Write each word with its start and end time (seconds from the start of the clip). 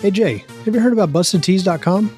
Hey 0.00 0.10
Jay, 0.10 0.38
have 0.64 0.74
you 0.74 0.80
heard 0.80 0.92
about 0.94 1.10
BustedTees.com? 1.12 2.16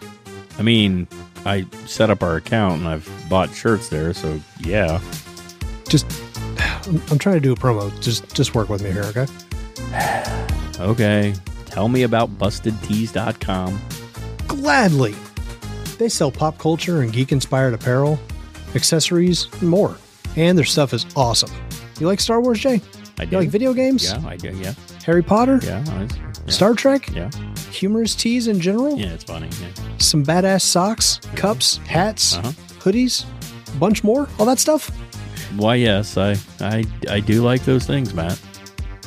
I 0.58 0.62
mean, 0.62 1.08
I 1.45 1.67
set 1.87 2.11
up 2.11 2.22
our 2.22 2.37
account 2.37 2.80
and 2.80 2.88
I've 2.88 3.08
bought 3.29 3.53
shirts 3.53 3.88
there, 3.88 4.12
so 4.14 4.40
yeah. 4.61 5.01
Just, 5.88 6.06
I'm, 6.87 7.03
I'm 7.10 7.18
trying 7.18 7.34
to 7.37 7.40
do 7.40 7.53
a 7.53 7.56
promo. 7.56 7.90
Just, 8.00 8.32
just 8.34 8.54
work 8.54 8.68
with 8.68 8.82
me 8.82 8.92
here, 8.92 9.03
okay? 9.04 9.26
Okay. 10.79 11.34
Tell 11.66 11.88
me 11.88 12.03
about 12.04 12.38
BustedTees.com. 12.38 13.80
Gladly. 14.46 15.14
They 15.99 16.09
sell 16.09 16.30
pop 16.30 16.59
culture 16.59 17.01
and 17.03 17.12
geek 17.12 17.33
inspired 17.33 17.75
apparel, 17.75 18.19
accessories, 18.75 19.49
and 19.61 19.69
more. 19.69 19.96
And 20.37 20.57
their 20.57 20.64
stuff 20.64 20.93
is 20.95 21.05
awesome. 21.17 21.51
You 21.99 22.07
like 22.07 22.21
Star 22.21 22.41
Wars, 22.41 22.61
Jay? 22.61 22.80
I 23.19 23.25
do. 23.25 23.33
You 23.33 23.39
like 23.39 23.49
video 23.51 23.73
games? 23.75 24.05
Yeah, 24.05 24.23
I 24.27 24.37
do. 24.37 24.51
Yeah, 24.57 24.75
Harry 25.05 25.23
Potter? 25.23 25.59
yeah, 25.62 25.85
I- 25.89 26.03
yeah. 26.03 26.32
Star 26.48 26.74
Trek? 26.74 27.09
Yeah, 27.14 27.30
Humorous 27.70 28.14
tees 28.16 28.48
in 28.48 28.61
general? 28.61 28.98
yeah, 28.98 29.12
it's 29.14 29.25
funny. 29.25 29.48
Yeah. 29.61 29.68
Some 29.98 30.25
badass 30.25 30.62
socks, 30.62 31.21
cups, 31.36 31.79
hats, 31.86 32.36
Uh-huh. 32.36 32.53
hoodies, 32.80 33.25
bunch 33.78 34.03
more, 34.05 34.28
all 34.39 34.47
that 34.47 34.58
stuff? 34.58 34.91
Why, 35.56 35.75
yes, 35.77 36.17
I, 36.17 36.36
I, 36.61 36.84
I 37.11 37.20
do 37.20 37.42
like 37.42 37.64
those 37.64 37.86
things, 37.86 38.14
Matt. 38.14 38.41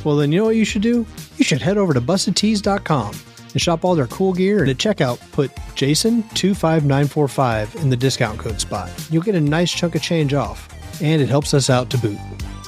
Well, 0.04 0.16
then 0.18 0.32
you 0.32 0.40
know 0.40 0.46
what 0.46 0.55
you 0.55 0.66
should 0.66 0.82
do? 0.84 1.05
You 1.38 1.44
should 1.46 1.62
head 1.62 1.77
over 1.77 1.94
to 1.94 2.02
bustedtees.com 2.02 3.16
and 3.54 3.62
shop 3.62 3.84
all 3.84 3.96
their 3.96 4.08
cool 4.08 4.34
gear. 4.34 4.60
And 4.62 4.70
at 4.70 4.77
checkout, 4.77 5.20
put 5.32 5.54
Jason25945 5.76 7.76
in 7.82 7.90
the 7.90 7.98
discount 7.98 8.40
code 8.40 8.60
spot. 8.62 8.90
You'll 9.10 9.24
get 9.24 9.36
a 9.36 9.41
nice 9.41 9.72
chunk 9.72 9.96
of 9.96 10.02
change 10.02 10.34
off, 10.34 10.68
and 11.02 11.22
it 11.22 11.30
helps 11.30 11.54
us 11.54 11.70
out 11.70 11.90
to 11.91 11.98
boot. 11.98 12.18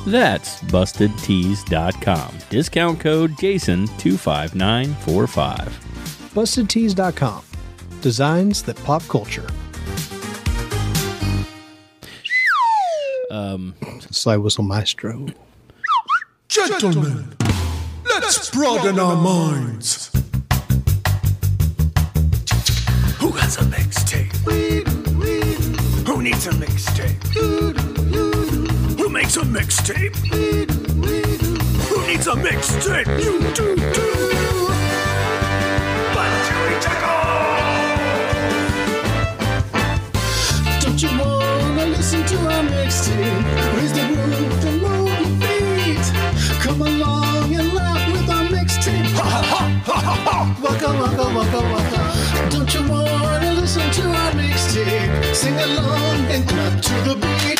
That's 0.07 0.61
BustedTees.com. 0.61 2.33
Discount 2.49 2.99
code 3.01 3.31
Jason25945. 3.31 5.67
Bustedtees.com. 6.33 7.43
Designs 7.99 8.63
that 8.63 8.81
pop 8.85 9.03
culture. 9.09 9.45
Um, 13.29 13.75
Slide 14.09 14.37
whistle 14.37 14.63
maestro. 14.63 15.25
Gentlemen, 16.47 17.33
let's 18.05 18.49
broaden 18.51 18.97
our 18.99 19.17
minds. 19.17 20.09
Who 23.19 23.31
has 23.31 23.57
a 23.57 23.63
mixtape? 23.63 24.31
Who 26.07 26.21
needs 26.21 26.47
a 26.47 26.51
mixtape? 26.51 27.17
Who 29.07 29.13
makes 29.13 29.37
a 29.37 29.41
mixtape? 29.43 30.17
Who 31.87 32.07
needs 32.07 32.27
a 32.27 32.31
mixtape? 32.31 33.07
You 33.23 33.39
do 33.39 33.53
too. 33.53 33.75
But 36.13 36.29
Joey 36.45 36.75
Don't 40.81 41.01
you 41.01 41.09
wanna 41.17 41.85
listen 41.85 42.25
to 42.25 42.35
our 42.51 42.63
mixtape? 42.63 43.45
Raise 43.77 43.93
the 43.93 44.03
roof 44.11 44.65
and 44.65 44.81
move 44.81 45.07
your 45.21 45.31
feet. 45.39 46.05
Come 46.59 46.81
along 46.81 47.55
and 47.55 47.73
laugh 47.73 48.11
with 48.11 48.29
our 48.29 48.43
mixtape. 48.49 49.07
Waka 50.61 50.89
waka 50.99 51.23
waka 51.33 51.59
waka. 51.71 52.16
Don't 52.49 52.73
you 52.73 52.81
wanna 52.89 53.53
listen 53.53 53.89
to 53.91 54.09
our 54.09 54.31
mixtape? 54.31 55.35
Sing 55.35 55.53
along 55.53 56.25
and 56.31 56.47
clap 56.47 56.81
to 56.81 56.93
the 57.09 57.15
beat. 57.15 57.59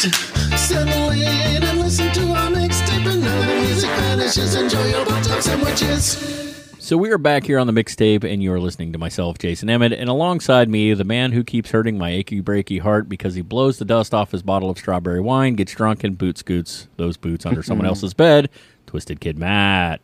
Settle 0.57 1.09
in 1.09 1.63
and 1.63 1.79
listen 1.79 2.11
to 2.13 2.21
our 2.33 2.49
mixtape. 2.49 3.05
And 3.11 3.21
now 3.21 3.39
the 3.41 3.55
music 3.61 3.89
vanishes. 3.89 4.55
Enjoy 4.55 4.85
your 4.87 5.05
buttons 5.05 5.45
sandwiches. 5.45 6.55
so 6.79 6.97
we 6.97 7.11
are 7.11 7.17
back 7.17 7.43
here 7.45 7.59
on 7.59 7.67
the 7.67 7.73
mixtape, 7.73 8.23
and 8.23 8.41
you 8.41 8.51
are 8.53 8.59
listening 8.59 8.93
to 8.93 8.97
myself, 8.97 9.37
Jason 9.37 9.69
Emmett, 9.69 9.91
and 9.93 10.09
alongside 10.09 10.69
me, 10.69 10.93
the 10.93 11.03
man 11.03 11.33
who 11.33 11.43
keeps 11.43 11.71
hurting 11.71 11.97
my 11.97 12.09
achy 12.11 12.41
breaky 12.41 12.79
heart 12.79 13.09
because 13.09 13.35
he 13.35 13.41
blows 13.41 13.77
the 13.77 13.85
dust 13.85 14.13
off 14.13 14.31
his 14.31 14.41
bottle 14.41 14.69
of 14.69 14.77
strawberry 14.77 15.19
wine, 15.19 15.55
gets 15.55 15.73
drunk, 15.73 16.03
and 16.03 16.17
boot 16.17 16.37
scoots 16.37 16.87
those 16.95 17.17
boots 17.17 17.45
under 17.45 17.61
someone 17.61 17.85
else's 17.91 18.13
bed. 18.13 18.49
Twisted 18.85 19.19
Kid 19.19 19.37
Matt. 19.37 19.99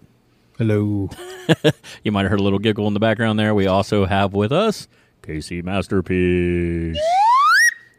Hello. 0.58 1.10
You 2.06 2.14
might 2.14 2.22
have 2.22 2.32
heard 2.32 2.40
a 2.40 2.44
little 2.44 2.58
giggle 2.60 2.88
in 2.88 2.94
the 2.94 3.02
background 3.02 3.38
there. 3.38 3.54
We 3.54 3.68
also 3.68 4.06
have 4.06 4.34
with 4.34 4.54
us 4.54 4.88
Casey 5.24 5.62
Masterpiece, 5.62 6.98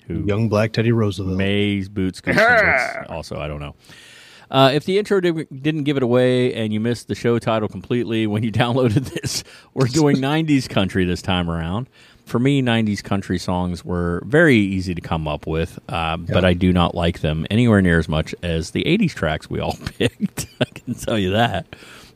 who 0.07 0.25
Young 0.27 0.49
Black 0.49 0.73
Teddy 0.73 0.93
Roosevelt. 0.93 1.37
May's 1.37 1.91
Boots. 1.91 2.23
also, 3.11 3.39
I 3.39 3.49
don't 3.49 3.61
know. 3.61 3.75
Uh, 4.51 4.71
if 4.73 4.85
the 4.87 4.99
intro 4.99 5.21
did, 5.21 5.47
didn't 5.63 5.85
give 5.85 5.99
it 5.99 6.03
away 6.03 6.55
and 6.55 6.73
you 6.73 6.81
missed 6.81 7.09
the 7.09 7.15
show 7.15 7.39
title 7.39 7.69
completely 7.69 8.27
when 8.27 8.43
you 8.43 8.51
downloaded 8.53 9.13
this, 9.21 9.45
we're 9.75 9.87
doing 9.89 10.17
90s 10.17 10.67
country 10.69 11.05
this 11.05 11.21
time 11.21 11.51
around. 11.51 11.89
For 12.25 12.39
me, 12.39 12.63
90s 12.63 13.03
country 13.05 13.39
songs 13.39 13.85
were 13.85 14.23
very 14.25 14.57
easy 14.57 14.95
to 14.95 15.01
come 15.03 15.29
up 15.29 15.47
with, 15.47 15.79
uh, 15.91 16.17
but 16.17 16.47
I 16.47 16.55
do 16.55 16.73
not 16.73 16.95
like 16.95 17.21
them 17.21 17.47
anywhere 17.51 17.83
near 17.83 17.99
as 17.99 18.09
much 18.09 18.35
as 18.43 18.71
the 18.71 18.85
80s 18.85 19.13
tracks 19.13 19.51
we 19.51 19.61
all 19.61 19.77
picked. 19.99 20.47
I 20.63 20.65
can 20.65 20.95
tell 20.95 21.19
you 21.19 21.33
that. 21.33 21.67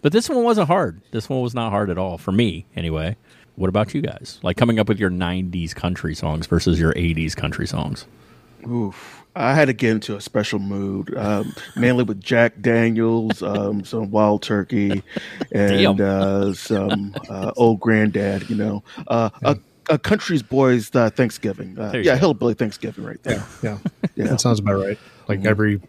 But 0.02 0.12
this 0.12 0.28
one 0.28 0.44
wasn't 0.44 0.68
hard. 0.68 1.00
This 1.10 1.28
one 1.28 1.40
was 1.40 1.54
not 1.54 1.70
hard 1.70 1.90
at 1.90 1.98
all, 1.98 2.18
for 2.18 2.32
me 2.32 2.66
anyway. 2.76 3.16
What 3.56 3.68
about 3.68 3.92
you 3.92 4.00
guys? 4.00 4.38
Like 4.42 4.56
coming 4.56 4.78
up 4.78 4.88
with 4.88 5.00
your 5.00 5.10
90s 5.10 5.74
country 5.74 6.14
songs 6.14 6.46
versus 6.46 6.78
your 6.78 6.92
80s 6.94 7.34
country 7.34 7.66
songs? 7.66 8.06
Oof. 8.68 9.24
I 9.34 9.54
had 9.54 9.66
to 9.66 9.72
get 9.72 9.92
into 9.92 10.16
a 10.16 10.20
special 10.20 10.58
mood, 10.58 11.16
um, 11.16 11.54
mainly 11.76 12.02
with 12.02 12.20
Jack 12.20 12.60
Daniels, 12.60 13.42
um, 13.42 13.84
some 13.84 14.10
Wild 14.10 14.42
Turkey, 14.42 15.02
and 15.52 16.00
uh, 16.00 16.52
some 16.54 17.14
uh, 17.28 17.52
Old 17.56 17.78
Granddad. 17.78 18.50
You 18.50 18.56
know, 18.56 18.84
uh, 19.06 19.30
a, 19.42 19.58
a 19.90 19.98
country's 19.98 20.42
boys 20.42 20.90
uh, 20.94 21.10
Thanksgiving. 21.10 21.78
Uh, 21.78 21.92
yeah, 21.94 22.14
go. 22.14 22.16
hillbilly 22.16 22.54
Thanksgiving 22.54 23.04
right 23.04 23.22
there. 23.22 23.44
Yeah. 23.62 23.78
Yeah. 24.16 24.26
That 24.26 24.40
sounds 24.40 24.58
about 24.58 24.80
right. 24.80 24.98
Like 25.28 25.44
every 25.44 25.80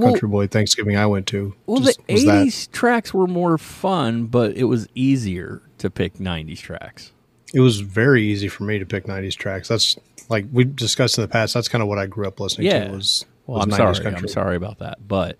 country 0.00 0.28
boy 0.28 0.46
Thanksgiving 0.46 0.96
I 0.96 1.06
went 1.06 1.26
to. 1.28 1.54
Well, 1.66 1.80
just 1.80 2.04
the 2.06 2.12
was 2.14 2.24
that. 2.24 2.46
'80s 2.46 2.70
tracks 2.72 3.14
were 3.14 3.26
more 3.26 3.58
fun, 3.58 4.26
but 4.26 4.56
it 4.56 4.64
was 4.64 4.88
easier 4.94 5.62
to 5.78 5.90
pick 5.90 6.14
'90s 6.14 6.58
tracks. 6.58 7.12
It 7.52 7.60
was 7.60 7.80
very 7.80 8.22
easy 8.24 8.48
for 8.48 8.64
me 8.64 8.80
to 8.80 8.86
pick 8.86 9.04
90s 9.06 9.36
tracks. 9.36 9.68
That's 9.68 9.96
like 10.28 10.44
we 10.52 10.64
discussed 10.64 11.16
in 11.18 11.22
the 11.22 11.28
past. 11.28 11.54
That's 11.54 11.68
kind 11.68 11.82
of 11.82 11.88
what 11.88 11.98
I 12.00 12.06
grew 12.06 12.26
up 12.26 12.40
listening 12.40 12.66
Yeah. 12.66 12.86
to 12.88 12.92
was, 12.94 13.24
Well, 13.46 13.58
was 13.58 13.66
I'm 13.66 13.70
90s 13.70 13.76
sorry. 13.76 14.04
country. 14.04 14.20
I'm 14.22 14.28
sorry 14.28 14.56
about 14.56 14.78
that, 14.80 15.06
but 15.06 15.38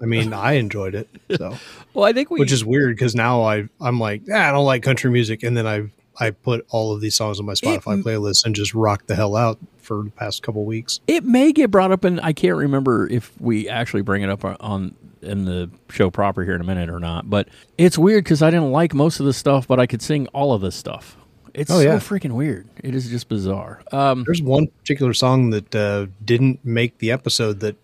I 0.00 0.06
mean, 0.06 0.32
I 0.32 0.52
enjoyed 0.52 0.94
it. 0.94 1.08
So, 1.36 1.56
well, 1.92 2.06
I 2.06 2.14
think 2.14 2.30
we. 2.30 2.40
which 2.40 2.52
is 2.52 2.64
weird 2.64 2.96
because 2.96 3.14
now 3.14 3.42
I 3.42 3.68
I'm 3.78 3.98
like, 4.00 4.22
ah, 4.32 4.48
I 4.48 4.52
don't 4.52 4.64
like 4.64 4.82
country 4.82 5.10
music, 5.10 5.42
and 5.42 5.54
then 5.54 5.66
I 5.66 5.90
I 6.20 6.30
put 6.30 6.66
all 6.70 6.92
of 6.92 7.00
these 7.00 7.14
songs 7.16 7.40
on 7.40 7.46
my 7.46 7.54
Spotify 7.54 8.02
playlist 8.02 8.44
and 8.44 8.54
just 8.54 8.74
rock 8.74 9.06
the 9.06 9.16
hell 9.16 9.34
out 9.36 9.58
for 9.78 10.04
the 10.04 10.10
past 10.10 10.42
couple 10.42 10.64
weeks. 10.64 11.00
it 11.06 11.24
may 11.24 11.52
get 11.52 11.70
brought 11.70 11.90
up, 11.90 12.04
and 12.04 12.20
I 12.20 12.32
can't 12.32 12.56
remember 12.56 13.08
if 13.08 13.32
we 13.40 13.68
actually 13.68 14.02
bring 14.02 14.22
it 14.22 14.28
up 14.30 14.44
on 14.44 14.94
in 15.22 15.44
the 15.44 15.70
show 15.90 16.10
proper 16.10 16.44
here 16.44 16.54
in 16.54 16.60
a 16.60 16.64
minute 16.64 16.88
or 16.88 17.00
not. 17.00 17.28
But 17.28 17.48
it's 17.76 17.98
weird 17.98 18.24
because 18.24 18.40
I 18.42 18.50
didn't 18.50 18.70
like 18.72 18.94
most 18.94 19.20
of 19.20 19.26
the 19.26 19.32
stuff, 19.32 19.66
but 19.66 19.80
I 19.80 19.86
could 19.86 20.00
sing 20.02 20.26
all 20.28 20.52
of 20.52 20.60
this 20.60 20.76
stuff. 20.76 21.16
It's 21.52 21.70
Oh, 21.70 21.80
so 21.80 21.96
freaking 21.98 22.32
weird. 22.32 22.68
It 22.84 22.94
is 22.94 23.08
just 23.10 23.28
bizarre. 23.28 23.82
Um, 23.90 24.22
There's 24.24 24.40
one 24.40 24.68
particular 24.68 25.12
song 25.12 25.50
that 25.50 25.74
uh, 25.74 26.06
didn't 26.24 26.64
make 26.64 26.98
the 26.98 27.10
episode 27.10 27.60
that 27.60 27.76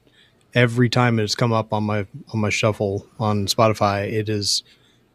every 0.55 0.89
time 0.89 1.19
it's 1.19 1.35
come 1.35 1.53
up 1.53 1.73
on 1.73 1.83
my 1.85 2.07
on 2.33 2.41
my 2.41 2.49
shuffle 2.51 3.07
on 3.19 3.47
Spotify, 3.47 4.11
it 4.11 4.29
is 4.29 4.63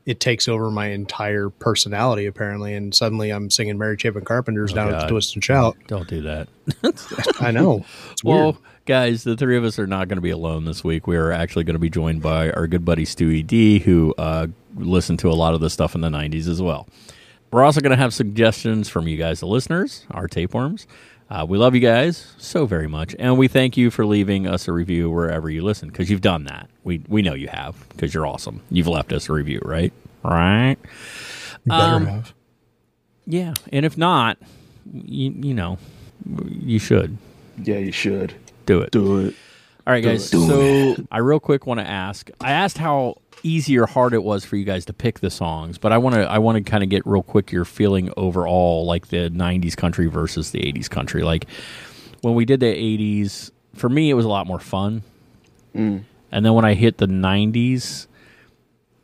it 0.06 0.20
takes 0.20 0.48
over 0.48 0.72
my 0.72 0.88
entire 0.88 1.50
personality 1.50 2.26
apparently, 2.26 2.74
and 2.74 2.94
suddenly 2.94 3.30
I'm 3.30 3.50
singing 3.50 3.78
Mary 3.78 3.98
Chapin 4.00 4.24
Carpenter's 4.26 4.74
down 4.74 4.90
at 4.90 4.96
Oh, 4.96 5.00
the 5.02 5.08
Twist 5.08 5.36
and 5.36 5.44
Shout. 5.44 5.78
don't 5.88 6.08
do 6.08 6.22
that. 6.22 6.48
I 7.40 7.52
know 7.52 7.86
Well, 8.24 8.58
guys, 8.86 9.24
the 9.24 9.36
three 9.38 9.58
of 9.58 9.64
us 9.64 9.78
are 9.80 9.88
not 9.88 10.08
going 10.08 10.18
to 10.18 10.22
be 10.22 10.30
alone 10.32 10.66
this 10.66 10.84
week. 10.84 11.08
We 11.08 11.18
are 11.18 11.32
actually 11.32 11.64
going 11.66 11.76
to 11.76 11.80
be 11.80 11.90
joined 11.90 12.22
by 12.22 12.52
our 12.52 12.68
good 12.68 12.84
buddy 12.86 13.06
Stuey 13.06 13.46
D, 13.46 13.80
who 13.80 14.14
uh, 14.18 14.48
listened 14.76 15.20
to 15.20 15.30
a 15.30 15.34
lot 15.34 15.54
of 15.54 15.60
the 15.62 15.70
stuff 15.70 15.96
in 15.96 16.02
the 16.02 16.10
90s 16.10 16.48
as 16.48 16.62
well. 16.62 16.88
We're 17.52 17.64
also 17.64 17.82
going 17.82 17.92
to 17.92 17.97
have 17.97 18.14
suggestions 18.14 18.88
from 18.88 19.08
you 19.09 19.18
guys, 19.18 19.42
the 19.42 19.46
listeners, 19.47 20.06
our 20.12 20.28
tapeworms. 20.28 20.88
Uh, 21.32 21.46
we 21.46 21.58
love 21.58 21.74
you 21.74 21.80
guys 21.80 22.34
so 22.38 22.66
very 22.66 22.88
much, 22.88 23.16
and 23.18 23.38
we 23.38 23.48
thank 23.48 23.78
you 23.78 23.90
for 23.90 24.06
leaving 24.06 24.46
us 24.46 24.68
a 24.68 24.74
review 24.74 25.10
wherever 25.10 25.50
you 25.50 25.64
listen 25.64 25.88
because 25.88 26.10
you've 26.10 26.20
done 26.20 26.44
that. 26.44 26.70
We 26.84 27.02
we 27.08 27.22
know 27.22 27.34
you 27.34 27.48
have 27.48 27.88
because 27.88 28.14
you're 28.14 28.28
awesome. 28.28 28.62
You've 28.70 28.88
left 28.90 29.14
us 29.14 29.30
a 29.30 29.34
review, 29.34 29.62
right? 29.64 29.94
Right? 30.26 30.76
You 31.64 31.70
better 31.70 31.96
um, 31.96 32.06
have. 32.06 32.34
Yeah. 33.26 33.54
And 33.72 33.86
if 33.86 33.98
not, 33.98 34.40
you, 34.92 35.32
you 35.32 35.54
know, 35.54 35.78
you 36.50 36.80
should 36.80 37.18
Yeah, 37.64 37.78
you 37.78 37.94
should 37.94 38.34
do 38.66 38.82
it. 38.82 38.92
do 38.92 39.20
it. 39.20 39.36
All 39.88 39.94
right, 39.94 40.04
guys. 40.04 40.30
So 40.30 40.98
I 41.12 41.20
real 41.20 41.40
quick 41.40 41.66
want 41.66 41.80
to 41.80 41.88
ask. 41.88 42.30
I 42.42 42.52
asked 42.52 42.78
how 42.78 43.22
easy 43.43 43.78
or 43.78 43.85
hard 43.85 44.14
it 44.14 44.23
was 44.23 44.46
for 44.46 44.55
you 44.55 44.64
guys 44.66 44.85
to 44.85 44.93
pick 44.93 45.20
the 45.20 45.29
songs, 45.29 45.78
but 45.78 45.91
I 45.91 45.97
want 45.97 46.16
to. 46.16 46.22
I 46.29 46.38
want 46.40 46.58
to 46.58 46.70
kind 46.70 46.84
of 46.84 46.90
get 46.90 47.05
real 47.05 47.23
quick 47.23 47.52
your 47.52 47.66
feeling 47.66 48.11
overall, 48.17 48.85
like 48.85 49.08
the 49.08 49.29
'90s 49.29 49.76
country 49.76 50.08
versus 50.08 50.52
the 50.52 50.59
'80s 50.59 50.90
country. 50.90 51.23
Like 51.23 51.46
when 52.22 52.35
we 52.35 52.46
did 52.46 52.59
the 52.59 52.67
'80s, 52.73 53.52
for 53.76 53.90
me, 53.90 54.09
it 54.09 54.14
was 54.14 54.26
a 54.26 54.29
lot 54.29 54.47
more 54.47 54.59
fun. 54.59 55.03
And 55.73 56.05
then 56.32 56.53
when 56.53 56.66
I 56.66 56.73
hit 56.73 56.97
the 56.97 57.08
'90s, 57.08 58.08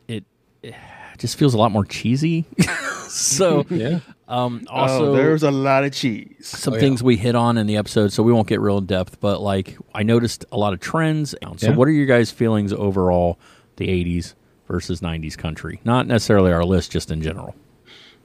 it, 0.07 0.23
it 0.63 0.75
just 1.17 1.37
feels 1.37 1.53
a 1.53 1.57
lot 1.57 1.71
more 1.71 1.85
cheesy. 1.85 2.45
so 3.07 3.65
Yeah. 3.69 3.99
um, 4.27 4.65
also 4.69 5.11
oh, 5.11 5.15
there's 5.15 5.43
a 5.43 5.51
lot 5.51 5.83
of 5.83 5.93
cheese. 5.93 6.35
some 6.47 6.73
Oh, 6.73 6.79
things 6.79 7.01
we 7.01 7.15
hit 7.17 7.35
on 7.35 7.57
in 7.57 7.67
the 7.67 7.77
episode, 7.77 8.11
so 8.11 8.23
we 8.23 8.31
won't 8.33 8.47
get 8.47 8.59
real 8.59 8.77
in 8.79 8.85
depth. 8.85 9.19
But 9.19 9.41
like, 9.41 9.77
I 9.93 10.03
noticed 10.03 10.45
a 10.51 10.57
lot 10.57 10.73
of 10.73 10.79
trends. 10.79 11.33
So, 11.57 11.69
Yeah. 11.69 11.75
what 11.75 11.87
are 11.87 11.91
your 11.91 12.05
guys' 12.05 12.31
feelings 12.31 12.73
overall? 12.73 13.39
The 13.77 13.87
'80s 13.87 14.33
versus 14.67 14.99
'90s 15.01 15.37
country, 15.37 15.79
not 15.85 16.05
necessarily 16.07 16.51
our 16.51 16.65
list, 16.65 16.91
just 16.91 17.09
in 17.09 17.21
general. 17.21 17.55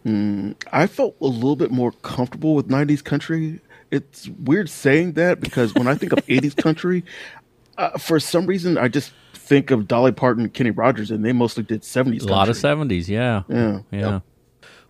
I 0.05 0.89
felt 0.89 1.15
a 1.21 1.27
little 1.27 1.55
bit 1.55 1.71
more 1.71 1.93
comfortable 1.93 2.57
with 2.57 2.67
90s 2.67 3.05
country. 3.05 3.61
It's 3.93 4.29
weird 4.29 4.69
saying 4.69 5.13
that 5.13 5.39
because 5.39 5.75
when 5.77 5.87
I 5.87 5.95
think 5.95 6.13
of 6.13 6.19
80s 6.27 6.57
country, 6.57 7.05
uh, 7.79 7.97
for 7.99 8.19
some 8.19 8.47
reason, 8.47 8.77
I 8.79 8.89
just 8.89 9.13
think 9.33 9.71
of 9.71 9.87
Dolly 9.87 10.11
Parton 10.11 10.43
and 10.45 10.53
Kenny 10.53 10.71
Rogers, 10.73 11.13
and 11.13 11.25
they 11.25 11.33
mostly 11.33 11.63
did 11.63 11.83
70s 11.83 12.23
A 12.23 12.27
lot 12.27 12.49
of 12.49 12.57
'70s, 12.57 13.07
yeah, 13.07 13.43
Yeah. 13.49 13.81
yeah. 13.93 14.21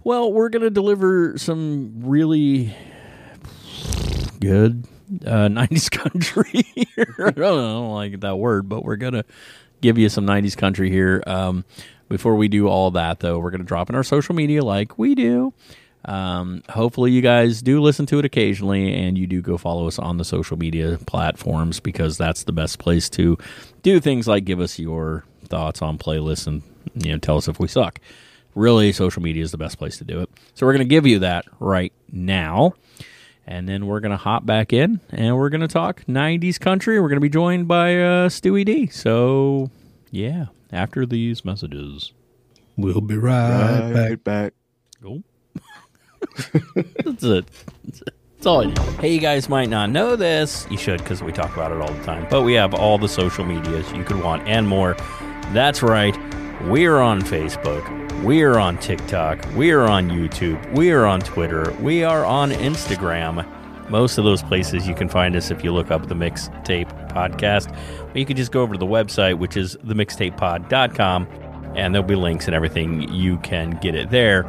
Well, 0.05 0.33
we're 0.33 0.49
gonna 0.49 0.71
deliver 0.71 1.37
some 1.37 1.93
really 2.05 2.75
good 4.41 4.87
uh, 5.27 5.49
'90s 5.49 5.91
country. 5.91 6.65
I 6.99 7.31
don't 7.31 7.39
I 7.39 7.73
don't 7.73 7.91
like 7.93 8.21
that 8.21 8.37
word, 8.37 8.69
but 8.69 8.85
we're 8.85 8.97
gonna 8.97 9.25
give 9.83 9.99
you 9.99 10.09
some 10.09 10.27
'90s 10.27 10.57
country 10.57 10.91
here. 10.91 11.23
Um, 11.27 11.67
before 12.09 12.37
we 12.37 12.49
do 12.49 12.69
all 12.69 12.91
that, 12.93 13.21
though, 13.21 13.39
we're 13.39 13.51
gonna 13.51 13.65
drop 13.65 13.91
in 13.91 13.97
our 13.97 14.03
social 14.03 14.35
media 14.35 14.65
like 14.65 14.99
we 14.99 15.15
do. 15.15 15.53
Um, 16.05 16.63
hopefully, 16.69 17.13
you 17.13 17.21
guys 17.21 17.63
do 17.63 17.81
listen 17.81 18.07
to 18.07 18.19
it 18.19 18.25
occasionally, 18.25 18.93
and 18.95 19.17
you 19.17 19.27
do 19.27 19.41
go 19.41 19.57
follow 19.57 19.87
us 19.87 19.99
on 19.99 20.17
the 20.17 20.25
social 20.25 20.57
media 20.57 20.99
platforms 21.07 21.79
because 21.81 22.19
that's 22.19 22.45
the 22.45 22.53
best 22.53 22.79
place 22.79 23.09
to 23.11 23.39
do 23.83 24.01
things 24.01 24.27
like 24.27 24.45
give 24.45 24.61
us 24.61 24.79
your 24.79 25.25
thoughts 25.45 25.83
on 25.83 25.99
playlists 25.99 26.47
and 26.47 26.63
you 26.95 27.13
know 27.13 27.19
tell 27.19 27.37
us 27.37 27.49
if 27.49 27.61
we 27.61 27.69
suck. 27.69 28.01
Really, 28.55 28.93
social 28.93 29.23
media 29.23 29.43
is 29.43 29.51
the 29.51 29.59
best 29.59 29.79
place 29.79 29.97
to 29.99 30.05
do 30.05 30.21
it. 30.21 30.29
So 30.55 30.67
we're 30.67 30.73
going 30.73 30.87
to 30.87 30.95
give 30.95 31.07
you 31.07 31.21
that 31.21 31.47
right 31.59 31.93
now, 32.11 32.75
and 33.47 33.69
then 33.69 33.87
we're 33.87 34.01
going 34.01 34.13
to 34.13 34.17
hop 34.17 34.47
back 34.47 34.73
in 34.73 35.01
and 35.11 35.37
we're 35.37 35.49
going 35.49 35.61
to 35.61 35.69
talk 35.69 36.03
'90s 36.07 36.59
country. 36.59 37.01
We're 37.01 37.09
going 37.09 37.17
to 37.17 37.21
be 37.21 37.29
joined 37.29 37.69
by 37.69 37.97
uh, 37.97 38.29
Stuey 38.29 38.65
D. 38.65 38.87
So 38.87 39.71
yeah, 40.11 40.47
after 40.71 41.07
these 41.07 41.45
messages. 41.45 42.13
We'll 42.77 43.01
be 43.01 43.17
right, 43.17 43.93
back. 43.93 43.95
Right 43.95 44.25
back. 44.25 44.55
Cool. 45.03 45.23
That's 47.05 47.23
it. 47.23 47.47
That's 47.85 48.01
it. 48.03 48.15
That's 48.43 48.47
all 48.47 48.63
I 48.63 48.65
need. 48.65 48.79
Hey, 49.01 49.15
you 49.15 49.21
guys 49.21 49.49
might 49.49 49.69
not 49.69 49.91
know 49.91 50.17
this. 50.17 50.67
You 50.69 50.77
should 50.77 50.99
because 50.99 51.23
we 51.23 51.31
talk 51.31 51.55
about 51.55 51.71
it 51.71 51.81
all 51.81 51.93
the 51.93 52.03
time. 52.03 52.27
But 52.29 52.43
we 52.43 52.55
have 52.55 52.75
all 52.75 52.99
the 52.99 53.09
social 53.09 53.45
medias 53.45 53.93
you 53.93 54.03
could 54.03 54.21
want 54.21 54.49
and 54.49 54.67
more. 54.67 54.95
That's 55.53 55.81
right. 55.81 56.17
We're 56.63 56.99
on 56.99 57.23
Facebook. 57.23 58.02
We're 58.21 58.57
on 58.59 58.79
TikTok. 58.79 59.45
We're 59.57 59.83
on 59.83 60.09
YouTube. 60.09 60.73
We 60.73 60.93
are 60.93 61.07
on 61.07 61.21
Twitter. 61.21 61.73
We 61.81 62.05
are 62.05 62.25
on 62.25 62.53
Instagram. 62.53 63.45
Most 63.91 64.17
of 64.17 64.25
those 64.25 64.43
places 64.45 64.87
you 64.87 64.95
can 64.95 65.09
find 65.09 65.35
us 65.35 65.51
if 65.51 65.65
you 65.65 65.73
look 65.73 65.91
up 65.91 66.07
the 66.07 66.15
Mixtape 66.15 67.11
Podcast. 67.11 67.75
Or 68.15 68.19
you 68.19 68.25
can 68.25 68.37
just 68.37 68.53
go 68.53 68.63
over 68.63 68.75
to 68.75 68.79
the 68.79 68.87
website, 68.87 69.39
which 69.39 69.57
is 69.57 69.77
themixtapepod.com, 69.79 71.27
and 71.75 71.93
there'll 71.95 72.07
be 72.07 72.15
links 72.15 72.47
and 72.47 72.55
everything. 72.55 73.13
You 73.13 73.39
can 73.39 73.71
get 73.83 73.97
it 73.97 74.11
there. 74.11 74.45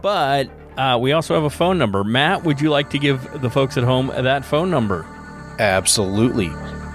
But 0.00 0.48
uh, 0.78 0.98
we 0.98 1.12
also 1.12 1.34
have 1.34 1.44
a 1.44 1.50
phone 1.50 1.76
number. 1.76 2.04
Matt, 2.04 2.44
would 2.44 2.62
you 2.62 2.70
like 2.70 2.88
to 2.90 2.98
give 2.98 3.42
the 3.42 3.50
folks 3.50 3.76
at 3.76 3.84
home 3.84 4.06
that 4.08 4.44
phone 4.44 4.70
number? 4.70 5.04
Absolutely. 5.58 6.50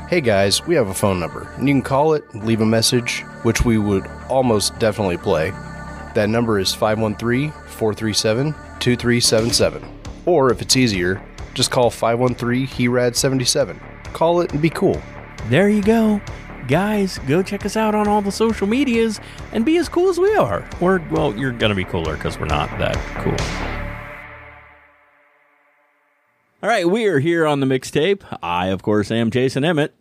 Hey 0.09 0.21
guys, 0.21 0.65
we 0.65 0.73
have 0.75 0.87
a 0.87 0.93
phone 0.93 1.19
number, 1.19 1.47
and 1.57 1.67
you 1.67 1.73
can 1.75 1.81
call 1.81 2.13
it, 2.13 2.23
leave 2.33 2.61
a 2.61 2.65
message, 2.65 3.21
which 3.43 3.65
we 3.65 3.77
would 3.77 4.05
almost 4.29 4.77
definitely 4.79 5.17
play. 5.17 5.51
That 6.13 6.29
number 6.29 6.59
is 6.59 6.73
513 6.73 7.51
437 7.51 8.53
2377. 8.79 9.99
Or 10.25 10.51
if 10.51 10.61
it's 10.61 10.77
easier, 10.77 11.21
just 11.53 11.71
call 11.71 11.89
513 11.89 12.67
HERAD 12.67 13.15
77. 13.15 13.79
Call 14.13 14.41
it 14.41 14.51
and 14.51 14.61
be 14.61 14.69
cool. 14.69 15.01
There 15.49 15.69
you 15.69 15.81
go. 15.81 16.21
Guys, 16.67 17.19
go 17.27 17.43
check 17.43 17.65
us 17.65 17.75
out 17.75 17.93
on 17.93 18.07
all 18.07 18.21
the 18.21 18.31
social 18.31 18.67
medias 18.67 19.19
and 19.51 19.65
be 19.65 19.77
as 19.77 19.89
cool 19.89 20.09
as 20.09 20.17
we 20.17 20.33
are. 20.35 20.67
Or, 20.79 21.05
well, 21.11 21.35
you're 21.35 21.51
going 21.51 21.71
to 21.71 21.75
be 21.75 21.83
cooler 21.83 22.15
because 22.15 22.39
we're 22.39 22.45
not 22.45 22.69
that 22.79 22.95
cool. 23.21 23.35
All 26.61 26.69
right, 26.69 26.87
we 26.87 27.07
are 27.07 27.19
here 27.19 27.45
on 27.45 27.59
the 27.59 27.65
mixtape. 27.65 28.21
I, 28.41 28.67
of 28.67 28.81
course, 28.81 29.11
am 29.11 29.31
Jason 29.31 29.65
Emmett. 29.65 29.93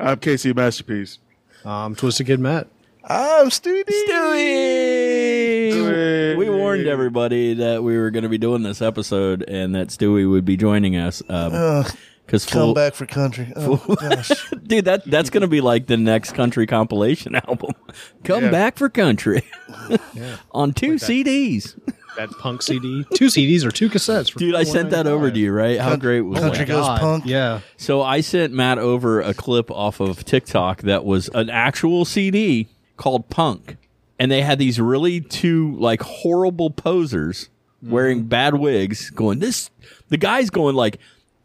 I'm 0.00 0.18
Casey 0.18 0.54
Masterpiece. 0.54 1.18
I'm 1.66 1.94
Twisted 1.94 2.26
Kid 2.26 2.40
Matt. 2.40 2.68
I'm 3.10 3.48
Stuey. 3.48 3.84
Stuey! 5.72 6.36
We 6.36 6.50
warned 6.50 6.86
everybody 6.86 7.54
that 7.54 7.82
we 7.82 7.96
were 7.96 8.10
going 8.10 8.24
to 8.24 8.28
be 8.28 8.36
doing 8.36 8.62
this 8.62 8.82
episode 8.82 9.42
and 9.48 9.74
that 9.74 9.88
Stuey 9.88 10.28
would 10.30 10.44
be 10.44 10.58
joining 10.58 10.96
us. 10.96 11.22
Um, 11.28 11.84
because 12.26 12.44
Come 12.44 12.74
back 12.74 12.92
for 12.94 13.06
country. 13.06 13.50
Oh 13.56 13.76
gosh. 13.98 14.50
dude, 14.66 14.84
that 14.84 15.06
that's 15.06 15.30
going 15.30 15.40
to 15.40 15.46
be 15.46 15.62
like 15.62 15.86
the 15.86 15.96
next 15.96 16.32
country 16.32 16.66
compilation 16.66 17.34
album. 17.48 17.72
Come 18.24 18.44
Yeah. 18.44 18.50
back 18.50 18.76
for 18.76 18.90
country 18.90 19.40
on 20.52 20.74
two 20.74 20.96
CDs. 20.96 21.80
That 22.18 22.28
punk 22.32 22.60
CD. 22.60 23.06
Two 23.14 23.26
CDs 23.28 23.64
or 23.64 23.70
two 23.70 23.88
cassettes. 23.88 24.30
for 24.32 24.38
Dude, 24.40 24.54
I 24.54 24.64
sent 24.64 24.90
that 24.90 25.06
over 25.06 25.30
to 25.30 25.38
you, 25.38 25.50
right? 25.52 25.80
How 25.80 25.96
great 25.96 26.20
was 26.22 26.40
Country 26.40 26.66
that? 26.66 26.68
goes 26.68 26.84
God, 26.86 27.00
punk. 27.00 27.24
Yeah. 27.26 27.60
So 27.78 28.02
I 28.02 28.20
sent 28.20 28.52
Matt 28.52 28.76
over 28.76 29.22
a 29.22 29.32
clip 29.32 29.70
off 29.70 30.00
of 30.00 30.22
TikTok 30.26 30.82
that 30.82 31.06
was 31.06 31.30
an 31.32 31.48
actual 31.48 32.04
CD 32.04 32.68
called 32.98 33.30
Punk. 33.30 33.78
And 34.18 34.30
they 34.30 34.42
had 34.42 34.58
these 34.58 34.80
really 34.80 35.20
two 35.20 35.74
like 35.76 36.02
horrible 36.02 36.70
posers 36.70 37.48
mm-hmm. 37.82 37.92
wearing 37.92 38.24
bad 38.24 38.54
wigs 38.54 39.10
going, 39.10 39.38
This 39.38 39.70
the 40.08 40.16
guy's 40.16 40.50
going 40.50 40.74
like 40.74 40.98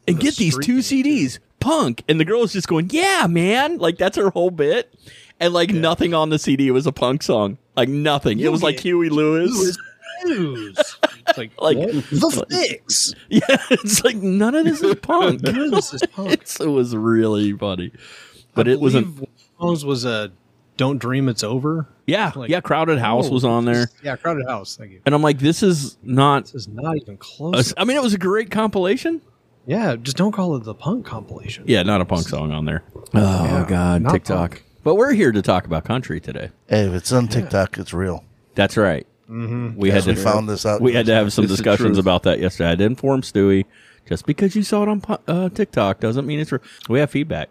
and 0.07 0.19
get 0.19 0.35
these 0.35 0.57
two 0.57 0.79
CDs, 0.79 1.39
Punk. 1.59 2.03
And 2.09 2.19
the 2.19 2.25
girl 2.25 2.43
is 2.43 2.51
just 2.51 2.67
going, 2.67 2.89
Yeah, 2.91 3.27
man. 3.29 3.77
Like 3.77 3.97
that's 3.97 4.17
her 4.17 4.29
whole 4.31 4.51
bit. 4.51 4.93
And 5.39 5.53
like 5.53 5.69
nothing 5.69 6.13
on 6.13 6.29
the 6.29 6.39
CD 6.39 6.71
was 6.71 6.87
a 6.87 6.91
punk 6.91 7.23
song. 7.23 7.57
Like 7.75 7.89
nothing. 7.89 8.39
it 8.39 8.51
was 8.51 8.63
like 8.63 8.79
Huey 8.79 9.09
Lewis. 9.09 9.77
It's 10.25 11.37
like, 11.37 11.51
Like 11.59 11.77
the 11.77 12.45
fix. 12.49 13.13
yeah, 13.29 13.41
it's 13.71 14.03
like 14.03 14.15
none 14.15 14.55
of 14.55 14.65
this 14.65 14.81
is 14.81 14.95
punk. 15.01 15.41
None 15.41 15.59
of 15.59 15.71
this 15.71 15.93
is 15.93 16.03
punk. 16.11 16.31
It's- 16.31 16.59
it 16.59 16.67
was 16.67 16.95
really 16.95 17.53
funny. 17.53 17.91
But 18.55 18.67
it 18.67 18.79
was 18.79 18.95
a 18.95 19.01
Believe 19.01 19.19
one 19.19 19.29
of 19.59 19.69
those 19.69 19.85
was 19.85 20.05
a 20.05 20.31
"Don't 20.77 20.97
Dream 20.99 21.29
It's 21.29 21.43
Over." 21.43 21.87
Yeah, 22.05 22.31
Like, 22.35 22.49
yeah. 22.49 22.59
Crowded 22.61 22.99
House 22.99 23.27
oh, 23.29 23.31
was 23.33 23.45
on 23.45 23.63
there, 23.65 23.89
Yeah, 24.03 24.15
Crowded 24.17 24.45
House. 24.47 24.75
Thank 24.75 24.91
you. 24.91 25.01
and 25.05 25.15
I'm 25.15 25.21
like, 25.21 25.39
this 25.39 25.63
is 25.63 25.97
not. 26.03 26.43
This 26.45 26.55
is 26.55 26.67
not 26.67 26.97
even 26.97 27.17
close. 27.17 27.73
I 27.77 27.85
mean, 27.85 27.95
it 27.95 28.03
was 28.03 28.13
a 28.13 28.17
great 28.17 28.51
compilation. 28.51 29.21
yeah, 29.65 29.95
just 29.95 30.17
don't 30.17 30.31
call 30.33 30.55
it 30.57 30.63
the 30.65 30.73
punk 30.73 31.05
compilation. 31.05 31.63
Yeah, 31.67 31.83
not 31.83 32.01
a 32.01 32.05
punk 32.05 32.27
song 32.27 32.51
on 32.51 32.65
there. 32.65 32.83
Oh 33.13 33.65
God, 33.67 34.07
TikTok. 34.09 34.51
punk. 34.51 34.63
But 34.83 34.95
we're 34.95 35.13
here 35.13 35.31
to 35.31 35.41
talk 35.41 35.65
about 35.65 35.85
country 35.85 36.19
today. 36.19 36.49
Hey, 36.67 36.81
if 36.87 36.93
it's 36.93 37.11
on 37.13 37.29
TikTok, 37.29 37.77
it's 37.77 37.93
real. 37.93 38.25
That's 38.55 38.75
right. 38.75 39.07
Mm-hmm. 39.29 39.77
We 39.79 39.87
Yes, 39.89 40.03
had 40.03 40.11
we 40.11 40.21
to 40.21 40.21
found 40.29 40.49
this 40.49 40.65
out. 40.65 40.81
we 40.81 40.91
had 40.93 41.05
to 41.05 41.13
have 41.13 41.31
some 41.31 41.47
discussions 41.47 41.97
about 41.97 42.23
that 42.23 42.39
yesterday. 42.39 42.71
I 42.71 42.75
did 42.75 42.85
inform 42.87 43.21
Stuey. 43.21 43.65
Just 44.05 44.25
because 44.25 44.53
you 44.57 44.63
saw 44.63 44.83
it 44.83 44.89
on 44.89 45.01
uh, 45.29 45.47
TikTok 45.47 46.01
doesn't 46.01 46.25
mean 46.27 46.41
it's 46.41 46.51
real. 46.51 46.61
We 46.89 46.99
have 46.99 47.09
feedback. 47.09 47.49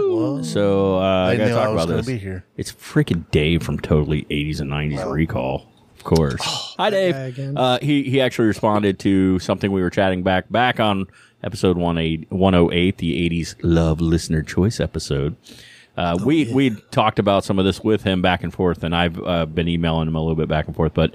Well, 0.00 0.44
So 0.44 0.96
uh, 0.96 1.00
I 1.00 1.30
I 1.32 1.36
gotta 1.36 1.50
knew 1.50 1.56
I 1.56 1.64
talk 1.64 1.72
about 1.72 1.88
this. 1.88 2.06
be 2.06 2.18
here. 2.18 2.44
It's 2.56 2.72
freaking 2.72 3.30
Dave 3.30 3.62
from 3.62 3.78
Totally 3.78 4.22
80s 4.30 4.60
and 4.60 4.70
90s 4.70 5.10
Recall. 5.10 5.66
Of 5.96 6.04
course. 6.04 6.42
Hi, 6.78 6.90
Dave. 6.90 7.56
Uh, 7.56 7.78
he 7.80 8.02
he 8.04 8.20
actually 8.20 8.48
responded 8.48 8.98
to 9.00 9.38
something 9.38 9.70
we 9.70 9.82
were 9.82 9.90
chatting 9.90 10.22
back 10.22 10.50
back 10.50 10.80
on 10.80 11.06
episode 11.44 11.76
18 11.78 12.26
108, 12.30 12.98
the 12.98 13.30
80s 13.30 13.54
Love 13.62 14.00
Listener 14.00 14.42
Choice 14.42 14.80
episode. 14.80 15.36
Uh, 15.96 16.18
we 16.24 16.52
we 16.52 16.70
talked 16.90 17.18
about 17.18 17.44
some 17.44 17.58
of 17.58 17.64
this 17.64 17.80
with 17.84 18.02
him 18.02 18.20
back 18.22 18.42
and 18.42 18.52
forth, 18.52 18.82
and 18.82 18.96
I've 18.96 19.18
uh, 19.22 19.46
been 19.46 19.68
emailing 19.68 20.08
him 20.08 20.16
a 20.16 20.20
little 20.20 20.34
bit 20.34 20.48
back 20.48 20.66
and 20.66 20.74
forth. 20.74 20.92
But 20.94 21.14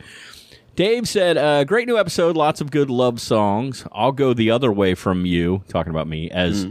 Dave 0.75 1.07
said, 1.09 1.35
uh, 1.37 1.63
"Great 1.63 1.87
new 1.87 1.97
episode, 1.97 2.37
lots 2.37 2.61
of 2.61 2.71
good 2.71 2.89
love 2.89 3.19
songs. 3.19 3.85
I'll 3.91 4.11
go 4.11 4.33
the 4.33 4.51
other 4.51 4.71
way 4.71 4.93
from 4.95 5.25
you, 5.25 5.63
talking 5.67 5.89
about 5.89 6.07
me 6.07 6.29
as 6.31 6.67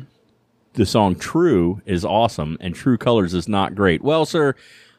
the 0.77 0.87
song 0.87 1.17
True 1.17 1.81
is 1.87 2.05
awesome 2.05 2.57
and 2.61 2.75
True 2.75 2.97
Colors 2.97 3.35
is 3.35 3.49
not 3.49 3.75
great. 3.75 4.03
Well, 4.03 4.25
sir, 4.25 4.51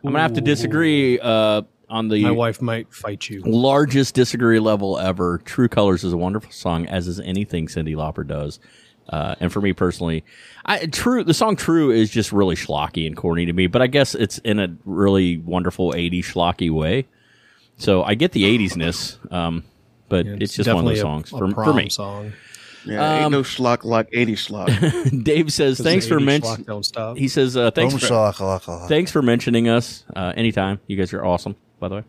I'm 0.03 0.11
going 0.11 0.15
to 0.15 0.19
have 0.21 0.33
to 0.33 0.41
disagree 0.41 1.19
uh, 1.19 1.61
on 1.89 2.09
the 2.09 2.21
My 2.23 2.31
wife 2.31 2.61
might 2.61 2.93
fight 2.93 3.29
you. 3.29 3.41
largest 3.45 4.13
disagree 4.15 4.59
level 4.59 4.99
ever. 4.99 5.39
True 5.45 5.67
Colors 5.69 6.03
is 6.03 6.11
a 6.13 6.17
wonderful 6.17 6.51
song, 6.51 6.85
as 6.87 7.07
is 7.07 7.19
anything 7.19 7.67
Cyndi 7.67 7.95
Lauper 7.95 8.27
does. 8.27 8.59
Uh, 9.09 9.35
and 9.39 9.53
for 9.53 9.61
me 9.61 9.71
personally, 9.71 10.25
I, 10.65 10.85
True 10.87 11.23
the 11.23 11.33
song 11.33 11.55
True 11.55 11.91
is 11.91 12.09
just 12.09 12.33
really 12.33 12.55
schlocky 12.55 13.07
and 13.07 13.15
corny 13.15 13.45
to 13.45 13.53
me, 13.53 13.67
but 13.67 13.81
I 13.81 13.87
guess 13.87 14.15
it's 14.15 14.37
in 14.39 14.59
a 14.59 14.75
really 14.83 15.37
wonderful 15.37 15.93
80s 15.93 16.25
schlocky 16.25 16.69
way. 16.69 17.07
So 17.77 18.03
I 18.03 18.15
get 18.15 18.31
the 18.33 18.43
80s-ness, 18.43 19.19
um, 19.31 19.63
but 20.09 20.25
it's, 20.25 20.55
just 20.55 20.67
one 20.67 20.79
of 20.79 20.85
those 20.85 20.99
songs 20.99 21.31
a- 21.31 21.35
a 21.35 21.39
for, 21.39 21.63
for 21.63 21.73
me. 21.73 21.89
Song. 21.89 22.33
Yeah, 22.87 23.15
Um, 23.17 23.21
ain't 23.23 23.31
no 23.31 23.41
schlock 23.41 23.83
like 23.83 24.09
80 24.11 24.35
schlock. 24.35 25.23
Dave 25.23 25.51
says, 25.53 25.79
"Thanks 25.79 26.07
for 26.07 26.19
mentioning." 26.19 26.41
mentioning. 26.49 26.65
Don't 26.65 26.85
stop. 26.85 27.17
He 27.17 27.27
says, 27.27 27.55
uh, 27.57 27.71
"Thanks 27.71 27.93
Boom 27.93 27.99
for 28.01 28.07
shakalaka. 28.07 28.87
thanks 28.87 29.11
for 29.11 29.21
mentioning 29.21 29.67
us. 29.69 30.03
Uh, 30.15 30.33
anytime, 30.35 30.79
you 30.87 30.95
guys 30.97 31.13
are 31.13 31.23
awesome. 31.25 31.55
by 31.79 31.87
the 31.89 31.95
way. 31.95 32.03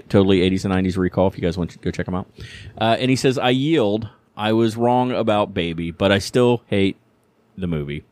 Ta- 0.00 0.06
totally 0.08 0.40
80s 0.40 0.64
and 0.64 0.74
90s 0.74 0.96
recall 0.96 1.28
if 1.28 1.36
you 1.36 1.42
guys 1.42 1.56
want 1.56 1.70
to 1.70 1.78
go 1.78 1.90
check 1.92 2.06
them 2.06 2.14
out. 2.16 2.28
Uh, 2.76 2.96
and 2.98 3.10
he 3.10 3.16
says, 3.16 3.38
I 3.38 3.50
yield. 3.50 4.08
I 4.36 4.52
was 4.52 4.76
wrong 4.76 5.12
about 5.12 5.54
Baby, 5.54 5.92
but 5.92 6.10
I 6.10 6.18
still 6.18 6.62
hate 6.66 6.96
the 7.56 7.68
movie. 7.68 8.02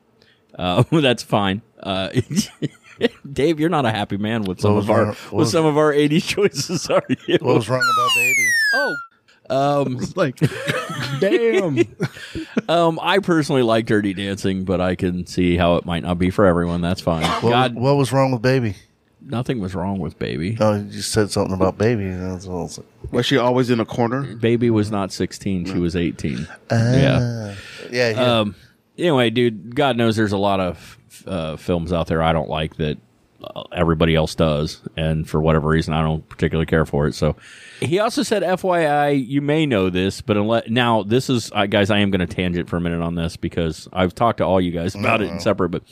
Uh, 0.57 0.85
that's 0.93 1.25
fine. 1.25 1.63
Uh, 1.83 2.11
Dave, 3.33 3.59
you're 3.59 3.69
not 3.71 3.85
a 3.85 3.91
happy 3.91 4.17
man 4.17 4.43
with 4.43 4.61
some 4.61 4.77
of 4.77 4.89
our 4.91 5.07
wrong- 5.07 5.17
with 5.33 5.49
some 5.49 5.65
of 5.65 5.77
our 5.77 5.93
80s 5.93 6.23
choices, 6.29 6.89
are 6.89 7.03
you? 7.27 7.39
What 7.41 7.57
was 7.57 7.69
wrong 7.69 7.81
about 7.83 8.11
baby? 8.15 8.49
oh, 8.75 8.95
um, 9.53 10.01
like, 10.17 10.41
damn. 11.21 11.79
um, 12.69 12.99
I 13.03 13.19
personally 13.19 13.63
like 13.63 13.87
Dirty 13.87 14.15
Dancing, 14.15 14.65
but 14.65 14.81
I 14.81 14.95
can 14.95 15.27
see 15.27 15.57
how 15.57 15.77
it 15.77 15.85
might 15.85 16.03
not 16.03 16.19
be 16.19 16.31
for 16.31 16.47
everyone. 16.47 16.81
That's 16.81 17.01
fine. 17.01 17.25
What, 17.43 17.51
God, 17.51 17.75
what 17.75 17.97
was 17.97 18.13
wrong 18.13 18.33
with 18.33 18.43
baby? 18.43 18.77
nothing 19.25 19.61
was 19.61 19.73
wrong 19.75 20.01
with 20.01 20.19
Baby. 20.19 20.57
Oh, 20.61 20.75
you 20.75 20.91
just 20.91 21.13
said 21.13 21.31
something 21.31 21.55
about 21.55 21.79
baby. 21.79 22.11
That's 22.11 22.47
all. 22.47 22.71
Was 23.11 23.27
she 23.27 23.37
always 23.37 23.71
in 23.71 23.81
a 23.81 23.85
corner? 23.85 24.35
Baby 24.35 24.71
was 24.71 24.91
not 24.91 25.13
16; 25.13 25.67
she 25.67 25.79
was 25.79 25.95
18. 25.95 26.39
yeah. 26.39 26.47
ah. 26.73 27.55
yeah, 27.91 28.11
yeah. 28.11 28.39
Um. 28.41 28.55
Anyway, 28.99 29.31
dude, 29.31 29.75
God 29.75 29.97
knows 29.97 30.17
there's 30.17 30.33
a 30.33 30.39
lot 30.39 30.61
of 30.61 30.99
uh, 31.27 31.57
films 31.57 31.93
out 31.93 32.09
there 32.09 32.23
I 32.23 32.33
don't 32.33 32.49
like 32.49 32.77
that 32.77 32.99
everybody 33.73 34.15
else 34.15 34.35
does, 34.35 34.81
and 34.97 35.29
for 35.29 35.41
whatever 35.41 35.69
reason, 35.69 35.95
I 35.95 36.03
don't 36.03 36.29
particularly 36.29 36.67
care 36.67 36.85
for 36.87 37.07
it. 37.07 37.15
So, 37.15 37.37
he 37.81 37.99
also 37.99 38.23
said, 38.23 38.43
"FYI, 38.43 39.27
you 39.27 39.41
may 39.41 39.67
know 39.67 39.91
this, 39.91 40.21
but 40.21 40.37
unless 40.37 40.69
now 40.69 41.03
this 41.03 41.29
is 41.29 41.51
uh, 41.55 41.67
guys, 41.67 41.91
I 41.91 41.99
am 41.99 42.11
going 42.11 42.27
to 42.27 42.33
tangent 42.33 42.69
for 42.69 42.77
a 42.77 42.81
minute 42.81 43.03
on 43.03 43.15
this 43.15 43.37
because 43.37 43.89
I've 43.93 44.15
talked 44.15 44.39
to 44.39 44.45
all 44.45 44.61
you 44.61 44.71
guys 44.71 44.95
about 44.95 45.23
it 45.23 45.31
in 45.31 45.41
separate. 45.41 45.71
But 45.71 45.83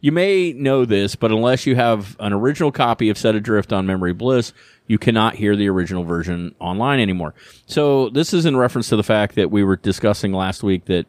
you 0.00 0.12
may 0.12 0.52
know 0.52 0.84
this, 0.84 1.16
but 1.16 1.30
unless 1.30 1.66
you 1.66 1.76
have 1.76 2.16
an 2.20 2.32
original 2.32 2.72
copy 2.72 3.08
of 3.10 3.18
Set 3.18 3.34
Adrift 3.34 3.72
on 3.72 3.86
Memory 3.86 4.12
Bliss." 4.12 4.52
You 4.86 4.98
cannot 4.98 5.36
hear 5.36 5.54
the 5.54 5.68
original 5.68 6.02
version 6.02 6.52
online 6.58 6.98
anymore. 6.98 7.32
So 7.66 8.08
this 8.08 8.34
is 8.34 8.44
in 8.44 8.56
reference 8.56 8.88
to 8.88 8.96
the 8.96 9.04
fact 9.04 9.36
that 9.36 9.48
we 9.48 9.62
were 9.62 9.76
discussing 9.76 10.32
last 10.32 10.64
week 10.64 10.86
that 10.86 11.06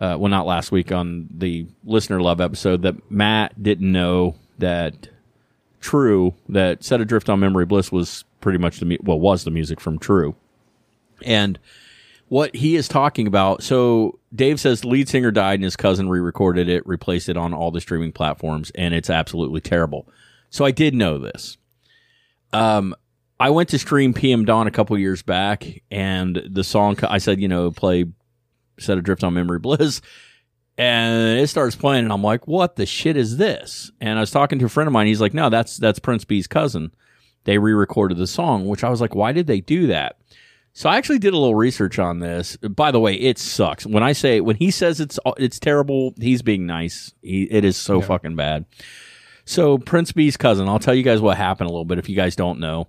uh, 0.00 0.16
well, 0.18 0.28
not 0.28 0.46
last 0.46 0.72
week 0.72 0.90
on 0.90 1.28
the 1.30 1.66
listener 1.84 2.20
love 2.20 2.40
episode 2.40 2.82
that 2.82 3.10
Matt 3.10 3.62
didn't 3.62 3.92
know 3.92 4.34
that 4.58 5.08
True 5.84 6.32
that 6.48 6.82
Set 6.82 7.02
Adrift 7.02 7.28
on 7.28 7.40
Memory 7.40 7.66
Bliss 7.66 7.92
was 7.92 8.24
pretty 8.40 8.56
much 8.58 8.78
the 8.78 8.86
mu- 8.86 8.96
well 9.02 9.20
was 9.20 9.44
the 9.44 9.50
music 9.50 9.82
from 9.82 9.98
True, 9.98 10.34
and 11.22 11.58
what 12.28 12.56
he 12.56 12.74
is 12.74 12.88
talking 12.88 13.26
about. 13.26 13.62
So 13.62 14.18
Dave 14.34 14.58
says 14.58 14.80
the 14.80 14.88
lead 14.88 15.10
singer 15.10 15.30
died 15.30 15.56
and 15.56 15.64
his 15.64 15.76
cousin 15.76 16.08
re-recorded 16.08 16.70
it, 16.70 16.86
replaced 16.86 17.28
it 17.28 17.36
on 17.36 17.52
all 17.52 17.70
the 17.70 17.82
streaming 17.82 18.12
platforms, 18.12 18.72
and 18.74 18.94
it's 18.94 19.10
absolutely 19.10 19.60
terrible. 19.60 20.08
So 20.48 20.64
I 20.64 20.70
did 20.70 20.94
know 20.94 21.18
this. 21.18 21.58
Um, 22.54 22.94
I 23.38 23.50
went 23.50 23.68
to 23.68 23.78
stream 23.78 24.14
PM 24.14 24.46
Dawn 24.46 24.66
a 24.66 24.70
couple 24.70 24.96
years 24.96 25.20
back, 25.20 25.82
and 25.90 26.42
the 26.48 26.64
song 26.64 26.96
I 27.06 27.18
said, 27.18 27.42
you 27.42 27.48
know, 27.48 27.70
play 27.70 28.06
set 28.78 28.96
adrift 28.96 29.22
on 29.22 29.34
memory 29.34 29.58
bliss 29.58 30.00
and 30.76 31.38
it 31.38 31.48
starts 31.48 31.76
playing 31.76 32.04
and 32.04 32.12
i'm 32.12 32.22
like 32.22 32.46
what 32.48 32.76
the 32.76 32.86
shit 32.86 33.16
is 33.16 33.36
this? 33.36 33.90
And 34.00 34.18
i 34.18 34.20
was 34.20 34.30
talking 34.30 34.58
to 34.58 34.64
a 34.64 34.68
friend 34.68 34.86
of 34.86 34.92
mine. 34.92 35.06
He's 35.06 35.20
like 35.20 35.34
no 35.34 35.50
that's 35.50 35.76
that's 35.76 35.98
prince 35.98 36.24
be's 36.24 36.46
cousin. 36.46 36.90
They 37.44 37.58
re-recorded 37.58 38.18
the 38.18 38.26
song 38.26 38.66
which 38.66 38.84
i 38.84 38.88
was 38.90 39.00
like 39.00 39.14
why 39.14 39.32
did 39.32 39.46
they 39.46 39.60
do 39.60 39.86
that? 39.88 40.18
So 40.72 40.88
i 40.88 40.96
actually 40.96 41.18
did 41.18 41.34
a 41.34 41.38
little 41.38 41.54
research 41.54 41.98
on 41.98 42.18
this. 42.18 42.56
By 42.56 42.90
the 42.90 43.00
way 43.00 43.14
it 43.14 43.38
sucks. 43.38 43.86
When 43.86 44.02
i 44.02 44.12
say 44.12 44.40
when 44.40 44.56
he 44.56 44.70
says 44.70 45.00
it's 45.00 45.18
it's 45.36 45.58
terrible 45.58 46.14
he's 46.20 46.42
being 46.42 46.66
nice. 46.66 47.12
He, 47.22 47.44
it 47.44 47.64
is 47.64 47.76
so 47.76 48.00
fucking 48.00 48.36
bad. 48.36 48.64
So 49.44 49.78
prince 49.78 50.12
be's 50.12 50.36
cousin 50.36 50.68
i'll 50.68 50.78
tell 50.78 50.94
you 50.94 51.02
guys 51.02 51.20
what 51.20 51.36
happened 51.36 51.68
a 51.68 51.72
little 51.72 51.84
bit 51.84 51.98
if 51.98 52.08
you 52.08 52.16
guys 52.16 52.34
don't 52.36 52.58
know. 52.60 52.88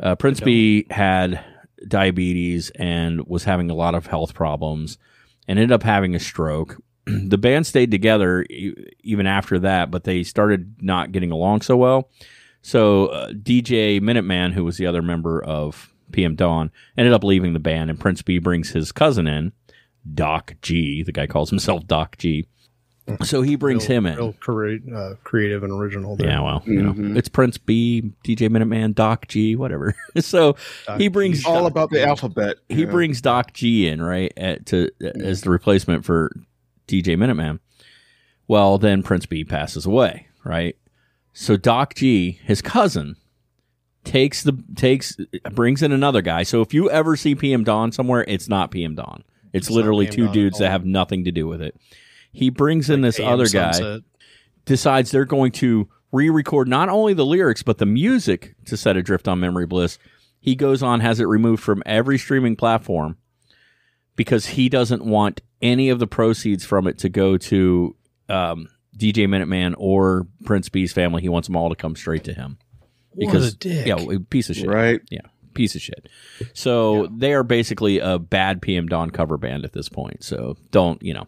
Uh, 0.00 0.14
prince 0.14 0.40
be 0.40 0.86
had 0.90 1.44
diabetes 1.86 2.70
and 2.76 3.26
was 3.26 3.44
having 3.44 3.70
a 3.70 3.74
lot 3.74 3.94
of 3.94 4.06
health 4.06 4.34
problems 4.34 4.98
and 5.46 5.58
ended 5.58 5.72
up 5.72 5.82
having 5.82 6.14
a 6.14 6.20
stroke. 6.20 6.82
the 7.06 7.38
band 7.38 7.66
stayed 7.66 7.90
together 7.90 8.42
e- 8.50 8.74
even 9.02 9.26
after 9.26 9.58
that, 9.60 9.90
but 9.90 10.04
they 10.04 10.22
started 10.22 10.74
not 10.82 11.12
getting 11.12 11.30
along 11.30 11.62
so 11.62 11.76
well. 11.76 12.10
So 12.62 13.06
uh, 13.06 13.30
DJ 13.30 14.00
Minuteman, 14.00 14.52
who 14.52 14.64
was 14.64 14.76
the 14.76 14.86
other 14.86 15.00
member 15.02 15.42
of 15.42 15.92
PM 16.12 16.34
Dawn, 16.34 16.70
ended 16.98 17.14
up 17.14 17.24
leaving 17.24 17.52
the 17.54 17.58
band, 17.60 17.88
and 17.90 17.98
Prince 17.98 18.20
Be 18.22 18.38
brings 18.38 18.70
his 18.70 18.92
cousin 18.92 19.26
in, 19.26 19.52
Doc 20.14 20.54
G. 20.62 21.02
The 21.02 21.12
guy 21.12 21.26
calls 21.26 21.50
himself 21.50 21.86
Doc 21.86 22.16
G. 22.18 22.46
So 23.24 23.42
he 23.42 23.56
brings 23.56 23.86
him 23.86 24.06
in. 24.06 24.16
Real 24.16 24.32
crea- 24.34 24.80
uh, 24.94 25.14
creative 25.24 25.64
and 25.64 25.72
original. 25.72 26.14
There. 26.16 26.28
Yeah, 26.28 26.40
well, 26.42 26.62
you 26.64 26.80
know, 26.82 27.16
it's 27.18 27.28
Prince 27.28 27.58
Be, 27.58 28.12
DJ 28.24 28.48
Minuteman, 28.48 28.94
Doc 28.94 29.26
G, 29.26 29.56
whatever. 29.56 29.96
so 30.18 30.54
he 30.96 31.08
brings 31.08 31.44
All 31.44 31.66
about 31.66 31.90
the 31.90 32.06
alphabet. 32.06 32.58
he 32.68 32.82
Yeah. 32.84 32.90
brings 32.90 33.20
Doc 33.20 33.52
G 33.52 33.88
in 33.88 34.00
right 34.00 34.32
at, 34.36 34.66
to 34.66 34.90
as 35.00 35.40
the 35.40 35.50
replacement 35.50 36.04
for 36.04 36.30
DJ 36.90 37.16
Minuteman. 37.16 37.60
Well, 38.48 38.78
then 38.78 39.02
Prince 39.02 39.26
Be 39.26 39.44
passes 39.44 39.86
away, 39.86 40.26
right? 40.44 40.76
So 41.32 41.56
Doc 41.56 41.94
G, 41.94 42.40
his 42.44 42.60
cousin, 42.60 43.16
takes 44.04 44.42
the 44.42 44.62
takes 44.74 45.16
brings 45.52 45.82
in 45.82 45.92
another 45.92 46.22
guy. 46.22 46.42
So 46.42 46.60
if 46.60 46.74
you 46.74 46.90
ever 46.90 47.16
see 47.16 47.34
PM 47.34 47.64
Dawn 47.64 47.92
somewhere, 47.92 48.24
it's 48.26 48.48
not 48.48 48.70
PM 48.70 48.94
Dawn. 48.94 49.22
It's, 49.52 49.68
It's 49.68 49.70
literally 49.70 50.06
two 50.06 50.24
Dawn 50.26 50.34
dudes 50.34 50.58
that 50.58 50.70
have 50.70 50.84
nothing 50.84 51.24
to 51.24 51.32
do 51.32 51.46
with 51.46 51.62
it. 51.62 51.76
He 52.32 52.50
brings 52.50 52.90
in 52.90 53.00
this 53.00 53.18
AM 53.18 53.28
other 53.32 53.46
guy 53.46 53.72
Sunset. 53.72 54.02
decides 54.64 55.10
they're 55.10 55.24
going 55.24 55.52
to 55.52 55.88
re-record 56.12 56.66
not 56.68 56.88
only 56.88 57.14
the 57.14 57.24
lyrics 57.24 57.62
but 57.62 57.78
the 57.78 57.86
music 57.86 58.56
to 58.64 58.76
set 58.76 58.96
adrift 58.96 59.28
on 59.28 59.38
memory 59.38 59.64
bliss 59.64 59.96
he 60.40 60.56
goes 60.56 60.82
on 60.82 60.98
has 60.98 61.20
it 61.20 61.24
removed 61.28 61.62
from 61.62 61.84
every 61.86 62.18
streaming 62.18 62.56
platform 62.56 63.16
because 64.20 64.44
he 64.44 64.68
doesn't 64.68 65.02
want 65.02 65.40
any 65.62 65.88
of 65.88 65.98
the 65.98 66.06
proceeds 66.06 66.62
from 66.62 66.86
it 66.86 66.98
to 66.98 67.08
go 67.08 67.38
to 67.38 67.96
um, 68.28 68.68
dj 68.94 69.26
minuteman 69.26 69.74
or 69.78 70.26
prince 70.44 70.68
be's 70.68 70.92
family. 70.92 71.22
He 71.22 71.30
wants 71.30 71.48
them 71.48 71.56
all 71.56 71.70
to 71.70 71.74
come 71.74 71.96
straight 71.96 72.24
to 72.24 72.34
him. 72.34 72.58
What 73.12 73.34
a 73.34 73.56
dick. 73.56 73.86
yeah 73.86 74.18
piece 74.28 74.50
of 74.50 74.56
shit. 74.56 74.68
Right. 74.68 75.00
yeah 75.10 75.22
piece 75.54 75.74
of 75.74 75.80
shit. 75.80 76.06
So 76.52 77.06
they 77.06 77.32
are 77.32 77.42
basically 77.42 77.98
a 77.98 78.18
bad 78.18 78.60
pm 78.60 78.88
dawn 78.88 79.10
cover 79.10 79.38
band 79.38 79.64
at 79.64 79.72
this 79.72 79.88
point. 79.88 80.22
So 80.22 80.58
don't 80.70 81.02
you 81.02 81.14
know 81.14 81.26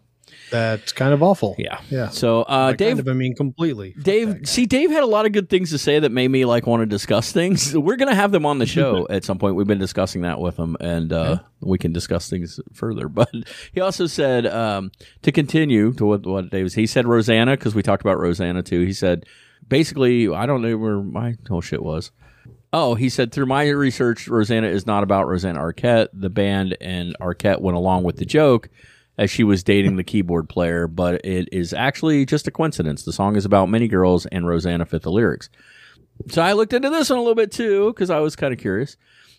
That's 0.50 0.92
kind 0.92 1.14
of 1.14 1.22
awful. 1.22 1.54
yeah 1.58 1.80
Yeah. 1.90 2.08
so 2.10 2.42
uh 2.42 2.72
dave 2.72 2.96
kind 2.96 3.00
of, 3.00 3.08
I 3.08 3.12
mean, 3.14 3.34
completely. 3.34 3.94
Dave, 4.02 4.40
see, 4.48 4.66
Dave 4.66 4.90
had 4.90 5.02
a 5.02 5.06
lot 5.06 5.26
of 5.26 5.32
good 5.32 5.48
things 5.48 5.70
to 5.70 5.78
say 5.78 5.98
that 5.98 6.12
made 6.12 6.28
me 6.28 6.44
like 6.44 6.66
want 6.66 6.80
to 6.82 6.86
discuss 6.86 7.32
things. 7.32 7.76
We're 7.86 7.96
gonna 7.96 8.14
have 8.14 8.32
them 8.32 8.44
on 8.46 8.58
the 8.58 8.66
show 8.76 9.06
at 9.08 9.24
some 9.24 9.38
point. 9.38 9.56
We've 9.56 9.66
been 9.66 9.78
discussing 9.78 10.22
that 10.22 10.40
with 10.40 10.56
him, 10.58 10.76
and 10.80 11.12
uh, 11.12 11.38
we 11.60 11.78
can 11.78 11.92
discuss 11.92 12.28
things 12.28 12.60
further. 12.72 13.08
But 13.22 13.30
he 13.72 13.80
also 13.80 14.06
said 14.06 14.46
um, 14.46 14.90
to 15.22 15.32
continue 15.32 15.92
to 15.94 16.04
what 16.04 16.26
what 16.26 16.50
Dave 16.50 16.64
was. 16.64 16.74
He 16.74 16.86
said 16.86 17.06
Rosanna 17.06 17.52
because 17.56 17.74
we 17.74 17.82
talked 17.82 18.02
about 18.02 18.18
Rosanna 18.18 18.62
too. 18.62 18.80
He 18.80 18.92
said 18.92 19.26
basically, 19.66 20.28
I 20.28 20.46
don't 20.46 20.62
know 20.62 20.76
where 20.76 21.00
my 21.00 21.36
whole 21.48 21.60
shit 21.60 21.82
was. 21.82 22.10
Oh, 22.74 22.94
he 22.94 23.10
said 23.10 23.32
through 23.32 23.46
my 23.46 23.68
research, 23.68 24.28
Rosanna 24.28 24.66
is 24.68 24.86
not 24.86 25.02
about 25.02 25.26
Rosanna 25.28 25.60
Arquette. 25.60 26.08
The 26.14 26.30
band 26.30 26.74
and 26.80 27.14
Arquette 27.20 27.60
went 27.60 27.76
along 27.76 28.02
with 28.04 28.16
the 28.16 28.24
joke 28.24 28.70
as 29.18 29.30
she 29.30 29.44
was 29.44 29.62
dating 29.62 29.96
the 29.96 30.04
keyboard 30.04 30.48
player, 30.48 30.86
but 30.86 31.24
it 31.24 31.48
is 31.52 31.72
actually 31.72 32.24
just 32.24 32.46
a 32.46 32.50
coincidence. 32.50 33.04
The 33.04 33.12
song 33.12 33.36
is 33.36 33.44
about 33.44 33.68
many 33.68 33.88
girls, 33.88 34.26
and 34.26 34.46
Rosanna 34.46 34.86
fit 34.86 35.02
the 35.02 35.10
lyrics. 35.10 35.48
So 36.28 36.42
I 36.42 36.52
looked 36.52 36.72
into 36.72 36.90
this 36.90 37.10
one 37.10 37.18
a 37.18 37.22
little 37.22 37.34
bit 37.34 37.52
too 37.52 37.92
because 37.92 38.10
I 38.10 38.20
was 38.20 38.36
kind 38.36 38.52
of 38.52 38.58
curious. 38.58 38.96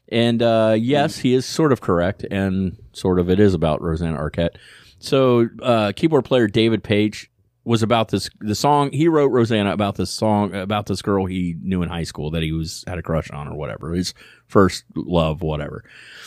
And 0.09 0.41
uh, 0.41 0.75
yes, 0.77 1.17
he 1.17 1.33
is 1.33 1.45
sort 1.45 1.71
of 1.71 1.81
correct, 1.81 2.25
and 2.29 2.77
sort 2.93 3.19
of 3.19 3.29
it 3.29 3.39
is 3.39 3.53
about 3.53 3.81
Rosanna 3.81 4.17
Arquette. 4.17 4.57
So 4.99 5.49
uh, 5.61 5.91
keyboard 5.95 6.25
player 6.25 6.47
David 6.47 6.83
Paich 6.83 7.27
was 7.65 7.81
about 7.81 8.09
this 8.09 8.29
the 8.39 8.55
song 8.55 8.91
he 8.91 9.07
wrote 9.07 9.31
Rosanna 9.31 9.71
about 9.71 9.95
this 9.95 10.09
song 10.09 10.53
about 10.53 10.87
this 10.87 11.01
girl 11.01 11.25
he 11.25 11.55
knew 11.61 11.81
in 11.81 11.89
high 11.89 12.03
school 12.03 12.29
that 12.31 12.43
he 12.43 12.51
was 12.51 12.83
had 12.87 12.97
a 12.97 13.01
crush 13.01 13.29
on 13.31 13.47
or 13.47 13.55
whatever 13.55 13.93
his 13.93 14.13
first 14.47 14.83
love 14.95 15.41
whatever. 15.41 15.83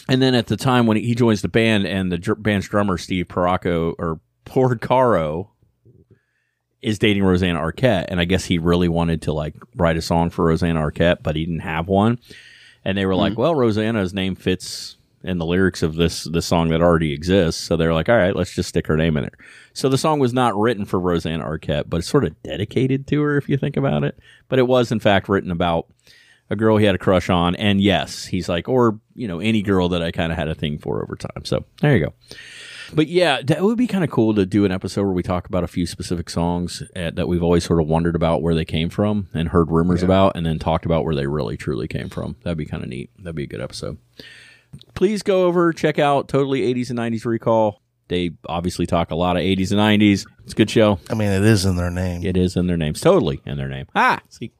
And 0.08 0.22
then 0.22 0.34
at 0.34 0.46
the 0.46 0.56
time 0.56 0.86
when 0.86 0.96
he 0.96 1.14
joins 1.14 1.42
the 1.42 1.48
band 1.48 1.86
and 1.86 2.10
the 2.10 2.18
dr- 2.18 2.42
band's 2.42 2.68
drummer 2.68 2.96
Steve 2.96 3.28
Poracco 3.28 3.94
or 3.98 4.20
Porcaro 4.46 5.48
is 6.80 6.98
dating 6.98 7.24
Rosanna 7.24 7.58
Arquette. 7.58 8.06
And 8.08 8.20
I 8.20 8.24
guess 8.24 8.44
he 8.44 8.58
really 8.58 8.88
wanted 8.88 9.22
to 9.22 9.32
like 9.32 9.54
write 9.74 9.96
a 9.96 10.02
song 10.02 10.30
for 10.30 10.46
Rosanna 10.46 10.80
Arquette 10.80 11.22
but 11.22 11.36
he 11.36 11.44
didn't 11.44 11.60
have 11.60 11.88
one. 11.88 12.18
And 12.84 12.96
they 12.96 13.04
were 13.04 13.16
like 13.16 13.32
mm-hmm. 13.32 13.42
well 13.42 13.54
Rosanna's 13.54 14.14
name 14.14 14.36
fits 14.36 14.95
in 15.26 15.38
the 15.38 15.46
lyrics 15.46 15.82
of 15.82 15.96
this 15.96 16.24
this 16.24 16.46
song 16.46 16.68
that 16.68 16.80
already 16.80 17.12
exists. 17.12 17.62
So 17.62 17.76
they're 17.76 17.94
like 17.94 18.08
all 18.08 18.16
right 18.16 18.34
let's 18.34 18.54
just 18.54 18.68
stick 18.68 18.86
her 18.86 18.96
name 18.96 19.16
in 19.16 19.24
it. 19.24 19.34
So 19.72 19.88
the 19.88 19.98
song 19.98 20.18
was 20.18 20.32
not 20.32 20.56
written 20.56 20.84
for 20.84 20.98
Rosanna 20.98 21.44
Arquette 21.44 21.88
but 21.88 21.98
it's 21.98 22.08
sort 22.08 22.24
of 22.24 22.40
dedicated 22.42 23.06
to 23.08 23.22
her 23.22 23.36
if 23.36 23.48
you 23.48 23.56
think 23.56 23.76
about 23.76 24.04
it. 24.04 24.18
But 24.48 24.58
it 24.58 24.66
was 24.66 24.92
in 24.92 25.00
fact 25.00 25.28
written 25.28 25.50
about 25.50 25.86
a 26.48 26.56
girl 26.56 26.76
he 26.76 26.86
had 26.86 26.94
a 26.94 26.98
crush 26.98 27.28
on. 27.28 27.54
And 27.56 27.80
yes 27.80 28.26
he's 28.26 28.48
like 28.48 28.68
or 28.68 28.98
you 29.14 29.28
know 29.28 29.40
any 29.40 29.62
girl 29.62 29.88
that 29.90 30.02
I 30.02 30.12
kind 30.12 30.32
of 30.32 30.38
had 30.38 30.48
a 30.48 30.54
thing 30.54 30.78
for 30.78 31.02
over 31.02 31.16
time. 31.16 31.44
So 31.44 31.64
there 31.80 31.96
you 31.96 32.06
go. 32.06 32.14
But 32.92 33.08
yeah, 33.08 33.42
that 33.42 33.62
would 33.62 33.78
be 33.78 33.86
kind 33.86 34.04
of 34.04 34.10
cool 34.10 34.34
to 34.34 34.46
do 34.46 34.64
an 34.64 34.72
episode 34.72 35.02
where 35.02 35.12
we 35.12 35.22
talk 35.22 35.46
about 35.46 35.64
a 35.64 35.68
few 35.68 35.86
specific 35.86 36.30
songs 36.30 36.82
uh, 36.94 37.10
that 37.14 37.26
we've 37.26 37.42
always 37.42 37.64
sort 37.64 37.80
of 37.80 37.88
wondered 37.88 38.14
about 38.14 38.42
where 38.42 38.54
they 38.54 38.64
came 38.64 38.90
from 38.90 39.28
and 39.34 39.48
heard 39.48 39.70
rumors 39.70 40.02
about, 40.02 40.36
and 40.36 40.46
then 40.46 40.58
talked 40.58 40.86
about 40.86 41.04
where 41.04 41.14
they 41.14 41.26
really 41.26 41.56
truly 41.56 41.88
came 41.88 42.08
from. 42.08 42.36
That'd 42.42 42.58
be 42.58 42.64
kind 42.64 42.82
of 42.82 42.88
neat. 42.88 43.10
That'd 43.18 43.34
be 43.34 43.44
a 43.44 43.48
good 43.48 43.60
episode. 43.60 43.98
Please 44.94 45.22
go 45.22 45.46
over 45.46 45.72
check 45.72 45.98
out 45.98 46.28
Totally 46.28 46.62
80s 46.74 46.90
and 46.90 46.98
90s 46.98 47.24
Recall. 47.24 47.80
They 48.08 48.30
obviously 48.48 48.86
talk 48.86 49.10
a 49.10 49.16
lot 49.16 49.36
of 49.36 49.42
80s 49.42 49.72
and 49.72 49.80
90s. 49.80 50.26
It's 50.44 50.52
a 50.52 50.56
good 50.56 50.70
show. 50.70 51.00
I 51.10 51.14
mean, 51.14 51.30
it 51.30 51.42
is 51.42 51.64
in 51.64 51.76
their 51.76 51.90
name. 51.90 52.24
It 52.24 52.36
is 52.36 52.56
in 52.56 52.66
their 52.68 52.76
names, 52.76 53.00
totally 53.00 53.40
in 53.44 53.56
their 53.56 53.68
name. 53.68 53.86
Ah, 53.96 54.20
see. 54.28 54.52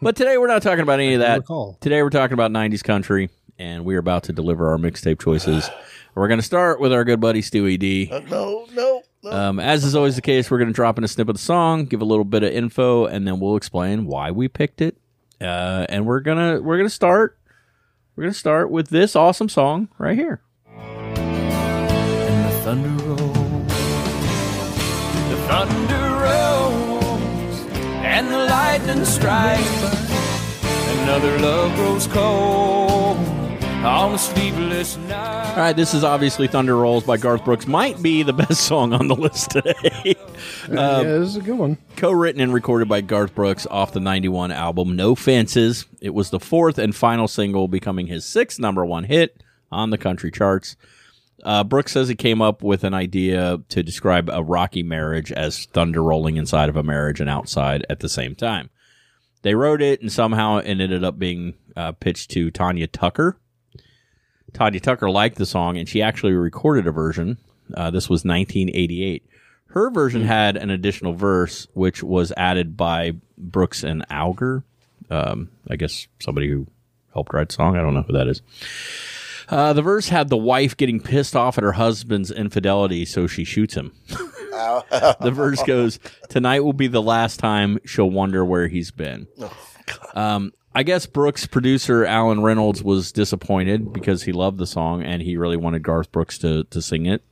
But 0.00 0.16
today 0.16 0.38
we're 0.38 0.46
not 0.46 0.62
talking 0.62 0.82
about 0.82 1.00
any 1.00 1.14
of 1.14 1.20
that. 1.20 1.40
recall. 1.40 1.76
Today 1.80 2.02
we're 2.02 2.10
talking 2.10 2.34
about 2.34 2.50
90s 2.50 2.82
country, 2.82 3.28
and 3.58 3.84
we're 3.84 3.98
about 3.98 4.22
to 4.24 4.32
deliver 4.32 4.70
our 4.70 4.78
mixtape 4.78 5.20
choices. 5.20 5.68
We're 6.14 6.28
going 6.28 6.40
to 6.40 6.46
start 6.46 6.80
with 6.80 6.92
our 6.92 7.04
good 7.04 7.20
buddy 7.20 7.42
Stuey 7.42 7.78
D. 7.78 8.08
Uh, 8.10 8.20
no, 8.20 8.66
no, 8.72 9.02
no. 9.22 9.30
Um, 9.30 9.60
as 9.60 9.84
is 9.84 9.94
always 9.94 10.16
the 10.16 10.22
case, 10.22 10.50
we're 10.50 10.58
going 10.58 10.68
to 10.68 10.74
drop 10.74 10.98
in 10.98 11.04
a 11.04 11.08
snip 11.08 11.28
of 11.28 11.34
the 11.34 11.40
song, 11.42 11.84
give 11.84 12.00
a 12.00 12.04
little 12.04 12.24
bit 12.24 12.42
of 12.42 12.52
info, 12.52 13.06
and 13.06 13.26
then 13.26 13.38
we'll 13.38 13.56
explain 13.56 14.06
why 14.06 14.30
we 14.30 14.48
picked 14.48 14.80
it. 14.80 14.96
Uh, 15.40 15.86
and 15.88 16.04
we're 16.04 16.18
gonna 16.18 16.60
we're 16.60 16.76
gonna 16.78 16.90
start 16.90 17.37
we're 18.18 18.24
gonna 18.24 18.34
start 18.34 18.68
with 18.68 18.88
this 18.88 19.14
awesome 19.14 19.48
song 19.48 19.86
right 19.96 20.18
here. 20.18 20.40
And 20.76 22.44
the 22.44 22.50
thunder 22.64 23.04
rolls. 23.04 23.68
The 25.30 25.36
thunder 25.46 26.08
rolls. 26.24 27.60
And 28.02 28.26
the 28.26 28.38
lightning 28.38 29.04
strikes. 29.04 29.82
Another 31.02 31.38
love 31.38 31.72
grows 31.76 32.08
cold 32.08 33.37
on 33.84 34.14
a 34.14 34.18
sleepless 34.18 34.96
night. 34.96 35.50
All 35.50 35.56
right, 35.56 35.76
this 35.76 35.94
is 35.94 36.04
obviously 36.04 36.46
Thunder 36.48 36.76
Rolls 36.76 37.04
by 37.04 37.16
Garth 37.16 37.44
Brooks. 37.44 37.66
Might 37.66 38.00
be 38.02 38.22
the 38.22 38.32
best 38.34 38.60
song 38.62 38.92
on 38.92 39.08
the 39.08 39.14
list 39.14 39.50
today. 39.50 39.74
yeah, 40.68 41.02
this 41.02 41.28
is 41.28 41.36
a 41.36 41.40
good 41.40 41.56
one. 41.58 41.78
co-written 41.96 42.40
and 42.40 42.52
recorded 42.52 42.88
by 42.88 43.00
Garth 43.00 43.34
Brooks 43.34 43.66
off 43.70 43.92
the 43.92 44.00
91 44.00 44.50
album 44.52 44.96
No 44.96 45.14
Fences. 45.14 45.86
It 46.00 46.10
was 46.10 46.30
the 46.30 46.40
fourth 46.40 46.78
and 46.78 46.94
final 46.94 47.28
single, 47.28 47.68
becoming 47.68 48.06
his 48.08 48.24
sixth 48.24 48.58
number 48.58 48.84
one 48.84 49.04
hit 49.04 49.42
on 49.70 49.90
the 49.90 49.98
country 49.98 50.30
charts. 50.30 50.76
Uh, 51.44 51.62
Brooks 51.62 51.92
says 51.92 52.08
he 52.08 52.14
came 52.16 52.42
up 52.42 52.62
with 52.62 52.82
an 52.82 52.94
idea 52.94 53.58
to 53.68 53.82
describe 53.82 54.28
a 54.28 54.42
rocky 54.42 54.82
marriage 54.82 55.30
as 55.30 55.66
thunder 55.66 56.02
rolling 56.02 56.36
inside 56.36 56.68
of 56.68 56.76
a 56.76 56.82
marriage 56.82 57.20
and 57.20 57.30
outside 57.30 57.86
at 57.88 58.00
the 58.00 58.08
same 58.08 58.34
time. 58.34 58.70
They 59.42 59.54
wrote 59.54 59.80
it, 59.80 60.00
and 60.02 60.10
somehow 60.10 60.56
it 60.58 60.66
ended 60.66 61.04
up 61.04 61.16
being 61.16 61.54
uh, 61.76 61.92
pitched 61.92 62.32
to 62.32 62.50
Tanya 62.50 62.88
Tucker. 62.88 63.38
Tanya 64.52 64.80
Tucker 64.80 65.10
liked 65.10 65.36
the 65.36 65.46
song, 65.46 65.76
and 65.76 65.88
she 65.88 66.02
actually 66.02 66.32
recorded 66.32 66.86
a 66.86 66.92
version. 66.92 67.38
Uh, 67.74 67.90
this 67.90 68.08
was 68.08 68.24
1988. 68.24 69.24
Her 69.68 69.90
version 69.90 70.22
had 70.22 70.56
an 70.56 70.70
additional 70.70 71.12
verse, 71.12 71.66
which 71.74 72.02
was 72.02 72.32
added 72.36 72.76
by 72.76 73.12
Brooks 73.36 73.84
and 73.84 74.04
Alger. 74.08 74.64
Um, 75.10 75.50
I 75.68 75.76
guess 75.76 76.06
somebody 76.20 76.48
who 76.48 76.66
helped 77.12 77.32
write 77.32 77.48
the 77.48 77.54
song. 77.54 77.76
I 77.76 77.82
don't 77.82 77.94
know 77.94 78.02
who 78.02 78.14
that 78.14 78.28
is. 78.28 78.42
Uh, 79.48 79.72
the 79.72 79.82
verse 79.82 80.08
had 80.08 80.28
the 80.28 80.36
wife 80.36 80.76
getting 80.76 81.00
pissed 81.00 81.34
off 81.34 81.56
at 81.56 81.64
her 81.64 81.72
husband's 81.72 82.30
infidelity, 82.30 83.04
so 83.04 83.26
she 83.26 83.44
shoots 83.44 83.74
him. 83.74 83.92
the 84.08 85.32
verse 85.32 85.62
goes, 85.62 85.98
Tonight 86.28 86.60
will 86.60 86.74
be 86.74 86.86
the 86.86 87.02
last 87.02 87.38
time 87.38 87.78
she'll 87.84 88.10
wonder 88.10 88.44
where 88.44 88.68
he's 88.68 88.90
been. 88.90 89.26
Um, 90.14 90.52
I 90.74 90.82
guess 90.82 91.06
Brooks' 91.06 91.46
producer, 91.46 92.04
Alan 92.04 92.42
Reynolds, 92.42 92.82
was 92.82 93.10
disappointed 93.12 93.92
because 93.92 94.22
he 94.22 94.32
loved 94.32 94.58
the 94.58 94.66
song 94.66 95.02
and 95.02 95.22
he 95.22 95.36
really 95.36 95.56
wanted 95.56 95.82
Garth 95.82 96.12
Brooks 96.12 96.38
to, 96.38 96.64
to 96.64 96.80
sing 96.82 97.06
it. 97.06 97.24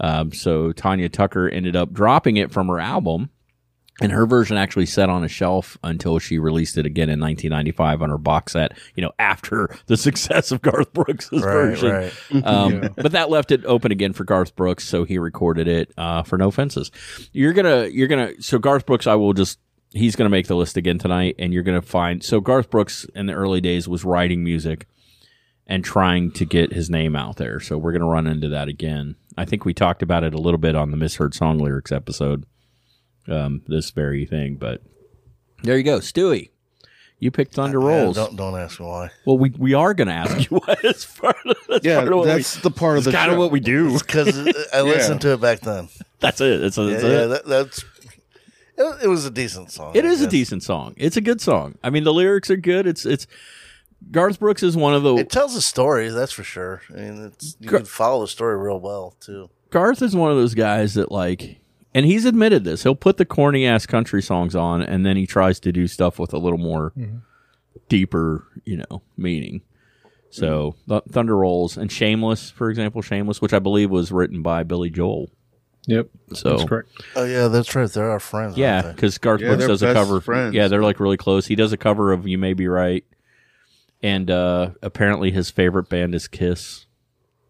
Um, 0.00 0.32
so 0.32 0.72
Tanya 0.72 1.08
Tucker 1.08 1.48
ended 1.48 1.76
up 1.76 1.92
dropping 1.92 2.36
it 2.36 2.50
from 2.50 2.68
her 2.68 2.80
album. 2.80 3.30
And 4.02 4.12
her 4.12 4.24
version 4.24 4.56
actually 4.56 4.86
sat 4.86 5.10
on 5.10 5.24
a 5.24 5.28
shelf 5.28 5.76
until 5.84 6.18
she 6.18 6.38
released 6.38 6.78
it 6.78 6.86
again 6.86 7.10
in 7.10 7.20
1995 7.20 8.00
on 8.00 8.08
her 8.08 8.16
box 8.16 8.52
set, 8.52 8.72
you 8.94 9.02
know, 9.02 9.12
after 9.18 9.76
the 9.88 9.96
success 9.98 10.50
of 10.50 10.62
Garth 10.62 10.90
Brooks' 10.94 11.28
version. 11.28 11.90
right. 11.90 12.12
Um, 12.44 12.94
But 12.96 13.12
that 13.12 13.28
left 13.28 13.50
it 13.52 13.62
open 13.66 13.92
again 13.92 14.14
for 14.14 14.24
Garth 14.24 14.56
Brooks, 14.56 14.84
so 14.88 15.04
he 15.04 15.18
recorded 15.18 15.68
it 15.68 15.92
uh, 15.98 16.22
for 16.22 16.38
no 16.38 16.50
fences. 16.50 16.90
You're 17.34 17.52
gonna, 17.52 17.88
you're 17.88 18.08
gonna. 18.08 18.40
So 18.40 18.58
Garth 18.58 18.86
Brooks, 18.86 19.06
I 19.06 19.16
will 19.16 19.34
just. 19.34 19.58
He's 19.92 20.14
gonna 20.16 20.30
make 20.30 20.46
the 20.46 20.54
list 20.56 20.76
again 20.76 20.98
tonight, 20.98 21.34
and 21.38 21.52
you're 21.52 21.62
gonna 21.64 21.82
find. 21.82 22.22
So 22.22 22.40
Garth 22.40 22.70
Brooks 22.70 23.04
in 23.14 23.26
the 23.26 23.32
early 23.32 23.60
days 23.60 23.88
was 23.88 24.04
writing 24.04 24.44
music 24.44 24.86
and 25.66 25.84
trying 25.84 26.30
to 26.32 26.44
get 26.44 26.72
his 26.72 26.88
name 26.90 27.16
out 27.16 27.36
there. 27.36 27.58
So 27.60 27.76
we're 27.76 27.92
gonna 27.92 28.06
run 28.08 28.26
into 28.26 28.48
that 28.48 28.68
again. 28.68 29.16
I 29.36 29.44
think 29.44 29.64
we 29.64 29.74
talked 29.74 30.02
about 30.02 30.22
it 30.24 30.34
a 30.34 30.38
little 30.38 30.58
bit 30.58 30.74
on 30.76 30.90
the 30.90 30.96
misheard 30.96 31.34
song 31.34 31.58
lyrics 31.58 31.90
episode. 31.92 32.44
Um, 33.28 33.62
this 33.66 33.90
very 33.90 34.24
thing, 34.26 34.56
but 34.56 34.82
there 35.62 35.76
you 35.76 35.82
go, 35.84 35.98
Stuey. 35.98 36.50
You 37.18 37.30
picked 37.30 37.54
Thunder 37.54 37.78
Yeah, 37.80 37.86
Rolls. 37.86 38.16
don't 38.16 38.34
don't 38.36 38.58
ask 38.58 38.80
me 38.80 38.86
why. 38.86 39.10
Well, 39.26 39.36
we 39.38 39.50
we 39.58 39.74
are 39.74 39.92
going 39.92 40.08
to 40.08 40.14
ask 40.14 40.50
you 40.50 40.56
what 40.64 40.82
is 40.84 41.04
part 41.04 41.36
of 41.44 41.54
that's 41.68 41.84
Yeah, 41.84 41.96
part 41.96 42.08
of 42.12 42.14
what 42.18 42.26
we- 42.26 42.32
that's 42.32 42.56
the 42.56 42.70
part 42.70 42.96
of 42.96 43.04
the 43.04 43.12
kind 43.12 43.30
of 43.30 43.36
what 43.38 43.50
we 43.50 43.60
do. 43.60 43.92
Because 43.98 44.38
I 44.72 44.80
listened 44.82 45.20
to 45.22 45.34
it 45.34 45.40
back 45.40 45.60
then. 45.60 45.88
That's 46.20 46.40
it. 46.40 46.62
It's 46.62 46.78
a, 46.78 46.82
Yeah, 46.84 46.90
that's 46.92 47.02
yeah, 47.04 47.10
it. 47.24 47.26
that, 47.28 47.46
that's. 47.46 47.84
It, 48.80 49.04
it 49.04 49.08
was 49.08 49.26
a 49.26 49.30
decent 49.30 49.70
song. 49.70 49.92
It 49.94 50.06
I 50.06 50.08
is 50.08 50.22
a 50.22 50.26
decent 50.26 50.62
song. 50.62 50.94
It's 50.96 51.18
a 51.18 51.20
good 51.20 51.42
song. 51.42 51.76
I 51.82 51.90
mean, 51.90 52.04
the 52.04 52.14
lyrics 52.14 52.48
are 52.50 52.56
good. 52.56 52.86
It's 52.86 53.04
it's 53.04 53.26
Garth 54.10 54.40
Brooks 54.40 54.62
is 54.62 54.74
one 54.74 54.94
of 54.94 55.02
the 55.02 55.16
It 55.16 55.30
tells 55.30 55.54
a 55.54 55.60
story, 55.60 56.08
that's 56.08 56.32
for 56.32 56.44
sure. 56.44 56.80
I 56.88 56.94
mean, 56.94 57.24
it's 57.26 57.56
you 57.60 57.68
Gar- 57.68 57.80
can 57.80 57.86
follow 57.86 58.22
the 58.22 58.28
story 58.28 58.56
real 58.56 58.80
well 58.80 59.14
too. 59.20 59.50
Garth 59.68 60.00
is 60.00 60.16
one 60.16 60.30
of 60.30 60.38
those 60.38 60.54
guys 60.54 60.94
that 60.94 61.12
like, 61.12 61.60
and 61.94 62.06
he's 62.06 62.24
admitted 62.24 62.64
this. 62.64 62.82
He'll 62.82 62.94
put 62.94 63.18
the 63.18 63.26
corny 63.26 63.66
ass 63.66 63.84
country 63.84 64.22
songs 64.22 64.56
on, 64.56 64.80
and 64.80 65.04
then 65.04 65.18
he 65.18 65.26
tries 65.26 65.60
to 65.60 65.72
do 65.72 65.86
stuff 65.86 66.18
with 66.18 66.32
a 66.32 66.38
little 66.38 66.58
more 66.58 66.92
mm-hmm. 66.96 67.18
deeper, 67.90 68.46
you 68.64 68.78
know, 68.78 69.02
meaning. 69.18 69.60
So 70.30 70.76
Th- 70.88 71.02
Thunder 71.10 71.36
Rolls 71.36 71.76
and 71.76 71.92
Shameless, 71.92 72.50
for 72.50 72.70
example, 72.70 73.02
Shameless, 73.02 73.42
which 73.42 73.52
I 73.52 73.58
believe 73.58 73.90
was 73.90 74.10
written 74.10 74.40
by 74.42 74.62
Billy 74.62 74.88
Joel. 74.88 75.28
Yep, 75.90 76.06
So 76.34 76.50
that's 76.50 76.68
correct. 76.68 76.88
Oh 77.16 77.24
yeah, 77.24 77.48
that's 77.48 77.74
right. 77.74 77.90
They're 77.90 78.10
our 78.10 78.20
friends. 78.20 78.56
Yeah, 78.56 78.92
because 78.92 79.18
Garth 79.18 79.40
Yeah, 79.40 79.48
Brooks 79.48 79.58
they're 79.60 79.68
does 79.68 79.82
a 79.82 79.92
cover. 79.92 80.20
friends. 80.20 80.54
Yeah, 80.54 80.68
they're 80.68 80.82
like 80.84 81.00
really 81.00 81.16
close. 81.16 81.46
He 81.46 81.56
does 81.56 81.72
a 81.72 81.76
cover 81.76 82.12
of 82.12 82.28
"You 82.28 82.38
May 82.38 82.52
Be 82.54 82.68
Right," 82.68 83.04
and 84.02 84.30
uh, 84.30 84.70
apparently 84.82 85.32
his 85.32 85.50
favorite 85.50 85.88
band 85.88 86.14
is 86.14 86.28
Kiss. 86.28 86.86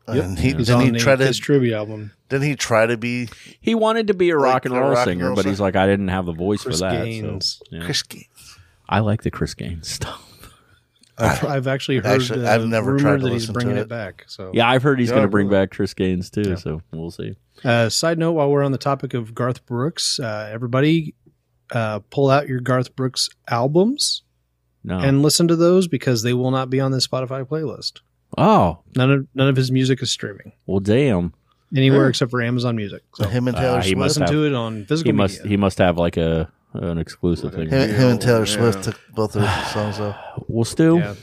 and 0.06 0.38
he 0.38 0.48
He's 0.54 0.68
didn't 0.68 0.74
on 0.74 0.84
he 0.86 0.90
the 0.92 0.98
try 1.00 1.16
to 1.16 1.26
his 1.26 1.38
tribute 1.38 1.74
album. 1.74 2.12
didn't 2.30 2.46
he 2.48 2.56
try 2.56 2.86
to 2.86 2.96
be 2.96 3.28
He 3.60 3.74
wanted 3.74 4.06
to 4.06 4.14
be 4.14 4.30
a 4.30 4.36
Like 4.36 4.44
rock 4.44 4.64
and 4.64 4.74
roll 4.74 4.88
rock 4.90 4.98
and 5.06 5.10
singer, 5.18 5.26
roll 5.26 5.36
but 5.36 5.44
he's 5.44 5.60
like, 5.60 5.76
I 5.76 5.86
didn't 5.86 6.08
have 6.08 6.24
the 6.24 6.32
voice 6.32 6.62
Chris 6.62 6.78
for 6.80 6.86
that. 6.86 7.04
Gaines. 7.04 7.60
So, 7.70 7.76
yeah. 7.76 7.84
Chris 7.84 8.02
Gaines? 8.02 8.58
I 8.88 9.00
like 9.00 9.22
the 9.22 9.30
Chris 9.30 9.52
Gaines 9.54 9.88
stuff. 9.90 10.29
I've, 11.20 11.44
I've 11.56 11.66
actually 11.66 11.96
heard 11.96 12.06
Actually, 12.06 12.46
uh, 12.46 12.54
I've 12.54 12.66
never 12.66 12.92
rumor 12.92 13.00
tried 13.02 13.16
to 13.18 13.22
that 13.24 13.32
he's 13.32 13.42
listen 13.42 13.52
bringing 13.54 13.74
to 13.74 13.80
it. 13.80 13.84
it. 13.84 13.88
back. 13.88 14.24
So 14.26 14.50
Yeah, 14.54 14.68
I've 14.68 14.82
heard 14.82 14.98
he's 14.98 15.08
Yeah, 15.08 15.16
going 15.16 15.24
to 15.26 15.30
bring 15.30 15.48
back 15.48 15.70
Chris 15.70 15.94
Gaines 15.94 16.30
too. 16.30 16.56
So 16.56 16.82
we'll 16.92 17.10
see. 17.10 17.34
Uh, 17.64 17.88
side 17.88 18.18
note: 18.18 18.32
While 18.32 18.50
we're 18.50 18.62
on 18.64 18.72
the 18.72 18.78
topic 18.78 19.14
of 19.14 19.34
Garth 19.34 19.66
Brooks, 19.66 20.18
uh, 20.18 20.48
everybody 20.52 21.14
uh, 21.72 22.00
pull 22.10 22.30
out 22.30 22.48
your 22.48 22.60
Garth 22.60 22.96
Brooks 22.96 23.28
albums 23.48 24.22
No. 24.82 24.98
and 24.98 25.22
listen 25.22 25.46
to 25.48 25.56
those 25.56 25.86
because 25.88 26.22
they 26.22 26.32
will 26.32 26.50
not 26.50 26.70
be 26.70 26.80
on 26.80 26.90
the 26.90 26.98
Spotify 26.98 27.44
playlist. 27.44 28.00
oh 28.38 28.78
None 28.96 29.10
of 29.10 29.26
none 29.34 29.48
of 29.48 29.56
his 29.56 29.70
music 29.70 30.02
is 30.02 30.10
streaming 30.10 30.52
well, 30.66 30.80
damn. 30.80 31.32
anywhere 31.76 32.04
Yeah. 32.04 32.08
except 32.08 32.30
for 32.30 32.40
Amazon 32.42 32.76
Music. 32.76 33.02
So 33.14 33.28
him 33.28 33.46
and 33.46 33.56
Uh, 33.56 33.60
Taylor 33.60 33.80
he 33.82 33.94
must 33.94 34.14
Swift. 34.16 34.20
listen 34.20 34.22
have- 34.22 34.30
to 34.30 34.46
it 34.46 34.54
on 34.54 34.76
He 34.78 34.84
physical 34.86 35.12
must 35.12 35.34
media. 35.38 35.48
he 35.50 35.56
must 35.56 35.78
have 35.78 35.96
like 35.98 36.16
a 36.16 36.50
an 36.74 36.98
exclusive 36.98 37.54
thing. 37.54 37.68
Him, 37.68 37.90
him 37.90 38.08
and 38.10 38.20
Taylor 38.20 38.40
Yeah. 38.40 38.44
Swift 38.44 38.84
took 38.84 39.00
both 39.14 39.36
of 39.36 39.42
the 39.42 39.64
songs 39.66 39.98
off. 40.00 40.16
Well, 40.48 40.64
Stu, 40.64 40.98
yeah. 40.98 41.14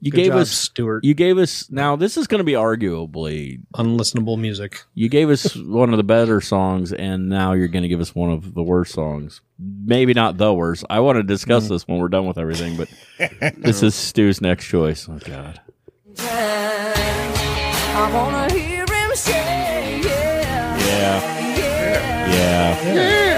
you 0.00 0.10
Good 0.10 0.16
gave 0.16 0.26
job, 0.32 0.40
us 0.40 0.50
Stuart. 0.50 1.04
you 1.04 1.14
gave 1.14 1.38
us 1.38 1.70
now. 1.70 1.96
This 1.96 2.16
is 2.16 2.26
going 2.26 2.38
to 2.40 2.44
be 2.44 2.52
arguably 2.52 3.60
unlistenable 3.74 4.38
music. 4.38 4.82
You 4.94 5.08
gave 5.08 5.30
us 5.30 5.54
one 5.56 5.90
of 5.92 5.96
the 5.96 6.04
better 6.04 6.40
songs, 6.40 6.92
and 6.92 7.28
now 7.28 7.52
you're 7.52 7.68
going 7.68 7.82
to 7.82 7.88
give 7.88 8.00
us 8.00 8.14
one 8.14 8.30
of 8.30 8.54
the 8.54 8.62
worst 8.62 8.92
songs. 8.94 9.40
Maybe 9.58 10.12
not 10.12 10.36
the 10.38 10.52
worst. 10.52 10.84
I 10.90 11.00
want 11.00 11.16
to 11.16 11.22
discuss 11.22 11.66
mm. 11.66 11.68
this 11.70 11.86
when 11.88 11.98
we're 11.98 12.08
done 12.08 12.26
with 12.26 12.38
everything, 12.38 12.76
but 12.76 12.88
this 13.56 13.82
is 13.82 13.94
Stu's 13.94 14.40
next 14.40 14.66
choice. 14.66 15.08
Oh 15.08 15.18
God, 15.24 15.60
I 16.18 18.10
wanna 18.12 18.52
hear 18.52 18.84
him 18.84 19.14
say, 19.14 20.00
yeah, 20.02 20.78
yeah, 20.78 21.56
yeah, 22.28 22.94
yeah. 22.94 23.35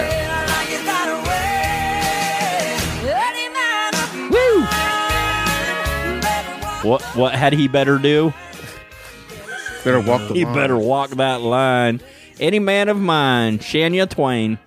What 6.83 7.03
what 7.17 7.35
had 7.35 7.53
he 7.53 7.67
better 7.69 7.99
do? 7.99 8.33
Better 9.85 10.01
walk 10.01 10.29
the 10.29 10.35
He 10.35 10.45
line. 10.45 10.55
better 10.55 10.77
walk 10.77 11.11
that 11.11 11.41
line. 11.41 12.01
Any 12.39 12.59
man 12.61 12.89
of 12.89 12.97
mine, 12.97 13.59
Shania 13.59 14.09
Twain, 14.09 14.59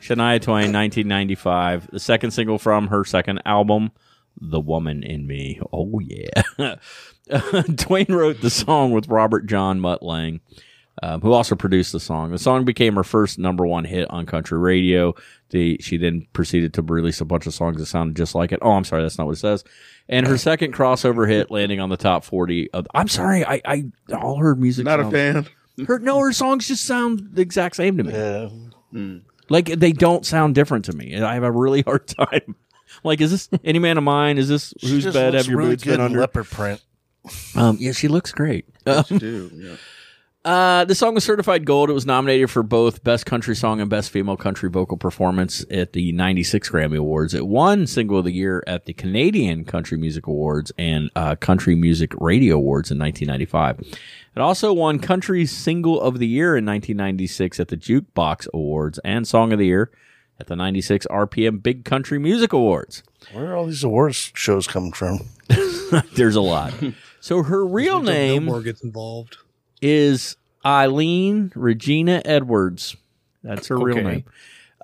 Shania 0.00 0.40
Twain, 0.40 0.72
1995, 0.72 1.88
the 1.90 1.98
second 1.98 2.30
single 2.30 2.58
from 2.58 2.86
her 2.88 3.04
second 3.04 3.42
album, 3.44 3.90
The 4.40 4.60
Woman 4.60 5.02
in 5.02 5.26
Me. 5.26 5.60
Oh 5.72 5.98
yeah. 6.00 6.76
Twain 7.76 8.06
wrote 8.08 8.40
the 8.40 8.50
song 8.50 8.92
with 8.92 9.08
Robert 9.08 9.46
John 9.46 9.80
Mutt 9.80 10.02
Lange. 10.02 10.40
Um, 11.02 11.20
who 11.20 11.32
also 11.32 11.54
produced 11.54 11.92
the 11.92 12.00
song. 12.00 12.30
The 12.30 12.38
song 12.38 12.64
became 12.64 12.94
her 12.96 13.04
first 13.04 13.38
number 13.38 13.66
one 13.66 13.84
hit 13.84 14.10
on 14.10 14.26
country 14.26 14.58
radio. 14.58 15.14
The, 15.50 15.78
she 15.80 15.96
then 15.96 16.26
proceeded 16.32 16.74
to 16.74 16.82
release 16.82 17.20
a 17.20 17.24
bunch 17.24 17.46
of 17.46 17.54
songs 17.54 17.78
that 17.78 17.86
sounded 17.86 18.16
just 18.16 18.34
like 18.34 18.52
it. 18.52 18.58
Oh, 18.62 18.72
I'm 18.72 18.84
sorry, 18.84 19.02
that's 19.02 19.18
not 19.18 19.26
what 19.26 19.36
it 19.36 19.40
says. 19.40 19.64
And 20.08 20.26
her 20.26 20.36
second 20.38 20.74
crossover 20.74 21.28
hit, 21.28 21.50
landing 21.50 21.80
on 21.80 21.88
the 21.88 21.96
top 21.96 22.24
40 22.24 22.70
of. 22.72 22.86
I'm 22.94 23.08
sorry, 23.08 23.44
I, 23.44 23.60
I 23.64 23.84
all 24.14 24.36
her 24.38 24.54
music. 24.54 24.84
Not 24.84 25.00
a 25.00 25.10
fan. 25.10 25.46
Her 25.86 25.98
no, 25.98 26.18
her 26.18 26.32
songs 26.32 26.68
just 26.68 26.84
sound 26.84 27.30
the 27.32 27.40
exact 27.42 27.76
same 27.76 27.96
to 27.96 28.04
me. 28.04 28.12
Yeah. 28.12 29.18
Like 29.48 29.66
they 29.66 29.92
don't 29.92 30.26
sound 30.26 30.54
different 30.54 30.84
to 30.86 30.92
me. 30.92 31.20
I 31.20 31.34
have 31.34 31.42
a 31.42 31.50
really 31.50 31.82
hard 31.86 32.06
time. 32.06 32.54
Like, 33.04 33.20
is 33.20 33.30
this 33.30 33.48
any 33.64 33.78
man 33.78 33.96
of 33.98 34.04
mine? 34.04 34.36
Is 34.36 34.48
this 34.48 34.74
She 34.78 34.88
whose 34.88 35.04
just 35.04 35.14
bed 35.14 35.32
looks 35.32 35.44
have 35.46 35.50
your 35.50 35.58
really 35.58 35.70
boots 35.70 35.84
good 35.84 35.90
been 35.92 36.00
in 36.00 36.06
under? 36.06 36.20
leopard 36.20 36.46
print. 36.46 36.82
Um, 37.54 37.76
yeah, 37.80 37.92
she 37.92 38.08
looks 38.08 38.32
great. 38.32 38.66
Um, 38.86 39.04
Dude, 39.08 39.52
yeah. 39.52 39.76
Uh, 40.44 40.86
the 40.86 40.94
song 40.94 41.14
was 41.14 41.22
certified 41.22 41.66
gold. 41.66 41.90
It 41.90 41.92
was 41.92 42.06
nominated 42.06 42.50
for 42.50 42.62
both 42.62 43.04
Best 43.04 43.26
Country 43.26 43.54
Song 43.54 43.78
and 43.80 43.90
Best 43.90 44.10
Female 44.10 44.38
Country 44.38 44.70
Vocal 44.70 44.96
Performance 44.96 45.66
at 45.70 45.92
the 45.92 46.12
96 46.12 46.70
Grammy 46.70 46.96
Awards. 46.96 47.34
It 47.34 47.46
won 47.46 47.86
Single 47.86 48.18
of 48.18 48.24
the 48.24 48.32
Year 48.32 48.64
at 48.66 48.86
the 48.86 48.94
Canadian 48.94 49.66
Country 49.66 49.98
Music 49.98 50.26
Awards 50.26 50.72
and 50.78 51.10
uh, 51.14 51.36
Country 51.36 51.74
Music 51.74 52.12
Radio 52.18 52.56
Awards 52.56 52.90
in 52.90 52.98
1995. 52.98 53.98
It 54.34 54.40
also 54.40 54.72
won 54.72 54.98
Country 54.98 55.44
Single 55.44 56.00
of 56.00 56.18
the 56.18 56.26
Year 56.26 56.56
in 56.56 56.64
1996 56.64 57.60
at 57.60 57.68
the 57.68 57.76
Jukebox 57.76 58.48
Awards 58.54 58.98
and 59.04 59.28
Song 59.28 59.52
of 59.52 59.58
the 59.58 59.66
Year 59.66 59.90
at 60.38 60.46
the 60.46 60.56
96 60.56 61.06
RPM 61.10 61.62
Big 61.62 61.84
Country 61.84 62.18
Music 62.18 62.54
Awards. 62.54 63.02
Where 63.32 63.52
are 63.52 63.56
all 63.56 63.66
these 63.66 63.84
awards 63.84 64.32
shows 64.34 64.66
coming 64.66 64.92
from? 64.92 65.18
There's 66.14 66.36
a 66.36 66.40
lot. 66.40 66.72
So 67.20 67.42
her 67.42 67.66
real 67.66 67.98
Until 67.98 68.14
name 68.14 68.44
Billboard 68.46 68.64
gets 68.64 68.82
involved. 68.82 69.36
Is 69.80 70.36
Eileen 70.64 71.52
Regina 71.54 72.22
Edwards. 72.24 72.96
That's 73.42 73.68
her 73.68 73.76
real 73.78 73.98
Okay. 73.98 74.06
name. 74.06 74.24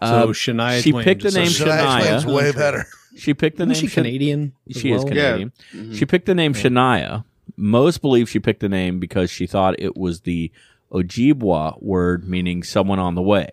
So 0.02 0.06
Uh, 0.08 0.26
Shania 0.28 0.82
she 0.82 0.90
Twain 0.92 1.04
picked 1.04 1.22
the 1.22 1.28
just 1.30 1.36
name 1.36 1.46
sounds- 1.48 1.70
Shania 1.70 2.00
Twain's 2.02 2.24
Shania. 2.24 2.34
way 2.34 2.52
better. 2.52 2.86
She 3.16 3.32
picked 3.34 3.56
the 3.56 3.62
Isn't 3.62 3.72
name 3.72 3.80
she 3.80 3.86
Shan- 3.86 4.04
Canadian? 4.04 4.52
as 4.68 4.76
She 4.80 4.90
is 4.92 4.98
well? 5.04 5.08
Canadian. 5.08 5.52
She 5.94 6.04
picked 6.04 6.26
the 6.26 6.34
name 6.34 6.52
Shania. 6.52 7.24
Most 7.56 8.02
believe 8.02 8.28
she 8.28 8.38
picked 8.38 8.60
the 8.60 8.68
name 8.68 8.98
because 8.98 9.30
she 9.30 9.46
thought 9.46 9.74
it 9.78 9.96
was 9.96 10.20
the 10.22 10.50
Ojibwa 10.92 11.82
word 11.82 12.28
meaning 12.28 12.62
someone 12.62 12.98
on 12.98 13.14
the 13.14 13.22
way. 13.22 13.48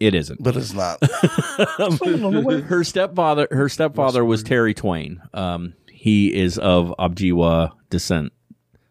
It 0.00 0.14
isn't. 0.14 0.42
But 0.42 0.56
it's 0.56 0.74
not. 0.74 0.98
her 2.68 2.84
stepfather 2.84 3.48
her 3.50 3.68
stepfather 3.68 4.24
was 4.24 4.42
Terry 4.42 4.74
Twain. 4.74 5.20
Um, 5.32 5.74
he 5.90 6.34
is 6.34 6.58
of 6.58 6.92
Ojibwa 6.98 7.72
descent. 7.90 8.32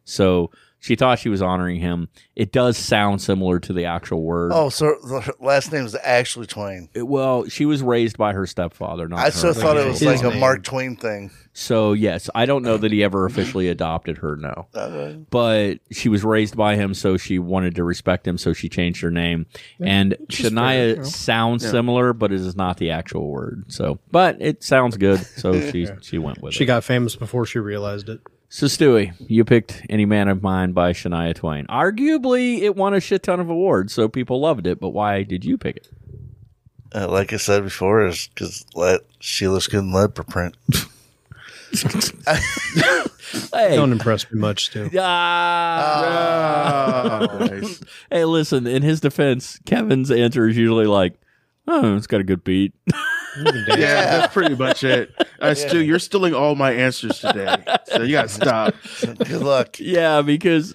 So 0.04 0.50
she 0.86 0.96
thought 0.96 1.18
she 1.18 1.30
was 1.30 1.42
honoring 1.42 1.80
him. 1.80 2.10
It 2.36 2.52
does 2.52 2.78
sound 2.78 3.20
similar 3.22 3.60
to 3.62 3.74
the 3.74 3.86
actual 3.86 4.22
word. 4.22 4.52
oh, 4.54 4.70
so 4.70 4.86
the 5.02 5.34
last 5.40 5.72
name 5.72 5.84
is 5.86 5.96
actually 6.04 6.46
Twain. 6.46 6.90
It- 6.94 7.08
well, 7.08 7.48
she 7.48 7.66
was 7.66 7.82
raised 7.82 8.18
by 8.20 8.34
her 8.34 8.46
stepfather, 8.46 9.08
not 9.08 9.20
I 9.20 9.26
her. 9.26 9.32
still 9.32 9.54
thought 9.54 9.78
it 9.78 9.88
was 9.88 10.00
his 10.00 10.22
like 10.22 10.24
a 10.24 10.30
name. 10.30 10.40
Mark 10.40 10.64
Twain 10.64 10.96
thing. 10.96 11.32
So 11.54 11.94
yes, 11.94 12.30
I 12.36 12.46
don't 12.46 12.64
know 12.64 12.76
that 12.78 12.92
he 12.92 13.02
ever 13.04 13.26
officially 13.26 13.70
adopted 13.70 14.18
her. 14.20 14.36
No, 14.36 14.68
Okay. 14.76 15.18
but 15.32 15.80
she 15.92 16.08
was 16.10 16.24
raised 16.24 16.56
by 16.58 16.76
him, 16.76 16.94
so 16.94 17.16
she 17.18 17.40
wanted 17.40 17.76
to 17.76 17.84
respect 17.84 18.28
him, 18.28 18.38
so 18.38 18.52
she 18.54 18.68
changed 18.70 19.02
her 19.02 19.10
name. 19.10 19.46
and 19.80 20.16
Shania 20.30 21.06
sounds 21.06 21.68
similar, 21.68 22.14
but 22.14 22.32
it 22.32 22.42
is 22.42 22.56
not 22.56 22.78
the 22.78 22.92
actual 22.92 23.30
word. 23.30 23.64
So, 23.70 24.00
but 24.12 24.38
it 24.42 24.64
sounds 24.64 24.98
good, 24.98 25.26
so 25.26 25.60
she 25.72 25.88
she 26.02 26.18
went 26.18 26.42
with 26.42 26.54
it. 26.54 26.58
She 26.58 26.66
it. 26.66 26.68
got 26.68 26.84
famous 26.84 27.16
before 27.16 27.46
she 27.46 27.58
realized 27.60 28.10
it. 28.10 28.20
So 28.56 28.68
Stuey, 28.68 29.12
you 29.30 29.44
picked 29.44 29.82
"Any 29.90 30.06
Man 30.06 30.30
of 30.30 30.42
Mine" 30.42 30.72
by 30.72 30.94
Shania 30.94 31.36
Twain. 31.36 31.66
Arguably, 31.68 32.62
it 32.62 32.74
won 32.74 32.94
a 32.94 33.02
shit 33.02 33.22
ton 33.22 33.42
of 33.42 33.50
awards, 33.50 33.92
so 33.92 34.08
people 34.08 34.40
loved 34.40 34.66
it. 34.66 34.80
But 34.80 34.92
why 34.92 35.24
did 35.24 35.44
you 35.44 35.58
pick 35.58 35.76
it? 35.76 35.90
Uh, 36.96 37.10
like 37.10 37.34
I 37.34 37.36
said 37.36 37.66
before, 37.66 38.06
is 38.06 38.30
because 38.30 38.66
she 39.20 39.50
looks 39.50 39.68
good 39.68 39.80
in 39.80 39.92
leopard 39.92 40.28
print. 40.28 40.56
Hey, 43.54 43.76
Don't 43.76 43.92
impress 43.92 44.32
me 44.32 44.40
much, 44.40 44.70
too. 44.70 44.90
ah. 44.98 46.08
Ah, 47.30 47.38
nice. 47.40 47.82
Hey, 48.10 48.24
listen, 48.24 48.66
in 48.68 48.82
his 48.84 49.02
defense, 49.02 49.60
Kevin's 49.66 50.10
answer 50.10 50.48
is 50.48 50.56
usually 50.56 50.86
like, 50.86 51.20
oh, 51.68 51.98
it's 51.98 52.08
got 52.08 52.22
a 52.22 52.24
good 52.24 52.46
beat. 52.46 52.74
Yeah, 53.38 54.20
that's 54.20 54.34
pretty 54.34 54.56
much 54.56 54.84
it. 54.84 55.14
Uh, 55.40 55.54
Stu, 55.54 55.84
you're 55.84 56.00
stealing 56.00 56.34
all 56.34 56.56
my 56.56 56.72
answers 56.72 57.20
today, 57.20 57.56
so 57.86 58.02
you 58.04 58.12
got 58.14 58.24
to 58.24 58.30
stop. 58.30 58.76
Good 59.02 59.42
luck. 59.42 59.80
yeah, 59.80 60.22
because 60.22 60.74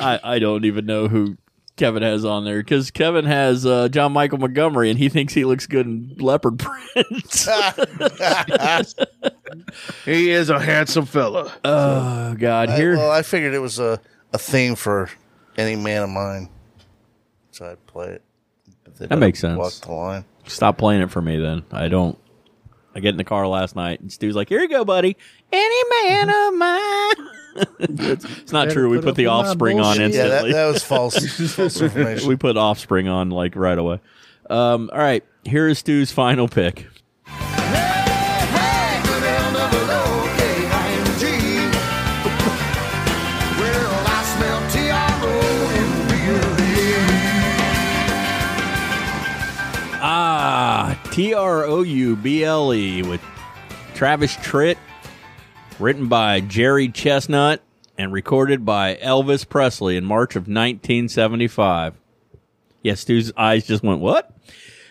I, 0.00 0.20
I 0.22 0.38
don't 0.38 0.64
even 0.64 0.86
know 0.86 1.08
who 1.08 1.36
Kevin 1.76 2.02
has 2.02 2.24
on 2.24 2.44
there 2.44 2.58
because 2.58 2.90
Kevin 2.90 3.24
has 3.24 3.64
uh, 3.66 3.88
John 3.88 4.12
Michael 4.12 4.38
Montgomery 4.38 4.90
and 4.90 4.98
he 4.98 5.08
thinks 5.08 5.32
he 5.34 5.44
looks 5.44 5.66
good 5.66 5.86
in 5.86 6.14
leopard 6.18 6.58
print. 6.58 7.46
He 10.04 10.30
is 10.30 10.48
a 10.48 10.58
handsome 10.58 11.04
fella. 11.04 11.52
oh, 11.64 12.34
God. 12.34 12.70
I, 12.70 12.76
Here. 12.76 12.96
well, 12.96 13.10
I 13.10 13.22
figured 13.22 13.52
it 13.54 13.58
was 13.58 13.78
a, 13.78 14.00
a 14.32 14.38
theme 14.38 14.74
for 14.74 15.10
any 15.56 15.76
man 15.76 16.02
of 16.02 16.10
mine, 16.10 16.48
so 17.50 17.66
I'd 17.66 17.86
play 17.86 18.08
it. 18.08 18.22
That 18.98 19.18
makes 19.18 19.40
sense. 19.40 19.58
Walk 19.58 19.72
the 19.74 19.92
line. 19.92 20.24
Stop 20.46 20.78
playing 20.78 21.02
it 21.02 21.10
for 21.10 21.22
me 21.22 21.38
then. 21.38 21.62
I 21.70 21.88
don't. 21.88 22.18
I 22.94 23.00
get 23.00 23.10
in 23.10 23.16
the 23.16 23.24
car 23.24 23.46
last 23.46 23.74
night 23.74 24.00
and 24.00 24.12
Stu's 24.12 24.36
like, 24.36 24.50
here 24.50 24.60
you 24.60 24.68
go, 24.68 24.84
buddy. 24.84 25.16
Any 25.50 26.06
man 26.06 26.28
of 26.28 26.54
mine. 26.54 27.28
it's, 27.80 28.24
it's 28.24 28.52
not 28.52 28.70
true. 28.70 28.90
We 28.90 28.98
put 28.98 29.04
put 29.04 29.14
the 29.16 29.26
offspring 29.26 29.80
on 29.80 29.96
bullshit. 29.96 30.14
Yeah, 30.14 30.28
that, 30.28 30.44
instantly. 30.44 30.52
that 30.52 30.66
was 30.66 30.84
false, 30.84 31.16
false 31.54 31.80
information. 31.80 32.28
we 32.28 32.36
put 32.36 32.56
offspring 32.56 33.08
on 33.08 33.30
like 33.30 33.56
right 33.56 33.78
away. 33.78 34.00
Um, 34.50 34.90
all 34.92 34.98
right, 34.98 35.24
here 35.44 35.68
is 35.68 35.78
Stu's 35.78 36.12
final 36.12 36.48
pick. 36.48 36.86
T 51.22 51.34
R 51.34 51.64
O 51.64 51.82
U 51.82 52.16
B 52.16 52.42
L 52.42 52.74
E 52.74 53.00
with 53.04 53.20
Travis 53.94 54.34
Tritt, 54.38 54.76
written 55.78 56.08
by 56.08 56.40
Jerry 56.40 56.88
Chestnut 56.88 57.62
and 57.96 58.12
recorded 58.12 58.64
by 58.64 58.96
Elvis 58.96 59.48
Presley 59.48 59.96
in 59.96 60.04
March 60.04 60.34
of 60.34 60.48
1975. 60.48 61.94
Yes, 62.82 63.02
Stu's 63.02 63.30
eyes 63.36 63.64
just 63.64 63.84
went, 63.84 64.00
What? 64.00 64.36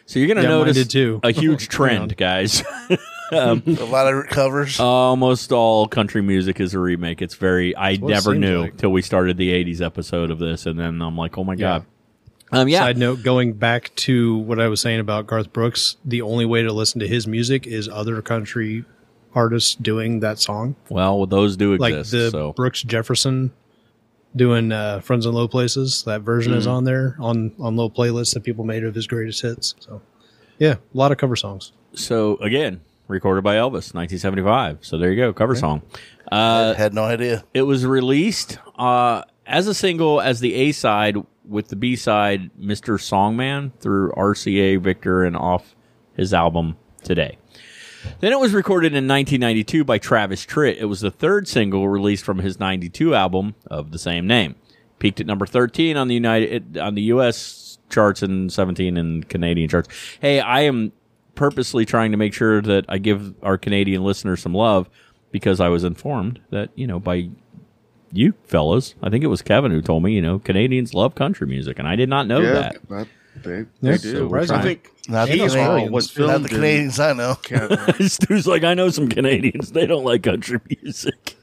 So 0.06 0.20
you're 0.20 0.30
going 0.30 0.38
to 0.38 0.44
Yeah, 0.44 0.48
notice 0.48 0.88
too. 0.88 1.20
a 1.22 1.32
huge 1.32 1.68
trend, 1.68 2.16
guys. 2.16 2.64
a 3.34 3.56
lot 3.90 4.08
of 4.14 4.28
covers. 4.28 4.80
Almost 4.80 5.52
all 5.52 5.90
country 5.90 6.22
music 6.22 6.62
is 6.62 6.74
a 6.74 6.80
remake. 6.80 7.22
It's 7.22 7.36
very, 7.36 7.76
I 7.76 7.96
what 7.98 8.10
it 8.10 8.14
never 8.14 8.32
seems 8.32 8.40
knew 8.40 8.62
like. 8.62 8.78
till 8.78 8.94
we 8.94 9.02
started 9.02 9.36
the 9.36 9.50
80s 9.52 9.82
episode 9.82 10.32
of 10.32 10.40
this. 10.40 10.66
And 10.66 10.80
then 10.80 11.02
I'm 11.02 11.18
like, 11.18 11.38
Oh 11.38 11.44
my 11.44 11.58
God. 11.58 11.86
Um, 12.52 12.68
yeah. 12.68 12.80
Side 12.80 12.98
note, 12.98 13.24
going 13.24 13.54
back 13.54 13.96
to 13.98 14.38
what 14.40 14.60
I 14.60 14.68
was 14.68 14.82
saying 14.82 15.00
about 15.00 15.26
Garth 15.28 15.54
Brooks, 15.54 15.98
the 16.04 16.22
only 16.22 16.46
way 16.46 16.62
to 16.64 16.74
listen 16.74 17.00
to 17.00 17.08
his 17.08 17.26
music 17.28 17.66
is 17.66 17.88
other 17.88 18.22
country 18.22 18.84
artists 19.34 19.76
doing 19.76 20.20
that 20.20 20.38
song. 20.40 20.76
Well, 20.90 21.26
those 21.26 21.56
do 21.56 21.78
Like 21.78 21.94
exist. 21.94 22.12
the 22.12 22.32
so 22.32 22.54
Brooks 22.54 22.82
Jefferson 22.84 23.54
doing 24.36 24.72
uh, 24.72 25.00
Friends 25.00 25.26
in 25.26 25.34
Low 25.34 25.48
Places. 25.48 26.04
That 26.04 26.22
version 26.22 26.54
Mm. 26.54 26.58
is 26.58 26.68
on 26.68 26.84
there 26.84 27.16
on, 27.20 27.54
on 27.60 27.76
low 27.78 27.90
playlists 27.90 28.34
that 28.34 28.42
people 28.44 28.66
made 28.66 28.84
of 28.84 28.96
his 28.96 29.08
greatest 29.08 29.42
hits. 29.42 29.76
So, 29.80 30.02
yeah, 30.60 30.74
a 30.74 30.78
lot 30.94 31.12
of 31.14 31.18
cover 31.18 31.36
songs. 31.38 31.72
So 31.94 32.36
again, 32.38 32.82
recorded 33.08 33.44
by 33.44 33.56
Elvis, 33.56 33.94
1975. 33.94 34.80
So 34.82 34.98
there 34.98 35.10
you 35.12 35.16
go, 35.18 35.32
cover 35.34 35.56
song. 35.56 35.82
Uh, 36.32 36.74
Had 36.76 36.94
no 36.94 37.04
idea. 37.04 37.44
it 37.54 37.64
was 37.64 37.86
released 37.86 38.58
uh, 38.78 39.24
as 39.46 39.68
a 39.68 39.74
single 39.74 40.22
as 40.22 40.40
the 40.40 40.54
A 40.56 40.72
side 40.72 41.18
with 41.48 41.70
the 41.70 41.76
B 41.76 41.96
side, 41.96 42.52
Mr. 42.60 43.00
Songman, 43.00 43.72
through 43.80 44.12
RCA 44.12 44.80
Victor 44.82 45.24
and 45.24 45.36
off 45.36 45.76
his 46.16 46.34
album 46.34 46.78
Today. 47.04 47.38
Then 48.20 48.32
it 48.32 48.40
was 48.40 48.54
recorded 48.54 48.94
in 48.94 49.08
1992 49.08 49.84
by 49.84 49.98
Travis 49.98 50.46
Tritt. 50.46 50.78
It 50.80 50.86
was 50.86 51.02
the 51.02 51.12
third 51.12 51.48
single 51.48 51.88
released 51.88 52.24
from 52.24 52.40
his 52.40 52.60
92 52.60 53.16
album 53.16 53.56
of 53.68 53.92
the 53.92 54.00
same 54.00 54.28
name. 54.28 54.56
Peaked 55.00 55.20
at 55.20 55.26
number 55.26 55.46
13 55.46 55.98
on 55.98 56.08
the 56.08 56.14
United 56.14 56.78
on 56.78 56.96
the 56.96 57.02
US 57.04 57.80
charts 57.90 58.22
and 58.22 58.52
17 58.52 58.98
in 58.98 59.24
Canadian 59.24 59.70
charts. 59.70 59.90
Hey, 60.20 60.40
I 60.40 60.62
am 60.62 60.92
purposely 61.36 61.86
trying 61.86 62.12
to 62.12 62.18
make 62.18 62.34
sure 62.34 62.62
that 62.62 62.86
I 62.88 62.98
give 62.98 63.34
our 63.44 63.58
Canadian 63.58 64.04
listeners 64.04 64.42
some 64.42 64.54
love 64.54 64.90
because 65.32 65.60
I 65.60 65.70
was 65.70 65.84
informed 65.84 66.40
that, 66.52 66.70
you 66.76 66.86
know, 66.86 67.00
by 67.00 67.30
you 68.12 68.34
fellas, 68.46 68.96
I 69.02 69.10
think 69.10 69.24
it 69.24 69.28
was 69.28 69.42
Kevin 69.42 69.72
who 69.72 69.82
told 69.82 70.04
me, 70.04 70.14
you 70.14 70.22
know, 70.22 70.40
Canadians 70.40 70.94
love 70.94 71.16
country 71.16 71.48
music 71.48 71.80
and 71.80 71.88
I 71.88 71.96
did 71.96 72.10
not 72.10 72.28
know 72.28 72.40
yeah, 72.42 72.54
that. 72.54 72.90
that- 72.90 73.08
they, 73.44 73.60
Yeah, 73.60 73.64
they 73.94 73.98
do. 73.98 74.28
we're 74.28 74.40
I 74.40 74.62
think 74.62 74.90
Not 75.08 75.26
the, 75.26 75.32
Hey, 75.32 75.38
Canadians, 75.38 75.56
Australians. 75.56 75.92
was 75.92 76.18
not 76.18 76.28
filmed 76.28 76.46
the 76.46 76.50
in 76.50 76.56
Canadians 76.56 77.00
I 77.00 77.14
know. 77.14 77.38
Stu's 78.08 78.46
like, 78.46 78.64
I 78.66 78.74
know 78.74 78.90
some 78.90 79.08
Canadians. 79.08 79.72
They 79.72 79.86
don't 79.86 80.04
like 80.04 80.24
country 80.24 80.60
music. 80.84 81.38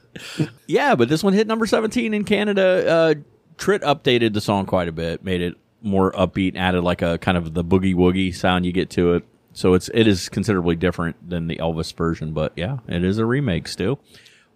yeah, 0.67 0.95
but 0.95 1.09
this 1.09 1.23
one 1.23 1.33
hit 1.33 1.47
number 1.47 1.65
17 1.65 2.13
in 2.13 2.23
Canada 2.25 2.87
uh, 2.89 3.13
Tritt 3.57 3.79
updated 3.81 4.33
the 4.33 4.41
song 4.41 4.65
quite 4.67 4.87
a 4.87 4.91
bit, 4.91 5.23
made 5.23 5.41
it 5.41 5.55
more 5.81 6.11
upbeat, 6.13 6.55
added 6.55 6.81
like 6.83 7.01
a 7.01 7.17
kind 7.17 7.37
of 7.37 7.53
the 7.53 7.63
boogie 7.63 7.95
woogie 7.95 8.33
sound 8.35 8.65
you 8.65 8.71
get 8.71 8.89
to 8.91 9.13
it. 9.15 9.23
So 9.53 9.73
it's 9.73 9.89
it 9.93 10.07
is 10.07 10.29
considerably 10.29 10.75
different 10.75 11.27
than 11.29 11.47
the 11.47 11.55
Elvis 11.57 11.93
version, 11.93 12.33
but 12.33 12.53
yeah, 12.55 12.77
it 12.87 13.03
is 13.03 13.17
a 13.17 13.25
remake 13.25 13.67
still. 13.67 13.99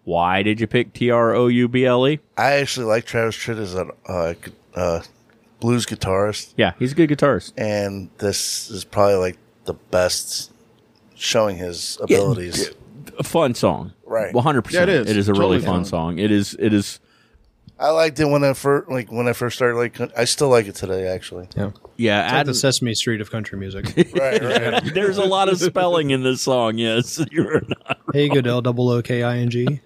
Why 0.05 0.43
did 0.43 0.59
you 0.59 0.67
pick 0.67 0.93
T 0.93 1.09
R 1.11 1.33
O 1.33 1.47
U 1.47 1.67
B 1.67 1.85
L 1.85 2.07
E? 2.07 2.19
I 2.37 2.53
actually 2.53 2.85
like 2.87 3.05
Travis 3.05 3.35
Tritt 3.37 3.57
as 3.57 3.73
a 3.75 3.87
uh, 4.07 4.33
uh, 4.75 5.01
blues 5.59 5.85
guitarist, 5.85 6.53
Yeah, 6.57 6.73
he's 6.79 6.91
a 6.91 6.95
good 6.95 7.09
guitarist. 7.09 7.53
and 7.57 8.09
this 8.17 8.69
is 8.69 8.83
probably 8.83 9.15
like 9.15 9.37
the 9.65 9.73
best 9.73 10.51
showing 11.15 11.55
his 11.57 11.97
abilities. 12.01 12.71
A 13.17 13.23
fun 13.23 13.53
song, 13.55 13.93
Right. 14.05 14.33
One 14.33 14.43
hundred 14.43 14.63
percent. 14.63 14.89
Yeah, 14.89 14.95
it 14.95 15.01
is. 15.03 15.09
It 15.11 15.17
is 15.17 15.29
a 15.29 15.33
really 15.33 15.59
fun 15.59 15.67
fun. 15.81 15.85
song. 15.85 16.19
It 16.19 16.31
is. 16.31 16.55
It 16.59 16.73
is. 16.73 16.99
I 17.79 17.89
liked 17.89 18.19
it 18.19 18.25
when 18.25 18.43
I 18.43 18.53
first 18.53 18.89
like 18.89 19.11
when 19.11 19.27
I 19.27 19.33
first 19.33 19.55
started 19.55 19.77
like 19.77 19.99
I 20.17 20.25
still 20.25 20.49
like 20.49 20.67
it 20.67 20.75
today 20.75 21.07
actually. 21.07 21.47
Yeah. 21.55 21.71
Yeah, 21.95 22.23
It's 22.25 22.33
like 22.33 22.45
the 22.47 22.53
Sesame 22.53 22.93
Street 22.95 23.21
of 23.21 23.29
country 23.29 23.57
music. 23.57 23.85
Right, 24.15 24.41
right. 24.41 24.83
there's 24.93 25.17
a 25.17 25.23
lot 25.25 25.47
of 25.49 25.59
spelling 25.59 26.09
in 26.11 26.23
this 26.23 26.41
song. 26.41 26.77
Yes, 26.77 27.23
you're 27.31 27.61
not. 27.67 27.99
hey, 28.13 28.29
Goodell, 28.29 28.61
double 28.61 28.89
O 28.89 29.01
K 29.01 29.21
I 29.23 29.37
N 29.37 29.49
G. 29.49 29.81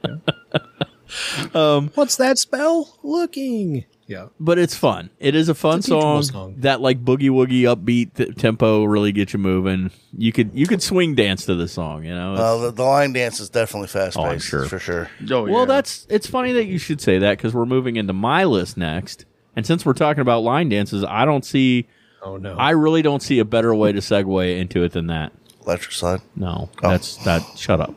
Um, 1.54 1.92
what's 1.96 2.16
that 2.18 2.38
spell? 2.38 2.98
Looking. 3.04 3.86
Yeah. 4.08 4.28
but 4.40 4.58
it's 4.58 4.74
fun. 4.76 5.10
It 5.20 5.36
is 5.36 5.50
a 5.50 5.54
fun 5.54 5.80
a 5.80 5.82
song, 5.82 6.24
song. 6.24 6.56
That 6.60 6.80
like 6.80 7.04
boogie 7.04 7.30
woogie 7.30 7.64
upbeat 7.64 8.14
t- 8.14 8.32
tempo 8.34 8.86
really 8.86 9.12
gets 9.12 9.34
you 9.34 9.40
moving. 9.40 9.92
You 10.18 10.32
could 10.32 10.52
you 10.54 10.66
could 10.66 10.82
swing 10.82 11.14
dance 11.14 11.46
to 11.48 11.56
the 11.56 11.68
song. 11.68 12.06
You 12.06 12.16
know. 12.16 12.36
Uh, 12.36 12.58
the, 12.58 12.72
the 12.72 12.84
line 12.84 13.12
dance 13.14 13.40
is 13.42 13.50
definitely 13.50 13.90
fast 13.90 14.16
paced. 14.16 14.28
Oh, 14.36 14.38
sure. 14.38 14.66
for 14.66 14.80
sure. 14.80 15.10
Oh, 15.30 15.44
well, 15.44 15.60
yeah. 15.60 15.66
that's 15.66 16.08
it's 16.10 16.26
funny 16.28 16.54
that 16.54 16.66
you 16.66 16.78
should 16.78 17.02
say 17.02 17.20
that 17.20 17.38
because 17.38 17.54
we're 17.54 17.66
moving 17.66 17.98
into 17.98 18.14
my 18.14 18.46
list 18.46 18.78
next. 18.78 19.26
And 19.58 19.66
since 19.66 19.86
we're 19.86 19.94
talking 19.94 20.22
about 20.22 20.42
line 20.44 20.70
dances, 20.70 21.04
I 21.04 21.26
don't 21.26 21.44
see. 21.44 21.88
Oh 22.24 22.38
no. 22.38 22.56
I 22.56 22.70
really 22.72 23.02
don't 23.02 23.22
see 23.22 23.40
a 23.40 23.46
better 23.46 23.76
way 23.76 23.92
to 23.92 24.00
segue 24.00 24.58
into 24.60 24.84
it 24.84 24.94
than 24.94 25.08
that. 25.08 25.34
Electric 25.66 25.92
slide. 25.92 26.22
No, 26.36 26.70
Oh. 26.82 26.90
that's 26.92 27.18
that. 27.26 27.42
Shut 27.58 27.82
up. 27.82 27.94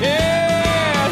Yeah, 0.00 1.08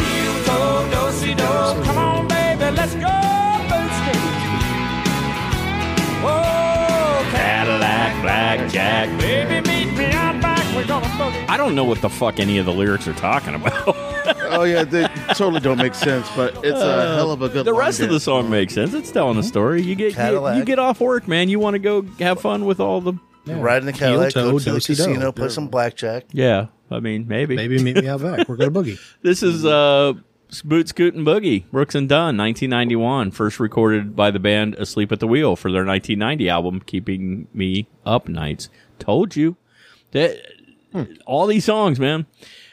blackjack. 8.27 9.21
baby, 9.21 9.69
meet 9.69 9.97
me 9.97 10.07
out 10.07 10.41
back. 10.43 10.75
We're 10.75 10.87
gonna 10.87 11.07
boogie. 11.07 11.49
I 11.49 11.57
don't 11.57 11.75
know 11.77 11.85
what 11.85 12.01
the 12.01 12.09
fuck 12.11 12.41
any 12.41 12.59
of 12.59 12.67
the 12.67 12.73
lyrics 12.73 13.07
are 13.07 13.15
talking 13.15 13.55
about. 13.55 13.85
oh 13.87 14.65
yeah, 14.65 14.83
they 14.83 15.07
totally 15.35 15.61
don't 15.61 15.79
make 15.79 15.95
sense, 15.95 16.29
but 16.35 16.53
it's 16.65 16.81
a 16.81 17.15
hell 17.15 17.31
of 17.31 17.43
a 17.43 17.49
good. 17.49 17.65
the 17.65 17.73
rest 17.73 18.01
of 18.01 18.11
the 18.11 18.19
song 18.19 18.51
makes 18.51 18.75
sense. 18.75 18.95
It's 18.95 19.13
telling 19.13 19.39
a 19.39 19.43
story. 19.45 19.83
You 19.83 19.95
get 19.95 20.11
you, 20.11 20.17
Cadillac. 20.17 20.57
you 20.59 20.65
get 20.65 20.79
off 20.81 21.01
work, 21.01 21.29
man. 21.29 21.49
You 21.49 21.61
want 21.61 21.75
to 21.75 21.79
go 21.79 22.03
have 22.19 22.41
fun 22.41 22.65
with 22.65 22.81
all 22.81 23.01
the. 23.01 23.15
Yeah. 23.45 23.61
Ride 23.61 23.79
in 23.83 23.87
the 23.87 23.93
Cadillac, 23.93 24.33
Heel 24.33 24.43
toe, 24.43 24.51
go 24.51 24.59
to 24.59 24.65
the 24.65 24.71
do-si-do. 24.73 25.05
casino, 25.05 25.31
play 25.31 25.49
some 25.49 25.69
blackjack. 25.69 26.25
Yeah, 26.33 26.67
I 26.91 26.99
mean 26.99 27.29
maybe. 27.29 27.55
Maybe 27.55 27.81
meet 27.81 27.95
me 27.97 28.09
out 28.09 28.21
back. 28.21 28.49
We're 28.49 28.57
going 28.57 28.73
to 28.75 28.81
boogie. 28.81 28.99
This 29.23 29.45
is 29.45 29.65
uh, 29.65 30.15
Boot 30.65 30.89
Scootin' 30.89 31.25
Boogie, 31.25 31.65
Brooks 31.71 31.95
and 31.95 32.09
Dunn, 32.09 32.37
1991, 32.37 33.31
first 33.31 33.59
recorded 33.59 34.15
by 34.15 34.31
the 34.31 34.39
band 34.39 34.75
Asleep 34.77 35.11
at 35.13 35.21
the 35.21 35.27
Wheel 35.27 35.57
for 35.57 35.73
their 35.73 35.85
1990 35.85 36.49
album 36.49 36.81
Keeping 36.81 37.49
Me 37.53 37.89
Up 38.05 38.29
Nights. 38.29 38.69
Told 38.99 39.37
you. 39.37 39.57
That, 40.13 40.41
All 41.27 41.47
these 41.47 41.65
songs, 41.65 41.99
man. 41.99 42.27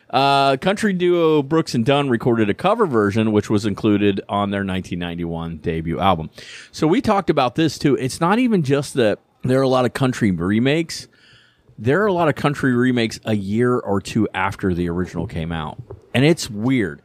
Uh, 0.09 0.57
country 0.57 0.93
duo 0.93 1.41
Brooks 1.41 1.73
and 1.73 1.83
Dunn 1.83 2.09
recorded 2.09 2.47
a 2.49 2.53
cover 2.53 2.85
version, 2.85 3.31
which 3.31 3.49
was 3.49 3.65
included 3.65 4.21
on 4.29 4.51
their 4.51 4.59
1991 4.59 5.57
debut 5.57 5.99
album. 5.99 6.29
So 6.71 6.85
we 6.85 7.01
talked 7.01 7.31
about 7.31 7.55
this 7.55 7.79
too. 7.79 7.95
It's 7.95 8.21
not 8.21 8.37
even 8.37 8.61
just 8.61 8.93
that 8.93 9.19
there 9.41 9.59
are 9.59 9.63
a 9.63 9.67
lot 9.67 9.85
of 9.85 9.93
country 9.93 10.29
remakes 10.29 11.07
there 11.77 12.01
are 12.03 12.07
a 12.07 12.13
lot 12.13 12.29
of 12.29 12.35
country 12.35 12.73
remakes 12.73 13.19
a 13.25 13.35
year 13.35 13.77
or 13.77 13.99
two 13.99 14.27
after 14.33 14.73
the 14.73 14.89
original 14.89 15.27
came 15.27 15.51
out. 15.51 15.81
And 16.13 16.23
it's 16.23 16.49
weird. 16.49 17.01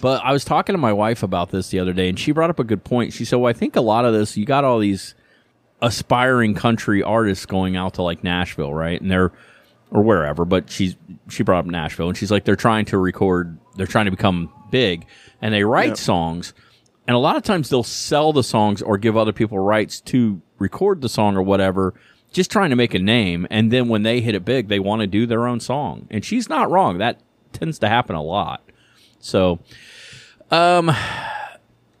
But 0.00 0.24
I 0.24 0.32
was 0.32 0.44
talking 0.44 0.72
to 0.72 0.78
my 0.78 0.92
wife 0.92 1.22
about 1.22 1.50
this 1.50 1.68
the 1.68 1.78
other 1.78 1.92
day, 1.92 2.08
and 2.08 2.18
she 2.18 2.32
brought 2.32 2.50
up 2.50 2.58
a 2.58 2.64
good 2.64 2.84
point. 2.84 3.12
She 3.12 3.24
said, 3.24 3.36
Well, 3.36 3.50
I 3.50 3.52
think 3.52 3.76
a 3.76 3.80
lot 3.80 4.04
of 4.04 4.12
this, 4.12 4.36
you 4.36 4.46
got 4.46 4.64
all 4.64 4.78
these 4.78 5.14
aspiring 5.82 6.54
country 6.54 7.02
artists 7.02 7.46
going 7.46 7.76
out 7.76 7.94
to 7.94 8.02
like 8.02 8.24
Nashville, 8.24 8.72
right? 8.72 9.00
And 9.00 9.10
they're, 9.10 9.32
or 9.90 10.02
wherever, 10.02 10.44
but 10.44 10.70
she's, 10.70 10.96
she 11.28 11.42
brought 11.42 11.60
up 11.60 11.66
Nashville, 11.66 12.08
and 12.08 12.16
she's 12.16 12.30
like, 12.30 12.44
they're 12.44 12.56
trying 12.56 12.84
to 12.86 12.98
record, 12.98 13.58
they're 13.76 13.86
trying 13.86 14.04
to 14.04 14.10
become 14.10 14.52
big, 14.70 15.06
and 15.42 15.52
they 15.52 15.64
write 15.64 15.96
songs. 15.96 16.54
And 17.06 17.16
a 17.16 17.18
lot 17.18 17.36
of 17.36 17.42
times 17.42 17.68
they'll 17.68 17.82
sell 17.82 18.32
the 18.32 18.44
songs 18.44 18.82
or 18.82 18.96
give 18.96 19.16
other 19.16 19.32
people 19.32 19.58
rights 19.58 20.00
to 20.02 20.40
record 20.58 21.00
the 21.00 21.08
song 21.08 21.36
or 21.36 21.42
whatever, 21.42 21.94
just 22.32 22.50
trying 22.50 22.70
to 22.70 22.76
make 22.76 22.94
a 22.94 23.00
name. 23.00 23.48
And 23.50 23.72
then 23.72 23.88
when 23.88 24.04
they 24.04 24.20
hit 24.20 24.36
it 24.36 24.44
big, 24.44 24.68
they 24.68 24.78
want 24.78 25.00
to 25.00 25.08
do 25.08 25.26
their 25.26 25.46
own 25.46 25.58
song. 25.58 26.06
And 26.10 26.24
she's 26.24 26.48
not 26.48 26.70
wrong. 26.70 26.98
That 26.98 27.20
tends 27.52 27.80
to 27.80 27.88
happen 27.88 28.14
a 28.14 28.22
lot. 28.22 28.62
So, 29.20 29.60
um, 30.50 30.90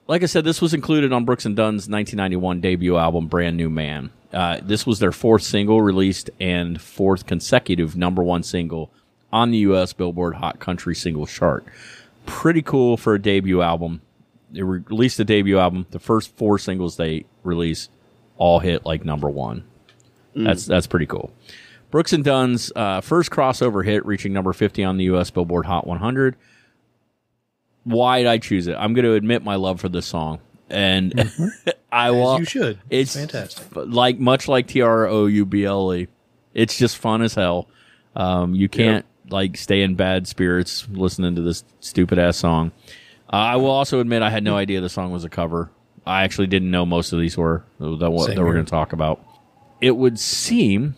like 0.06 0.22
I 0.22 0.26
said, 0.26 0.44
this 0.44 0.60
was 0.60 0.74
included 0.74 1.12
on 1.12 1.24
Brooks 1.24 1.46
and 1.46 1.54
Dunn's 1.54 1.88
1991 1.88 2.60
debut 2.60 2.96
album, 2.96 3.28
Brand 3.28 3.56
New 3.56 3.70
Man. 3.70 4.10
Uh, 4.32 4.58
this 4.62 4.86
was 4.86 4.98
their 4.98 5.12
fourth 5.12 5.42
single 5.42 5.82
released 5.82 6.30
and 6.40 6.80
fourth 6.80 7.26
consecutive 7.26 7.96
number 7.96 8.22
one 8.22 8.42
single 8.42 8.90
on 9.32 9.50
the 9.50 9.58
U.S. 9.58 9.92
Billboard 9.92 10.34
Hot 10.36 10.58
Country 10.58 10.94
Singles 10.94 11.30
Chart. 11.30 11.64
Pretty 12.26 12.62
cool 12.62 12.96
for 12.96 13.14
a 13.14 13.22
debut 13.22 13.62
album. 13.62 14.02
They 14.50 14.62
re- 14.62 14.82
released 14.88 15.18
a 15.20 15.24
debut 15.24 15.58
album. 15.58 15.86
The 15.90 15.98
first 15.98 16.36
four 16.36 16.58
singles 16.58 16.96
they 16.96 17.26
released 17.42 17.90
all 18.36 18.60
hit 18.60 18.84
like 18.84 19.04
number 19.04 19.28
one. 19.28 19.64
That's 20.34 20.64
that's 20.64 20.86
pretty 20.86 21.06
cool. 21.06 21.32
Brooks 21.90 22.12
and 22.12 22.22
Dunn's 22.22 22.70
uh, 22.76 23.00
first 23.00 23.30
crossover 23.30 23.84
hit, 23.84 24.06
reaching 24.06 24.32
number 24.32 24.52
50 24.52 24.84
on 24.84 24.96
the 24.96 25.04
U.S. 25.04 25.30
Billboard 25.30 25.66
Hot 25.66 25.86
100 25.86 26.36
why 27.84 28.18
did 28.18 28.26
I 28.26 28.38
choose 28.38 28.66
it? 28.66 28.76
I'm 28.78 28.94
going 28.94 29.04
to 29.04 29.14
admit 29.14 29.42
my 29.42 29.56
love 29.56 29.80
for 29.80 29.88
this 29.88 30.06
song, 30.06 30.40
and 30.68 31.30
I 31.92 32.10
will. 32.10 32.38
you 32.38 32.44
should. 32.44 32.78
It's 32.90 33.16
It's 33.16 33.32
fantastic. 33.32 33.66
Like 33.74 34.18
much 34.18 34.48
like 34.48 34.66
T 34.66 34.80
R 34.82 35.06
O 35.06 35.26
U 35.26 35.44
B 35.46 35.64
L 35.64 35.92
E, 35.94 36.08
it's 36.54 36.76
just 36.76 36.96
fun 36.96 37.22
as 37.22 37.34
hell. 37.34 37.68
Um, 38.14 38.54
you 38.54 38.68
can't 38.68 39.06
like 39.30 39.56
stay 39.56 39.82
in 39.82 39.94
bad 39.94 40.26
spirits 40.26 40.86
listening 40.90 41.36
to 41.36 41.42
this 41.42 41.64
stupid 41.80 42.18
ass 42.18 42.36
song. 42.36 42.72
Uh, 43.32 43.36
I 43.36 43.56
will 43.56 43.70
also 43.70 44.00
admit 44.00 44.22
I 44.22 44.30
had 44.30 44.42
no 44.42 44.56
idea 44.56 44.80
the 44.80 44.88
song 44.88 45.12
was 45.12 45.24
a 45.24 45.28
cover. 45.28 45.70
I 46.04 46.24
actually 46.24 46.48
didn't 46.48 46.70
know 46.70 46.84
most 46.84 47.12
of 47.12 47.20
these 47.20 47.36
were 47.36 47.64
that 47.78 48.10
what 48.10 48.34
that 48.34 48.42
we're 48.42 48.54
going 48.54 48.64
to 48.64 48.70
talk 48.70 48.92
about. 48.92 49.24
It 49.80 49.92
would 49.96 50.18
seem. 50.18 50.96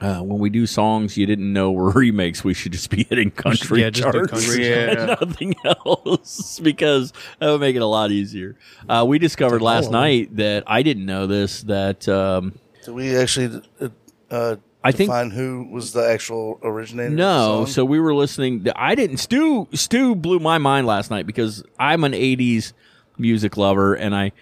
Uh, 0.00 0.20
when 0.20 0.38
we 0.38 0.50
do 0.50 0.66
songs 0.66 1.16
you 1.16 1.24
didn't 1.24 1.50
know 1.52 1.72
were 1.72 1.90
remakes, 1.94 2.44
we 2.44 2.52
should 2.52 2.72
just 2.72 2.90
be 2.90 3.04
hitting 3.04 3.30
country 3.30 3.80
yeah, 3.80 3.90
just 3.90 4.02
charts 4.12 4.30
country. 4.30 4.68
Yeah. 4.68 5.06
nothing 5.20 5.54
else 5.64 6.60
because 6.62 7.12
that 7.38 7.46
would 7.50 7.60
make 7.62 7.76
it 7.76 7.82
a 7.82 7.86
lot 7.86 8.10
easier. 8.10 8.56
Uh, 8.88 9.04
we 9.08 9.18
discovered 9.18 9.62
last 9.62 9.88
Oh. 9.88 9.92
night 9.92 10.36
that 10.36 10.64
I 10.66 10.82
didn't 10.82 11.06
know 11.06 11.26
this 11.26 11.62
that 11.62 12.06
um, 12.08 12.58
Did 12.84 12.94
we 12.94 13.16
actually 13.16 13.62
uh, 13.80 13.88
uh, 14.30 14.56
I 14.84 14.92
think- 14.92 15.08
define 15.08 15.30
who 15.30 15.66
was 15.72 15.92
the 15.94 16.06
actual 16.06 16.60
originator? 16.62 17.10
no. 17.10 17.24
of 17.24 17.60
the 17.60 17.66
song? 17.66 17.72
So 17.72 17.84
we 17.86 17.98
were 17.98 18.14
listening. 18.14 18.66
I 18.76 18.94
didn't. 18.94 19.16
Stu 19.16 19.66
Stu 19.72 20.14
blew 20.14 20.38
my 20.40 20.58
mind 20.58 20.86
last 20.86 21.10
night 21.10 21.26
because 21.26 21.64
I'm 21.78 22.04
an 22.04 22.12
'80s 22.12 22.74
music 23.18 23.56
lover 23.56 23.94
and 23.94 24.14
I 24.14 24.32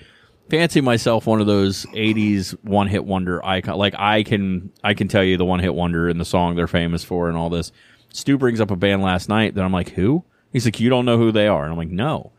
fancy 0.50 0.80
myself 0.80 1.26
one 1.26 1.40
of 1.40 1.46
those 1.46 1.86
'80s 1.86 2.52
one 2.62 2.86
hit 2.88 3.04
wonder 3.04 3.44
icon. 3.44 3.76
Like 3.76 3.94
I 3.98 4.22
can 4.22 4.70
I 4.82 4.94
can 4.94 5.08
tell 5.08 5.24
you 5.24 5.36
the 5.36 5.44
one 5.44 5.60
hit 5.60 5.74
wonder 5.74 6.08
and 6.08 6.20
the 6.20 6.24
song 6.24 6.54
they're 6.56 6.66
famous 6.66 7.04
for 7.04 7.28
and 7.28 7.36
all 7.36 7.50
this. 7.50 7.72
Stu 8.10 8.38
brings 8.38 8.60
up 8.60 8.70
a 8.70 8.76
band 8.76 9.02
last 9.02 9.28
night 9.28 9.54
that 9.56 9.64
I'm 9.64 9.72
like, 9.72 9.90
who? 9.90 10.24
He's 10.52 10.64
like, 10.64 10.78
you 10.78 10.88
don't 10.88 11.04
know 11.04 11.18
who 11.18 11.32
they 11.32 11.48
are, 11.48 11.64
and 11.64 11.72
I'm 11.72 11.78
like, 11.78 11.88
no. 11.88 12.30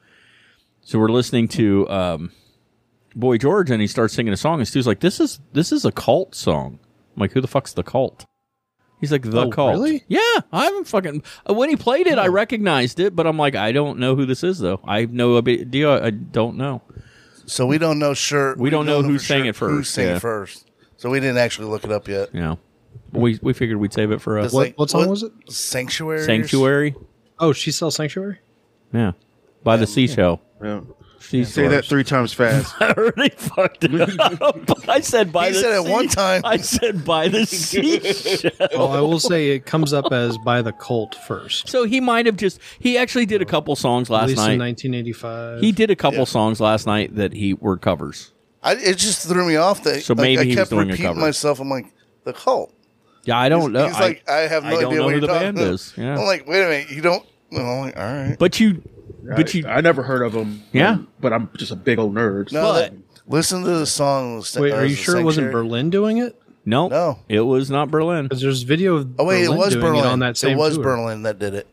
So 0.81 0.99
we're 0.99 1.09
listening 1.09 1.49
to 1.49 1.89
um, 1.89 2.31
Boy 3.15 3.37
George, 3.37 3.69
and 3.71 3.81
he 3.81 3.87
starts 3.87 4.13
singing 4.13 4.31
a 4.31 4.37
song, 4.37 4.59
and 4.59 4.67
Stu's 4.67 4.87
like, 4.87 4.99
"This 5.01 5.19
is 5.19 5.39
this 5.51 5.71
is 5.71 5.83
a 5.83 5.91
cult 5.91 6.35
song." 6.35 6.79
I'm 7.15 7.19
like, 7.21 7.31
"Who 7.33 7.41
the 7.41 7.47
fuck's 7.47 7.73
the 7.73 7.83
cult?" 7.83 8.25
He's 9.01 9.11
like, 9.11 9.23
"The 9.23 9.41
Oh, 9.47 9.49
cult." 9.49 9.71
really? 9.73 10.03
Yeah, 10.07 10.19
I 10.53 10.65
haven't 10.65 10.85
fucking. 10.87 11.23
uh, 11.49 11.53
When 11.55 11.69
he 11.69 11.75
played 11.75 12.07
it, 12.07 12.17
I 12.19 12.27
recognized 12.27 12.99
it, 12.99 13.15
but 13.15 13.25
I'm 13.27 13.37
like, 13.37 13.55
I 13.55 13.71
don't 13.71 13.99
know 13.99 14.15
who 14.15 14.25
this 14.25 14.43
is 14.43 14.59
though. 14.59 14.79
I 14.85 15.01
have 15.01 15.11
no 15.11 15.37
idea. 15.37 16.03
I 16.03 16.11
don't 16.11 16.55
know. 16.55 16.81
So 17.45 17.65
we 17.65 17.77
don't 17.77 17.99
know 17.99 18.13
sure. 18.13 18.55
We 18.55 18.69
don't 18.69 18.85
know 18.85 19.01
who 19.01 19.17
for 19.17 19.23
sang 19.23 19.41
it 19.45 19.55
Who 19.55 19.77
first, 19.77 19.93
sang 19.93 20.07
yeah. 20.07 20.15
it 20.15 20.19
first? 20.19 20.69
So 20.97 21.09
we 21.09 21.19
didn't 21.19 21.37
actually 21.37 21.67
look 21.67 21.83
it 21.83 21.91
up 21.91 22.07
yet. 22.07 22.33
You 22.33 22.39
know, 22.41 22.59
we 23.11 23.39
we 23.41 23.53
figured 23.53 23.77
we'd 23.77 23.93
save 23.93 24.11
it 24.11 24.21
for 24.21 24.37
uh, 24.39 24.41
us. 24.41 24.45
It's 24.47 24.53
What- 24.53 24.77
what 24.77 24.89
song 24.89 25.09
was 25.09 25.23
it? 25.23 25.31
Sanctuary. 25.49 26.23
sanctuary. 26.25 26.95
Oh, 27.39 27.51
she 27.53 27.71
sells 27.71 27.95
Sanctuary? 27.95 28.39
Yeah, 28.93 29.11
by 29.63 29.75
the 29.77 29.85
seashell. 29.87 30.41
Yeah. 30.63 30.81
She's 31.29 31.53
Say 31.53 31.67
that 31.67 31.85
three 31.85 32.03
times 32.03 32.33
fast. 32.33 32.75
I 32.79 32.91
already 32.93 33.29
fucked 33.29 33.83
it 33.83 34.19
up. 34.41 34.89
I 34.89 34.99
said 35.01 35.31
by 35.31 35.47
He 35.47 35.53
the 35.53 35.59
said 35.59 35.73
it 35.85 35.89
one 35.91 36.07
time. 36.07 36.41
I 36.45 36.57
said 36.57 37.03
by 37.03 37.27
the 37.27 37.45
seashell. 37.99 38.51
Well, 38.73 38.91
I 38.91 38.99
will 38.99 39.19
say 39.19 39.49
it 39.51 39.65
comes 39.65 39.91
up 39.93 40.11
as 40.11 40.37
by 40.37 40.61
the 40.61 40.71
cult 40.71 41.15
first. 41.27 41.67
So 41.69 41.83
he 41.85 41.99
might 41.99 42.25
have 42.25 42.37
just 42.37 42.59
he 42.79 42.97
actually 42.97 43.25
did 43.25 43.41
a 43.41 43.45
couple 43.45 43.75
songs 43.75 44.09
At 44.09 44.13
last 44.13 44.27
least 44.29 44.41
in 44.41 44.57
night. 44.59 44.65
1985. 44.65 45.61
He 45.61 45.71
did 45.71 45.89
a 45.89 45.95
couple 45.95 46.25
songs 46.25 46.59
last 46.61 46.85
night 46.85 47.15
that 47.15 47.33
he 47.33 47.53
were 47.55 47.77
covers. 47.77 48.31
I, 48.63 48.73
it 48.73 48.97
just 48.97 49.27
threw 49.27 49.47
me 49.47 49.55
off 49.57 49.83
that 49.83 50.01
So 50.03 50.13
like, 50.13 50.21
maybe 50.21 50.39
I 50.39 50.43
he 50.43 50.49
was 50.49 50.55
kept 50.57 50.69
doing 50.71 50.89
a 50.89 50.91
repeating 50.93 51.07
cover. 51.11 51.19
myself. 51.19 51.59
I'm 51.59 51.69
like 51.69 51.85
the 52.23 52.33
cult. 52.33 52.73
Yeah, 53.23 53.37
I 53.39 53.49
don't 53.49 53.71
know. 53.73 53.87
He's 53.87 53.99
like 53.99 54.27
I 54.29 54.41
have 54.41 54.63
no 54.63 54.69
I 54.69 54.81
don't 54.81 54.85
idea 54.85 54.97
know 54.99 55.03
what 55.05 55.13
who 55.13 55.19
you're 55.19 55.21
the 55.21 55.27
talking 55.27 55.41
band 55.41 55.57
about. 55.57 55.73
is. 55.73 55.93
Yeah. 55.97 56.17
I'm 56.19 56.25
like, 56.25 56.47
wait 56.47 56.63
a 56.63 56.67
minute, 56.69 56.89
you 56.91 57.01
don't. 57.01 57.25
Well, 57.51 57.65
I'm 57.65 57.79
like, 57.85 57.97
all 57.97 58.03
right. 58.03 58.35
but 58.39 58.59
you, 58.59 58.81
but 59.35 59.53
you, 59.53 59.65
I 59.67 59.81
never 59.81 60.03
heard 60.03 60.21
of 60.21 60.33
them. 60.33 60.61
Yeah. 60.71 60.97
but 61.19 61.33
I'm 61.33 61.49
just 61.57 61.71
a 61.71 61.75
big 61.75 61.99
old 61.99 62.13
nerd. 62.13 62.51
No, 62.51 62.61
but- 62.73 62.79
that, 62.91 62.93
listen 63.27 63.63
to 63.63 63.69
the 63.69 63.85
song. 63.85 64.43
Wait, 64.57 64.71
are 64.73 64.83
you 64.85 64.89
the 64.95 65.01
sure 65.01 65.17
it 65.17 65.23
wasn't 65.23 65.45
Sanctuary. 65.45 65.63
Berlin 65.65 65.89
doing 65.89 66.17
it? 66.17 66.41
no, 66.65 66.87
No. 66.87 67.19
it 67.29 67.41
was 67.41 67.69
not 67.69 67.89
Berlin. 67.91 68.25
Because 68.25 68.41
there's 68.41 68.63
video 68.63 68.95
of 68.95 69.09
Oh 69.19 69.25
wait, 69.25 69.45
Berlin 69.45 69.57
it 69.57 69.59
was 69.59 69.73
doing 69.73 69.85
Berlin. 69.85 70.05
it 70.05 70.07
on 70.07 70.19
that 70.19 70.37
same 70.37 70.53
it 70.53 70.57
was 70.59 70.75
tour. 70.75 70.83
Berlin 70.83 71.23
that 71.23 71.39
did 71.39 71.53
it. 71.53 71.67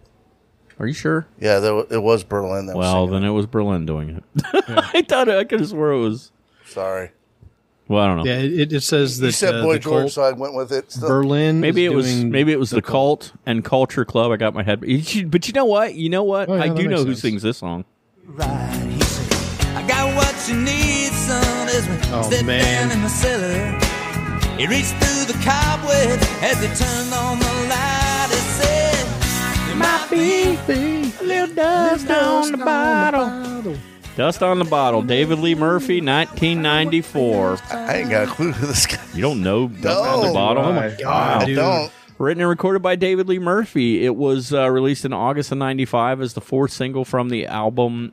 Are 0.78 0.86
you 0.86 0.94
sure? 0.94 1.26
Yeah, 1.40 1.60
there, 1.60 1.74
wa- 1.74 1.84
it 1.90 2.02
was 2.02 2.24
Berlin. 2.24 2.66
That 2.66 2.76
Well, 2.76 3.02
was 3.02 3.10
then 3.10 3.20
singing 3.20 3.30
it 3.30 3.36
was 3.36 3.46
Berlin 3.46 3.86
doing 3.86 4.08
it. 4.10 4.24
I 4.68 5.02
thought 5.02 5.28
I 5.28 5.44
could 5.44 5.60
have 5.60 5.68
swore 5.68 5.92
it 5.92 5.98
was. 5.98 6.32
sorry. 6.66 7.10
Well, 7.88 8.02
I 8.02 8.06
don't 8.06 8.18
know. 8.18 8.24
Yeah, 8.24 8.38
it, 8.38 8.72
it 8.72 8.80
says 8.82 9.18
that 9.18 9.26
You 9.26 9.32
said 9.32 9.54
uh, 9.56 9.62
Boy 9.62 9.74
the 9.74 9.78
George, 9.80 10.00
cult, 10.02 10.12
so 10.12 10.22
I 10.22 10.32
went 10.32 10.54
with 10.54 10.72
it. 10.72 10.90
Still. 10.92 11.08
Berlin. 11.08 11.60
Maybe 11.60 11.84
it 11.84 11.92
was 11.92 12.24
maybe 12.24 12.52
it 12.52 12.58
was 12.58 12.70
the, 12.70 12.80
cult 12.80 13.32
and 13.44 13.64
culture 13.64 14.04
club. 14.04 14.30
I 14.32 14.36
got 14.36 14.54
my 14.54 14.62
head. 14.62 14.80
But 14.80 15.46
you 15.48 15.52
know 15.52 15.64
what? 15.64 15.94
You 15.94 16.08
know 16.08 16.22
what? 16.22 16.48
Oh, 16.48 16.54
yeah, 16.54 16.62
I 16.62 16.68
do 16.68 16.74
makes 16.74 16.90
know 16.90 17.04
who 17.04 17.14
sings 17.14 17.42
this 17.42 17.58
song. 17.58 17.84
Right, 18.24 18.70
he 18.88 19.00
said, 19.00 19.76
I 19.76 19.86
got 19.86 20.14
what 20.16 20.48
you 20.48 20.54
need, 20.56 21.10
son, 21.12 21.68
as 21.68 21.86
we 21.88 21.96
Oh, 22.14 22.22
sit 22.30 22.46
man. 22.46 22.88
down 22.88 22.96
in 22.96 23.02
the 23.02 23.08
cellar. 23.08 23.78
He 24.56 24.66
reached 24.68 24.94
through 25.02 25.24
the 25.26 25.38
cobwebs 25.44 26.24
as 26.40 26.60
he 26.62 26.68
turned 26.68 27.12
on 27.12 27.38
the 27.40 27.52
light. 27.68 28.28
He 28.30 28.36
said, 28.62 29.06
There 29.66 29.76
might 29.76 30.06
be 30.10 30.56
a 31.20 31.22
little 31.24 31.54
dust 31.54 32.08
on 32.08 32.52
the 32.52 32.58
bottle. 32.58 33.76
Dust 34.16 34.42
on 34.42 34.58
the 34.58 34.64
bottle. 34.66 35.00
David 35.02 35.38
Lee 35.38 35.54
Murphy, 35.54 36.00
1994. 36.00 37.58
I 37.70 37.96
ain't 37.96 38.10
got 38.10 38.24
a 38.24 38.30
clue 38.30 38.52
who 38.52 38.66
this 38.66 38.86
guy. 38.86 39.02
You 39.14 39.22
don't 39.22 39.42
know 39.42 39.68
Dust 39.68 39.98
on 39.98 40.26
the 40.26 40.32
bottle? 40.32 40.64
Oh 40.64 40.72
my 40.72 40.90
God, 40.90 41.42
I 41.42 41.44
dude. 41.46 41.56
don't. 41.56 41.90
Written 42.18 42.42
and 42.42 42.50
recorded 42.50 42.82
by 42.82 42.94
David 42.94 43.26
Lee 43.28 43.38
Murphy. 43.38 44.04
It 44.04 44.14
was 44.14 44.52
uh, 44.52 44.70
released 44.70 45.04
in 45.06 45.12
August 45.14 45.50
of 45.50 45.58
95 45.58 46.20
as 46.20 46.34
the 46.34 46.40
fourth 46.42 46.70
single 46.72 47.04
from 47.06 47.30
the 47.30 47.46
album 47.46 48.12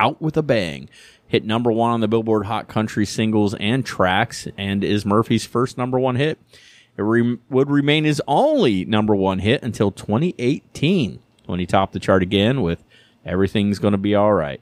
Out 0.00 0.20
with 0.20 0.36
a 0.36 0.42
Bang. 0.42 0.88
Hit 1.28 1.44
number 1.44 1.70
one 1.72 1.92
on 1.92 2.00
the 2.00 2.08
Billboard 2.08 2.46
Hot 2.46 2.66
Country 2.68 3.06
singles 3.06 3.54
and 3.54 3.84
tracks 3.86 4.46
and 4.58 4.82
is 4.84 5.06
Murphy's 5.06 5.46
first 5.46 5.78
number 5.78 5.98
one 5.98 6.16
hit. 6.16 6.38
It 6.98 7.02
re- 7.02 7.38
would 7.50 7.70
remain 7.70 8.04
his 8.04 8.20
only 8.26 8.84
number 8.84 9.14
one 9.14 9.38
hit 9.38 9.62
until 9.62 9.90
2018 9.90 11.20
when 11.46 11.60
he 11.60 11.66
topped 11.66 11.92
the 11.92 12.00
chart 12.00 12.22
again 12.22 12.62
with 12.62 12.82
Everything's 13.24 13.78
Gonna 13.78 13.98
Be 13.98 14.14
Alright. 14.16 14.60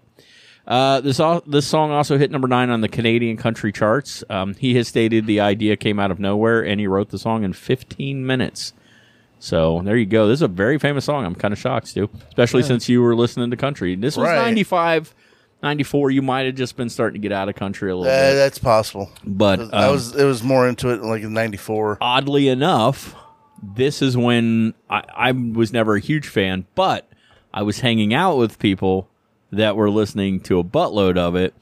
Uh, 0.67 1.01
this 1.01 1.21
al- 1.21 1.43
this 1.47 1.67
song 1.67 1.91
also 1.91 2.17
hit 2.17 2.31
number 2.31 2.49
nine 2.49 2.71
on 2.71 2.81
the 2.81 2.89
Canadian 2.89 3.37
country 3.37 3.71
charts. 3.71 4.25
Um, 4.31 4.55
he 4.55 4.75
has 4.77 4.89
stated 4.89 5.27
the 5.27 5.41
idea 5.41 5.77
came 5.77 5.99
out 6.01 6.11
of 6.11 6.19
nowhere, 6.19 6.65
and 6.65 6.81
he 6.81 6.87
wrote 6.87 7.11
the 7.11 7.19
song 7.19 7.45
in 7.45 7.53
15 7.53 8.27
minutes. 8.27 8.73
So 9.39 9.83
there 9.85 9.97
you 9.97 10.07
go. 10.07 10.27
This 10.27 10.39
is 10.39 10.43
a 10.43 10.49
very 10.49 10.79
famous 10.79 11.05
song. 11.05 11.27
I'm 11.27 11.35
kind 11.35 11.53
of 11.53 11.59
shocked, 11.59 11.89
Stu, 11.89 12.09
especially 12.29 12.63
since 12.63 12.89
you 12.89 13.03
were 13.03 13.15
listening 13.15 13.51
to 13.51 13.57
country. 13.59 13.95
This 13.95 14.17
was 14.17 14.27
Right. 14.27 14.37
95, 14.37 15.15
94. 15.63 16.11
You 16.13 16.23
might 16.23 16.47
have 16.47 16.55
just 16.55 16.79
been 16.79 16.89
starting 16.89 17.21
to 17.21 17.29
get 17.29 17.33
out 17.35 17.51
of 17.51 17.55
country 17.55 17.91
a 17.91 17.97
little 17.97 18.11
Uh, 18.11 18.31
bit. 18.31 18.35
that's 18.37 18.59
possible. 18.59 19.11
But 19.23 19.61
I 19.75 19.85
um, 19.87 19.93
was. 19.93 20.17
It 20.17 20.25
was 20.25 20.43
more 20.43 20.67
into 20.67 20.89
it 20.91 21.03
like 21.03 21.23
in 21.23 21.35
'94. 21.35 21.99
oddly 22.01 22.49
enough, 22.49 23.15
this 23.63 24.01
is 24.01 24.17
when 24.17 24.73
I, 24.89 25.03
I 25.15 25.33
was 25.33 25.75
never 25.75 25.97
a 25.97 26.01
huge 26.01 26.27
fan, 26.29 26.65
but 26.75 27.07
I 27.53 27.63
was 27.65 27.81
hanging 27.81 28.15
out 28.15 28.39
with 28.39 28.59
people 28.59 29.11
that 29.57 29.77
were 29.77 29.91
listening 29.91 30.41
to 30.41 30.59
a 30.59 30.65
buttload 30.65 31.17
of 31.17 31.37
it, 31.37 31.55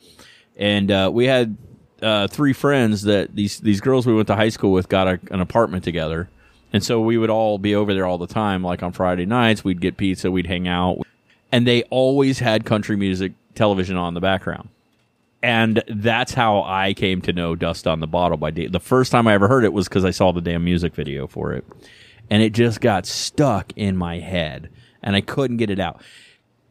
and 0.57 0.91
uh, 0.91 1.11
we 1.13 1.27
had 1.27 1.57
uh, 2.03 2.27
three 2.29 2.53
friends 2.53 3.03
that 3.03 3.35
these 3.35 3.61
these 3.61 3.81
girls 3.81 4.07
we 4.07 4.15
went 4.15 4.27
to 4.29 4.37
high 4.37 4.49
school 4.49 4.73
with 4.73 4.89
got 4.89 5.07
a, 5.09 5.21
an 5.31 5.41
apartment 5.41 5.85
together, 5.85 6.29
and 6.73 6.83
so 6.83 7.01
we 7.01 7.19
would 7.19 7.31
all 7.31 7.59
be 7.59 7.75
over 7.75 7.95
there 7.95 8.07
all 8.07 8.19
the 8.19 8.27
time. 8.27 8.63
Like 8.63 8.83
on 8.83 8.93
Friday 8.93 9.27
nights, 9.27 9.65
we'd 9.65 9.81
get 9.81 9.97
pizza, 9.97 10.31
we'd 10.31 10.47
hang 10.47 10.69
out, 10.69 10.99
and 11.51 11.67
they 11.67 11.83
always 11.85 12.39
had 12.39 12.65
country 12.65 12.97
music 12.97 13.33
television 13.55 13.97
on 13.97 14.15
the 14.15 14.21
background 14.21 14.69
and 15.43 15.83
that's 15.89 16.33
how 16.33 16.63
I 16.63 16.95
came 16.95 17.21
to 17.23 17.33
know 17.33 17.57
"Dust 17.57 17.87
on 17.87 18.01
the 18.01 18.07
Bottle" 18.07 18.37
by 18.39 18.51
Dave. 18.51 18.73
The 18.73 18.81
first 18.81 19.11
time 19.11 19.27
I 19.27 19.35
ever 19.35 19.49
heard 19.49 19.65
it 19.65 19.73
was 19.73 19.89
because 19.89 20.05
I 20.05 20.11
saw 20.11 20.33
the 20.33 20.41
damn 20.41 20.65
music 20.65 20.95
video 20.95 21.27
for 21.27 21.53
it, 21.53 21.65
and 22.31 22.43
it 22.43 22.53
just 22.53 22.81
got 22.81 23.07
stuck 23.07 23.73
in 23.77 23.97
my 23.97 24.21
head, 24.21 24.71
and 25.03 25.17
I 25.17 25.21
couldn't 25.21 25.57
get 25.57 25.71
it 25.71 25.81
out. 25.81 26.01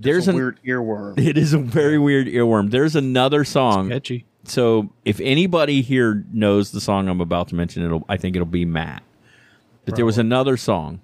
There's 0.02 0.28
a 0.28 0.32
an 0.32 0.36
weird 0.36 0.60
earworm. 0.64 1.20
it 1.26 1.38
is 1.38 1.54
a 1.54 1.60
very 1.60 1.98
weird 1.98 2.28
earworm. 2.28 2.72
There's 2.72 2.96
another 2.96 3.44
song. 3.44 3.90
Etchy. 3.90 4.26
So 4.44 4.92
if 5.06 5.20
anybody 5.20 5.82
here 5.82 6.26
knows 6.34 6.72
the 6.72 6.82
song 6.82 7.08
I'm 7.08 7.22
about 7.22 7.50
to 7.50 7.56
mention, 7.56 7.84
it'll 7.84 8.06
I 8.10 8.18
think 8.18 8.36
it'll 8.36 8.46
be 8.46 8.66
Matt. 8.66 9.04
But 9.86 9.96
there 9.96 10.06
was 10.06 10.18
another 10.18 10.58
song 10.58 11.02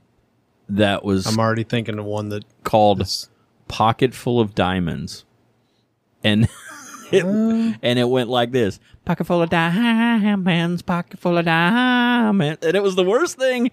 that 0.69 1.03
was 1.03 1.25
I'm 1.25 1.39
already 1.39 1.63
thinking 1.63 1.97
of 1.99 2.05
one 2.05 2.29
that 2.29 2.45
called 2.63 3.01
is 3.01 3.29
Pocket 3.67 4.13
Full 4.13 4.39
of 4.39 4.55
Diamonds. 4.55 5.25
And 6.23 6.47
it, 7.11 7.23
and 7.23 7.99
it 7.99 8.09
went 8.09 8.29
like 8.29 8.51
this. 8.51 8.79
Pocket 9.05 9.25
full 9.25 9.41
of 9.41 9.49
diamonds, 9.49 10.81
pocket 10.81 11.19
full 11.19 11.37
of 11.37 11.45
diamonds. 11.45 12.65
And 12.65 12.75
it 12.75 12.83
was 12.83 12.95
the 12.95 13.03
worst 13.03 13.37
thing 13.37 13.71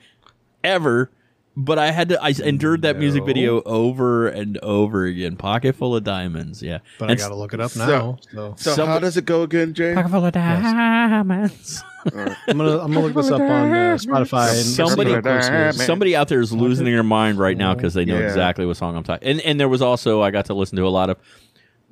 ever. 0.63 1.11
But 1.57 1.79
I 1.79 1.93
had 1.93 2.09
to 2.09 2.21
I 2.21 2.31
endured 2.43 2.83
that 2.83 2.99
music 2.99 3.25
video 3.25 3.63
over 3.63 4.27
and 4.27 4.59
over 4.59 5.05
again. 5.05 5.37
Pocket 5.37 5.77
full 5.77 5.95
of 5.95 6.03
diamonds, 6.03 6.61
yeah. 6.63 6.79
but 6.99 7.11
And 7.11 7.21
I 7.21 7.23
got 7.23 7.29
to 7.29 7.37
look 7.37 7.55
it 7.55 7.61
up 7.61 7.77
now. 7.77 8.19
So, 8.33 8.55
So 8.57 8.73
Some- 8.75 8.89
how 8.89 8.99
does 8.99 9.17
it 9.17 9.25
go 9.25 9.43
again, 9.43 9.73
Jay? 9.73 9.95
Pocket 9.95 10.09
full 10.11 10.27
of 10.27 10.33
diamonds. 10.33 11.85
I'm 12.13 12.59
gonna 12.59 12.79
I'm 12.81 12.93
gonna 12.93 13.01
look 13.01 13.15
this 13.15 13.31
up 13.31 13.41
on 13.41 13.73
uh, 13.73 13.97
Spotify. 14.01 14.49
And 14.51 14.67
Somebody- 14.67 15.11
see 15.11 15.15
how 15.15 15.21
close 15.23 15.47
it 15.49 15.55
is. 15.81 15.87
Somebody 15.87 16.17
out 16.17 16.27
there 16.29 16.41
is 16.41 16.53
losing 16.53 16.87
their 16.87 17.05
mind 17.05 17.39
right 17.39 17.57
now 17.57 17.75
because 17.75 17.95
they 17.95 18.05
know 18.05 18.19
Yeah. 18.19 18.27
exactly 18.27 18.67
what 18.67 18.77
song 18.77 18.97
I'm 18.97 19.05
talking. 19.05 19.27
And 19.29 19.41
and 19.43 19.61
there 19.61 19.69
was 19.69 19.81
also 19.81 20.23
I 20.23 20.33
got 20.33 20.47
to 20.47 20.55
listen 20.55 20.75
to 20.77 20.87
a 20.87 20.91
lot 20.91 21.09
of 21.09 21.19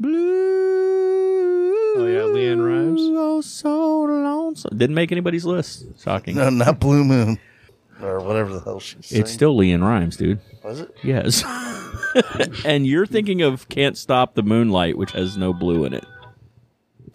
blue. 0.00 1.72
Oh, 1.94 2.06
yeah, 2.06 2.20
LeAnn 2.22 2.64
Rimes. 2.66 3.00
Oh, 3.02 3.40
so 3.42 4.00
lonesome. 4.00 4.76
Didn't 4.76 4.94
make 4.94 5.12
anybody's 5.12 5.44
list. 5.44 5.84
Shocking. 6.02 6.36
No, 6.36 6.48
not 6.50 6.80
Blue 6.80 7.04
Moon 7.04 7.38
or 8.02 8.20
whatever 8.20 8.52
the 8.52 8.60
hell 8.60 8.80
she's 8.80 9.06
saying. 9.06 9.22
It's 9.22 9.30
still 9.32 9.56
LeAnn 9.56 9.82
Rimes, 9.82 10.16
dude. 10.16 10.40
Was 10.64 10.80
it? 10.80 10.94
Yes. 11.02 11.44
and 12.64 12.86
you're 12.86 13.06
thinking 13.06 13.42
of 13.42 13.68
"Can't 13.68 13.96
Stop 13.96 14.34
the 14.34 14.42
Moonlight," 14.42 14.96
which 14.98 15.12
has 15.12 15.36
no 15.36 15.52
blue 15.52 15.84
in 15.84 15.94
it, 15.94 16.04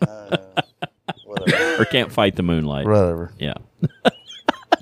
uh, 0.02 0.38
Whatever. 1.26 1.82
or 1.82 1.86
"Can't 1.86 2.12
Fight 2.12 2.36
the 2.36 2.44
Moonlight." 2.44 2.86
Whatever. 2.86 3.34
Yeah. 3.40 3.56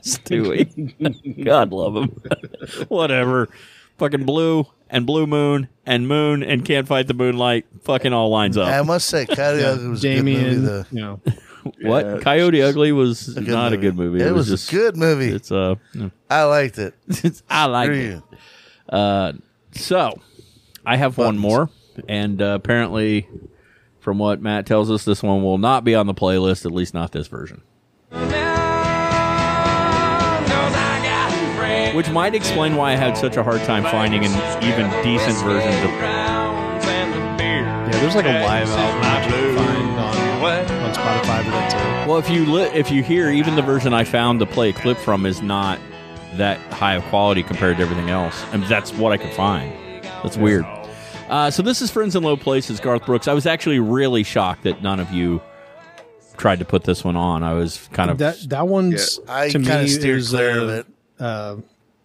Stuey. 0.01 1.43
God 1.43 1.71
love 1.71 1.95
him. 1.95 2.09
Whatever. 2.87 3.49
Fucking 3.97 4.25
blue 4.25 4.67
and 4.89 5.05
blue 5.05 5.25
moon 5.25 5.69
and 5.85 6.07
moon 6.07 6.43
and 6.43 6.63
can't 6.65 6.87
fight 6.87 7.07
the 7.07 7.13
moonlight. 7.13 7.65
Fucking 7.83 8.13
all 8.13 8.29
lines 8.29 8.57
up. 8.57 8.67
I 8.67 8.81
must 8.81 9.07
say, 9.07 9.25
Coyote 9.25 9.63
Ugly 9.63 9.87
was 9.87 10.03
a 10.05 10.15
good 10.15 10.25
movie. 10.25 10.55
Though. 10.55 10.85
you 10.91 11.01
know, 11.01 11.21
What? 11.81 12.21
Coyote 12.21 12.61
Ugly 12.61 12.91
was 12.91 13.27
good 13.27 13.47
not 13.47 13.73
a 13.73 13.77
good 13.77 13.95
movie. 13.95 14.21
It, 14.21 14.31
was, 14.31 14.47
just 14.47 14.71
a 14.71 14.75
good 14.75 14.97
movie. 14.97 15.29
It's 15.29 15.51
uh, 15.51 15.75
I 16.29 16.43
liked 16.43 16.77
it. 16.77 16.93
it's, 17.07 17.41
I 17.49 17.65
like 17.65 17.87
Screw 17.87 18.21
it. 18.21 18.23
Uh, 18.87 19.33
so 19.71 20.21
I 20.85 20.95
have 20.97 21.17
one 21.17 21.37
more, 21.37 21.69
and 22.07 22.41
uh, 22.41 22.53
apparently, 22.55 23.27
from 23.99 24.19
what 24.19 24.41
Matt 24.41 24.67
tells 24.67 24.91
us, 24.91 25.05
this 25.05 25.23
one 25.23 25.43
will 25.43 25.57
not 25.57 25.83
be 25.83 25.95
on 25.95 26.05
the 26.05 26.13
playlist. 26.13 26.65
At 26.65 26.71
least 26.71 26.93
not 26.93 27.11
this 27.11 27.27
version. 27.27 27.63
Which 31.95 32.09
might 32.09 32.35
explain 32.35 32.75
why 32.75 32.91
I 32.91 32.95
had 32.95 33.17
such 33.17 33.37
a 33.37 33.43
hard 33.43 33.63
time 33.63 33.83
finding 33.83 34.25
an 34.25 34.63
even 34.63 34.89
decent 35.01 35.37
version 35.37 35.69
of 35.83 35.89
yeah, 37.85 38.01
there's 38.01 38.15
like 38.15 38.25
a 38.25 38.43
live 38.43 38.69
album 38.69 39.44
Well, 42.05 42.19
if 42.19 42.29
you 42.29 42.45
li- 42.45 42.69
if 42.73 42.91
you 42.91 43.01
hear 43.01 43.31
even 43.31 43.55
the 43.55 43.63
version 43.63 43.91
I 43.91 44.03
found 44.03 44.39
to 44.39 44.45
play 44.45 44.69
a 44.69 44.73
clip 44.73 44.97
from 44.99 45.25
is 45.25 45.41
not 45.41 45.79
that 46.35 46.59
high 46.71 46.93
of 46.95 47.03
quality 47.05 47.41
compared 47.41 47.77
to 47.77 47.83
everything 47.83 48.11
else, 48.11 48.43
and 48.51 48.63
that's 48.65 48.93
what 48.93 49.11
I 49.11 49.17
could 49.17 49.33
find. 49.33 49.73
That's 50.21 50.37
weird. 50.37 50.65
Uh, 51.29 51.49
so 51.49 51.63
this 51.63 51.81
is 51.81 51.89
Friends 51.89 52.15
in 52.15 52.21
Low 52.21 52.37
Places, 52.37 52.79
Garth 52.79 53.07
Brooks. 53.07 53.27
I 53.27 53.33
was 53.33 53.47
actually 53.47 53.79
really 53.79 54.21
shocked 54.21 54.63
that 54.63 54.83
none 54.83 54.99
of 54.99 55.11
you 55.11 55.41
tried 56.37 56.59
to 56.59 56.65
put 56.65 56.83
this 56.83 57.03
one 57.03 57.15
on. 57.15 57.41
I 57.41 57.53
was 57.53 57.89
kind 57.91 58.11
of 58.11 58.19
That 58.19 58.37
that 58.49 58.67
one's 58.67 59.19
I 59.27 59.49
to 59.49 59.57
me 59.57 59.65
kind 59.65 59.81
of 59.81 59.89
steered 59.89 60.19
is 60.19 60.29
clear 60.29 60.59
uh, 60.59 60.63
of 60.63 60.69
it. 60.69 60.85
uh, 61.19 61.55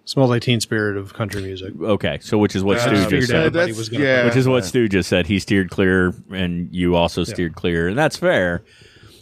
Smells 0.07 0.31
like 0.31 0.41
Teen 0.43 0.61
Spirit 0.61 0.97
of 0.97 1.13
country 1.13 1.43
music. 1.43 1.75
Okay, 1.79 2.19
so 2.23 2.39
which 2.39 2.57
is 2.57 2.65
what 2.65 2.79
Uh, 2.79 2.81
Stu 3.05 3.19
just 3.19 3.29
said. 3.29 3.37
everybody 3.37 3.73
That's- 3.73 3.77
was 3.77 3.91
yeah. 3.93 4.25
Which 4.25 4.37
is 4.37 4.49
what 4.49 4.65
Stu 4.65 4.89
just 4.89 5.11
said. 5.11 5.27
He 5.27 5.39
steered 5.39 5.69
clear, 5.69 6.15
and 6.33 6.75
you 6.75 6.97
also 6.97 7.23
steered 7.25 7.55
clear, 7.55 7.87
and 7.89 7.99
that's 7.99 8.17
fair. 8.17 8.63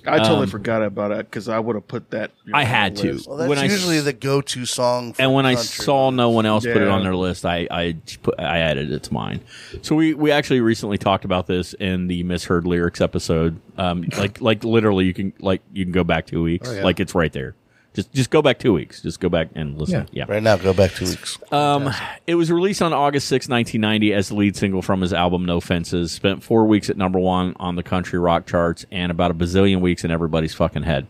I 0.07 0.19
totally 0.19 0.43
Um, 0.45 0.49
forgot 0.49 0.83
about 0.83 1.11
it 1.13 1.19
because 1.31 1.49
I 1.49 1.59
would 1.59 1.75
have 1.77 1.87
put 1.89 2.11
that. 2.11 2.31
you 2.45 2.53
know, 2.53 2.59
I 2.59 2.63
on 2.63 2.67
had 2.67 2.97
the 2.97 3.03
to. 3.03 3.13
list. 3.15 3.29
Well, 3.29 3.37
that's 3.39 3.49
When 3.49 3.59
I 3.59 3.65
s- 3.65 3.71
usually 3.73 4.01
the 4.01 4.13
go-to 4.13 4.65
song. 4.67 5.13
For 5.13 5.23
and 5.23 5.35
when 5.35 5.47
I 5.47 5.55
saw 5.57 6.11
no 6.11 6.31
one 6.31 6.47
else 6.47 6.65
put 6.65 6.77
it 6.77 6.89
on 6.89 7.03
their 7.03 7.17
list, 7.17 7.45
I 7.45 7.67
I 7.71 7.97
put, 8.23 8.39
I 8.39 8.59
added 8.59 8.91
it 8.93 9.03
to 9.05 9.13
mine. 9.13 9.41
So 9.83 9.95
we 9.97 10.15
we 10.15 10.31
actually 10.31 10.61
recently 10.61 10.99
talked 10.99 11.25
about 11.25 11.47
this 11.47 11.75
in 11.75 12.07
the 12.09 12.23
misheard 12.23 12.67
lyrics 12.67 13.01
episode. 13.01 13.61
Um, 13.77 14.05
like 14.19 14.41
like 14.41 14.65
literally, 14.65 15.05
you 15.07 15.15
can 15.15 15.33
like 15.41 15.63
you 15.73 15.85
can 15.85 15.93
go 15.93 16.05
back 16.05 16.27
two 16.27 16.43
weeks. 16.43 16.69
Oh, 16.69 16.75
yeah. 16.75 16.85
Like 16.85 17.01
it's 17.01 17.15
right 17.15 17.33
there. 17.33 17.55
Just 17.99 18.13
just 18.13 18.31
go 18.31 18.43
back 18.43 18.61
two 18.61 18.73
weeks. 18.73 19.03
Just 19.03 19.19
go 19.19 19.29
back 19.29 19.49
and 19.57 19.77
listen. 19.77 20.07
Yeah. 20.13 20.27
right 20.29 20.41
now, 20.41 20.57
go 20.57 20.73
back 20.73 20.93
two 20.93 21.07
weeks. 21.07 21.37
Um, 21.51 21.91
it 22.29 22.37
was 22.37 22.49
released 22.49 22.81
on 22.81 22.93
August 22.93 23.27
6, 23.27 23.49
1990, 23.49 24.15
as 24.15 24.29
the 24.29 24.37
lead 24.37 24.55
single 24.55 24.83
from 24.83 25.01
his 25.01 25.13
album 25.13 25.45
No 25.45 25.61
Fences. 25.61 26.13
Spent 26.13 26.45
four 26.45 26.65
weeks 26.67 26.89
at 26.89 26.97
number 26.97 27.19
one 27.19 27.57
on 27.59 27.75
the 27.75 27.83
country 27.83 28.21
rock 28.21 28.47
charts 28.47 28.87
and 28.93 29.11
about 29.11 29.33
a 29.33 29.35
bazillion 29.35 29.81
weeks 29.81 30.05
in 30.05 30.13
everybody's 30.13 30.55
fucking 30.55 30.85
head. 30.85 31.09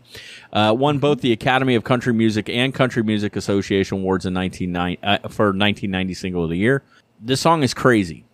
Uh, 0.51 0.73
won 0.75 0.97
both 0.97 1.21
the 1.21 1.31
Academy 1.31 1.75
of 1.75 1.83
Country 1.83 2.11
Music 2.11 2.49
and 2.49 2.73
Country 2.73 3.03
Music 3.03 3.35
Association 3.35 3.99
awards 3.99 4.25
in 4.25 4.33
1990, 4.33 5.03
uh, 5.03 5.29
for 5.29 5.49
1990 5.49 6.15
Single 6.15 6.43
of 6.43 6.49
the 6.49 6.57
Year. 6.57 6.81
This 7.21 7.39
song 7.39 7.61
is 7.61 7.75
crazy 7.75 8.25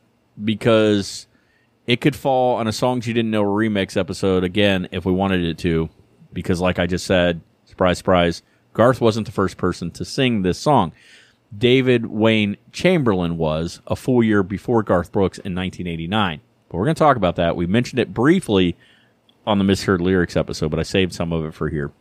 because 0.42 1.28
it 1.88 2.00
could 2.00 2.16
fall 2.16 2.56
on 2.56 2.70
a 2.70 2.72
Songs 2.72 3.06
You 3.06 3.14
Didn't 3.14 3.32
Know 3.32 3.44
remix 3.44 3.98
episode 3.98 4.46
again 4.46 4.88
if 4.94 5.04
we 5.04 5.12
wanted 5.12 5.44
it 5.44 5.58
to. 5.58 5.90
Because, 6.32 6.62
like 6.62 6.80
I 6.80 6.88
just 6.88 7.06
said, 7.06 7.42
surprise, 7.76 7.98
surprise, 7.98 8.42
Garth 8.74 9.02
wasn't 9.02 9.26
the 9.26 9.34
first 9.34 9.58
person 9.58 9.92
to 9.92 10.06
sing 10.06 10.42
this 10.42 10.58
song. 10.58 10.94
David 11.56 12.06
Wayne 12.06 12.56
Chamberlain 12.72 13.38
was 13.38 13.82
a 13.86 13.98
full 13.98 14.24
year 14.24 14.44
before 14.44 14.82
Garth 14.82 15.12
Brooks 15.12 15.38
in 15.38 15.54
1989. 15.54 16.40
But 16.70 16.78
we're 16.78 16.86
going 16.86 16.96
to 16.96 17.00
talk 17.00 17.18
about 17.18 17.36
that. 17.36 17.58
We 17.58 17.66
mentioned 17.66 18.00
it 18.00 18.14
briefly 18.14 18.78
on 19.46 19.58
the 19.58 19.66
Misheard 19.66 20.00
Lyrics 20.00 20.38
episode, 20.38 20.72
but 20.72 20.80
I 20.80 20.84
saved 20.84 21.14
some 21.14 21.34
of 21.34 21.44
it 21.44 21.54
for 21.54 21.68
here. 21.68 21.92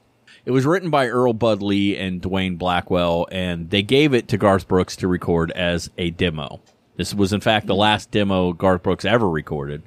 It 0.44 0.52
was 0.52 0.64
written 0.64 0.90
by 0.90 1.08
Earl 1.08 1.32
Bud 1.32 1.60
Lee 1.60 1.96
and 1.96 2.22
Dwayne 2.22 2.56
Blackwell, 2.56 3.26
and 3.32 3.70
they 3.70 3.82
gave 3.82 4.14
it 4.14 4.28
to 4.28 4.38
Garth 4.38 4.68
Brooks 4.68 4.94
to 4.96 5.08
record 5.08 5.50
as 5.52 5.90
a 5.98 6.10
demo. 6.10 6.60
This 6.96 7.12
was, 7.12 7.32
in 7.32 7.40
fact, 7.40 7.66
the 7.66 7.74
last 7.74 8.12
demo 8.12 8.52
Garth 8.52 8.84
Brooks 8.84 9.04
ever 9.04 9.28
recorded. 9.28 9.82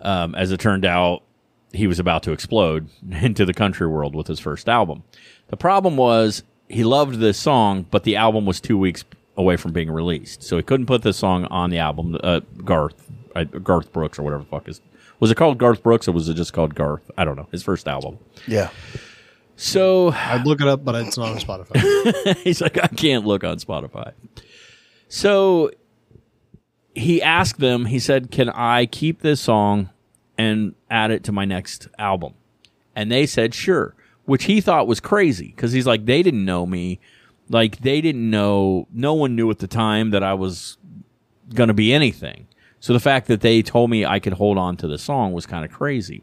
Um, 0.00 0.34
as 0.34 0.50
it 0.50 0.60
turned 0.60 0.84
out, 0.84 1.22
he 1.74 1.86
was 1.86 1.98
about 1.98 2.22
to 2.24 2.32
explode 2.32 2.88
into 3.10 3.44
the 3.44 3.54
country 3.54 3.86
world 3.86 4.14
with 4.14 4.26
his 4.26 4.40
first 4.40 4.68
album. 4.68 5.02
The 5.48 5.56
problem 5.56 5.96
was 5.96 6.42
he 6.68 6.84
loved 6.84 7.18
this 7.20 7.38
song, 7.38 7.86
but 7.90 8.04
the 8.04 8.16
album 8.16 8.46
was 8.46 8.60
two 8.60 8.78
weeks 8.78 9.04
away 9.36 9.56
from 9.56 9.72
being 9.72 9.90
released, 9.90 10.42
so 10.42 10.56
he 10.56 10.62
couldn't 10.62 10.86
put 10.86 11.02
this 11.02 11.16
song 11.16 11.44
on 11.46 11.70
the 11.70 11.78
album. 11.78 12.16
Uh, 12.22 12.40
Garth, 12.64 13.10
uh, 13.34 13.44
Garth 13.44 13.92
Brooks, 13.92 14.18
or 14.18 14.22
whatever 14.22 14.42
the 14.44 14.48
fuck 14.48 14.68
is. 14.68 14.80
Was 15.20 15.30
it 15.30 15.36
called 15.36 15.58
Garth 15.58 15.82
Brooks 15.82 16.08
or 16.08 16.12
was 16.12 16.28
it 16.28 16.34
just 16.34 16.52
called 16.52 16.74
Garth? 16.74 17.10
I 17.16 17.24
don't 17.24 17.36
know. 17.36 17.48
His 17.50 17.62
first 17.62 17.86
album. 17.88 18.18
Yeah, 18.46 18.70
So 19.56 20.10
I'd 20.10 20.44
look 20.44 20.60
it 20.60 20.66
up, 20.66 20.84
but 20.84 20.94
it's 20.96 21.16
not 21.16 21.28
on 21.28 21.38
Spotify. 21.38 22.36
he's 22.42 22.60
like, 22.60 22.82
I 22.82 22.88
can't 22.88 23.24
look 23.24 23.44
on 23.44 23.58
Spotify. 23.58 24.12
So 25.08 25.70
he 26.94 27.22
asked 27.22 27.60
them, 27.60 27.86
he 27.86 27.98
said, 27.98 28.30
Can 28.30 28.50
I 28.50 28.86
keep 28.86 29.20
this 29.20 29.40
song 29.40 29.90
and 30.36 30.74
add 30.90 31.10
it 31.10 31.24
to 31.24 31.32
my 31.32 31.44
next 31.44 31.88
album? 31.98 32.34
And 32.94 33.10
they 33.10 33.26
said, 33.26 33.54
Sure, 33.54 33.94
which 34.24 34.44
he 34.44 34.60
thought 34.60 34.86
was 34.86 35.00
crazy 35.00 35.52
because 35.54 35.72
he's 35.72 35.86
like, 35.86 36.06
They 36.06 36.22
didn't 36.22 36.44
know 36.44 36.66
me. 36.66 37.00
Like, 37.48 37.80
they 37.80 38.00
didn't 38.00 38.30
know, 38.30 38.88
no 38.90 39.12
one 39.12 39.36
knew 39.36 39.50
at 39.50 39.58
the 39.58 39.66
time 39.66 40.10
that 40.10 40.22
I 40.22 40.32
was 40.32 40.78
going 41.52 41.68
to 41.68 41.74
be 41.74 41.92
anything. 41.92 42.46
So 42.80 42.92
the 42.92 43.00
fact 43.00 43.28
that 43.28 43.40
they 43.40 43.62
told 43.62 43.90
me 43.90 44.04
I 44.04 44.18
could 44.18 44.34
hold 44.34 44.56
on 44.56 44.76
to 44.78 44.86
the 44.86 44.98
song 44.98 45.32
was 45.32 45.46
kind 45.46 45.64
of 45.64 45.70
crazy. 45.70 46.22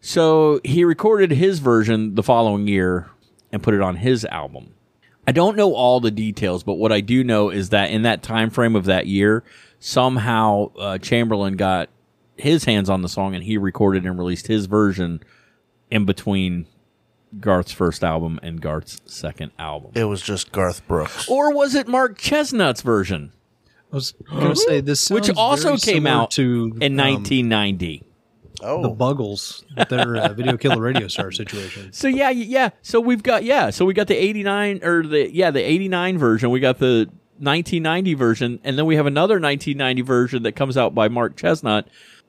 So 0.00 0.60
he 0.64 0.84
recorded 0.84 1.30
his 1.30 1.58
version 1.58 2.14
the 2.14 2.22
following 2.22 2.68
year 2.68 3.08
and 3.50 3.62
put 3.62 3.72
it 3.72 3.80
on 3.80 3.96
his 3.96 4.26
album. 4.26 4.74
I 5.26 5.32
don't 5.32 5.56
know 5.56 5.74
all 5.74 6.00
the 6.00 6.10
details, 6.10 6.62
but 6.62 6.74
what 6.74 6.92
I 6.92 7.00
do 7.00 7.24
know 7.24 7.48
is 7.48 7.70
that 7.70 7.90
in 7.90 8.02
that 8.02 8.22
time 8.22 8.50
frame 8.50 8.76
of 8.76 8.84
that 8.84 9.06
year, 9.06 9.44
somehow 9.80 10.74
uh, 10.76 10.98
Chamberlain 10.98 11.56
got 11.56 11.88
his 12.36 12.64
hands 12.64 12.90
on 12.90 13.02
the 13.02 13.08
song 13.08 13.34
and 13.34 13.44
he 13.44 13.56
recorded 13.58 14.04
and 14.04 14.18
released 14.18 14.46
his 14.46 14.66
version 14.66 15.20
in 15.90 16.04
between 16.04 16.66
Garth's 17.40 17.72
first 17.72 18.04
album 18.04 18.38
and 18.42 18.60
Garth's 18.60 19.00
second 19.06 19.52
album. 19.58 19.92
it 19.94 20.04
was 20.04 20.22
just 20.22 20.52
Garth 20.52 20.86
Brooks. 20.86 21.28
Or 21.28 21.52
was 21.52 21.74
it 21.74 21.88
Mark 21.88 22.18
Chesnutt's 22.18 22.82
version, 22.82 23.32
I 23.92 23.96
was 23.96 24.12
going 24.30 24.50
to 24.50 24.56
say 24.56 24.80
this, 24.80 25.10
which 25.10 25.30
also 25.30 25.76
very 25.76 25.78
came 25.78 26.06
out 26.06 26.32
to 26.32 26.76
in 26.80 26.98
um, 26.98 27.06
1990? 27.06 28.04
oh, 28.62 28.82
the 28.82 28.90
Buggles, 28.90 29.64
their 29.88 30.16
uh, 30.16 30.28
video 30.34 30.56
killer 30.56 30.80
radio 30.80 31.08
star 31.08 31.30
situation. 31.30 31.92
So 31.92 32.08
yeah, 32.08 32.30
yeah. 32.30 32.70
So 32.82 33.00
we've 33.00 33.22
got 33.22 33.44
yeah. 33.44 33.70
So 33.70 33.84
we 33.84 33.94
got 33.94 34.06
the 34.08 34.16
eighty 34.16 34.42
nine 34.42 34.80
or 34.82 35.02
the 35.06 35.32
yeah 35.32 35.50
the 35.50 35.60
eighty 35.60 35.88
nine 35.88 36.18
version. 36.18 36.50
We 36.50 36.60
got 36.60 36.78
the 36.78 37.08
nineteen 37.38 37.82
ninety 37.82 38.14
version, 38.14 38.60
and 38.64 38.78
then 38.78 38.86
we 38.86 38.96
have 38.96 39.06
another 39.06 39.38
nineteen 39.38 39.76
ninety 39.76 40.02
version 40.02 40.42
that 40.44 40.52
comes 40.52 40.76
out 40.76 40.94
by 40.94 41.08
Mark 41.08 41.36
Chesnutt. 41.36 41.86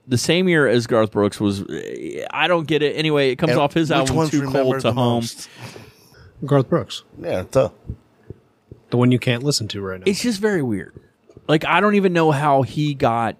The 0.07 0.17
same 0.17 0.47
year 0.47 0.67
as 0.67 0.85
Garth 0.87 1.11
Brooks 1.11 1.39
was. 1.39 1.63
Eh, 1.69 2.25
I 2.31 2.47
don't 2.47 2.67
get 2.67 2.83
it. 2.83 2.95
Anyway, 2.95 3.31
it 3.31 3.37
comes 3.37 3.51
And 3.53 3.59
off 3.61 3.73
his 3.73 3.89
which 3.89 3.97
album 3.97 4.15
one's 4.17 4.31
Too 4.31 4.43
Cold 4.51 4.75
at 4.75 4.83
Home. 4.83 4.95
most? 4.95 5.49
Garth 6.45 6.69
Brooks, 6.69 7.03
Yeah, 7.19 7.45
duh. 7.49 7.69
the 8.91 8.97
one 8.97 9.11
you 9.11 9.17
can't 9.19 9.41
listen 9.43 9.67
to 9.69 9.81
right 9.81 9.99
now. 9.99 10.03
It's 10.05 10.21
just 10.21 10.39
very 10.39 10.61
weird. 10.61 10.93
Like 11.47 11.65
I 11.65 11.79
don't 11.79 11.95
even 11.95 12.13
know 12.13 12.31
how 12.31 12.61
he 12.61 12.93
got 12.93 13.37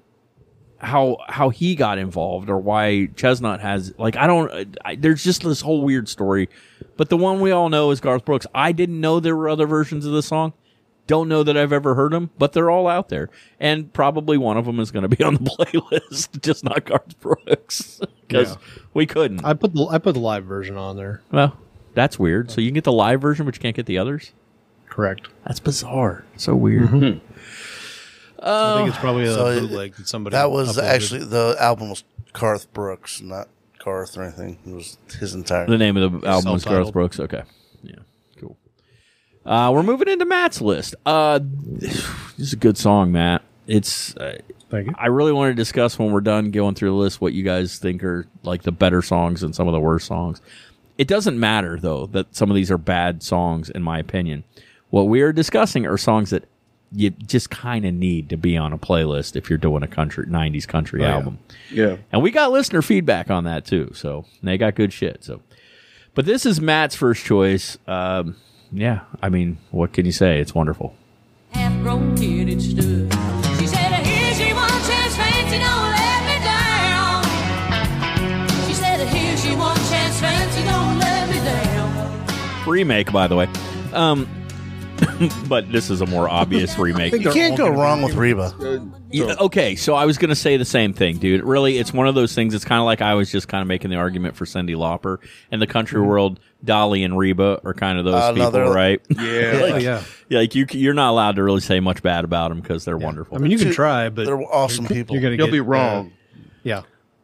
how 0.78 1.18
how 1.28 1.50
he 1.50 1.76
got 1.76 1.98
involved 1.98 2.50
or 2.50 2.58
why 2.58 3.10
Chesnutt 3.16 3.60
has 3.60 3.94
like 3.98 4.16
I 4.16 4.28
don't 4.28 4.78
I, 4.84 4.96
there's 4.96 5.24
just 5.24 5.44
this 5.44 5.62
whole 5.62 5.84
weird 5.84 6.08
story. 6.10 6.50
But 6.98 7.10
the 7.10 7.18
one 7.18 7.42
we 7.42 7.52
all 7.52 7.70
know 7.70 7.92
is 7.92 8.00
Garth 8.00 8.26
Brooks. 8.26 8.48
I 8.56 8.72
didn't 8.72 9.00
know 9.02 9.20
there 9.20 9.36
were 9.36 9.50
other 9.50 9.68
versions 9.68 10.06
of 10.06 10.14
the 10.14 10.24
song. 10.24 10.54
Don't 11.08 11.30
know 11.30 11.44
that 11.44 11.56
I've 11.56 11.72
ever 11.72 11.94
heard 11.94 12.14
them, 12.14 12.32
but 12.40 12.54
they're 12.54 12.72
all 12.72 12.88
out 12.88 13.10
there, 13.10 13.30
and 13.60 13.94
probably 13.94 14.38
one 14.40 14.58
of 14.58 14.66
them 14.66 14.80
is 14.80 14.90
going 14.92 15.08
to 15.08 15.16
be 15.16 15.24
on 15.24 15.36
the 15.36 15.40
playlist, 15.60 16.42
just 16.42 16.64
not 16.64 16.86
Garth 16.86 17.20
Brooks 17.20 18.02
because 18.28 18.52
Yeah. 18.52 18.58
we 18.96 19.06
couldn't. 19.06 19.46
I 19.46 19.54
put 19.54 19.74
the 19.76 19.86
I 19.86 20.00
put 20.00 20.14
the 20.14 20.20
live 20.20 20.46
version 20.46 20.78
on 20.78 20.96
there. 20.98 21.22
well, 21.32 21.58
that's 21.94 22.18
weird. 22.18 22.50
So 22.50 22.60
you 22.60 22.68
can 22.70 22.74
get 22.76 22.84
the 22.86 22.92
live 22.92 23.22
version, 23.22 23.46
but 23.46 23.56
you 23.56 23.62
can't 23.62 23.76
get 23.76 23.86
the 23.86 23.98
others. 24.00 24.32
Correct. 24.90 25.28
That's 25.46 25.60
bizarre. 25.60 26.26
So 26.38 26.56
weird. 26.56 26.90
Mm-hmm. 26.90 27.20
I 28.42 28.78
think 28.78 28.90
it's 28.90 28.98
probably 28.98 29.24
a 29.26 29.34
So 29.34 29.48
it- 29.48 29.60
bootleg 29.62 29.96
that 29.96 30.08
somebody 30.08 30.36
That 30.36 30.52
was 30.52 30.78
uploaded. 30.78 30.84
actually 30.84 31.24
the 31.26 31.56
album 31.60 31.90
was 31.90 32.04
Garth 32.34 32.72
Brooks, 32.74 33.22
not 33.22 33.48
Garth 33.80 34.18
or 34.18 34.24
anything. 34.24 34.58
It 34.66 34.74
was 34.74 34.98
his 35.20 35.34
entire. 35.36 35.68
The 35.68 35.78
name 35.78 35.98
of 35.98 36.22
the 36.22 36.28
album 36.28 36.54
was 36.54 36.66
Garth 36.66 36.92
Brooks. 36.92 37.20
Okay. 37.20 37.44
Yeah. 39.46 39.52
Cool. 39.52 39.54
Uh, 39.54 39.72
we're 39.72 39.84
moving 39.84 40.08
into 40.08 40.26
Matt's 40.26 40.62
list. 40.62 40.96
Uh, 41.06 41.40
this 41.42 42.04
is 42.38 42.54
a 42.54 42.58
good 42.58 42.78
song, 42.78 43.12
Matt. 43.12 43.44
It's. 43.68 44.16
Uh, 44.16 44.40
Thank 44.70 44.88
you. 44.88 44.94
I 44.98 45.08
really 45.08 45.32
want 45.32 45.52
to 45.52 45.56
discuss 45.56 45.98
when 46.00 46.12
we're 46.12 46.22
done 46.22 46.52
going 46.52 46.76
through 46.76 46.90
the 46.90 46.96
list 46.96 47.22
what 47.22 47.34
you 47.34 47.44
guys 47.44 47.78
think 47.78 48.04
are 48.04 48.28
like 48.44 48.64
the 48.64 48.72
better 48.72 49.02
songs 49.02 49.44
and 49.44 49.56
some 49.56 49.68
of 49.68 49.74
the 49.74 49.80
worst 49.80 50.08
songs. 50.08 50.42
It 50.98 51.08
doesn't 51.08 51.40
matter 51.40 51.80
though 51.80 52.08
that 52.08 52.36
some 52.36 52.50
of 52.50 52.56
these 52.56 52.72
are 52.72 52.78
bad 52.78 53.22
songs 53.22 53.70
in 53.70 53.84
my 53.84 54.00
opinion. 54.00 54.44
What 54.90 55.04
we 55.04 55.22
are 55.22 55.32
discussing 55.32 55.86
are 55.86 55.98
songs 55.98 56.32
that 56.32 56.46
you 56.92 57.10
just 57.12 57.50
kind 57.50 57.86
of 57.86 57.94
need 57.94 58.30
to 58.30 58.38
be 58.38 58.58
on 58.58 58.74
a 58.74 58.78
playlist 58.78 59.36
if 59.36 59.50
you're 59.50 59.58
doing 59.58 59.84
a 59.84 59.88
country 59.88 60.26
90s 60.26 60.68
country 60.68 61.02
yeah. 61.02 61.16
album. 61.16 61.40
Yeah. 61.72 61.98
And 62.12 62.22
we 62.22 62.32
got 62.32 62.52
listener 62.52 62.82
feedback 62.82 63.30
on 63.30 63.44
that 63.44 63.66
too. 63.66 63.92
So 63.94 64.26
they 64.42 64.58
got 64.58 64.76
good 64.76 64.94
shit. 64.94 65.24
So, 65.24 65.42
but 66.14 66.26
this 66.26 66.46
is 66.46 66.62
Matt's 66.62 66.96
first 66.96 67.26
choice. 67.26 67.78
Um, 67.88 68.38
yeah, 68.76 69.02
I 69.22 69.30
mean, 69.30 69.58
what 69.72 69.94
can 69.94 70.06
you 70.06 70.12
say? 70.12 70.40
It's 70.40 70.54
wonderful. 70.54 70.94
half 71.52 71.74
grown 71.82 72.16
kid 72.16 72.50
it 72.50 72.62
stood. 72.62 73.12
She 73.60 73.68
said, 73.68 73.92
Here's 74.06 74.40
your 74.40 74.56
one 74.56 74.70
chance, 74.70 75.16
fancy, 75.16 75.58
don't 75.58 75.92
let 75.96 76.22
me 76.30 76.38
down. 76.44 77.24
She 78.68 78.74
said, 78.74 79.08
Here's 79.08 79.46
your 79.46 79.58
one 79.58 79.78
chance, 79.90 80.20
fancy, 80.20 80.64
don't 80.64 81.00
let 81.00 81.30
me 81.30 81.38
down. 81.38 82.68
Remake, 82.68 83.12
by 83.12 83.28
the 83.28 83.36
way. 83.36 83.48
Um, 83.94 84.28
but 85.50 85.72
this 85.72 85.90
is 85.90 86.02
a 86.02 86.06
more 86.06 86.30
obvious 86.30 86.78
remake. 86.80 87.14
you 87.14 87.32
can't 87.32 87.58
go 87.58 87.70
wrong 87.70 88.02
with 88.02 88.16
Reba. 88.16 88.54
Yeah, 89.12 89.36
okay, 89.40 89.76
so 89.76 89.94
I 89.96 90.06
was 90.06 90.18
going 90.18 90.30
to 90.30 90.36
say 90.36 90.58
the 90.58 90.66
same 90.66 90.94
thing, 90.94 91.18
dude. 91.18 91.44
Really, 91.44 91.78
it's 91.78 91.94
one 91.94 92.08
of 92.08 92.16
those 92.16 92.34
things. 92.34 92.54
It's 92.54 92.66
kind 92.66 92.80
of 92.80 92.86
like 92.86 93.02
I 93.02 93.14
was 93.14 93.32
just 93.32 93.48
kind 93.48 93.62
of 93.62 93.68
making 93.68 93.92
the 93.92 93.98
argument 93.98 94.36
for 94.36 94.46
Cyndi 94.46 94.76
Lauper 94.76 95.20
and 95.52 95.62
the 95.62 95.68
country 95.68 96.02
world. 96.02 96.40
Dolly 96.64 97.04
and 97.04 97.18
Reba 97.18 97.62
are 97.64 97.74
kind 97.74 98.00
of 98.00 98.06
those 98.06 98.16
Uh, 98.16 98.32
no, 98.32 98.36
people, 98.36 98.52
they're- 98.52 98.74
right? 98.74 99.02
Yeah. 99.10 99.22
Oh, 99.76 99.78
yeah. 99.78 100.04
Yeah, 100.30 100.40
like 100.40 100.56
you, 100.56 100.66
you're 100.72 100.94
not 100.96 101.12
allowed 101.12 101.36
to 101.36 101.44
really 101.44 101.62
say 101.62 101.80
much 101.80 102.02
bad 102.02 102.26
about 102.26 102.50
them 102.50 102.60
because 102.62 102.86
they're 102.86 102.98
wonderful. 102.98 103.38
I 103.38 103.40
mean, 103.42 103.52
you 103.52 103.60
can 103.60 103.72
try, 103.72 104.10
but 104.10 104.26
They're 104.26 104.42
awesome 104.42 104.88
people. 104.88 105.16
you're 105.16 105.22
gonna 105.22 105.36
You'll 105.36 105.48
get, 105.48 105.52
be 105.54 105.60
uh, 105.60 105.64
wrong. 105.64 106.12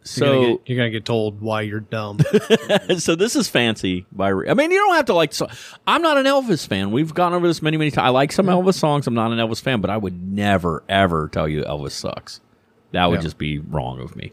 Yeah. 0.03 0.25
You're 0.25 0.33
gonna, 0.33 0.45
So 0.47 0.57
get, 0.57 0.59
you're 0.69 0.77
gonna 0.77 0.89
get 0.89 1.05
told 1.05 1.41
why 1.41 1.61
you're 1.61 1.79
dumb. 1.79 2.19
so 2.97 3.15
this 3.15 3.35
is 3.35 3.47
fancy 3.47 4.05
by. 4.11 4.29
Re- 4.29 4.49
I 4.49 4.53
mean, 4.55 4.71
you 4.71 4.77
don't 4.79 4.95
have 4.95 5.05
to 5.05 5.13
like. 5.13 5.33
So, 5.33 5.47
I'm 5.85 6.01
not 6.01 6.17
an 6.17 6.25
Elvis 6.25 6.65
fan. 6.67 6.91
We've 6.91 7.13
gone 7.13 7.33
over 7.33 7.47
this 7.47 7.61
many, 7.61 7.77
many 7.77 7.91
times. 7.91 8.05
I 8.05 8.09
like 8.09 8.31
some 8.31 8.47
Elvis 8.47 8.75
songs. 8.75 9.05
I'm 9.05 9.13
not 9.13 9.31
an 9.31 9.37
Elvis 9.37 9.61
fan, 9.61 9.79
but 9.79 9.89
I 9.91 9.97
would 9.97 10.21
never, 10.21 10.83
ever 10.89 11.29
tell 11.31 11.47
you 11.47 11.63
Elvis 11.63 11.91
sucks. 11.91 12.41
That 12.93 13.05
would 13.11 13.19
Yeah. 13.19 13.23
just 13.23 13.37
be 13.37 13.59
wrong 13.59 13.99
of 14.01 14.15
me. 14.15 14.31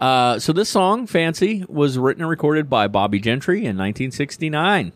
Uh, 0.00 0.38
so 0.38 0.52
this 0.52 0.68
song, 0.68 1.06
"Fancy," 1.06 1.64
was 1.68 1.98
written 1.98 2.22
and 2.22 2.30
recorded 2.30 2.68
by 2.70 2.86
Bobbie 2.86 3.20
Gentry 3.20 3.58
in 3.60 3.76
1969. 3.76 4.92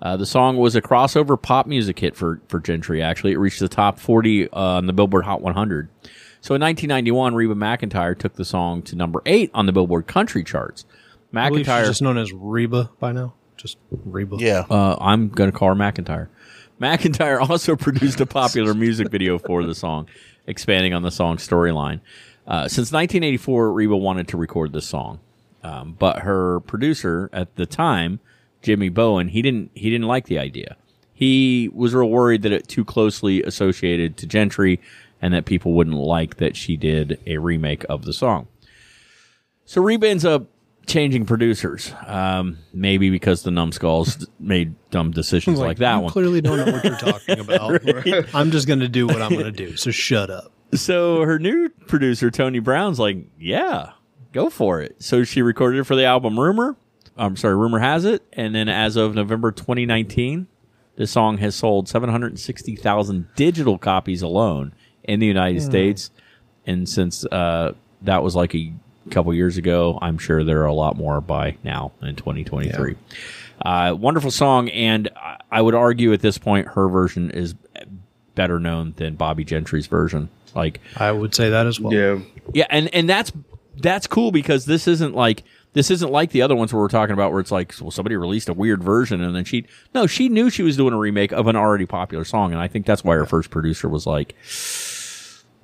Uh, 0.00 0.16
the 0.16 0.26
song 0.26 0.56
was 0.56 0.74
a 0.74 0.82
crossover 0.82 1.40
pop 1.40 1.66
music 1.66 1.98
hit 2.00 2.16
for 2.16 2.40
for 2.48 2.58
Gentry. 2.58 3.00
Actually, 3.00 3.32
it 3.32 3.38
reached 3.38 3.60
the 3.60 3.68
top 3.68 3.98
40 4.00 4.48
uh, 4.50 4.56
on 4.56 4.86
the 4.86 4.92
Billboard 4.92 5.24
Hot 5.24 5.40
100. 5.40 5.88
So 6.42 6.56
in 6.56 6.60
1991, 6.60 7.36
Reba 7.36 7.54
McEntire 7.54 8.18
took 8.18 8.34
the 8.34 8.44
song 8.44 8.82
to 8.82 8.96
number 8.96 9.22
eight 9.26 9.52
on 9.54 9.66
the 9.66 9.72
Billboard 9.72 10.08
Country 10.08 10.42
charts. 10.42 10.84
I 11.32 11.36
McEntire, 11.50 11.86
just 11.86 12.02
known 12.02 12.18
as 12.18 12.32
Reba 12.32 12.90
by 12.98 13.12
now. 13.12 13.34
Just 13.56 13.78
Reba. 13.90 14.36
Yeah. 14.40 14.64
uh, 14.68 14.96
I'm 15.00 15.28
going 15.28 15.52
to 15.52 15.56
call 15.56 15.68
her 15.68 15.74
McEntire. 15.76 16.26
McEntire 16.80 17.40
also 17.48 17.76
produced 17.76 18.20
a 18.20 18.26
popular 18.26 18.74
music 18.74 19.08
video 19.08 19.38
for 19.38 19.62
the 19.64 19.74
song, 19.74 20.08
expanding 20.48 20.92
on 20.94 21.02
the 21.02 21.12
song's 21.12 21.46
storyline. 21.46 22.00
Uh, 22.44 22.66
since 22.66 22.90
1984, 22.90 23.72
Reba 23.72 23.96
wanted 23.96 24.26
to 24.26 24.36
record 24.36 24.72
this 24.72 24.86
song, 24.86 25.20
um, 25.62 25.94
but 25.96 26.18
her 26.18 26.58
producer 26.60 27.30
at 27.32 27.54
the 27.54 27.66
time, 27.66 28.18
Jimmy 28.62 28.88
Bowen, 28.88 29.28
he 29.28 29.42
didn't 29.42 29.70
he 29.74 29.90
didn't 29.90 30.08
like 30.08 30.26
the 30.26 30.40
idea. 30.40 30.76
He 31.14 31.70
was 31.72 31.94
real 31.94 32.10
worried 32.10 32.42
that 32.42 32.50
it 32.50 32.66
too 32.66 32.84
closely 32.84 33.44
associated 33.44 34.16
to 34.16 34.26
Gentry, 34.26 34.80
and 35.22 35.32
that 35.32 35.44
people 35.46 35.72
wouldn't 35.72 35.96
like 35.96 36.36
that 36.38 36.56
she 36.56 36.76
did 36.76 37.18
a 37.26 37.38
remake 37.38 37.86
of 37.88 38.04
the 38.04 38.12
song. 38.12 38.48
So 39.64 39.80
Reba 39.80 40.08
ends 40.08 40.24
up 40.24 40.48
changing 40.86 41.24
producers, 41.24 41.92
um, 42.06 42.58
maybe 42.74 43.08
because 43.08 43.44
the 43.44 43.52
numbskulls 43.52 44.26
made 44.40 44.74
dumb 44.90 45.12
decisions 45.12 45.60
like, 45.60 45.78
that 45.78 45.94
you 45.94 46.00
one. 46.00 46.12
clearly 46.12 46.40
don't 46.40 46.58
know 46.58 46.72
what 46.72 46.84
you're 46.84 46.96
talking 46.98 47.38
about. 47.38 48.34
I'm 48.34 48.50
just 48.50 48.66
gonna 48.66 48.88
do 48.88 49.06
what 49.06 49.22
I'm 49.22 49.32
gonna 49.32 49.52
do. 49.52 49.76
So 49.76 49.92
shut 49.92 50.28
up. 50.28 50.52
so 50.74 51.22
her 51.22 51.38
new 51.38 51.68
producer 51.86 52.30
Tony 52.30 52.58
Brown's 52.58 52.98
like, 52.98 53.18
"Yeah, 53.38 53.92
go 54.32 54.50
for 54.50 54.80
it." 54.80 55.00
So 55.02 55.22
she 55.22 55.40
recorded 55.40 55.78
it 55.78 55.84
for 55.84 55.94
the 55.94 56.04
album 56.04 56.38
Rumor. 56.38 56.76
I'm 57.16 57.36
sorry, 57.36 57.56
Rumor 57.56 57.78
has 57.78 58.04
it, 58.04 58.22
and 58.32 58.54
then 58.54 58.68
as 58.68 58.96
of 58.96 59.14
November 59.14 59.52
2019, 59.52 60.48
the 60.96 61.06
song 61.06 61.38
has 61.38 61.54
sold 61.54 61.88
760,000 61.88 63.28
digital 63.36 63.78
copies 63.78 64.22
alone 64.22 64.74
in 65.04 65.20
the 65.20 65.26
United 65.26 65.60
States. 65.62 66.10
And 66.66 66.88
since 66.88 67.24
uh, 67.26 67.74
that 68.02 68.22
was 68.22 68.34
like 68.36 68.54
a 68.54 68.72
couple 69.10 69.32
years 69.34 69.56
ago, 69.56 69.98
I'm 70.00 70.18
sure 70.18 70.44
there 70.44 70.62
are 70.62 70.66
a 70.66 70.72
lot 70.74 70.96
more 70.96 71.20
by 71.20 71.56
now 71.64 71.92
in 72.02 72.14
2023. 72.16 72.96
Uh, 73.64 73.94
wonderful 73.98 74.30
song, 74.30 74.68
and 74.70 75.08
I- 75.16 75.38
I 75.50 75.60
would 75.62 75.74
argue 75.74 76.12
at 76.12 76.20
this 76.20 76.38
point 76.38 76.68
her 76.68 76.88
version 76.88 77.30
is 77.30 77.54
better 78.34 78.58
known 78.58 78.94
than 78.96 79.14
Bobbie 79.16 79.44
Gentry's 79.44 79.86
version. 79.86 80.28
Like, 80.54 80.80
I 80.96 81.12
would 81.12 81.34
say 81.34 81.50
that 81.50 81.66
as 81.66 81.78
well. 81.78 81.92
Yeah. 81.92 82.18
yeah, 82.54 82.66
and 82.70 82.88
and 82.94 83.08
that's 83.08 83.32
that's 83.76 84.06
cool 84.06 84.32
because 84.32 84.64
this 84.66 84.86
isn't 84.88 85.14
like 85.14 85.42
this 85.74 85.90
isn't 85.90 86.10
like 86.12 86.30
the 86.30 86.42
other 86.42 86.54
ones 86.54 86.72
where 86.72 86.82
we're 86.82 86.88
talking 86.88 87.14
about 87.14 87.30
where 87.32 87.40
it's 87.40 87.50
like 87.50 87.74
well 87.80 87.90
somebody 87.90 88.16
released 88.16 88.48
a 88.48 88.54
weird 88.54 88.82
version 88.82 89.22
and 89.22 89.34
then 89.34 89.44
she 89.44 89.64
no 89.94 90.06
she 90.06 90.28
knew 90.28 90.50
she 90.50 90.62
was 90.62 90.76
doing 90.76 90.92
a 90.92 90.98
remake 90.98 91.32
of 91.32 91.46
an 91.46 91.56
already 91.56 91.86
popular 91.86 92.24
song 92.24 92.52
and 92.52 92.60
I 92.60 92.68
think 92.68 92.84
that's 92.86 93.02
why 93.04 93.14
her 93.16 93.26
first 93.26 93.50
producer 93.50 93.88
was 93.88 94.06
like 94.06 94.34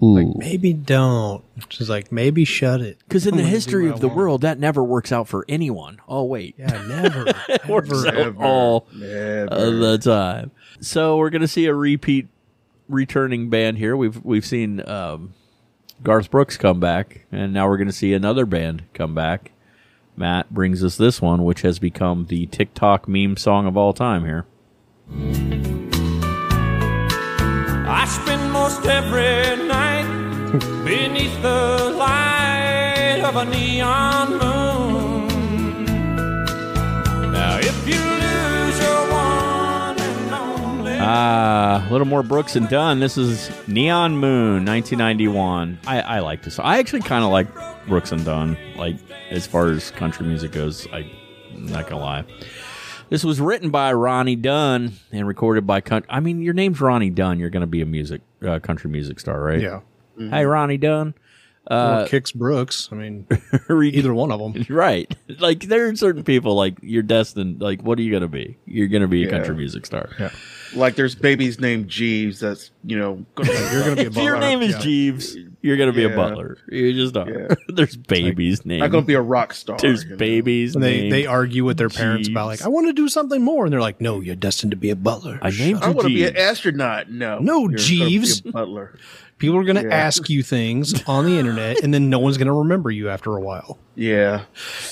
ooh 0.02 0.32
Maybe 0.36 0.72
don't. 0.72 1.42
She's 1.70 1.90
like, 1.90 2.12
maybe 2.12 2.44
shut 2.44 2.80
it. 2.80 2.98
because 3.08 3.26
in 3.26 3.36
the 3.36 3.42
history 3.56 3.88
of 3.88 4.00
the 4.00 4.08
world 4.08 4.42
that 4.42 4.58
never 4.58 4.82
works 4.84 5.10
out 5.10 5.26
for 5.28 5.44
anyone. 5.48 5.98
Oh 6.08 6.24
wait, 6.24 6.54
Yeah, 6.56 6.82
never. 6.86 7.26
works 7.68 8.04
ever. 8.04 8.28
out 8.30 8.36
all 8.38 8.86
Never. 8.94 9.46
of 9.50 9.78
the 9.78 9.98
time. 9.98 10.52
So 10.80 11.16
we're 11.16 11.30
gonna 11.30 11.48
see 11.48 11.66
a 11.66 11.74
repeat 11.74 12.28
returning 12.88 13.50
band 13.50 13.78
here. 13.78 13.96
We've 13.96 14.24
we've 14.24 14.46
seen 14.46 14.88
um, 14.88 15.34
Garth 16.04 16.30
Brooks 16.30 16.56
come 16.56 16.78
back, 16.78 17.26
and 17.32 17.52
now 17.52 17.68
we're 17.68 17.76
gonna 17.78 17.90
see 17.92 18.14
another 18.14 18.46
band 18.46 18.84
come 18.94 19.14
back. 19.16 19.50
Matt 20.18 20.52
brings 20.52 20.82
us 20.82 20.96
this 20.96 21.22
one, 21.22 21.44
which 21.44 21.62
has 21.62 21.78
become 21.78 22.26
the 22.26 22.46
TikTok 22.46 23.06
meme 23.06 23.36
song 23.36 23.66
of 23.66 23.76
all 23.76 23.92
time. 23.92 24.24
Here, 24.24 24.46
I 27.88 28.04
spend 28.06 28.52
most 28.52 28.84
every 28.84 29.64
night 29.66 30.06
beneath 30.84 31.40
the 31.40 31.94
light 31.96 33.22
of 33.24 33.36
a 33.36 33.44
neon 33.44 34.30
moon. 34.38 35.28
Now, 37.32 37.58
if 37.58 37.88
you 37.88 38.27
ah, 41.08 41.86
a 41.88 41.90
little 41.90 42.06
more 42.06 42.22
Brooks 42.22 42.56
and 42.56 42.68
Dunn. 42.68 43.00
This 43.00 43.16
is 43.16 43.50
Neon 43.66 44.16
Moon, 44.16 44.64
1991. 44.64 45.80
I, 45.86 46.00
I 46.00 46.18
like 46.20 46.42
this. 46.42 46.58
I 46.58 46.78
actually 46.78 47.00
kind 47.02 47.24
of 47.24 47.30
like 47.30 47.48
Brooks 47.86 48.12
and 48.12 48.24
Dunn. 48.24 48.56
Like 48.76 48.96
as 49.30 49.46
far 49.46 49.68
as 49.68 49.90
country 49.92 50.26
music 50.26 50.52
goes, 50.52 50.86
I, 50.92 51.10
I'm 51.54 51.66
not 51.66 51.88
gonna 51.88 52.02
lie. 52.02 52.24
This 53.08 53.24
was 53.24 53.40
written 53.40 53.70
by 53.70 53.92
Ronnie 53.94 54.36
Dunn 54.36 54.92
and 55.10 55.26
recorded 55.26 55.66
by. 55.66 55.82
I 56.08 56.20
mean, 56.20 56.42
your 56.42 56.54
name's 56.54 56.80
Ronnie 56.80 57.10
Dunn. 57.10 57.38
You're 57.40 57.50
going 57.50 57.62
to 57.62 57.66
be 57.66 57.80
a 57.80 57.86
music 57.86 58.20
uh, 58.46 58.58
country 58.58 58.90
music 58.90 59.18
star, 59.18 59.40
right? 59.40 59.60
Yeah. 59.60 59.80
Hey, 60.18 60.44
Ronnie 60.44 60.76
Dunn. 60.76 61.14
Or 61.70 61.74
uh, 61.76 62.08
Kix 62.08 62.34
Brooks. 62.34 62.88
I 62.90 62.94
mean, 62.94 63.26
either 63.70 64.14
one 64.14 64.32
of 64.32 64.40
them. 64.40 64.64
right. 64.74 65.14
Like 65.38 65.60
there 65.60 65.88
are 65.88 65.96
certain 65.96 66.24
people 66.24 66.54
like 66.54 66.78
you're 66.82 67.02
destined. 67.02 67.60
Like, 67.60 67.82
what 67.82 67.98
are 67.98 68.02
you 68.02 68.10
going 68.10 68.22
to 68.22 68.28
be? 68.28 68.56
You're 68.66 68.88
going 68.88 69.02
to 69.02 69.08
be 69.08 69.22
a 69.22 69.26
Yeah. 69.26 69.32
country 69.32 69.54
music 69.54 69.84
star. 69.84 70.08
Yeah. 70.18 70.30
Like 70.74 70.96
there's 70.96 71.14
babies 71.14 71.60
named 71.60 71.88
Jeeves. 71.88 72.40
That's 72.40 72.70
you 72.84 72.98
know. 72.98 73.24
Gonna 73.34 73.52
You're 73.72 73.82
gonna 73.84 73.96
be 73.96 74.02
a 74.04 74.06
If 74.08 74.16
your 74.16 74.38
name 74.38 74.62
is 74.62 74.72
Yeah. 74.74 74.80
Jeeves, 74.80 75.36
you're 75.62 75.76
going 75.76 75.90
to 75.90 75.96
be 75.96 76.04
a 76.04 76.14
butler. 76.14 76.56
You 76.68 76.92
just 76.94 77.16
are. 77.16 77.28
Yeah. 77.28 77.54
There's 77.68 77.96
babies 77.96 78.64
named. 78.64 78.80
not 78.80 78.90
gonna 78.90 79.04
be 79.06 79.14
a 79.14 79.20
rock 79.20 79.52
star. 79.54 79.76
There's 79.78 80.04
you 80.04 80.10
know? 80.10 80.16
babies 80.16 80.74
And 80.74 80.82
they 80.84 81.08
they 81.10 81.26
argue 81.26 81.64
with 81.64 81.76
their 81.78 81.88
parents 81.88 82.28
about 82.28 82.46
like, 82.46 82.62
I 82.62 82.68
want 82.68 82.86
to 82.86 82.92
do 82.92 83.08
something 83.08 83.42
more, 83.42 83.64
and 83.64 83.72
they're 83.72 83.80
like, 83.80 84.00
No, 84.00 84.20
you're 84.20 84.36
destined 84.36 84.70
to 84.72 84.76
be 84.76 84.90
a 84.90 84.96
butler. 84.96 85.38
I 85.42 85.50
named 85.50 85.82
I 85.82 85.88
want 85.88 86.00
to 86.08 86.14
be 86.14 86.24
an 86.24 86.36
astronaut. 86.36 87.10
No, 87.10 87.38
No, 87.40 87.60
You're 87.60 87.68
gonna 87.68 87.76
be 87.76 87.82
Jeeves. 87.82 88.40
a 88.46 88.52
butler. 88.52 88.94
People 89.38 89.56
are 89.56 89.64
gonna 89.64 89.82
Yeah. 89.84 89.94
ask 89.94 90.28
you 90.28 90.42
things 90.42 91.02
on 91.06 91.24
the 91.24 91.38
internet, 91.38 91.82
and 91.82 91.94
then 91.94 92.10
no 92.10 92.18
one's 92.18 92.36
gonna 92.38 92.52
remember 92.52 92.90
you 92.90 93.08
after 93.08 93.36
a 93.36 93.40
while. 93.40 93.78
Yeah. 93.94 94.42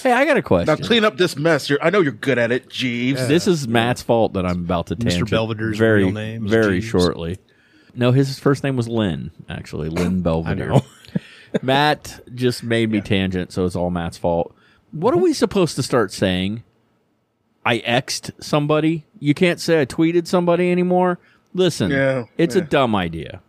Hey, 0.02 0.12
I 0.12 0.24
got 0.24 0.36
a 0.36 0.42
question. 0.42 0.66
Now 0.78 0.86
clean 0.86 1.04
up 1.04 1.16
this 1.16 1.36
mess. 1.36 1.68
You're, 1.68 1.82
I 1.82 1.90
know 1.90 2.00
you're 2.00 2.12
good 2.12 2.38
at 2.38 2.52
it, 2.52 2.68
Jeeves. 2.68 3.26
This 3.28 3.46
is 3.46 3.66
Matt's 3.68 4.02
fault 4.02 4.34
that 4.34 4.46
I'm 4.46 4.60
about 4.64 4.86
to 4.88 4.96
Mr. 4.96 5.08
tangent. 5.10 5.30
Belvedere's 5.30 5.78
very, 5.78 6.04
real 6.04 6.12
name 6.12 6.46
is 6.46 6.50
very 6.50 6.80
Jeeves. 6.80 6.90
shortly. 6.90 7.38
No, 7.94 8.12
his 8.12 8.38
first 8.38 8.62
name 8.62 8.76
was 8.76 8.88
Lynn. 8.88 9.30
Actually, 9.48 9.88
Lynn 9.88 10.20
Belvedere. 10.22 10.68
know. 10.68 10.84
Matt 11.62 12.20
just 12.34 12.62
made 12.62 12.90
me 12.90 13.00
tangent, 13.00 13.52
so 13.52 13.64
it's 13.64 13.76
all 13.76 13.90
Matt's 13.90 14.18
fault. 14.18 14.54
What 14.92 15.14
are 15.14 15.18
we 15.18 15.30
uh-huh. 15.30 15.34
supposed 15.34 15.76
to 15.76 15.82
start 15.82 16.12
saying? 16.12 16.62
I 17.64 17.78
xed 17.80 18.30
somebody. 18.40 19.06
You 19.18 19.34
can't 19.34 19.58
say 19.58 19.80
I 19.80 19.86
tweeted 19.86 20.26
somebody 20.28 20.70
anymore. 20.70 21.18
Listen, 21.52 21.90
Yeah, 21.90 22.24
it's 22.38 22.54
a 22.54 22.60
dumb 22.60 22.94
idea. 22.94 23.40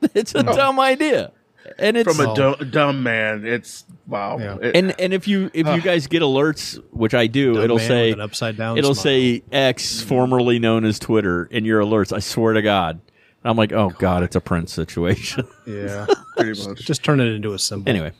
It's 0.14 0.34
a 0.34 0.42
dumb 0.42 0.78
idea, 0.80 1.32
and 1.78 1.96
it's 1.96 2.16
From 2.16 2.24
a 2.26 2.34
dumb, 2.34 2.70
dumb 2.70 3.02
man. 3.02 3.44
It's 3.46 3.84
wow. 4.06 4.38
Yeah. 4.38 4.56
It- 4.62 4.76
and 4.76 4.94
and 5.00 5.12
if 5.12 5.26
you 5.28 5.50
if 5.52 5.66
you 5.66 5.80
guys 5.80 6.06
get 6.06 6.22
alerts, 6.22 6.80
which 6.92 7.14
I 7.14 7.26
do, 7.26 7.60
it'll 7.62 7.78
say 7.78 8.12
an 8.12 8.20
upside 8.20 8.56
down 8.56 8.78
it'll 8.78 8.94
smile. 8.94 9.02
say 9.04 9.42
X, 9.52 10.00
formerly 10.02 10.58
known 10.58 10.84
as 10.84 10.98
Twitter, 10.98 11.44
in 11.46 11.64
your 11.64 11.80
alerts. 11.82 12.12
I 12.12 12.20
swear 12.20 12.52
to 12.54 12.62
God. 12.62 13.00
And 13.42 13.50
I'm 13.50 13.56
like, 13.56 13.72
oh 13.72 13.90
God, 13.98 14.22
it's 14.24 14.34
a 14.36 14.40
Prince 14.40 14.72
situation. 14.72 15.46
Yeah, 15.66 16.06
pretty 16.36 16.66
much. 16.66 16.78
just 16.80 17.04
turn 17.04 17.20
it 17.20 17.26
into 17.28 17.52
a 17.52 17.58
symbol. 17.58 17.88
anyway, 17.90 18.12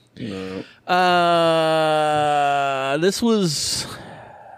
uh, 1.69 2.97
this 2.99 3.23
was 3.23 3.87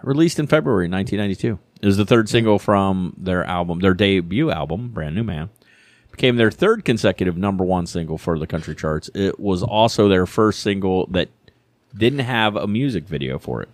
released 0.03 0.39
in 0.39 0.47
February 0.47 0.89
1992. 0.89 1.59
It 1.83 1.87
was 1.87 1.97
the 1.97 2.05
third 2.05 2.29
single 2.29 2.59
from 2.59 3.15
their 3.17 3.45
album, 3.45 3.79
their 3.81 3.95
debut 3.95 4.51
album, 4.51 4.89
Brand 4.89 5.15
New 5.15 5.23
Man. 5.25 5.49
Became 6.21 6.37
their 6.37 6.51
third 6.51 6.85
consecutive 6.85 7.39
number 7.39 7.65
one 7.65 7.87
single 7.87 8.19
for 8.19 8.39
the 8.39 8.47
country 8.47 8.75
charts. 8.75 9.09
It 9.15 9.41
was 9.41 9.63
also 9.63 10.07
their 10.07 10.27
first 10.27 10.61
single 10.61 11.07
that 11.07 11.31
didn't 11.97 12.19
have 12.19 12.57
a 12.57 12.67
music 12.67 13.05
video 13.05 13.39
for 13.39 13.63
it. 13.63 13.71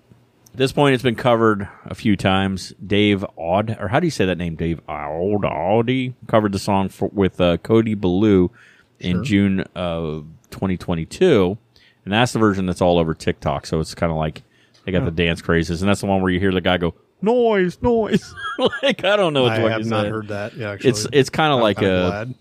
At 0.53 0.57
this 0.57 0.71
point, 0.71 0.95
it's 0.95 1.03
been 1.03 1.17
covered 1.17 1.69
a 1.87 1.97
few 1.97 2.17
times. 2.17 2.73
Dave 2.87 3.25
Aud, 3.35 3.77
or 3.81 3.89
how 3.89 3.99
do 3.99 4.07
you 4.07 4.13
say 4.13 4.27
that 4.27 4.39
name? 4.39 4.55
Dave 4.55 4.81
Aud, 4.89 5.45
Audi 5.45 6.15
covered 6.29 6.53
the 6.53 6.61
song 6.61 6.89
for, 6.89 7.09
with 7.09 7.41
uh, 7.41 7.57
Cody 7.57 7.95
Ballou 7.95 8.53
in 9.01 9.25
June 9.25 9.65
of 9.75 10.27
2022, 10.53 11.59
and 12.05 12.15
that's 12.15 12.33
the 12.33 12.39
version 12.39 12.67
that's 12.67 12.81
all 12.81 13.01
over 13.01 13.13
TikTok. 13.13 13.67
So 13.67 13.81
it's 13.81 13.97
kind 13.97 14.13
of 14.13 14.19
like 14.19 14.45
they 14.85 14.93
got 14.93 15.05
the 15.05 15.11
dance 15.11 15.43
crazes, 15.43 15.83
and 15.83 15.89
that's 15.89 16.01
the 16.01 16.07
one 16.07 16.23
where 16.23 16.31
you 16.31 16.39
hear 16.39 16.53
the 16.53 16.61
guy 16.61 16.77
go 16.77 16.95
noise, 17.23 17.81
noise. 17.83 18.35
like 18.83 19.05
I 19.05 19.17
don't 19.17 19.33
know 19.33 19.43
what 19.45 19.53
I 19.53 19.57
the 19.59 19.63
fuck 19.63 19.71
have 19.73 19.87
not 19.87 20.03
said. 20.05 20.13
heard 20.13 20.29
that. 20.29 20.57
Yeah, 20.57 20.71
actually, 20.73 20.91
It's 20.91 21.07
it's 21.13 21.31
kind 21.31 21.53
of 21.53 21.61
like 21.61 21.79
kinda 21.79 22.07
a 22.07 22.11
glad. 22.11 22.35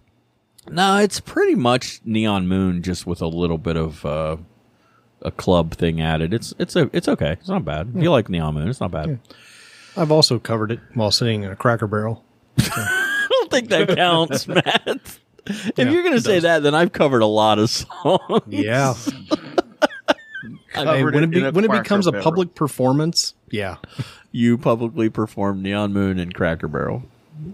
no, 0.71 0.97
it's 0.97 1.19
pretty 1.19 1.55
much 1.55 2.01
Neon 2.05 2.47
Moon, 2.47 2.82
just 2.82 3.05
with 3.05 3.21
a 3.21 3.28
little 3.28 3.57
bit 3.57 3.78
of 3.78 4.05
uh, 4.05 4.38
a 5.21 5.32
club 5.32 5.73
thing 5.73 6.01
added. 6.01 6.34
It's 6.34 6.53
it's 6.59 6.76
a 6.76 6.89
it's 6.93 7.07
okay. 7.07 7.32
It's 7.34 7.49
not 7.49 7.65
bad. 7.65 7.91
If 7.95 8.03
you 8.03 8.11
like 8.11 8.30
Neon 8.30 8.53
Moon, 8.55 8.67
it's 8.69 8.82
not 8.82 8.91
bad. 8.91 9.19
I've 9.97 10.11
also 10.11 10.39
covered 10.39 10.71
it 10.71 10.80
while 10.93 11.11
sitting 11.11 11.43
in 11.43 11.51
a 11.51 11.55
Cracker 11.55 11.88
Barrel. 11.88 12.23
I 12.59 13.28
don't 13.30 13.51
think 13.51 13.69
that 13.69 13.95
counts, 13.95 14.47
Matt. 14.47 15.19
If 15.47 15.71
Yeah, 15.78 15.89
you're 15.89 16.03
gonna 16.03 16.19
say 16.19 16.36
does. 16.36 16.43
that, 16.43 16.63
then 16.63 16.73
I've 16.76 16.91
covered 16.91 17.21
a 17.21 17.26
lot 17.28 17.59
of 17.59 17.69
songs. 17.69 18.41
Yeah. 18.47 18.93
Hey, 20.76 20.84
Covered 20.84 21.13
when 21.15 21.23
it 21.23 21.28
it, 21.28 21.30
be, 21.32 21.39
in 21.39 21.45
a 21.45 21.51
when 21.51 21.63
it 21.63 21.67
Cracker 21.67 21.84
becomes 21.84 22.07
a 22.07 22.11
public 22.13 22.55
performance, 22.55 23.34
yeah. 23.49 23.78
You 24.32 24.57
publicly 24.57 25.09
performed 25.09 25.63
Neon 25.63 25.93
Moon 25.93 26.19
and 26.19 26.34
Cracker 26.34 26.67
Barrel. 26.67 27.03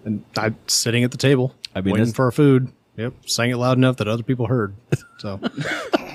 And 0.03 0.23
I'm 0.35 0.57
sitting 0.65 1.03
at 1.03 1.11
the 1.11 1.17
table, 1.17 1.53
I 1.75 1.81
mean, 1.81 1.93
waiting 1.93 2.11
for 2.13 2.25
our 2.25 2.31
food. 2.31 2.71
Yep, 2.97 3.13
sang 3.27 3.51
it 3.51 3.57
loud 3.57 3.77
enough 3.77 3.97
that 3.97 4.07
other 4.07 4.23
people 4.23 4.47
heard. 4.47 4.75
So, 5.19 5.39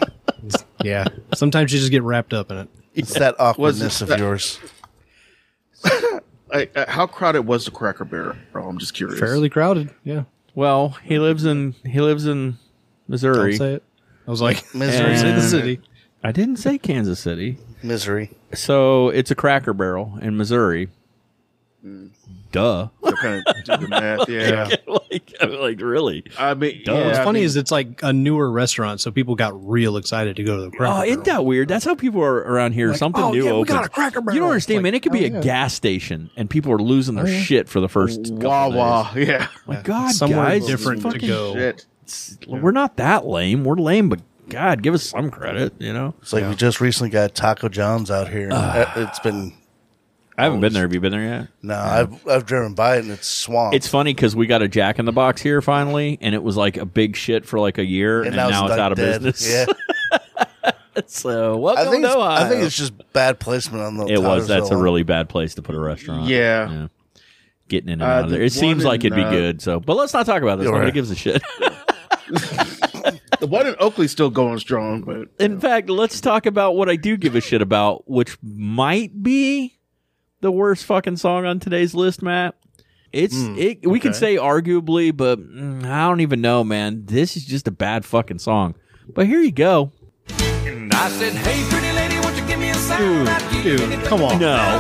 yeah. 0.83 1.07
Sometimes 1.35 1.73
you 1.73 1.79
just 1.79 1.91
get 1.93 2.03
wrapped 2.03 2.33
up 2.35 2.51
in 2.51 2.57
it. 2.59 2.69
It's 2.95 3.15
that 3.15 3.37
awkwardness 3.39 4.03
of 4.03 4.09
that- 4.09 4.19
yours. 4.19 4.59
I, 6.53 6.69
uh, 6.75 6.85
how 6.89 7.07
crowded 7.07 7.43
was 7.43 7.65
the 7.65 7.71
Cracker 7.71 8.05
Barrel? 8.05 8.37
I'm 8.55 8.79
just 8.79 8.95
curious. 8.95 9.19
Fairly 9.19 9.49
crowded. 9.49 9.91
Yeah. 10.05 10.25
Well, 10.55 10.91
he 11.03 11.19
lives 11.19 11.45
in 11.45 11.75
he 11.85 12.01
lives 12.01 12.25
in 12.27 12.53
Don't 12.53 12.59
Missouri. 13.09 13.57
say 13.57 13.75
it. 13.75 13.83
I 14.27 14.31
was 14.31 14.41
like, 14.41 14.65
Missouri, 14.75 15.17
say 15.19 15.33
the 15.33 15.43
city. 15.43 15.81
I 16.27 16.33
didn't 16.33 16.57
say 16.57 16.77
Kansas 16.77 17.21
City. 17.21 17.57
Misery. 17.85 18.31
So 18.53 19.11
it's 19.11 19.31
a 19.31 19.37
Cracker 19.37 19.73
Barrel 19.73 20.19
in 20.21 20.37
Missouri. 20.37 20.89
Hmm. 21.83 22.09
Duh. 22.51 22.89
kind 23.21 23.45
of 23.47 23.65
do 23.65 23.77
the 23.77 23.89
math. 23.89 24.29
Yeah. 24.29 24.69
like, 24.89 25.33
I'm 25.41 25.53
like 25.61 25.81
really? 25.81 26.25
I 26.39 26.55
mean, 26.55 26.83
Duh. 26.85 26.95
yeah, 26.95 27.07
What's 27.07 27.19
I 27.19 27.25
funny 27.25 27.41
mean, 27.41 27.47
is 27.47 27.55
it's 27.57 27.71
like 27.71 28.03
a 28.03 28.13
newer 28.13 28.51
restaurant, 28.51 29.01
so 29.01 29.11
people 29.13 29.37
got 29.37 29.53
real 29.69 29.97
excited 29.99 30.35
to 30.37 30.43
go 30.43 30.57
to 30.57 30.63
the 30.63 30.71
Cracker 30.71 30.85
Oh, 30.93 30.97
Barrel. 30.97 31.11
isn't 31.11 31.25
that 31.27 31.45
weird? 31.45 31.69
That's 31.69 31.85
how 31.85 31.95
people 31.95 32.23
are 32.23 32.39
around 32.39 32.73
here. 32.73 32.89
Like, 32.89 32.99
Something 32.99 33.23
oh, 33.23 33.31
new 33.31 33.45
yeah, 33.45 33.53
we 33.53 33.59
opens. 33.59 33.69
got 33.71 33.85
a 33.87 33.89
Cracker 33.89 34.21
You 34.33 34.41
don't 34.41 34.49
understand, 34.49 34.79
It's 34.79 34.83
man. 34.83 34.95
It 34.95 35.03
could 35.05 35.13
be 35.13 35.25
oh, 35.27 35.29
a 35.29 35.31
yeah. 35.35 35.41
gas 35.43 35.75
station, 35.75 36.31
and 36.37 36.51
people 36.51 36.73
are 36.73 36.79
losing 36.83 37.15
their 37.15 37.27
Oh, 37.27 37.29
yeah. 37.29 37.41
shit 37.41 37.69
for 37.69 37.79
the 37.81 37.89
first 37.89 38.25
couple 38.25 38.51
of 38.53 38.75
Wawa. 38.75 39.11
days. 39.15 39.29
Yeah. 39.29 39.47
My 39.67 39.81
God, 39.83 40.13
Somewhere 40.13 40.47
guys, 40.47 40.67
different 40.67 41.03
to 41.03 41.11
fucking- 41.13 41.29
go. 41.29 41.55
Shit. 41.55 41.87
We're 42.49 42.71
not 42.73 42.97
that 42.97 43.27
lame. 43.27 43.65
We're 43.65 43.77
lame, 43.77 44.09
but 44.09 44.21
God, 44.49 44.83
give 44.83 44.95
us 44.95 45.03
some 45.05 45.31
credit. 45.31 45.75
You 45.79 45.93
know, 45.93 46.15
It's 46.23 46.33
like 46.33 46.49
we 46.49 46.55
just 46.55 46.81
recently 46.81 47.11
got 47.11 47.35
Taco 47.35 47.69
John's 47.69 48.11
out 48.11 48.29
here. 48.29 48.49
Uh, 48.53 48.93
it's 48.97 49.19
been 49.19 49.53
I 50.39 50.45
haven't 50.45 50.61
been 50.61 50.73
there. 50.75 50.83
Have 50.83 50.93
you 50.93 51.01
been 51.01 51.13
there 51.13 51.23
yet? 51.23 51.49
no, 51.63 51.77
I've 51.79 52.29
I've 52.29 52.45
driven 52.47 52.75
by 52.75 52.97
it 52.97 53.05
and 53.05 53.11
it's 53.11 53.27
swamped. 53.27 53.75
It's 53.75 53.89
funny 53.89 54.13
because 54.13 54.37
we 54.37 54.47
got 54.47 54.61
a 54.63 54.69
Jack 54.69 54.99
in 54.99 55.05
the 55.07 55.13
Box 55.13 55.41
here 55.41 55.63
finally, 55.63 56.19
and 56.21 56.35
it 56.35 56.43
was 56.43 56.57
like 56.57 56.77
a 56.77 56.85
big 56.85 57.17
shit 57.17 57.47
for 57.47 57.59
like 57.59 57.79
a 57.79 57.85
year, 57.85 58.23
and, 58.23 58.37
now, 58.37 58.49
it's 58.49 58.61
like, 58.61 58.79
out 58.79 58.93
of 58.93 58.99
dead. 58.99 59.23
business. 59.23 59.51
Yeah, 59.51 60.71
so 61.07 61.55
I 61.55 61.57
welcome 61.57 61.91
think 61.91 62.05
to 62.05 62.11
it's, 62.11 62.17
I 62.17 62.49
think 62.49 62.63
it's 62.63 62.77
just 62.77 63.13
bad 63.15 63.41
placement 63.41 63.83
on 63.83 63.97
the. 63.97 64.07
It 64.07 64.23
was. 64.23 64.47
That's 64.47 64.69
a 64.71 64.75
Tyersville. 64.75 64.83
really 64.83 65.03
bad 65.05 65.29
place 65.31 65.55
to 65.55 65.63
put 65.63 65.75
a 65.75 65.81
restaurant. 65.81 66.29
Yeah. 66.29 66.89
Getting 67.69 67.89
in 67.89 67.95
and 67.95 68.03
Uh, 68.03 68.07
out 68.07 68.25
of 68.27 68.31
there. 68.31 68.43
It 68.43 68.53
seems 68.53 68.85
one 68.85 68.93
like 68.93 69.05
in, 69.05 69.13
it'd 69.13 69.17
be 69.17 69.25
uh, 69.25 69.31
good. 69.31 69.63
So, 69.63 69.81
but 69.81 69.97
let's 69.97 70.13
not 70.13 70.25
talk 70.27 70.43
about 70.43 70.59
this. 70.59 70.65
You're 70.67 70.73
Nobody 70.75 70.87
right. 70.89 70.95
gives 70.95 71.11
a 71.11 71.17
shit. 71.17 71.43
The 73.41 73.47
one 73.47 73.67
in 73.67 73.77
Oakley's 73.79 74.11
still 74.11 74.31
going 74.31 74.59
strong, 74.59 75.03
but 75.03 75.29
in 75.39 75.61
fact, 75.61 75.89
let's 75.91 76.21
talk 76.21 76.47
about 76.47 76.77
what 76.77 76.89
I 76.89 76.97
do 76.97 77.17
give 77.17 77.35
a 77.35 77.41
shit 77.41 77.63
about, 77.63 78.09
which 78.09 78.37
might 78.43 79.23
be 79.23 79.79
the 80.41 80.51
worst 80.51 80.85
fucking 80.85 81.17
song 81.17 81.45
on 81.45 81.61
today's 81.61 81.95
list, 81.95 82.23
Matt. 82.23 82.55
It's 83.13 83.35
it. 83.35 83.87
We 83.87 84.01
can 84.01 84.13
say 84.15 84.37
arguably, 84.37 85.17
but 85.17 85.39
mm, 85.39 85.85
I 85.85 86.09
don't 86.09 86.21
even 86.21 86.41
know, 86.41 86.65
man. 86.65 87.07
This 87.07 87.37
is 87.37 87.45
just 87.45 87.67
a 87.69 87.71
bad 87.71 88.05
fucking 88.05 88.39
song. 88.41 88.75
But 89.09 89.27
here 89.27 89.41
you 89.41 89.53
go. 89.53 89.93
And 90.39 90.93
I 90.93 91.09
said, 91.11 91.33
hey, 91.33 91.65
pretty 91.71 91.93
lady, 91.93 92.19
won't 92.21 92.37
you 92.37 92.47
give 92.47 92.59
me 92.59 92.71
a 92.71 92.75
sign? 92.75 93.63
Dude, 93.63 93.79
dude, 93.79 94.05
come 94.05 94.23
on. 94.23 94.39
No, 94.39 94.79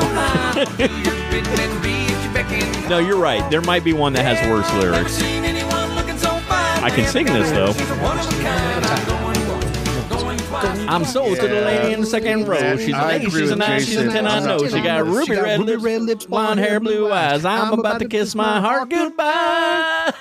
you 0.79 0.89
bid 1.31 1.47
and 1.47 1.83
be 1.83 2.07
at 2.07 2.24
your 2.24 2.35
beck 2.35 2.51
and 2.51 2.91
no, 2.91 2.99
you're 2.99 3.18
right. 3.18 3.49
There 3.51 3.62
might 3.62 3.85
be 3.85 3.93
one 3.93 4.12
that 4.12 4.24
has 4.24 4.39
worse 4.49 4.70
lyrics. 4.74 5.20
I 6.87 6.91
can 6.91 7.05
sing 7.07 7.26
this 7.26 7.51
though. 7.51 7.72
She's 7.72 7.91
a 7.91 7.95
one 7.97 8.18
of 8.18 8.26
a 8.28 8.43
kind. 8.43 8.87
I'm 8.87 9.07
going, 9.07 10.87
going 10.87 11.05
sold 11.05 11.37
to 11.39 11.49
the 11.49 11.61
lady 11.62 11.93
in 11.95 12.01
the 12.03 12.07
second 12.07 12.47
row. 12.47 12.76
She's 12.76 12.95
a 12.95 12.97
I 12.97 13.07
lady, 13.09 13.26
agree 13.26 13.41
she's 13.43 13.51
a 13.51 13.53
with 13.55 13.59
nine, 13.59 13.80
she's 13.80 13.97
a 13.97 14.05
Jason. 14.05 14.12
ten. 14.12 14.26
I 14.26 14.39
know 14.41 14.66
she 14.68 14.80
got 14.80 15.05
ruby 15.05 15.34
red 15.37 16.03
lips, 16.03 16.26
blonde 16.26 16.61
hair, 16.61 16.78
blue 16.80 17.11
eyes. 17.11 17.45
I'm 17.45 17.72
about 17.78 17.99
to 18.01 18.09
kiss 18.09 18.34
my 18.37 18.61
heart 18.61 18.89
goodbye. 18.89 20.12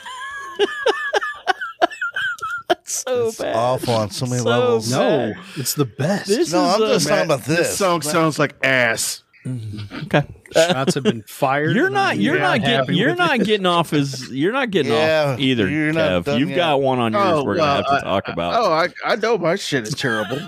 That's 2.68 2.94
so 3.06 3.32
bad. 3.38 3.56
awful 3.56 3.94
on 3.94 4.10
so 4.10 4.26
many 4.26 4.40
So 4.42 4.50
levels. 4.50 4.92
No, 4.92 5.34
it's 5.58 5.76
the 5.76 5.86
best. 5.86 6.28
This 6.28 6.52
No, 6.52 6.66
is 6.66 6.74
I'm 6.74 6.80
just 6.82 7.08
talking 7.08 7.26
about 7.26 7.44
this. 7.46 7.58
this 7.60 7.78
song 7.78 8.02
sounds 8.02 8.40
like 8.40 8.56
ass. 8.64 9.24
okay. 9.46 10.24
Shots 10.54 10.94
have 10.96 11.04
been 11.04 11.24
fired. 11.24 11.76
You're 11.76 11.90
not. 11.90 12.18
You're 12.18 12.40
not 12.40 12.62
getting. 12.62 12.96
You're 12.96 13.16
not 13.16 13.40
it. 13.40 13.46
getting 13.46 13.66
off 13.66 13.94
as. 13.94 14.30
You're 14.32 14.54
not 14.54 14.72
getting 14.72 14.92
Yeah, 14.92 15.32
off 15.34 15.40
either. 15.40 15.70
you're 15.70 15.92
not 15.94 16.24
Kev. 16.26 16.40
You've 16.40 16.50
yet. 16.50 16.56
got 16.58 16.82
one 16.82 17.00
on 17.00 17.14
yours. 17.14 17.44
we're 17.44 17.56
gonna 17.58 17.76
have 17.78 17.86
to 17.86 17.92
I- 17.94 18.02
talk 18.02 18.28
about. 18.28 18.54
Oh, 18.64 18.72
I, 18.72 18.90
I 19.04 19.16
know 19.16 19.38
my 19.38 19.56
shit 19.56 19.88
is 19.88 19.94
terrible. 19.96 20.38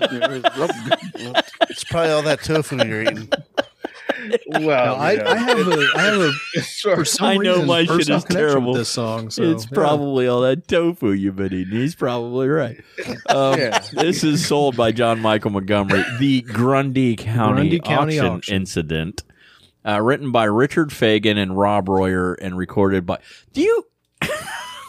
It's 1.70 1.84
probably 1.84 2.10
all 2.12 2.22
that 2.22 2.42
tofu 2.42 2.76
you're 2.84 3.02
eating. 3.02 3.28
No, 4.48 4.70
I, 4.70 5.12
yeah. 5.12 5.30
I 5.30 5.36
have 5.36 5.58
a, 5.58 5.88
I 5.96 6.02
have 6.02 6.20
a 6.20 6.32
Sure. 6.62 6.96
for 6.96 7.04
some 7.04 7.26
I 7.28 7.36
know 7.36 7.52
reason, 7.54 7.66
my 7.66 7.80
shit 7.84 7.88
personal 7.88 8.18
is 8.18 8.24
terrible. 8.24 8.74
This 8.74 8.88
song, 8.88 9.30
so 9.30 9.42
it's 9.44 9.64
yeah. 9.64 9.70
probably 9.74 10.26
all 10.26 10.40
that 10.42 10.66
tofu 10.66 11.12
you've 11.12 11.36
been 11.36 11.52
eating. 11.52 11.78
He's 11.78 11.94
probably 11.94 12.48
right. 12.48 12.82
Um, 13.28 13.58
Yeah. 13.58 13.78
This 13.92 14.24
is 14.24 14.44
sold 14.46 14.76
by 14.76 14.92
John 14.92 15.20
Michael 15.20 15.50
Montgomery. 15.50 16.04
The 16.18 16.40
Grundy 16.42 17.16
County, 17.16 17.54
Grundy 17.68 17.80
County 17.80 18.18
auction, 18.18 18.32
auction. 18.36 18.54
incident, 18.56 19.22
uh, 19.86 20.00
written 20.00 20.32
by 20.32 20.44
Richard 20.44 20.92
Fagan 20.92 21.38
and 21.38 21.56
Robb 21.58 21.88
Royer, 21.88 22.34
and 22.34 22.56
recorded 22.56 23.06
by. 23.06 23.18
Do 23.52 23.60
you 23.62 23.86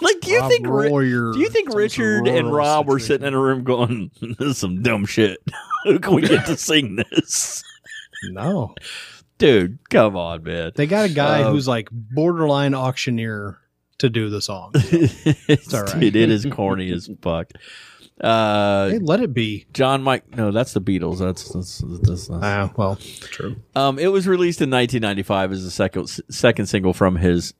like? 0.02 0.20
Do 0.22 0.32
you 0.32 0.40
Rob 0.40 0.50
think? 0.52 0.68
Royer. 0.68 1.34
do 1.34 1.40
you 1.40 1.50
think 1.50 1.74
Richard 1.74 2.28
and 2.28 2.52
Rob 2.54 2.88
were 2.88 3.00
sitting 3.00 3.28
in 3.28 3.34
a 3.34 3.40
room 3.40 3.64
going, 3.64 4.12
"This 4.22 4.40
is 4.50 4.58
some 4.58 4.82
dumb 4.82 5.06
shit. 5.06 5.40
Who 5.86 6.00
can 6.00 6.16
we 6.16 6.22
get 6.24 6.46
to 6.48 6.58
sing 6.58 6.98
this?" 6.98 7.64
No, 8.32 8.76
Dude, 9.38 9.80
come 9.90 10.18
on, 10.18 10.44
man. 10.44 10.74
they 10.76 10.86
got 10.86 11.10
a 11.10 11.14
guy 11.14 11.44
Um, 11.44 11.54
who's 11.54 11.68
like 11.70 11.88
borderline 11.92 12.74
auctioneer 12.74 13.58
to 14.00 14.10
do 14.10 14.30
the 14.30 14.42
song. 14.42 14.72
it's 14.76 15.74
all 15.74 15.84
right. 15.84 16.00
Dude, 16.00 16.16
it 16.18 16.30
is 16.30 16.46
corny 16.52 16.92
as 16.92 17.10
fuck. 17.22 17.52
Uh, 18.20 18.90
hey, 18.90 19.00
let 19.00 19.22
it 19.22 19.34
be. 19.34 19.66
John 19.74 20.04
Mike. 20.04 20.36
No, 20.36 20.52
that's 20.52 20.74
the 20.74 20.82
Beatles. 20.82 21.20
That's 21.20 21.50
that's, 21.54 21.78
that's, 21.86 22.28
that's 22.28 22.30
Ah, 22.44 22.70
well, 22.76 22.98
true. 22.98 23.56
um. 23.76 23.98
It 23.98 24.08
was 24.08 24.28
released 24.28 24.62
in 24.62 24.70
1995 24.70 25.52
as 25.54 25.64
the 25.64 25.72
second 25.72 26.08
second 26.30 26.66
single 26.66 26.94
from 26.94 27.16
his 27.16 27.54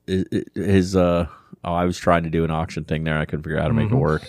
his 0.54 0.94
uh. 0.96 1.26
Oh, 1.64 1.72
I 1.74 1.84
was 1.84 1.98
trying 1.98 2.22
to 2.24 2.30
do 2.30 2.44
an 2.44 2.50
auction 2.50 2.84
thing 2.84 3.04
there. 3.04 3.18
I 3.18 3.24
couldn't 3.24 3.42
figure 3.42 3.58
out 3.58 3.62
how 3.62 3.68
to 3.68 3.74
make 3.74 3.90
it 3.90 3.94
work. 3.94 4.22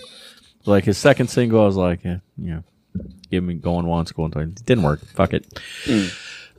Like 0.65 0.83
his 0.85 0.97
second 0.97 1.27
single, 1.29 1.61
I 1.61 1.65
was 1.65 1.75
like, 1.77 2.03
yeah, 2.03 2.17
you 2.37 2.55
know, 2.55 2.63
give 3.29 3.43
me 3.43 3.53
going 3.55 3.85
once, 3.87 4.11
going 4.11 4.31
twice. 4.31 4.47
It 4.47 4.65
didn't 4.65 4.83
work. 4.83 5.03
Fuck 5.07 5.33
it. 5.33 5.47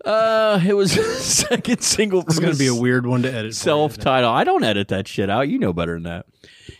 Uh, 0.05 0.61
it 0.67 0.75
was 0.75 0.93
second 1.25 1.83
single. 1.83 2.23
It's 2.23 2.39
going 2.39 2.53
to 2.53 2.59
be 2.59 2.67
a 2.67 2.75
weird 2.75 3.07
one 3.07 3.23
to 3.23 3.33
edit. 3.33 3.55
self-title. 3.55 4.29
I 4.31 4.45
don't 4.45 4.65
edit 4.65 4.89
that 4.89 5.07
shit 5.07 5.31
out. 5.31 5.49
You 5.49 5.59
know 5.59 5.73
better 5.73 5.93
than 5.95 6.03
that. 6.05 6.27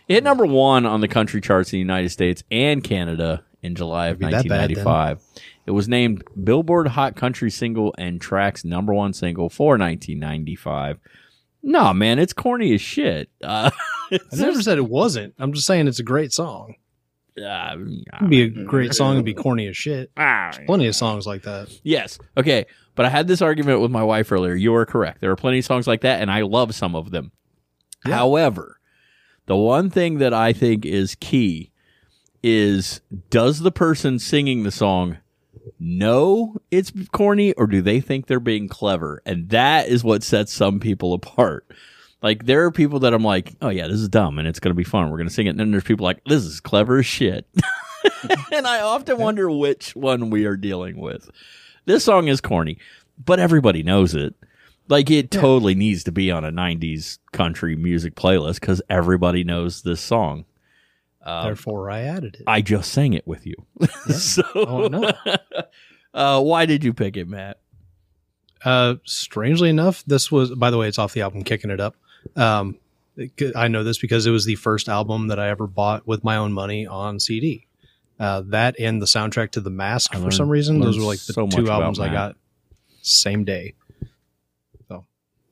It 0.07 0.13
hit 0.15 0.23
number 0.23 0.45
one 0.45 0.85
on 0.85 1.01
the 1.01 1.07
country 1.07 1.41
charts 1.41 1.71
in 1.73 1.77
the 1.77 1.81
United 1.81 2.09
States 2.09 2.43
and 2.51 2.83
Canada 2.83 3.43
in 3.61 3.75
July 3.75 4.07
of 4.07 4.19
Maybe 4.19 4.31
that 4.31 4.47
bad, 4.47 4.69
then. 4.75 4.85
1995. 4.85 5.21
It 5.65 5.71
was 5.71 5.87
named 5.87 6.23
Billboard 6.43 6.87
Hot 6.89 7.15
Country 7.15 7.49
Single 7.49 7.95
and 7.97 8.19
Tracks 8.19 8.65
number 8.65 8.93
one 8.93 9.13
single 9.13 9.49
for 9.49 9.77
1995. 9.77 10.99
No, 11.65 11.93
man, 11.93 12.19
it's 12.19 12.33
corny 12.33 12.73
as 12.73 12.81
shit. 12.81 13.29
Uh, 13.43 13.69
I 14.11 14.19
never 14.35 14.61
said 14.61 14.77
it 14.77 14.87
wasn't. 14.87 15.33
I'm 15.39 15.53
just 15.53 15.65
saying 15.65 15.87
it's 15.87 15.99
a 15.99 16.03
great 16.03 16.31
song. 16.33 16.75
uh, 17.43 17.75
It'd 18.17 18.29
be 18.29 18.41
a 18.43 18.49
great 18.49 18.93
song 18.93 19.15
and 19.15 19.25
be 19.25 19.33
corny 19.45 19.65
as 19.67 19.75
shit. 19.77 20.11
ah, 20.17 20.51
Plenty 20.67 20.85
of 20.87 20.95
songs 20.95 21.25
like 21.25 21.43
that. 21.43 21.69
Yes. 21.83 22.19
Okay. 22.37 22.65
But 22.95 23.07
I 23.07 23.09
had 23.09 23.27
this 23.27 23.41
argument 23.41 23.79
with 23.81 23.89
my 23.89 24.03
wife 24.03 24.31
earlier. 24.31 24.53
You 24.53 24.75
are 24.75 24.85
correct. 24.85 25.19
There 25.21 25.31
are 25.31 25.35
plenty 25.35 25.59
of 25.59 25.65
songs 25.65 25.87
like 25.87 26.01
that, 26.01 26.21
and 26.21 26.29
I 26.29 26.41
love 26.41 26.75
some 26.75 26.95
of 26.95 27.09
them. 27.09 27.31
However, 28.05 28.79
the 29.45 29.55
one 29.55 29.89
thing 29.89 30.19
that 30.19 30.33
I 30.33 30.53
think 30.53 30.85
is 30.85 31.15
key 31.15 31.71
is 32.41 33.01
does 33.29 33.59
the 33.59 33.71
person 33.71 34.19
singing 34.19 34.63
the 34.63 34.71
song 34.71 35.17
know 35.79 36.55
it's 36.71 36.91
corny 37.11 37.53
or 37.53 37.67
do 37.67 37.81
they 37.81 37.99
think 37.99 38.27
they're 38.27 38.39
being 38.39 38.67
clever? 38.67 39.21
And 39.25 39.49
that 39.49 39.87
is 39.87 40.03
what 40.03 40.23
sets 40.23 40.53
some 40.53 40.79
people 40.79 41.13
apart. 41.13 41.65
Like 42.21 42.45
there 42.45 42.63
are 42.63 42.71
people 42.71 42.99
that 42.99 43.13
I'm 43.13 43.23
like, 43.23 43.55
oh 43.61 43.69
yeah, 43.69 43.87
this 43.87 43.99
is 43.99 44.09
dumb 44.09 44.39
and 44.39 44.47
it's 44.47 44.59
gonna 44.59 44.75
be 44.75 44.83
fun. 44.83 45.09
We're 45.09 45.17
gonna 45.17 45.29
sing 45.29 45.47
it. 45.47 45.51
And 45.51 45.59
then 45.59 45.71
there's 45.71 45.83
people 45.83 46.05
like, 46.05 46.23
this 46.25 46.43
is 46.43 46.59
clever 46.59 46.99
as 46.99 47.05
shit. 47.05 47.45
and 48.51 48.67
I 48.67 48.81
often 48.81 49.17
wonder 49.17 49.49
which 49.49 49.95
one 49.95 50.29
we 50.29 50.45
are 50.45 50.57
dealing 50.57 50.97
with. 50.97 51.29
This 51.85 52.05
song 52.05 52.27
is 52.29 52.39
corny, 52.39 52.77
but 53.23 53.39
everybody 53.39 53.83
knows 53.83 54.15
it. 54.15 54.35
Like 54.87 55.09
it 55.09 55.31
totally 55.31 55.75
needs 55.75 56.03
to 56.05 56.11
be 56.11 56.29
on 56.31 56.43
a 56.43 56.51
'90s 56.51 57.19
country 57.31 57.75
music 57.75 58.15
playlist 58.15 58.59
because 58.59 58.81
everybody 58.89 59.43
knows 59.43 59.81
this 59.81 60.01
song. 60.01 60.45
Therefore, 61.25 61.89
I 61.89 62.01
added 62.01 62.35
it. 62.35 62.43
I 62.47 62.61
just 62.61 62.91
sang 62.91 63.13
it 63.13 63.25
with 63.25 63.45
you. 63.45 63.55
so, 64.09 64.43
Oh, 64.55 64.87
no. 64.87 65.11
uh, 66.13 66.41
why 66.41 66.65
did 66.65 66.83
you 66.83 66.93
pick 66.93 67.15
it, 67.15 67.29
Matt? 67.29 67.59
Uh, 68.65 68.95
strangely 69.05 69.69
enough, 69.69 70.03
this 70.05 70.31
was, 70.31 70.51
by 70.51 70.69
the 70.69 70.77
way, 70.77 70.87
it's 70.87 70.99
off 70.99 71.13
the 71.13 71.21
album 71.21 71.43
Kicking 71.43 71.71
It 71.71 71.79
Up. 71.79 71.95
Um, 72.35 72.77
it 73.15 73.55
I 73.55 73.67
know 73.67 73.83
this 73.83 73.97
because 73.97 74.25
it 74.25 74.31
was 74.31 74.45
the 74.45 74.55
first 74.55 74.89
album 74.89 75.27
that 75.27 75.39
I 75.39 75.49
ever 75.49 75.67
bought 75.67 76.07
with 76.07 76.23
my 76.23 76.37
own 76.37 76.53
money 76.53 76.87
on 76.87 77.19
CD. 77.19 77.67
Uh, 78.19 78.41
that 78.47 78.79
and 78.79 79.01
the 79.01 79.05
soundtrack 79.05 79.51
to 79.51 79.61
The 79.61 79.69
Mask 79.69 80.15
I 80.15 80.19
for 80.19 80.31
some 80.31 80.49
reason. 80.49 80.79
Those 80.79 80.97
were 80.97 81.03
like 81.03 81.19
the 81.19 81.33
so 81.33 81.47
two 81.47 81.69
albums 81.69 81.99
I 81.99 82.09
got 82.09 82.35
same 83.01 83.43
day. 83.43 83.73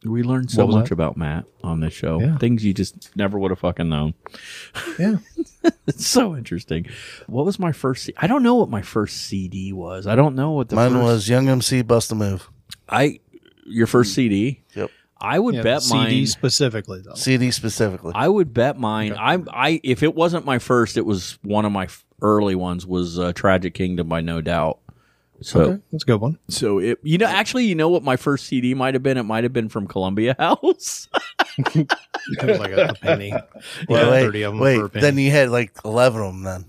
We 0.03 0.23
learned 0.23 0.49
so 0.49 0.65
much 0.65 0.85
that? 0.89 0.93
about 0.93 1.15
Matt 1.15 1.45
on 1.63 1.79
this 1.79 1.93
show. 1.93 2.19
Yeah. 2.19 2.37
Things 2.39 2.65
you 2.65 2.73
just 2.73 3.15
never 3.15 3.37
would 3.37 3.51
have 3.51 3.59
fucking 3.59 3.89
known. 3.89 4.13
Yeah. 4.99 5.17
It's 5.87 6.07
so 6.07 6.35
interesting. 6.35 6.87
What 7.27 7.45
was 7.45 7.59
my 7.59 7.71
first? 7.71 8.05
C- 8.05 8.13
I 8.17 8.25
don't 8.25 8.41
know 8.41 8.55
what 8.55 8.69
my 8.69 8.81
first 8.81 9.17
CD 9.27 9.73
was. 9.73 10.07
I 10.07 10.15
don't 10.15 10.35
know 10.35 10.51
what 10.51 10.69
the 10.69 10.75
Mine 10.75 10.91
first- 10.91 11.03
was 11.03 11.29
Young 11.29 11.49
MC 11.49 11.81
Bust 11.83 12.11
a 12.11 12.15
Move. 12.15 12.49
I 12.89 13.19
your 13.65 13.85
first 13.87 14.13
CD. 14.15 14.63
Yep. 14.75 14.89
I 15.19 15.37
would 15.37 15.53
Yeah, 15.55 15.61
bet 15.61 15.83
CD 15.83 15.97
mine. 16.03 16.25
specifically, 16.27 17.01
though. 17.05 17.13
CD 17.13 17.51
specifically. 17.51 18.13
I 18.15 18.27
would 18.27 18.53
bet 18.55 18.79
mine. 18.79 19.13
I 19.13 19.37
I 19.51 19.81
if 19.83 20.01
it 20.01 20.15
wasn't 20.15 20.45
my 20.45 20.57
first, 20.57 20.97
it 20.97 21.05
was 21.05 21.37
one 21.43 21.65
of 21.65 21.71
my 21.71 21.87
early 22.23 22.55
ones. 22.55 22.87
Was 22.87 23.19
uh, 23.19 23.31
Tragic 23.33 23.75
Kingdom 23.75 24.07
by 24.07 24.21
No 24.21 24.41
Doubt. 24.41 24.79
So 25.43 25.61
Okay, 25.61 25.81
that's 25.91 26.03
a 26.03 26.05
good 26.05 26.21
one. 26.21 26.37
so 26.49 26.77
it 26.79 26.99
you 27.03 27.17
know 27.17 27.25
actually 27.25 27.65
you 27.65 27.73
know 27.75 27.89
what 27.89 28.03
my 28.03 28.15
first 28.15 28.45
CD 28.45 28.73
might 28.75 28.93
have 28.93 29.01
been. 29.03 29.17
It 29.17 29.23
might 29.23 29.43
have 29.43 29.53
been 29.53 29.69
from 29.69 29.87
Columbia 29.87 30.35
House. 30.39 31.07
It 31.65 31.87
was 32.43 32.59
like 32.59 32.71
a, 32.71 32.87
a 32.89 32.93
penny. 32.93 33.31
Wait, 33.33 33.41
Yeah, 33.89 34.11
wait, 34.11 34.21
30 34.21 34.41
of 34.43 34.53
them 34.53 34.59
wait. 34.59 34.77
for 34.79 34.85
a 34.85 34.89
penny. 34.89 35.01
Then 35.01 35.17
you 35.17 35.31
had 35.31 35.49
like 35.49 35.71
11 35.83 36.21
of 36.21 36.27
them 36.33 36.43
then. 36.43 36.65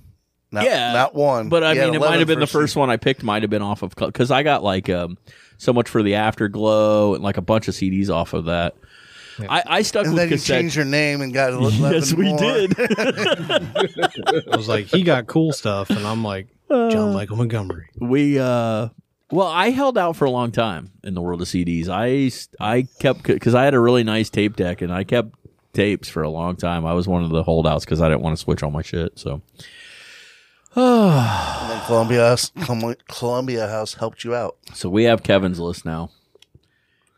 Not, 0.51 0.64
Yeah, 0.64 0.93
Not 0.93 1.14
one. 1.14 1.49
But 1.49 1.64
I 1.64 1.73
You 1.75 1.81
mean, 1.83 1.95
it 1.95 2.01
might 2.01 2.18
have 2.18 2.29
been 2.29 2.41
the 2.41 2.47
for 2.47 2.61
first 2.61 2.77
one 2.77 2.89
I 2.91 2.97
picked. 2.97 3.23
Might 3.23 3.43
have 3.43 3.51
been 3.51 3.62
off 3.62 3.83
of 3.83 3.95
because 3.95 4.31
I 4.31 4.43
got 4.43 4.62
like 4.62 4.89
um, 4.91 5.16
so 5.59 5.73
much 5.73 5.89
for 5.89 6.03
the 6.03 6.14
Afterglow 6.14 7.14
and 7.14 7.23
like 7.23 7.37
a 7.37 7.43
bunch 7.43 7.68
of 7.68 7.75
CDs 7.75 8.09
off 8.11 8.33
of 8.33 8.47
that. 8.47 8.75
I, 9.49 9.62
I 9.66 9.83
stuck 9.83 10.05
And 10.05 10.12
with 10.14 10.23
then 10.25 10.31
you 10.31 10.37
changed 10.39 10.77
your 10.77 10.85
name 10.85 11.23
and 11.23 11.33
got 11.33 11.53
11 11.55 11.93
yes, 11.93 12.12
we 12.12 12.29
more. 12.29 12.39
did. 12.39 12.75
I 12.79 14.57
was 14.57 14.68
like, 14.68 14.87
he 14.87 15.03
got 15.03 15.27
cool 15.27 15.53
stuff, 15.53 15.89
and 15.91 16.07
I'm 16.07 16.23
like, 16.23 16.49
John 16.91 17.14
Michael 17.14 17.37
Montgomery. 17.37 17.89
we 18.01 18.39
uh, 18.39 18.89
well, 19.31 19.49
I 19.49 19.70
held 19.70 19.97
out 19.97 20.16
for 20.16 20.27
a 20.27 20.31
long 20.31 20.53
time 20.53 20.93
in 21.05 21.14
the 21.14 21.23
world 21.23 21.41
of 21.43 21.49
CDs. 21.49 21.89
I 21.89 22.31
I 22.64 22.87
kept 23.01 23.23
because 23.23 23.55
I 23.55 23.64
had 23.64 23.75
a 23.75 23.81
really 23.81 24.05
nice 24.05 24.29
tape 24.31 24.57
deck 24.57 24.83
and 24.83 24.93
I 24.93 25.05
kept 25.05 25.35
tapes 25.73 26.09
for 26.09 26.23
a 26.23 26.29
long 26.29 26.57
time. 26.57 26.85
I 26.85 26.93
was 26.93 27.09
one 27.09 27.25
of 27.25 27.31
the 27.31 27.43
holdouts 27.43 27.85
because 27.85 28.01
I 28.01 28.09
didn't 28.09 28.20
want 28.23 28.37
to 28.37 28.43
switch 28.43 28.62
all 28.62 28.70
my 28.70 28.83
shit. 28.83 29.18
So 29.18 29.41
And 30.77 31.70
then 31.70 31.81
Columbia 31.87 32.29
House, 32.29 32.51
Columbia 33.09 33.68
House 33.68 33.95
helped 33.95 34.25
you 34.25 34.35
out. 34.35 34.57
So 34.75 34.89
we 34.89 35.05
have 35.05 35.23
Kevin's 35.23 35.59
list 35.59 35.85
now. 35.85 36.11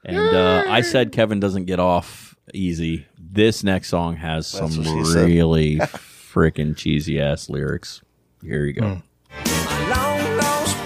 And 0.04 0.18
uh, 0.18 0.64
I 0.68 0.82
said 0.82 1.12
Kevin 1.12 1.40
doesn't 1.40 1.64
get 1.64 1.80
off 1.80 2.34
easy. 2.52 3.06
This 3.18 3.64
next 3.64 3.88
song 3.88 4.16
has 4.16 4.50
That's 4.52 4.74
some 4.74 4.84
what 4.84 4.92
she 4.92 5.04
said. 5.12 5.26
really 5.26 5.76
freaking 5.78 6.76
cheesy 6.76 7.20
ass 7.20 7.48
lyrics. 7.48 8.02
Here 8.42 8.64
you 8.66 8.72
go. 8.74 8.86
Long 8.86 9.02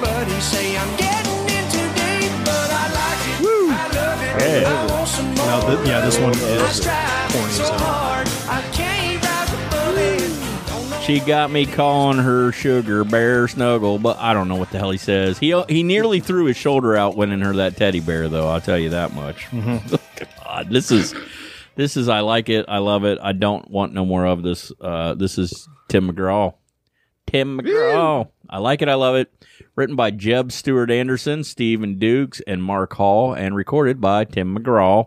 lost 0.00 0.26
buddies 0.26 0.44
say 0.44 0.76
I'm 0.76 0.96
getting 0.96 1.32
in 1.56 1.64
too 1.70 1.88
deep, 1.94 2.32
but 2.44 2.70
I 2.70 2.84
like 2.92 3.40
it. 3.40 3.70
I 3.70 3.88
love 3.94 4.22
it. 4.22 4.66
I 4.66 4.86
want 4.92 5.08
some 5.08 5.26
more. 5.26 5.34
Now, 5.46 5.60
th- 5.76 5.88
yeah, 5.88 6.00
this 6.00 6.18
one 6.18 6.32
is 6.32 6.76
strive 6.76 7.32
corny 7.32 7.52
so 7.52 7.64
hard. 7.72 8.28
I 8.48 8.62
can't 8.72 9.22
rise 9.24 9.52
above 9.52 9.98
it. 9.98 11.02
She 11.04 11.20
got 11.20 11.50
me 11.50 11.64
calling 11.64 12.18
her 12.18 12.52
sugar 12.52 13.02
bear 13.04 13.48
snuggle, 13.48 13.98
but 13.98 14.18
I 14.18 14.34
don't 14.34 14.48
know 14.48 14.56
what 14.56 14.70
the 14.70 14.78
hell 14.78 14.90
he 14.90 14.98
says. 14.98 15.38
He 15.38 15.58
he 15.68 15.82
nearly 15.82 16.20
threw 16.20 16.44
his 16.46 16.56
shoulder 16.56 16.96
out 16.96 17.16
winning 17.16 17.40
her 17.40 17.54
that 17.54 17.76
teddy 17.76 18.00
bear, 18.00 18.28
though. 18.28 18.48
I'll 18.48 18.60
tell 18.60 18.78
you 18.78 18.90
that 18.90 19.14
much. 19.14 19.46
God, 20.44 20.68
this 20.70 20.90
is 20.90 21.14
this 21.76 21.96
is 21.96 22.08
I 22.08 22.20
like 22.20 22.48
it. 22.48 22.66
I 22.68 22.78
love 22.78 23.04
it. 23.04 23.18
I 23.22 23.32
don't 23.32 23.70
want 23.70 23.94
no 23.94 24.04
more 24.04 24.26
of 24.26 24.42
this. 24.42 24.70
Uh, 24.80 25.14
this 25.14 25.38
is 25.38 25.66
Tim 25.88 26.12
McGraw. 26.12 26.54
Tim 27.26 27.58
McGraw. 27.60 28.28
I 28.50 28.58
like 28.58 28.82
it. 28.82 28.88
I 28.88 28.94
love 28.94 29.16
it. 29.16 29.32
Written 29.76 29.96
by 29.96 30.10
Jeb 30.10 30.50
Stuart 30.52 30.90
Anderson, 30.90 31.44
Stephen 31.44 31.98
Dukes, 31.98 32.40
and 32.46 32.62
Mark 32.62 32.94
Hall, 32.94 33.32
and 33.34 33.54
recorded 33.54 34.00
by 34.00 34.24
Tim 34.24 34.56
McGraw. 34.56 35.06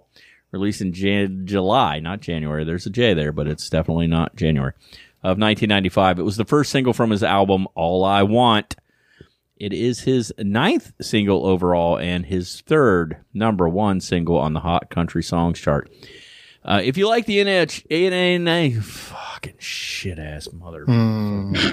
Released 0.52 0.82
in 0.82 0.92
Jan- 0.94 1.46
July, 1.46 2.00
not 2.00 2.20
January. 2.20 2.64
There's 2.66 2.86
a 2.86 2.90
J 2.90 3.14
there, 3.14 3.32
but 3.32 3.48
it's 3.48 3.70
definitely 3.70 4.08
not 4.08 4.36
January 4.36 4.74
of 5.24 5.38
1995. 5.38 6.20
It 6.20 6.24
was 6.24 6.36
the 6.38 6.46
first 6.46 6.72
single 6.72 6.94
from 6.94 7.10
his 7.10 7.24
album 7.24 7.68
All 7.74 8.04
I 8.04 8.24
Want. 8.24 8.76
It 9.58 9.74
is 9.74 10.02
his 10.02 10.34
ninth 10.40 10.92
single 11.02 11.46
overall 11.46 11.98
and 11.98 12.26
his 12.26 12.62
third 12.62 13.18
number 13.34 13.70
one 13.70 14.02
single 14.02 14.38
on 14.38 14.54
the 14.54 14.60
Hot 14.62 14.90
Country 14.90 15.22
Songs 15.24 15.60
chart. 15.60 15.90
Uh, 16.66 16.82
if 16.84 16.98
you 16.98 17.08
like 17.08 17.26
the 17.28 17.38
NH, 17.38 17.86
NA, 18.42 18.82
fucking 18.82 19.56
shit 19.60 20.20
ass 20.20 20.50
mother. 20.52 20.86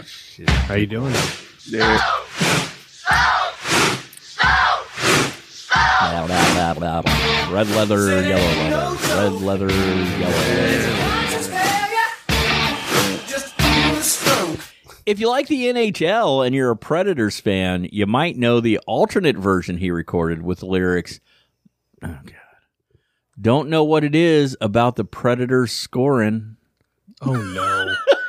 Shit. 0.07 0.49
How 0.51 0.75
you 0.75 0.87
doing? 0.87 1.15
Blah, 1.71 2.01
blah, 6.27 6.75
blah, 6.75 7.03
blah. 7.03 7.51
Red 7.53 7.69
leather, 7.69 8.23
yellow 8.23 8.43
leather. 8.71 8.97
Red 9.17 9.33
leather, 9.43 9.69
yellow 9.69 10.33
leather. 10.55 10.89
just 13.27 13.55
feel 13.55 13.95
the 13.95 14.03
stroke. 14.03 14.61
If 15.05 15.21
you 15.21 15.29
like 15.29 15.49
the 15.49 15.67
NHL 15.67 16.47
and 16.47 16.55
you're 16.55 16.71
a 16.71 16.77
Predators 16.77 17.39
fan, 17.39 17.87
you 17.93 18.07
might 18.07 18.39
know 18.39 18.61
the 18.61 18.79
alternate 18.87 19.37
version 19.37 19.77
he 19.77 19.91
recorded 19.91 20.43
with 20.43 20.61
the 20.61 20.67
lyrics. 20.67 21.21
Oh 22.03 22.19
God! 22.25 22.35
Don't 23.39 23.69
know 23.69 23.85
what 23.85 24.05
it 24.05 24.15
is 24.15 24.57
about 24.63 24.97
the 24.97 25.05
Predators 25.05 25.73
scoring. 25.73 26.57
Oh 27.21 27.35
no! 27.35 27.95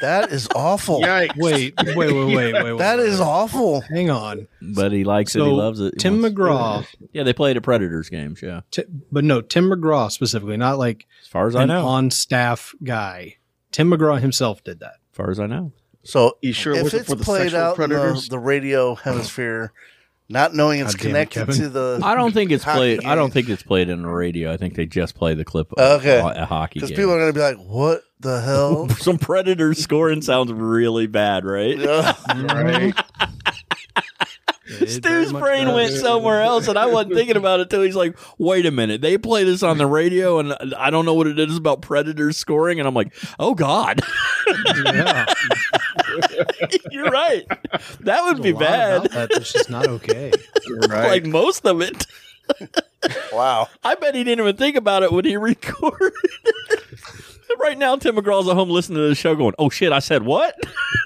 That 0.00 0.30
is 0.32 0.48
awful. 0.54 1.00
Wait, 1.00 1.32
wait, 1.36 1.74
wait, 1.78 1.96
wait, 1.96 2.12
wait, 2.12 2.52
wait. 2.52 2.78
That 2.78 2.98
wait. 2.98 3.06
is 3.08 3.20
awful. 3.20 3.80
Hang 3.82 4.10
on. 4.10 4.46
But 4.60 4.92
he 4.92 5.04
likes 5.04 5.34
it. 5.34 5.42
He 5.42 5.48
loves 5.48 5.80
it. 5.80 5.94
He 5.94 5.98
Tim 6.00 6.20
wants- 6.20 6.36
McGraw, 6.36 6.86
Yeah, 7.12 7.22
they 7.22 7.32
played 7.32 7.56
at 7.56 7.62
Predators 7.62 8.08
games. 8.08 8.40
Yeah, 8.42 8.60
Ti- 8.70 8.84
but 9.10 9.24
no, 9.24 9.40
Tim 9.40 9.70
McGraw 9.70 10.10
specifically, 10.10 10.56
not 10.56 10.78
like 10.78 11.06
as 11.22 11.28
far 11.28 11.46
as 11.48 11.56
I 11.56 11.62
an 11.62 11.68
know. 11.68 11.86
on-staff 11.86 12.74
guy. 12.84 13.36
Tim 13.72 13.90
McGraw 13.90 14.20
himself 14.20 14.62
did 14.64 14.80
that. 14.80 14.94
as 15.12 15.16
far 15.16 15.30
as 15.30 15.40
I 15.40 15.46
know. 15.46 15.72
So 16.04 16.36
You 16.40 16.52
sure 16.52 16.72
it 16.74 16.78
if 16.78 16.82
wasn't 16.84 17.00
it's 17.00 17.10
for 17.10 17.16
the 17.16 17.24
played 17.24 17.42
sexual 17.50 17.60
out 17.60 17.78
in 17.78 17.88
the, 17.90 17.96
predators? 17.96 18.28
the 18.28 18.38
radio 18.38 18.94
hemisphere, 18.94 19.72
not 20.28 20.54
knowing 20.54 20.80
it's 20.80 20.94
God 20.94 21.02
damn 21.04 21.16
it, 21.16 21.30
connected 21.30 21.54
to 21.62 21.68
the 21.68 22.00
I 22.02 22.14
don't 22.14 22.32
think 22.32 22.50
it's 22.50 22.64
hockey 22.64 22.96
played. 22.98 23.04
I 23.04 23.14
don't 23.14 23.32
think 23.32 23.48
it's 23.48 23.62
played 23.62 23.88
in 23.88 24.02
the 24.02 24.08
radio. 24.08 24.52
I 24.52 24.56
think 24.56 24.74
they 24.74 24.86
just 24.86 25.14
play 25.14 25.34
the 25.34 25.44
clip. 25.44 25.72
Of, 25.72 26.00
Okay. 26.00 26.18
a 26.18 26.44
hockey 26.44 26.80
because 26.80 26.90
people 26.90 27.12
are 27.12 27.18
going 27.18 27.32
to 27.32 27.32
be 27.32 27.40
like, 27.40 27.58
"What 27.58 28.02
the 28.20 28.40
hell?" 28.40 28.88
Some 28.98 29.18
Predators 29.18 29.78
scoring 29.78 30.22
sounds 30.22 30.52
really 30.52 31.06
bad, 31.06 31.44
right? 31.44 31.78
right? 32.28 32.94
Stu's 34.84 35.32
brain 35.32 35.68
went 35.72 35.92
somewhere 35.92 36.42
else, 36.42 36.66
and 36.66 36.76
I 36.76 36.86
wasn't 36.86 37.14
thinking 37.14 37.36
about 37.36 37.60
it 37.60 37.70
till 37.70 37.82
he's 37.82 37.94
like, 37.94 38.18
"Wait 38.36 38.66
a 38.66 38.72
minute, 38.72 39.00
they 39.00 39.16
play 39.16 39.44
this 39.44 39.62
on 39.62 39.78
the 39.78 39.86
radio, 39.86 40.40
and 40.40 40.54
I 40.76 40.90
don't 40.90 41.04
know 41.04 41.14
what 41.14 41.28
it 41.28 41.38
is 41.38 41.56
about 41.56 41.82
Predators 41.82 42.36
scoring." 42.36 42.80
And 42.80 42.88
I'm 42.88 42.94
like, 42.94 43.14
"Oh 43.38 43.54
God, 43.54 44.00
Yeah, 44.84 45.26
you're 46.90 47.10
right. 47.10 47.44
That 48.00 48.24
would 48.24 48.42
be 48.42 48.50
a 48.50 48.54
lot 48.54 48.60
bad. 48.60 48.96
about 49.06 49.10
That. 49.12 49.30
It's 49.32 49.52
just 49.52 49.70
not 49.70 49.86
okay. 49.86 50.32
right. 50.88 51.08
Like 51.08 51.26
most 51.26 51.64
of 51.66 51.80
it. 51.80 52.06
wow. 53.32 53.68
I 53.82 53.94
bet 53.96 54.14
he 54.14 54.24
didn't 54.24 54.44
even 54.44 54.56
think 54.56 54.76
about 54.76 55.02
it 55.02 55.12
when 55.12 55.24
he 55.24 55.36
recorded. 55.36 56.12
right 57.60 57.76
now, 57.76 57.96
Tim 57.96 58.16
McGraw's 58.16 58.48
at 58.48 58.54
home 58.54 58.70
listening 58.70 58.98
to 58.98 59.08
the 59.08 59.14
show, 59.14 59.34
going, 59.34 59.54
"Oh 59.58 59.68
shit, 59.70 59.92
I 59.92 59.98
said 59.98 60.22
what? 60.22 60.54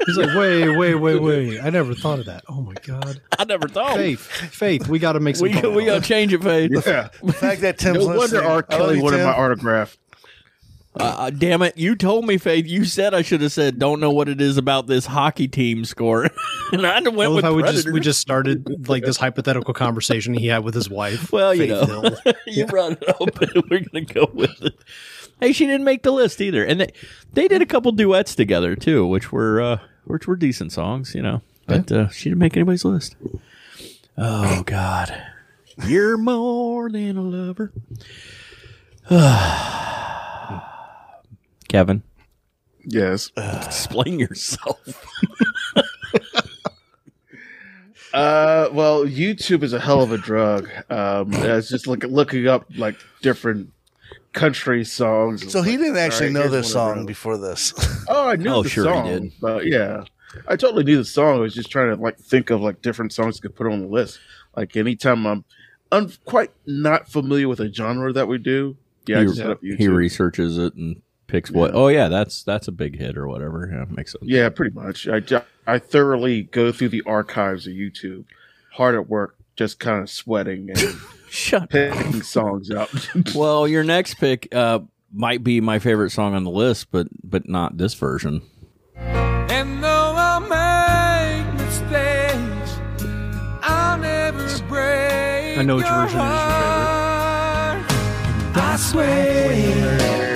He's 0.06 0.16
like, 0.16 0.34
wait, 0.36 0.76
wait, 0.76 0.94
wait, 0.96 1.20
wait. 1.22 1.60
I 1.60 1.70
never 1.70 1.94
thought 1.94 2.18
of 2.18 2.26
that. 2.26 2.44
Oh 2.48 2.60
my 2.60 2.74
god. 2.82 3.20
I 3.38 3.44
never 3.44 3.68
thought." 3.68 3.96
Faith, 3.96 4.20
Faith, 4.20 4.88
we 4.88 4.98
got 4.98 5.12
to 5.12 5.20
make 5.20 5.36
some. 5.36 5.48
We 5.48 5.60
we 5.68 5.84
gotta 5.86 6.00
change 6.02 6.32
it, 6.32 6.42
Faith. 6.42 6.70
yeah. 6.86 7.08
The 7.22 7.32
fact 7.32 7.62
that 7.62 7.78
Tim's 7.78 7.98
No 7.98 8.06
wonder 8.06 8.20
listening. 8.20 8.44
R. 8.44 8.50
I 8.50 8.54
love 8.54 8.68
Kelly 8.68 8.96
you, 8.98 9.02
wanted 9.02 9.16
Tim. 9.18 9.26
my 9.26 9.32
autograph. 9.32 9.96
Uh, 10.98 11.02
uh, 11.04 11.30
damn 11.30 11.62
it! 11.62 11.76
You 11.78 11.94
told 11.94 12.26
me, 12.26 12.36
Faith. 12.36 12.66
You 12.66 12.84
said 12.84 13.14
I 13.14 13.22
should 13.22 13.42
have 13.42 13.52
said, 13.52 13.78
"Don't 13.78 14.00
know 14.00 14.10
what 14.10 14.28
it 14.28 14.40
is 14.40 14.56
about 14.56 14.88
this 14.88 15.06
hockey 15.06 15.46
team 15.46 15.84
score," 15.84 16.24
and 16.72 16.84
I 16.84 16.98
I 16.98 17.00
went 17.02 17.16
love 17.16 17.34
with 17.34 17.44
how 17.44 17.54
we 17.54 17.62
just 17.62 17.88
we 17.92 18.00
just 18.00 18.18
started 18.18 18.88
like 18.88 19.04
this 19.04 19.16
hypothetical 19.16 19.72
conversation 19.72 20.34
he 20.34 20.48
had 20.48 20.64
with 20.64 20.74
his 20.74 20.90
wife. 20.90 21.30
Well, 21.30 21.54
you 21.54 21.68
know. 21.68 22.16
You 22.46 22.66
brought 22.66 22.92
it 22.92 23.08
up, 23.08 23.20
and 23.40 23.62
we're 23.70 23.80
gonna 23.80 24.04
go 24.04 24.28
with 24.34 24.60
it. 24.62 24.74
Hey, 25.38 25.52
she 25.52 25.64
didn't 25.66 25.84
make 25.84 26.02
the 26.02 26.10
list 26.10 26.40
either, 26.40 26.64
and 26.64 26.80
they 26.80 26.92
they 27.32 27.46
did 27.46 27.62
a 27.62 27.66
couple 27.66 27.92
duets 27.92 28.34
together 28.34 28.74
too, 28.74 29.06
which 29.06 29.30
were 29.30 29.60
uh, 29.60 29.78
which 30.04 30.26
were 30.26 30.34
decent 30.34 30.72
songs, 30.72 31.14
you 31.14 31.22
know. 31.22 31.40
But 31.66 31.92
uh, 31.92 32.08
she 32.08 32.30
didn't 32.30 32.40
make 32.40 32.56
anybody's 32.56 32.84
list. 32.84 33.14
Oh 34.18 34.64
God, 34.64 35.22
you're 35.86 36.16
more 36.16 36.90
than 36.90 37.16
a 37.16 37.22
lover, 37.22 37.72
Kevin. 41.70 42.02
Yes. 42.84 43.30
Explain 43.36 44.18
yourself. 44.18 44.78
Uh, 48.12 48.68
well, 48.72 49.04
YouTube 49.04 49.62
is 49.62 49.72
a 49.72 49.78
hell 49.78 50.02
of 50.02 50.10
a 50.10 50.18
drug. 50.18 50.68
Um, 50.90 51.32
it's 51.32 51.68
just 51.68 51.86
like 51.86 52.02
looking 52.02 52.48
up 52.48 52.66
like 52.76 52.96
different 53.22 53.70
country 54.32 54.84
songs. 54.84 55.48
So 55.52 55.62
he 55.62 55.76
didn't 55.76 55.96
actually 55.96 56.34
right, 56.34 56.42
know 56.44 56.48
this 56.48 56.72
song 56.72 57.06
before 57.06 57.38
this. 57.38 57.72
Oh, 58.08 58.26
I 58.28 58.34
knew 58.34 58.50
Oh, 58.50 58.62
the 58.64 58.68
sure 58.68 58.86
he 58.86 58.90
song, 58.90 59.06
did. 59.06 59.32
but 59.40 59.64
yeah, 59.66 60.02
I 60.48 60.56
totally 60.56 60.82
knew 60.82 60.96
the 60.96 61.04
song. 61.04 61.36
I 61.36 61.38
was 61.38 61.54
just 61.54 61.70
trying 61.70 61.94
to 61.94 62.02
like 62.02 62.18
think 62.18 62.50
of 62.50 62.60
like 62.60 62.82
different 62.82 63.12
songs 63.12 63.38
to 63.38 63.48
put 63.48 63.68
on 63.68 63.80
the 63.82 63.86
list. 63.86 64.18
Like 64.56 64.76
anytime 64.76 65.24
I'm 65.24 65.44
un- 65.92 66.10
quite 66.24 66.50
not 66.66 67.08
familiar 67.08 67.46
with 67.48 67.60
a 67.60 67.72
genre 67.72 68.12
that 68.12 68.26
we 68.26 68.38
do, 68.38 68.76
yeah, 69.06 69.18
I 69.18 69.20
he, 69.20 69.26
just 69.28 69.38
hit 69.38 69.50
up 69.50 69.62
YouTube. 69.62 69.78
he 69.78 69.86
researches 69.86 70.58
it 70.58 70.74
and 70.74 71.00
picks 71.30 71.50
what. 71.50 71.70
Oh 71.74 71.88
yeah, 71.88 72.08
that's 72.08 72.42
that's 72.42 72.68
a 72.68 72.72
big 72.72 72.98
hit 72.98 73.16
or 73.16 73.26
whatever. 73.28 73.68
Yeah, 73.72 73.84
makes 73.94 74.12
sense. 74.12 74.24
yeah, 74.26 74.48
pretty 74.48 74.74
much. 74.74 75.08
I 75.08 75.22
I 75.66 75.78
thoroughly 75.78 76.42
go 76.44 76.72
through 76.72 76.88
the 76.90 77.02
archives 77.06 77.66
of 77.66 77.72
YouTube, 77.74 78.24
hard 78.72 78.94
at 78.94 79.08
work, 79.08 79.36
just 79.56 79.78
kind 79.78 80.02
of 80.02 80.10
sweating 80.10 80.70
and 80.70 80.78
Shut. 81.30 81.70
picking 81.70 82.22
songs 82.22 82.70
up. 82.70 82.90
Well, 83.34 83.68
your 83.68 83.84
next 83.84 84.14
pick 84.14 84.52
uh, 84.54 84.80
might 85.12 85.44
be 85.44 85.60
my 85.60 85.78
favorite 85.78 86.10
song 86.10 86.34
on 86.34 86.44
the 86.44 86.50
list, 86.50 86.90
but 86.90 87.06
but 87.22 87.48
not 87.48 87.78
this 87.78 87.94
version. 87.94 88.42
And 88.96 89.82
though 89.82 90.14
I 90.16 91.42
make 91.44 91.60
mistakes, 91.60 92.80
I'll 93.62 93.98
never 93.98 94.46
break. 94.68 95.58
I 95.58 95.62
know 95.62 95.76
which 95.76 95.86
your 95.86 95.94
version 96.02 96.08
is 96.08 96.14
your 96.14 96.22
heart. 96.22 97.86
I 98.56 98.76
swear 98.76 100.29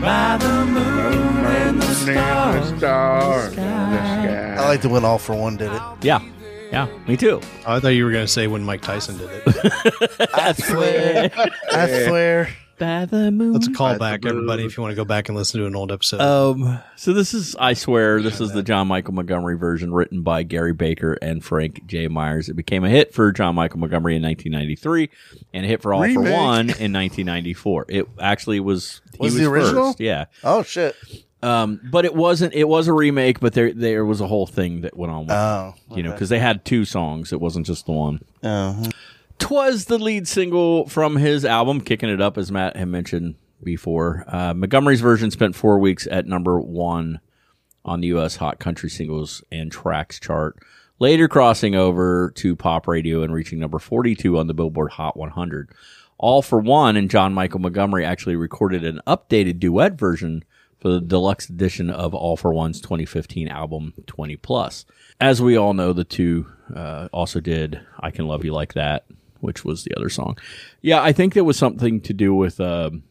by 0.00 0.36
the 0.38 0.66
moon 0.66 1.44
and 1.46 1.82
the 1.82 1.94
stars. 1.94 2.78
Star. 2.78 3.50
I 3.58 4.66
like 4.66 4.82
the 4.82 4.88
when 4.88 5.04
All-4-One 5.04 5.56
did 5.56 5.72
it. 5.72 5.80
Yeah, 6.02 6.20
yeah, 6.72 6.88
me 7.06 7.16
too. 7.16 7.40
Oh, 7.66 7.76
I 7.76 7.80
thought 7.80 7.88
you 7.88 8.04
were 8.04 8.12
going 8.12 8.24
to 8.24 8.32
say 8.32 8.46
when 8.46 8.62
Mike 8.64 8.82
Tyson 8.82 9.18
did 9.18 9.30
it. 9.30 10.20
I 10.34 10.52
swear 10.52 11.30
I 11.72 12.04
swear. 12.06 12.48
By 12.80 13.04
the 13.04 13.30
moon. 13.30 13.52
Let's 13.52 13.68
call 13.68 13.96
back 13.98 14.26
everybody 14.26 14.64
if 14.64 14.76
you 14.76 14.82
want 14.82 14.90
to 14.90 14.96
go 14.96 15.04
back 15.04 15.28
and 15.28 15.36
listen 15.38 15.60
to 15.60 15.66
an 15.66 15.76
old 15.76 15.92
episode. 15.92 16.20
Um, 16.20 16.80
so 16.96 17.12
this 17.12 17.32
is, 17.34 17.54
I 17.56 17.74
swear, 17.74 18.20
this 18.20 18.40
is 18.40 18.52
the 18.52 18.62
John 18.64 18.88
Michael 18.88 19.14
Montgomery 19.14 19.56
version 19.56 19.92
written 19.94 20.22
by 20.22 20.42
Gary 20.42 20.72
Baker 20.72 21.12
and 21.22 21.44
Frank 21.44 21.86
J. 21.86 22.08
Myers. 22.08 22.48
It 22.48 22.54
became 22.54 22.82
a 22.82 22.90
hit 22.90 23.14
for 23.14 23.30
John 23.30 23.54
Michael 23.54 23.78
Montgomery 23.78 24.16
in 24.16 24.22
1993 24.22 25.08
and 25.54 25.64
a 25.64 25.68
hit 25.68 25.82
for 25.82 25.94
All 25.94 26.00
Remake. 26.02 26.16
for 26.26 26.32
One 26.32 26.60
in 26.70 26.92
1994. 26.92 27.86
It 27.88 28.08
actually 28.18 28.58
was, 28.58 29.00
he 29.12 29.18
Was 29.20 29.34
the 29.36 29.44
original? 29.48 29.88
first, 29.90 30.00
yeah. 30.00 30.24
Oh 30.42 30.64
shit. 30.64 30.96
Um, 31.42 31.80
but 31.90 32.04
it 32.04 32.14
wasn't, 32.14 32.52
it 32.54 32.64
was 32.68 32.88
a 32.88 32.92
remake, 32.92 33.40
but 33.40 33.52
there, 33.54 33.72
there 33.72 34.04
was 34.04 34.20
a 34.20 34.26
whole 34.26 34.46
thing 34.46 34.80
that 34.82 34.94
went 34.96 35.10
on 35.12 35.22
with 35.22 35.30
Oh. 35.30 35.74
it, 35.90 35.96
you 35.96 36.02
know, 36.02 36.12
because 36.12 36.28
they 36.28 36.38
had 36.38 36.64
two 36.64 36.84
songs. 36.84 37.32
It 37.32 37.40
wasn't 37.40 37.64
just 37.66 37.86
the 37.86 37.92
one. 37.92 38.20
Uh-huh. 38.42 38.90
Twas 39.40 39.86
the 39.86 39.98
lead 39.98 40.28
single 40.28 40.86
from 40.86 41.16
his 41.16 41.44
album, 41.44 41.80
Kicking 41.80 42.08
It 42.08 42.20
Up, 42.20 42.38
as 42.38 42.52
Matt 42.52 42.76
had 42.76 42.88
mentioned 42.88 43.34
before. 43.64 44.24
Uh, 44.28 44.54
Montgomery's 44.54 45.00
version 45.00 45.30
spent 45.30 45.56
four 45.56 45.78
weeks 45.78 46.06
at 46.08 46.26
number 46.26 46.60
one 46.60 47.20
on 47.84 48.00
the 48.00 48.08
U.S. 48.08 48.36
Hot 48.36 48.60
Country 48.60 48.90
Singles 48.90 49.42
and 49.50 49.72
Tracks 49.72 50.20
chart, 50.20 50.56
later 50.98 51.26
crossing 51.26 51.74
over 51.74 52.32
to 52.36 52.54
pop 52.54 52.86
radio 52.86 53.22
and 53.22 53.32
reaching 53.32 53.58
number 53.58 53.78
42 53.78 54.38
on 54.38 54.46
the 54.46 54.54
Billboard 54.54 54.92
Hot 54.92 55.16
100. 55.16 55.70
All-4-One 56.18 56.96
and 56.96 57.10
John 57.10 57.32
Michael 57.32 57.60
Montgomery 57.60 58.04
actually 58.04 58.36
recorded 58.36 58.84
an 58.84 59.00
updated 59.06 59.58
duet 59.58 59.94
version 59.94 60.44
for 60.78 60.90
the 60.90 61.00
deluxe 61.00 61.48
edition 61.48 61.88
of 61.88 62.14
All-4-One's 62.14 62.80
2015 62.80 63.48
album 63.48 63.94
20 64.06 64.36
Plus. 64.36 64.84
As 65.18 65.40
we 65.40 65.56
all 65.56 65.72
know, 65.72 65.94
the 65.94 66.04
two 66.04 66.46
uh, 66.74 67.08
also 67.12 67.40
did 67.40 67.80
I 67.98 68.10
Can 68.10 68.26
Love 68.26 68.44
You 68.44 68.52
Like 68.52 68.74
That, 68.74 69.06
which 69.40 69.64
was 69.64 69.84
the 69.84 69.94
other 69.96 70.08
song. 70.08 70.38
Yeah, 70.82 71.02
I 71.02 71.12
think 71.12 71.34
there 71.34 71.44
was 71.44 71.56
something 71.56 72.00
to 72.02 72.12
do 72.12 72.34
with 72.34 72.60
um 72.60 73.02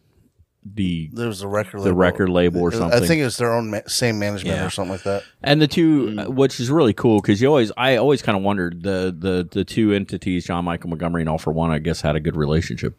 the 0.75 1.09
There 1.13 1.27
was 1.27 1.41
a 1.41 1.47
record 1.47 1.79
label. 1.79 1.83
the 1.85 1.93
record 1.93 2.29
label 2.29 2.61
or 2.61 2.71
something. 2.71 3.01
I 3.01 3.05
think 3.05 3.21
it 3.21 3.23
was 3.23 3.37
their 3.37 3.53
own 3.53 3.71
ma- 3.71 3.79
same 3.87 4.19
management 4.19 4.57
Yeah. 4.57 4.65
or 4.65 4.69
something 4.69 4.91
like 4.91 5.03
that. 5.03 5.23
And 5.41 5.61
the 5.61 5.67
two, 5.67 6.15
uh, 6.19 6.29
which 6.29 6.59
is 6.59 6.69
really 6.69 6.93
cool 6.93 7.21
because 7.21 7.41
you 7.41 7.47
always, 7.47 7.71
I 7.77 7.95
always 7.95 8.21
kind 8.21 8.37
of 8.37 8.43
wondered 8.43 8.83
the 8.83 9.15
the 9.17 9.47
the 9.49 9.63
two 9.63 9.93
entities, 9.93 10.45
John 10.45 10.65
Michael 10.65 10.89
Montgomery 10.89 11.21
and 11.21 11.29
All-4-One, 11.29 11.71
I 11.71 11.79
guess 11.79 12.01
had 12.01 12.15
a 12.17 12.19
good 12.19 12.35
relationship 12.35 12.93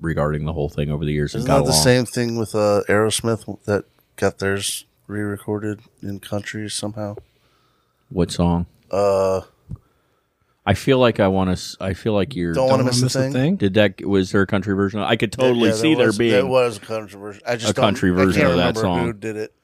regarding 0.00 0.44
the 0.46 0.52
whole 0.52 0.68
thing 0.68 0.90
over 0.90 1.04
the 1.04 1.12
years. 1.12 1.34
and 1.34 1.40
Isn't 1.42 1.48
got 1.48 1.58
that 1.64 1.66
the 1.66 1.72
same 1.72 2.06
thing 2.06 2.36
with 2.38 2.54
uh, 2.54 2.82
Aerosmith 2.88 3.64
that 3.64 3.84
got 4.16 4.38
theirs 4.38 4.86
re-recorded 5.08 5.80
in 6.02 6.20
country 6.20 6.70
somehow? 6.70 7.16
What 8.08 8.30
song? 8.30 8.66
Uh, 8.90 9.42
I 10.66 10.74
feel 10.74 10.98
like 10.98 11.20
I 11.20 11.28
want 11.28 11.56
to. 11.56 11.76
I 11.80 11.94
feel 11.94 12.12
like 12.12 12.36
you're. 12.36 12.52
don't 12.52 12.68
want 12.68 12.80
to 12.80 12.84
miss, 12.84 13.02
a 13.14 13.30
thing. 13.30 13.56
Did 13.56 13.74
that? 13.74 14.04
Was 14.04 14.30
there 14.32 14.42
a 14.42 14.46
country 14.46 14.74
version? 14.74 15.00
I 15.00 15.16
could 15.16 15.32
totally 15.32 15.70
Yeah, 15.70 15.74
see 15.74 15.94
there 15.94 16.06
was, 16.08 16.18
being. 16.18 16.32
There 16.32 16.46
was 16.46 16.76
a 16.76 16.80
country 16.80 17.18
version. 17.18 17.42
I 17.46 17.56
just 17.56 17.70
a 17.70 17.74
don't- 17.74 17.82
country 17.84 18.10
I 18.10 18.14
can't 18.14 18.26
version 18.26 18.42
of 18.46 18.56
that 18.56 18.76
remember 18.76 18.80
song. 18.80 19.00
Who 19.06 19.12
did 19.14 19.36
it? 19.36 19.54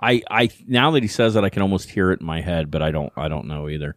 I 0.00 0.22
I 0.30 0.48
now 0.66 0.90
that 0.92 1.02
he 1.02 1.08
says 1.08 1.34
that, 1.34 1.44
I 1.44 1.50
can 1.50 1.62
almost 1.62 1.90
hear 1.90 2.10
it 2.10 2.20
in 2.20 2.26
my 2.26 2.40
head, 2.40 2.70
but 2.70 2.82
I 2.82 2.90
don't. 2.90 3.12
I 3.16 3.28
don't 3.28 3.46
know 3.46 3.68
either. 3.68 3.96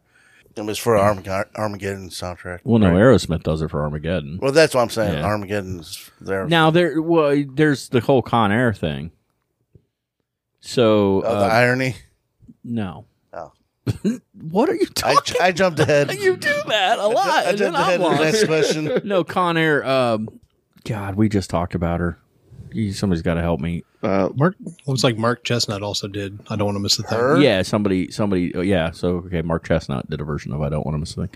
It 0.56 0.62
was 0.64 0.78
for 0.78 0.96
Armag- 0.96 1.56
Armageddon 1.56 2.10
soundtrack. 2.10 2.60
Well, 2.66 2.80
no, 2.80 2.92
Aerosmith 2.92 3.44
does 3.44 3.62
it 3.62 3.70
for 3.70 3.82
Armageddon. 3.82 4.40
Well, 4.42 4.52
that's 4.52 4.74
what 4.76 4.82
I'm 4.82 4.90
saying. 4.90 5.14
Yeah. 5.14 5.24
Armageddon's 5.26 6.10
there. 6.20 6.46
Now 6.48 6.70
there, 6.72 7.02
well, 7.02 7.42
there's 7.54 7.88
the 7.90 8.02
whole 8.02 8.22
Con 8.22 8.52
Air 8.52 8.74
thing. 8.74 9.12
So 10.60 11.22
Oh, 11.24 11.40
the 11.40 11.46
uh, 11.46 11.50
irony. 11.50 11.96
no. 12.64 13.06
what 14.42 14.70
are 14.70 14.76
you 14.76 14.88
I, 15.04 15.14
talking? 15.14 15.36
I 15.42 15.52
jumped 15.52 15.80
ahead. 15.80 16.12
you 16.14 16.38
do 16.38 16.54
that 16.68 17.00
a 17.00 17.08
lot. 17.08 17.28
I 17.28 17.50
and 17.50 17.58
then 17.58 17.74
jumped 17.74 17.80
ahead 17.80 18.02
I'm 18.02 18.12
to 18.12 18.18
the 18.18 18.24
next 18.24 18.44
question. 18.48 19.02
No, 19.08 19.24
Con 19.24 19.58
Air. 19.58 19.86
Um, 19.86 20.30
God, 20.86 21.16
we 21.16 21.30
just 21.30 21.50
talked 21.50 21.76
about 21.76 22.00
her. 22.00 22.18
Gee, 22.72 22.92
Somebody's 22.94 23.24
got 23.24 23.34
to 23.36 23.42
help 23.42 23.60
me. 23.60 23.84
Uh, 24.04 24.30
Mark 24.36 24.56
looks 24.86 25.04
like 25.04 25.18
Mark 25.18 25.44
Chesnutt 25.44 25.82
also 25.82 26.08
did. 26.08 26.40
I 26.50 26.56
don't 26.56 26.68
want 26.68 26.76
to 26.78 26.80
miss 26.82 26.98
the 26.98 27.04
thing. 27.04 27.18
Her? 27.18 27.40
Yeah, 27.42 27.64
somebody, 27.64 28.12
somebody. 28.12 28.54
oh, 28.56 28.62
yeah, 28.62 28.92
so 28.92 29.18
okay, 29.26 29.42
Mark 29.42 29.68
Chesnutt 29.68 30.10
did 30.10 30.22
a 30.22 30.24
version 30.24 30.54
of 30.54 30.62
"I 30.62 30.70
Don't 30.70 30.86
Want 30.86 30.96
to 30.96 31.00
Miss 31.00 31.18
a 31.18 31.28
Thing." 31.28 31.30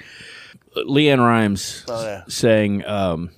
Uh, 0.76 0.82
LeAnn 0.82 1.18
Rimes 1.20 1.84
Oh, 1.90 2.04
yeah. 2.06 2.24
sang. 2.30 2.86
Um, 2.86 3.32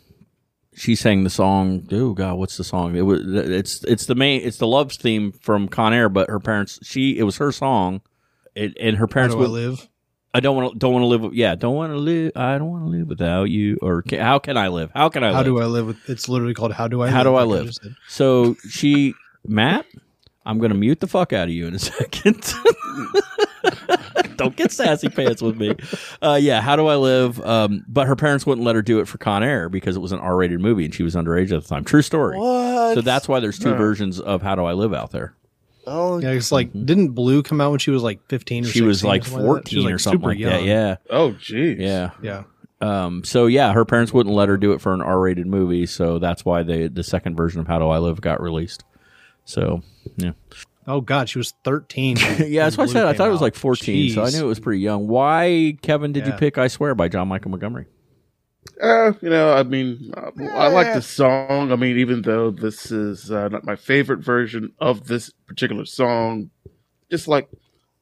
she 0.75 0.93
sang 0.95 1.23
the 1.23 1.29
song. 1.29 1.87
Oh 1.91 2.13
God, 2.13 2.35
what's 2.37 2.57
the 2.57 2.63
song? 2.65 2.95
It 2.95 3.01
was. 3.01 3.21
It's 3.25 3.83
it's 3.85 4.05
the 4.05 4.13
main. 4.15 4.41
It's 4.41 4.57
the 4.57 4.67
love 4.67 4.91
theme 4.91 5.31
from 5.31 5.69
Con 5.69 5.93
Air. 5.93 6.09
But 6.09 6.29
her 6.29 6.39
parents. 6.41 6.79
She. 6.83 7.17
It 7.17 7.23
was 7.23 7.37
her 7.37 7.51
song. 7.53 8.01
It, 8.55 8.77
and 8.79 8.97
her 8.97 9.05
How 9.07 9.13
parents 9.13 9.35
do 9.35 9.39
I 9.39 9.41
would, 9.43 9.49
live? 9.51 9.87
I 10.33 10.39
don't 10.39 10.55
want 10.55 10.73
to. 10.73 10.79
Don't 10.79 10.91
want 10.93 11.03
to 11.03 11.07
live. 11.07 11.21
with- 11.21 11.33
Yeah, 11.33 11.55
don't 11.55 11.75
want 11.75 11.91
to 11.93 11.97
live. 11.97 12.31
I 12.35 12.57
don't 12.57 12.69
want 12.69 12.83
to 12.85 12.89
live 12.89 13.07
without 13.07 13.45
you. 13.45 13.77
Or 13.81 14.01
ca- 14.01 14.19
how 14.21 14.39
can 14.39 14.57
I 14.57 14.67
live? 14.69 14.91
How 14.93 15.09
can 15.09 15.23
I 15.23 15.31
How 15.31 15.37
live? 15.37 15.45
do 15.45 15.59
I 15.61 15.65
live? 15.65 15.87
With, 15.87 16.09
it's 16.09 16.27
literally 16.29 16.53
called 16.53 16.73
"How 16.73 16.87
Do 16.87 17.01
I 17.03 17.09
How 17.09 17.17
Live?" 17.17 17.25
do 17.25 17.35
I 17.35 17.43
live? 17.43 17.73
said. 17.73 17.95
So 18.07 18.55
she, 18.69 19.13
Matt, 19.47 19.85
I'm 20.45 20.57
going 20.59 20.71
to 20.71 20.77
mute 20.77 20.99
the 20.99 21.07
fuck 21.07 21.31
out 21.33 21.47
of 21.47 21.53
you 21.53 21.67
in 21.67 21.75
a 21.75 21.79
second. 21.91 22.53
Don't 24.35 24.55
get 24.57 24.71
sassy 24.71 25.07
pants 25.09 25.41
with 25.41 25.57
me. 25.57 25.73
Uh, 26.21 26.37
yeah, 26.41 26.59
how 26.61 26.75
do 26.75 26.87
I 26.87 26.95
live? 26.97 27.39
Um, 27.45 27.85
but 27.87 28.05
her 28.07 28.15
parents 28.17 28.45
wouldn't 28.45 28.65
let 28.65 28.75
her 28.75 28.81
do 28.81 28.99
it 28.99 29.07
for 29.07 29.17
Con 29.17 29.43
Air 29.43 29.69
because 29.69 29.95
it 29.95 29.99
was 29.99 30.11
an 30.11 30.19
R-rated 30.19 30.59
movie 30.59 30.83
and 30.85 30.93
she 30.93 31.03
was 31.03 31.15
underage 31.15 31.51
at 31.55 31.63
the 31.63 31.67
time. 31.69 31.85
True 31.85 32.01
story. 32.01 32.37
What? 32.37 32.95
So 32.95 33.01
that's 33.01 33.27
why 33.29 33.39
there's 33.39 33.57
two 33.57 33.69
Huh. 33.71 33.77
versions 33.77 34.19
of 34.19 34.41
How 34.41 34.55
Do 34.55 34.65
I 34.65 34.73
Live 34.73 34.93
out 34.93 35.11
there. 35.11 35.33
Oh, 35.87 36.19
Yeah, 36.19 36.31
it's 36.31 36.51
like 36.51 36.71
didn't 36.73 37.09
Blue 37.09 37.43
come 37.43 37.61
out 37.61 37.71
when 37.71 37.79
she 37.79 37.91
was 37.91 38.03
like 38.03 38.19
fifteen? 38.27 38.65
or 38.65 38.67
She 38.67 38.81
was 38.81 38.99
16 38.99 39.09
like 39.09 39.23
something 39.23 39.45
like 39.47 39.63
that? 39.63 39.69
14 39.69 39.71
She 39.71 39.85
was, 39.85 39.93
or 39.93 39.99
something 39.99 40.19
super 40.19 40.27
like 40.27 40.43
that. 40.43 40.63
Yeah, 40.63 40.95
oh, 41.09 41.31
geez. 41.33 41.79
yeah. 41.79 42.11
yeah. 42.21 42.43
Um, 42.81 43.23
so 43.23 43.45
yeah, 43.47 43.71
her 43.73 43.85
parents 43.85 44.13
wouldn't 44.13 44.35
let 44.35 44.49
her 44.49 44.57
do 44.57 44.73
it 44.73 44.81
for 44.81 44.93
an 44.93 45.01
R-rated 45.01 45.47
movie, 45.47 45.85
so 45.85 46.19
that's 46.19 46.43
why 46.43 46.63
they 46.63 46.87
the 46.87 47.03
second 47.03 47.35
version 47.35 47.61
of 47.61 47.67
How 47.67 47.79
Do 47.79 47.87
I 47.87 47.99
Live 47.99 48.19
got 48.21 48.41
released. 48.41 48.83
So 49.45 49.81
yeah. 50.17 50.31
Oh 50.87 51.01
God, 51.01 51.29
she 51.29 51.39
was 51.39 51.53
thirteen. 51.63 52.17
yeah, 52.39 52.65
that's 52.65 52.77
what 52.77 52.89
I 52.89 52.93
said. 52.93 53.05
I 53.05 53.13
thought 53.13 53.27
it 53.29 53.31
was 53.31 53.41
like 53.41 53.55
14, 53.55 54.11
so 54.11 54.23
I 54.23 54.29
knew 54.29 54.43
it 54.43 54.47
was 54.47 54.59
pretty 54.59 54.81
young. 54.81 55.07
Why, 55.07 55.77
Kevin, 55.81 56.11
did 56.11 56.27
you 56.27 56.33
pick 56.33 56.57
I 56.57 56.67
Swear 56.67 56.93
by 56.93 57.07
John 57.07 57.27
Michael 57.27 57.51
Montgomery? 57.51 57.87
Uh, 58.81 59.13
you 59.21 59.29
know, 59.29 59.53
I 59.53 59.63
mean, 59.63 60.11
uh, 60.15 60.31
I 60.53 60.67
like 60.67 60.93
the 60.93 61.01
song. 61.01 61.71
I 61.71 61.75
mean, 61.75 61.97
even 61.97 62.21
though 62.23 62.51
this 62.51 62.91
is 62.91 63.31
uh, 63.31 63.47
not 63.47 63.63
my 63.63 63.75
favorite 63.75 64.19
version 64.19 64.73
of 64.79 65.07
this 65.07 65.31
particular 65.47 65.85
song, 65.85 66.49
just 67.09 67.27
like, 67.27 67.49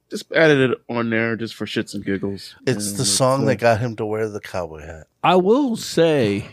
just 0.10 0.32
added 0.32 0.72
it 0.72 0.78
on 0.90 1.10
there 1.10 1.36
just 1.36 1.56
for 1.56 1.66
shits 1.66 1.94
and 1.94 2.04
giggles. 2.04 2.56
it's 2.66 2.90
And 2.90 2.98
the 2.98 3.06
song 3.06 3.44
uh, 3.44 3.46
that 3.46 3.56
got 3.58 3.80
him 3.80 3.96
to 3.98 4.06
wear 4.06 4.28
the 4.30 4.40
cowboy 4.40 4.82
hat. 4.82 5.08
I 5.24 5.36
will 5.36 5.76
say 5.76 6.48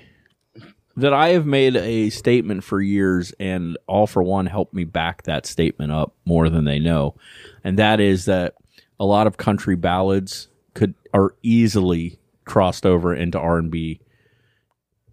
that 0.96 1.12
I 1.14 1.30
have 1.30 1.46
made 1.46 1.76
a 1.76 2.11
statement 2.11 2.62
for 2.62 2.80
years, 2.80 3.32
and 3.40 3.78
All-4-One 3.86 4.46
helped 4.46 4.74
me 4.74 4.84
back 4.84 5.22
that 5.22 5.46
statement 5.46 5.92
up 5.92 6.14
more 6.24 6.50
than 6.50 6.64
they 6.64 6.78
know. 6.78 7.14
And 7.64 7.78
that 7.78 8.00
is 8.00 8.26
that 8.26 8.54
a 8.98 9.04
lot 9.04 9.26
of 9.26 9.38
country 9.38 9.76
ballads 9.76 10.48
could 10.74 10.94
are 11.12 11.34
easily 11.42 12.20
crossed 12.51 12.84
over 12.84 13.14
into 13.14 13.38
R 13.38 13.59
and 13.59 13.70
B 13.70 14.01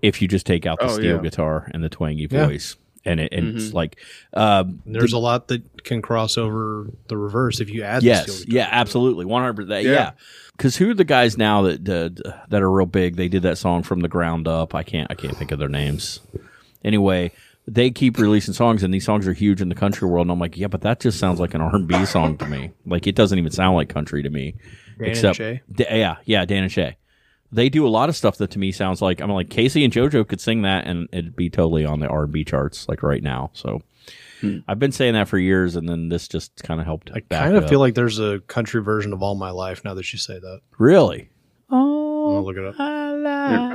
if 0.02 0.22
you 0.22 0.28
just 0.28 0.46
take 0.46 0.66
out 0.66 0.80
the 0.80 0.86
Oh, 0.86 0.90
steel 0.90 1.16
yeah. 1.18 1.22
guitar 1.22 1.70
and 1.74 1.84
the 1.84 1.90
twangy 1.90 2.28
Yeah. 2.30 2.46
voice. 2.48 2.76
and 3.06 3.22
it, 3.22 3.32
and 3.32 3.56
it's 3.56 3.74
like 3.74 3.98
um, 4.34 4.82
There's 4.86 5.14
a 5.14 5.18
lot 5.18 5.48
that 5.48 5.86
can 5.86 6.02
cross 6.02 6.38
over 6.38 6.88
the 7.08 7.16
reverse 7.16 7.62
if 7.62 7.70
you 7.70 7.84
add. 7.84 8.02
the 8.02 8.08
yes, 8.08 8.40
steel 8.42 8.54
yeah, 8.56 8.68
absolutely, 8.70 9.24
one 9.26 9.42
hundred 9.44 9.56
percent, 9.56 9.86
yeah. 9.86 9.92
Yeah. 9.92 10.12
Because 10.58 10.76
who 10.76 10.90
are 10.90 10.94
the 10.94 11.06
guys 11.06 11.38
now 11.38 11.62
that 11.62 11.84
did, 11.86 12.20
that 12.50 12.62
are 12.62 12.70
real 12.70 12.86
big? 12.88 13.16
They 13.16 13.28
did 13.30 13.44
that 13.44 13.58
song 13.60 13.84
from 13.84 14.02
the 14.02 14.08
ground 14.10 14.48
up. 14.48 14.76
I 14.76 14.84
can't 14.84 15.10
I 15.10 15.14
can't 15.16 15.38
think 15.38 15.52
of 15.52 15.60
their 15.60 15.70
names. 15.70 16.20
Anyway, 16.84 17.32
they 17.68 17.92
keep 17.92 18.18
releasing 18.18 18.54
songs, 18.54 18.84
and 18.84 18.94
these 18.94 19.06
songs 19.06 19.26
are 19.28 19.34
huge 19.34 19.62
in 19.62 19.70
the 19.70 19.76
country 19.76 20.08
world. 20.08 20.26
And 20.26 20.32
I'm 20.32 20.40
like, 20.40 20.58
yeah, 20.58 20.68
but 20.68 20.82
that 20.82 21.00
just 21.00 21.18
sounds 21.20 21.40
like 21.40 21.54
an 21.54 21.62
R&B 21.62 22.06
song 22.06 22.38
to 22.40 22.46
me. 22.46 22.72
Like 22.86 23.08
it 23.08 23.16
doesn't 23.16 23.38
even 23.38 23.52
sound 23.52 23.76
like 23.78 23.88
country 23.88 24.22
to 24.24 24.30
me. 24.30 24.56
Dan 25.00 25.16
and 25.26 25.36
Shay? 25.36 25.62
D- 25.72 25.86
yeah, 25.90 26.16
yeah, 26.26 26.44
Dan 26.44 26.64
and 26.64 26.72
Shay. 26.72 26.98
They 27.52 27.70
do 27.70 27.88
a 27.88 27.90
lot 27.90 28.10
of 28.10 28.16
stuff 28.16 28.38
that 28.38 28.52
to 28.52 28.60
me 28.60 28.72
sounds 28.72 29.02
like 29.02 29.22
I'm 29.22 29.32
like 29.32 29.50
K-Ci 29.50 29.84
and 29.84 29.94
JoJo 29.94 30.28
could 30.28 30.42
sing 30.42 30.64
that, 30.64 30.86
and 30.86 31.08
it'd 31.12 31.36
be 31.36 31.50
totally 31.50 31.86
on 31.86 32.00
the 32.00 32.08
R&B 32.08 32.44
charts 32.44 32.88
like 32.90 33.04
right 33.04 33.24
now. 33.24 33.52
So. 33.54 33.82
I've 34.68 34.78
been 34.78 34.92
saying 34.92 35.14
that 35.16 35.28
for 35.28 35.40
years, 35.40 35.76
and 35.76 35.90
then 35.90 36.10
this 36.10 36.28
just 36.28 36.62
kind 36.64 36.80
of 36.80 36.86
helped. 36.86 37.10
I 37.12 37.22
kind 37.22 37.56
of 37.56 37.68
feel 37.68 37.80
like 37.80 37.96
there's 37.96 38.20
a 38.20 38.40
country 38.42 38.84
version 38.84 39.12
of 39.12 39.24
All 39.24 39.34
My 39.34 39.50
Life 39.50 39.84
now 39.84 39.96
that 39.96 40.14
you 40.14 40.20
say 40.20 40.38
that. 40.38 40.62
really. 40.78 41.30
Oh. 41.72 42.08
I'm 42.28 42.34
gonna 42.34 42.46
look 42.46 42.58
it 42.58 42.66
up. 42.66 42.76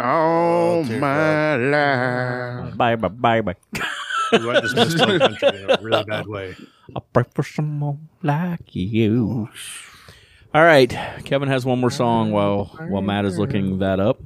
Oh 0.05 0.83
my 0.85 1.57
life. 1.57 2.77
Bye 2.77 2.97
bye 2.97 3.09
bye 3.09 3.41
bye. 3.41 3.57
Ooh, 4.35 4.51
I 4.51 4.61
just 4.61 4.77
missed 4.77 5.01
on 5.01 5.19
country 5.19 5.63
in 5.63 5.71
a 5.71 5.79
really 5.83 6.05
bad 6.05 6.27
way. 6.27 6.55
I'll 6.95 7.07
pray 7.13 7.25
for 7.35 7.43
someone 7.43 8.09
like 8.23 8.75
you. 8.75 9.49
All 10.55 10.63
right, 10.63 10.91
Kevin 11.25 11.49
has 11.49 11.65
one 11.65 11.81
more 11.81 11.91
song 11.91 12.31
while 12.31 12.67
while 12.89 13.01
Matt 13.01 13.25
is 13.25 13.39
looking 13.39 13.79
that 13.79 14.01
up. 14.01 14.21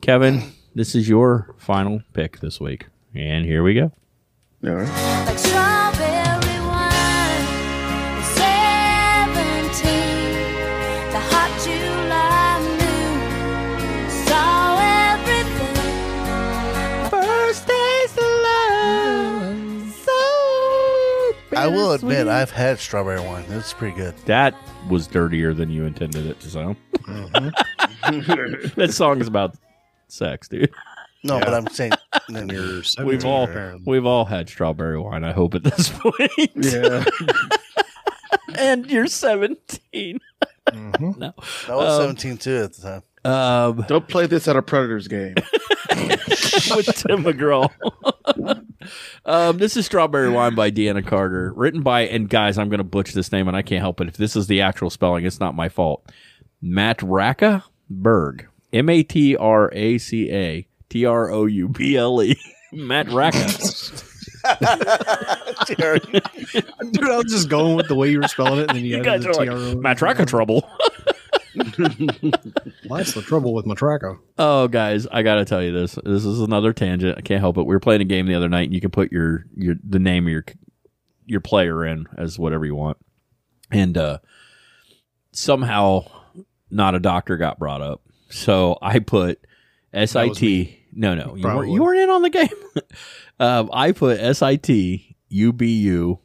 Kevin, 0.00 0.52
this 0.74 0.94
is 0.96 1.08
your 1.08 1.54
final 1.56 2.02
pick 2.14 2.40
this 2.40 2.60
week, 2.60 2.86
and 3.14 3.44
here 3.44 3.62
we 3.62 3.74
go. 3.74 3.92
All 4.64 4.74
right. 4.74 5.67
I 21.58 21.66
will 21.66 21.92
admit, 21.92 22.28
I've 22.28 22.50
had 22.50 22.78
strawberry 22.78 23.20
wine. 23.20 23.44
It's 23.50 23.72
pretty 23.72 23.96
good. 23.96 24.16
That 24.26 24.54
was 24.88 25.06
dirtier 25.06 25.52
than 25.52 25.70
you 25.70 25.84
intended 25.84 26.26
it 26.26 26.38
to 26.40 26.48
mm-hmm. 26.48 27.48
sound. 28.04 28.72
that 28.76 28.92
song 28.92 29.20
is 29.20 29.26
about 29.26 29.56
sex, 30.06 30.48
dude. 30.48 30.72
No, 31.24 31.40
but 31.40 31.52
I'm 31.52 31.66
saying 31.68 31.92
And 32.28 32.50
you're 32.50 32.82
We've 33.04 33.24
all 33.24 33.44
apparently. 33.44 33.82
we've 33.86 34.06
all 34.06 34.24
had 34.24 34.48
strawberry 34.48 34.98
wine. 34.98 35.24
I 35.24 35.32
hope 35.32 35.54
at 35.54 35.64
this 35.64 35.88
point. 35.92 36.52
Yeah. 36.54 37.04
and 38.56 38.86
you're 38.86 39.08
17. 39.08 40.20
Mm-hmm. 40.68 41.18
No. 41.18 41.34
I 41.68 41.74
was 41.74 41.98
um, 41.98 42.16
17 42.16 42.38
too 42.38 42.56
at 42.64 42.72
the 42.74 42.82
time. 42.82 43.02
Um, 43.24 43.84
Don't 43.88 44.06
play 44.06 44.26
this 44.26 44.46
at 44.46 44.56
a 44.56 44.62
Predators 44.62 45.08
game. 45.08 45.34
with 46.76 46.86
Tim 46.94 47.24
McGraw. 47.24 47.70
um, 49.24 49.58
this 49.58 49.76
is 49.76 49.86
Strawberry 49.86 50.30
Wine 50.30 50.54
by 50.54 50.70
Deana 50.70 51.02
Carter, 51.02 51.52
written 51.54 51.82
by, 51.82 52.02
and 52.02 52.28
guys, 52.28 52.58
I'm 52.58 52.68
going 52.68 52.78
to 52.78 52.84
butcher 52.84 53.14
this 53.14 53.32
name, 53.32 53.48
and 53.48 53.56
I 53.56 53.62
can't 53.62 53.80
help 53.80 54.00
it. 54.00 54.08
If 54.08 54.16
this 54.16 54.36
is 54.36 54.46
the 54.46 54.60
actual 54.60 54.90
spelling, 54.90 55.24
it's 55.24 55.40
not 55.40 55.54
my 55.54 55.68
fault. 55.68 56.04
Matraca 56.62 57.62
Berg. 57.90 58.46
M 58.72 58.88
A 58.88 59.02
T 59.02 59.36
R 59.36 59.70
A 59.72 59.98
C 59.98 60.30
A 60.30 60.66
T 60.90 61.04
R 61.06 61.30
O 61.30 61.46
U 61.46 61.68
B 61.68 61.96
L 61.96 62.22
E. 62.22 62.36
Matt 62.72 63.06
Racca. 63.06 64.04
Dude, 66.92 67.04
I 67.04 67.16
was 67.16 67.32
just 67.32 67.48
going 67.48 67.76
with 67.76 67.88
the 67.88 67.94
way 67.94 68.10
you 68.10 68.20
were 68.20 68.28
spelling 68.28 68.60
it, 68.60 68.68
and 68.68 68.76
then 68.78 68.84
you, 68.84 68.96
You 68.96 69.02
added 69.02 69.04
guys 69.04 69.22
the 69.22 69.30
are 69.30 69.34
like, 69.34 69.48
TRO. 69.48 69.74
Matt 69.80 69.98
Racca 69.98 70.26
trouble. 70.26 70.68
That's 71.54 73.14
the 73.14 73.22
trouble 73.24 73.54
with 73.54 73.64
Matraco. 73.64 74.18
Oh, 74.38 74.68
guys, 74.68 75.06
I 75.06 75.22
gotta 75.22 75.44
tell 75.44 75.62
you 75.62 75.72
this. 75.72 75.98
This 76.04 76.24
is 76.24 76.40
another 76.40 76.72
tangent. 76.72 77.18
I 77.18 77.20
can't 77.20 77.40
help 77.40 77.58
it. 77.58 77.62
We 77.62 77.74
were 77.74 77.80
playing 77.80 78.00
a 78.00 78.04
game 78.04 78.26
the 78.26 78.34
other 78.34 78.48
night, 78.48 78.64
and 78.64 78.74
you 78.74 78.80
can 78.80 78.90
put 78.90 79.12
your 79.12 79.44
your 79.56 79.76
the 79.82 79.98
name 79.98 80.26
of 80.26 80.32
your 80.32 80.44
your 81.26 81.40
player 81.40 81.84
in 81.84 82.06
as 82.16 82.38
whatever 82.38 82.64
you 82.64 82.74
want. 82.74 82.98
And 83.70 83.96
uh 83.96 84.18
somehow, 85.32 86.04
not 86.70 86.94
a 86.94 87.00
doctor 87.00 87.36
got 87.36 87.58
brought 87.58 87.82
up, 87.82 88.02
so 88.30 88.78
I 88.82 88.98
put 88.98 89.40
SIT. 89.94 90.42
No, 90.92 91.14
no, 91.14 91.34
you 91.36 91.44
weren't. 91.44 91.70
You 91.70 91.82
weren't 91.82 92.00
in 92.00 92.10
on 92.10 92.22
the 92.22 92.30
game. 92.30 92.48
um, 93.40 93.70
I 93.72 93.92
put 93.92 94.18
SIT 94.18 95.00
UBU 95.32 96.18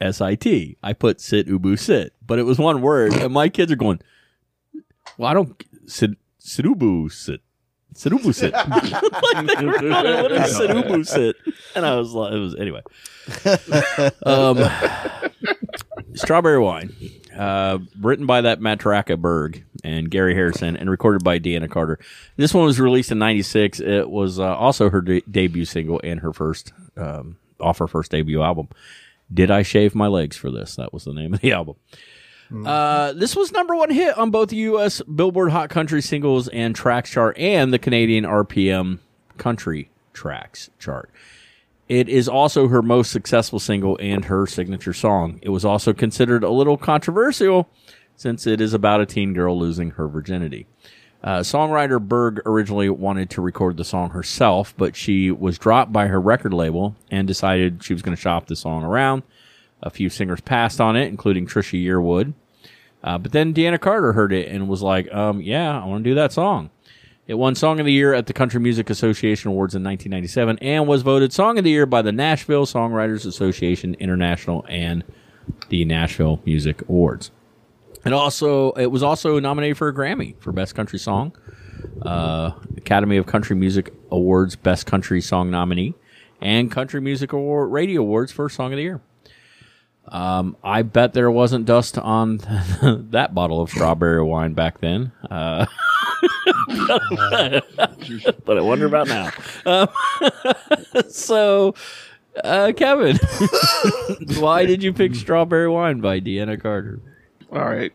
SIT. 0.00 0.76
I 0.82 0.92
put 0.92 1.20
sit 1.20 1.46
ubu 1.48 1.78
sit, 1.78 2.12
but 2.24 2.38
it 2.38 2.44
was 2.44 2.58
one 2.58 2.80
word, 2.80 3.12
and 3.14 3.32
my 3.32 3.48
kids 3.48 3.72
are 3.72 3.76
going. 3.76 4.00
Well, 5.18 5.28
I 5.30 5.34
don't 5.34 5.64
sit 5.86 6.10
situbu 6.40 7.10
sit. 7.10 7.40
Situbu 7.94 8.34
sit. 8.34 8.52
like 8.52 9.46
they 9.58 9.64
were 9.66 9.78
going, 9.78 10.22
what 10.22 10.32
is 10.32 10.58
situbu 10.58 11.06
sit? 11.06 11.36
And 11.74 11.86
I 11.86 11.96
was 11.96 12.12
like, 12.12 12.32
it 12.32 12.38
was 12.38 12.54
anyway. 12.56 12.82
um, 14.26 14.58
Strawberry 16.14 16.58
Wine, 16.58 16.92
uh, 17.36 17.78
written 18.00 18.26
by 18.26 18.40
that 18.42 18.60
Matraca 18.60 19.18
Berg 19.18 19.64
and 19.82 20.10
Gary 20.10 20.34
Harrison, 20.34 20.76
and 20.76 20.88
recorded 20.90 21.24
by 21.24 21.38
Deana 21.38 21.68
Carter. 21.68 21.98
This 22.36 22.54
one 22.54 22.64
was 22.64 22.80
released 22.80 23.10
in 23.12 23.18
'96. 23.18 23.80
It 23.80 24.10
was 24.10 24.38
uh, 24.38 24.54
also 24.56 24.90
her 24.90 25.00
de- 25.00 25.22
debut 25.30 25.64
single 25.64 26.00
and 26.04 26.20
her 26.20 26.32
first 26.32 26.72
um, 26.96 27.36
off 27.60 27.78
her 27.78 27.88
first 27.88 28.10
debut 28.10 28.42
album. 28.42 28.68
Did 29.32 29.50
I 29.50 29.62
shave 29.62 29.94
my 29.94 30.06
legs 30.06 30.36
for 30.36 30.50
this? 30.50 30.76
That 30.76 30.92
was 30.92 31.04
the 31.04 31.12
name 31.14 31.34
of 31.34 31.40
the 31.40 31.52
album. 31.58 31.76
Uh, 32.52 33.12
this 33.12 33.34
was 33.34 33.52
number 33.52 33.74
one 33.74 33.90
hit 33.90 34.16
on 34.18 34.30
both 34.30 34.50
the 34.50 34.56
U.S. 34.56 35.00
Billboard 35.02 35.50
Hot 35.50 35.70
Country 35.70 36.02
Singles 36.02 36.48
and 36.48 36.74
Tracks 36.74 37.10
chart 37.10 37.38
and 37.38 37.72
the 37.72 37.78
Canadian 37.78 38.24
RPM 38.24 38.98
Country 39.38 39.90
Tracks 40.12 40.70
chart. 40.78 41.10
It 41.88 42.08
is 42.08 42.28
also 42.28 42.68
her 42.68 42.82
most 42.82 43.10
successful 43.10 43.58
single 43.58 43.98
and 44.00 44.24
her 44.26 44.46
signature 44.46 44.92
song. 44.92 45.38
It 45.42 45.50
was 45.50 45.64
also 45.64 45.92
considered 45.92 46.42
a 46.42 46.50
little 46.50 46.76
controversial 46.76 47.68
since 48.16 48.46
it 48.46 48.60
is 48.60 48.72
about 48.72 49.00
a 49.00 49.06
teen 49.06 49.34
girl 49.34 49.58
losing 49.58 49.92
her 49.92 50.08
virginity. 50.08 50.66
Uh, 51.22 51.40
songwriter 51.40 52.00
Berg 52.00 52.40
originally 52.46 52.90
wanted 52.90 53.30
to 53.30 53.40
record 53.40 53.76
the 53.76 53.84
song 53.84 54.10
herself, 54.10 54.74
but 54.76 54.94
she 54.94 55.30
was 55.30 55.58
dropped 55.58 55.92
by 55.92 56.06
her 56.06 56.20
record 56.20 56.52
label 56.52 56.94
and 57.10 57.26
decided 57.26 57.82
she 57.82 57.94
was 57.94 58.02
going 58.02 58.14
to 58.14 58.20
shop 58.20 58.46
the 58.46 58.56
song 58.56 58.84
around. 58.84 59.22
A 59.84 59.90
few 59.90 60.08
singers 60.08 60.40
passed 60.40 60.80
on 60.80 60.96
it, 60.96 61.06
including 61.06 61.46
Trisha 61.46 61.80
Yearwood. 61.80 62.34
Uh, 63.04 63.18
but 63.18 63.32
then 63.32 63.52
Deana 63.52 63.78
Carter 63.78 64.14
heard 64.14 64.32
it 64.32 64.48
and 64.48 64.66
was 64.66 64.80
like, 64.82 65.12
um, 65.12 65.40
yeah, 65.42 65.80
I 65.80 65.84
want 65.84 66.02
to 66.02 66.10
do 66.10 66.14
that 66.14 66.32
song. 66.32 66.70
It 67.26 67.34
won 67.34 67.54
Song 67.54 67.80
of 67.80 67.86
the 67.86 67.92
Year 67.92 68.12
at 68.12 68.26
the 68.26 68.32
Country 68.32 68.60
Music 68.60 68.90
Association 68.90 69.50
Awards 69.50 69.74
in 69.74 69.82
1997 69.82 70.58
and 70.58 70.86
was 70.86 71.02
voted 71.02 71.32
Song 71.32 71.56
of 71.56 71.64
the 71.64 71.70
Year 71.70 71.86
by 71.86 72.02
the 72.02 72.12
Nashville 72.12 72.66
Songwriters 72.66 73.24
Association 73.24 73.94
International 73.94 74.64
and 74.68 75.04
the 75.68 75.84
Nashville 75.84 76.40
Music 76.44 76.82
Awards. 76.82 77.30
And 78.04 78.12
also, 78.12 78.72
it 78.72 78.86
was 78.86 79.02
also 79.02 79.38
nominated 79.40 79.78
for 79.78 79.88
a 79.88 79.94
Grammy 79.94 80.36
for 80.38 80.52
Best 80.52 80.74
Country 80.74 80.98
Song, 80.98 81.34
uh, 82.02 82.52
Academy 82.76 83.16
of 83.16 83.24
Country 83.24 83.56
Music 83.56 83.94
Awards 84.10 84.56
Best 84.56 84.86
Country 84.86 85.22
Song 85.22 85.50
nominee, 85.50 85.94
and 86.42 86.70
Country 86.70 87.00
Music 87.00 87.32
Award 87.32 87.70
Radio 87.70 88.02
Awards 88.02 88.32
for 88.32 88.50
Song 88.50 88.72
of 88.72 88.76
the 88.76 88.82
Year. 88.82 89.00
Um, 90.08 90.56
I 90.62 90.82
bet 90.82 91.12
there 91.14 91.30
wasn't 91.30 91.64
dust 91.66 91.96
on 91.98 92.36
that 93.10 93.30
bottle 93.34 93.60
of 93.62 93.70
strawberry 93.70 94.22
wine 94.22 94.52
back 94.54 94.80
then. 94.80 95.12
Uh, 95.30 95.66
but 98.44 98.58
I 98.58 98.60
wonder 98.60 98.86
about 98.86 99.08
now. 99.08 99.30
Um, 99.64 99.88
so, 101.08 101.74
uh, 102.42 102.72
Kevin, 102.76 103.18
why 104.38 104.66
did 104.66 104.82
you 104.82 104.92
pick 104.92 105.14
Strawberry 105.14 105.68
Wine 105.68 106.00
by 106.00 106.18
Deana 106.20 106.56
Carter? 106.58 107.00
All 107.50 107.64
right. 107.64 107.92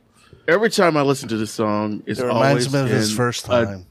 Every 0.48 0.70
time 0.70 0.98
I 0.98 1.02
listen 1.04 1.30
to 1.30 1.38
this 1.38 1.52
song, 1.52 2.02
it's 2.08 2.20
It 2.20 2.26
reminds 2.26 2.66
always 2.68 2.74
me 2.74 2.80
of 2.80 2.90
his 2.90 3.12
in 3.12 3.18
first 3.18 3.46
a- 3.46 3.50
time. 3.50 3.86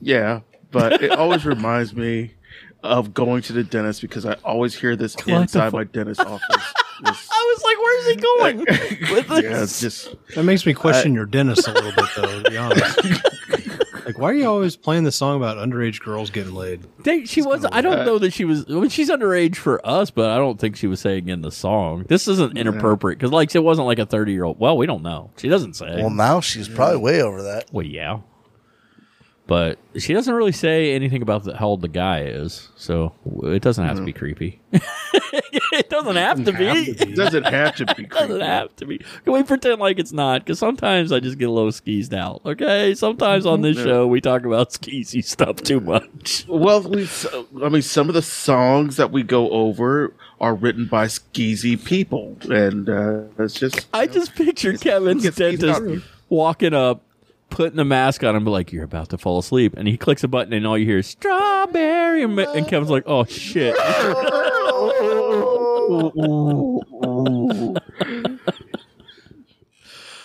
yeah, 0.00 0.40
but 0.72 1.00
it 1.02 1.12
always 1.12 1.44
reminds 1.46 1.94
me 1.94 2.34
of 2.82 3.14
going 3.14 3.42
to 3.42 3.52
the 3.52 3.62
dentist 3.64 4.00
because 4.00 4.26
I 4.26 4.34
always 4.44 4.74
hear 4.74 4.96
this 4.96 5.14
the 5.14 5.34
inside 5.34 5.70
fu- 5.70 5.76
my 5.76 5.84
dentist 5.84 6.20
office. 6.20 6.74
This- 7.04 7.28
I 7.32 7.54
was 7.54 7.62
like, 7.64 7.78
where's 7.78 8.06
he 8.06 8.16
going 8.16 8.58
with 9.16 9.28
this? 9.28 9.42
yeah, 9.44 9.62
it's 9.62 9.80
just 9.80 10.14
That 10.34 10.44
makes 10.44 10.64
me 10.66 10.74
question 10.74 11.14
your 11.14 11.26
dentist 11.26 11.66
a 11.68 11.72
little 11.72 11.92
bit, 11.92 12.04
though. 12.16 12.42
To 12.42 12.50
be 12.50 12.56
honest, 12.56 13.04
like, 14.06 14.18
why 14.18 14.30
are 14.30 14.34
you 14.34 14.46
always 14.46 14.76
playing 14.76 15.04
this 15.04 15.16
song 15.16 15.36
about 15.36 15.56
underage 15.56 16.00
girls 16.00 16.30
getting 16.30 16.54
laid? 16.54 16.86
They, 17.02 17.24
she 17.24 17.42
was. 17.42 17.66
I 17.70 17.80
don't 17.80 18.04
know 18.06 18.18
that 18.18 18.32
she 18.32 18.44
was. 18.44 18.64
I 18.68 18.72
mean, 18.72 18.88
she's 18.88 19.10
underage 19.10 19.56
for 19.56 19.84
us, 19.86 20.10
but 20.10 20.30
I 20.30 20.36
don't 20.36 20.58
think 20.60 20.76
she 20.76 20.86
was 20.86 21.00
saying 21.00 21.28
in 21.28 21.42
the 21.42 21.50
song. 21.52 22.04
This 22.08 22.28
isn't 22.28 22.56
inappropriate 22.56 23.18
because, 23.18 23.32
like, 23.32 23.54
it 23.54 23.62
wasn't 23.62 23.86
like 23.86 23.98
a 23.98 24.06
thirty-year-old. 24.06 24.58
Well, 24.58 24.76
we 24.76 24.86
don't 24.86 25.02
know. 25.02 25.30
She 25.36 25.48
doesn't 25.48 25.74
say. 25.74 25.96
Well, 25.96 26.10
now 26.10 26.40
she's 26.40 26.68
probably 26.68 26.98
way 26.98 27.20
over 27.22 27.42
that. 27.42 27.66
Well, 27.72 27.86
yeah. 27.86 28.20
But 29.46 29.78
she 29.96 30.12
doesn't 30.12 30.34
really 30.34 30.52
say 30.52 30.92
anything 30.92 31.22
about 31.22 31.44
the, 31.44 31.56
how 31.56 31.68
old 31.68 31.80
the 31.80 31.88
guy 31.88 32.22
is, 32.22 32.68
so 32.76 33.12
it 33.44 33.62
doesn't 33.62 33.84
have 33.84 33.96
to 33.96 34.04
be 34.04 34.12
creepy. 34.12 34.60
it 34.72 35.88
doesn't 35.88 36.16
have 36.16 36.44
to 36.44 36.52
be. 36.52 36.66
It 36.66 37.14
doesn't 37.14 37.44
have 37.44 37.76
to 37.76 37.86
be. 37.94 38.02
It 38.02 38.10
doesn't 38.10 38.40
have 38.40 38.74
to 38.76 38.86
be. 38.86 38.98
Can 38.98 39.32
we 39.32 39.44
pretend 39.44 39.80
like 39.80 40.00
it's 40.00 40.10
not? 40.12 40.44
Because 40.44 40.58
sometimes 40.58 41.12
I 41.12 41.20
just 41.20 41.38
get 41.38 41.48
a 41.48 41.52
little 41.52 41.70
skeezed 41.70 42.12
out. 42.12 42.40
Okay, 42.44 42.94
sometimes 42.94 43.46
on 43.46 43.60
this 43.60 43.76
show 43.76 44.08
we 44.08 44.20
talk 44.20 44.44
about 44.44 44.70
skeezy 44.70 45.24
stuff 45.24 45.62
too 45.62 45.78
much. 45.78 46.44
Well, 46.48 46.82
we. 46.82 47.08
I 47.62 47.68
mean, 47.68 47.82
some 47.82 48.08
of 48.08 48.14
the 48.14 48.22
songs 48.22 48.96
that 48.96 49.12
we 49.12 49.22
go 49.22 49.48
over 49.50 50.12
are 50.40 50.56
written 50.56 50.86
by 50.86 51.06
skeezy 51.06 51.82
people, 51.82 52.36
and 52.50 52.88
uh, 52.88 53.22
it's 53.38 53.54
just. 53.54 53.86
I 53.92 54.08
just 54.08 54.34
pictured 54.34 54.80
Kevin's 54.80 55.22
dentist 55.36 56.04
walking 56.28 56.74
up, 56.74 57.02
putting 57.50 57.76
the 57.76 57.84
mask 57.84 58.22
on, 58.24 58.36
and 58.36 58.44
be 58.44 58.50
like, 58.50 58.72
"You're 58.72 58.84
about 58.84 59.10
to 59.10 59.18
fall 59.18 59.38
asleep," 59.38 59.74
and 59.76 59.88
he 59.88 59.96
clicks 59.96 60.24
a 60.24 60.28
button, 60.28 60.52
and 60.52 60.66
all 60.66 60.78
you 60.78 60.86
hear 60.86 60.98
is 60.98 61.06
"strawberry," 61.06 62.22
and 62.22 62.38
and 62.38 62.68
Kevin's 62.68 62.90
like, 62.90 63.04
"Oh 63.06 63.24
shit." 63.24 63.76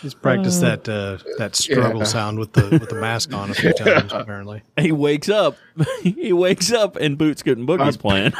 He's 0.02 0.14
practiced 0.16 0.62
that 0.62 0.89
uh, 0.89 1.18
that 1.38 1.56
struggle 1.56 1.99
Yeah. 1.99 2.06
sound 2.06 2.39
with 2.39 2.54
the 2.54 2.70
with 2.70 2.89
the 2.89 2.95
mask 2.95 3.34
on 3.34 3.52
a 3.52 3.54
few 3.54 3.72
times 3.78 4.12
apparently. 4.12 4.64
he 4.80 4.91
wakes 4.91 5.30
up. 5.30 5.58
he 6.02 6.34
wakes 6.34 6.72
up, 6.72 6.95
and 6.95 7.18
Boot 7.18 7.38
Scootin' 7.39 7.68
Boogie's 7.68 7.97
playing. 7.97 8.34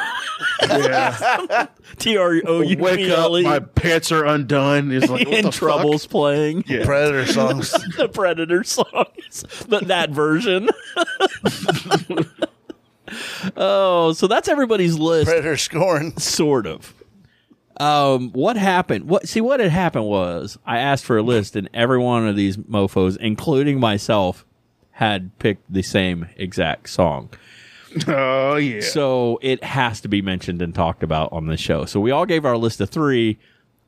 Yeah. 0.64 1.68
T 2.00 2.18
R 2.18 2.34
O 2.48 2.62
U 2.62 2.78
Wake 2.78 3.10
up, 3.12 3.18
L 3.20 3.42
my 3.44 3.60
pants 3.60 4.12
are 4.12 4.26
undone. 4.26 4.92
It's 4.92 5.08
like 5.10 5.28
what 5.28 5.36
And 5.38 5.48
the 5.48 5.52
Trouble's 5.52 6.08
playing 6.08 6.64
Yeah. 6.68 6.84
Predator 6.84 7.26
songs. 7.28 7.72
the 7.98 8.10
Predator 8.10 8.64
songs, 8.64 9.46
but 9.70 9.88
that 9.88 10.10
version. 10.10 10.70
oh, 13.56 14.14
so 14.14 14.28
that's 14.28 14.48
everybody's 14.48 14.98
list. 14.98 15.28
Predator 15.28 15.58
scoring. 15.58 16.18
sort 16.18 16.66
of. 16.68 16.94
Um, 17.82 18.30
what 18.34 18.58
happened? 18.58 19.10
What 19.10 19.28
see 19.28 19.42
what 19.42 19.60
had 19.60 19.72
happened 19.72 20.06
was 20.06 20.60
I 20.68 20.78
asked 20.78 21.04
for 21.04 21.18
a 21.18 21.24
list, 21.24 21.56
and 21.56 21.68
every 21.74 21.98
one 21.98 22.28
of 22.28 22.36
these 22.36 22.58
mofo's, 22.68 23.18
including 23.18 23.80
myself, 23.80 24.46
had 24.92 25.38
picked 25.40 25.72
the 25.74 25.82
same 25.82 26.30
exact 26.36 26.90
song. 26.90 27.32
Oh 28.08 28.56
yeah. 28.58 28.82
So 28.82 29.40
it 29.42 29.64
has 29.64 30.00
to 30.02 30.08
be 30.08 30.22
mentioned 30.22 30.62
and 30.62 30.76
talked 30.76 31.02
about 31.02 31.34
on 31.34 31.48
this 31.48 31.60
show. 31.60 31.86
So 31.86 32.00
we 32.00 32.12
all 32.12 32.28
gave 32.28 32.46
our 32.46 32.56
list 32.56 32.80
of 32.82 32.92
three, 32.92 33.40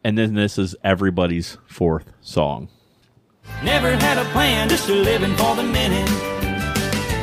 and 0.04 0.18
then 0.18 0.34
this 0.34 0.58
is 0.58 0.76
everybody's 0.84 1.58
fourth 1.68 2.12
song. 2.20 2.70
Never 3.64 3.96
had 3.96 4.18
a 4.18 4.26
plan, 4.32 4.70
just 4.70 4.90
a 4.90 4.94
living 4.94 5.36
for 5.36 5.56
the 5.56 5.64
minute. 5.64 6.33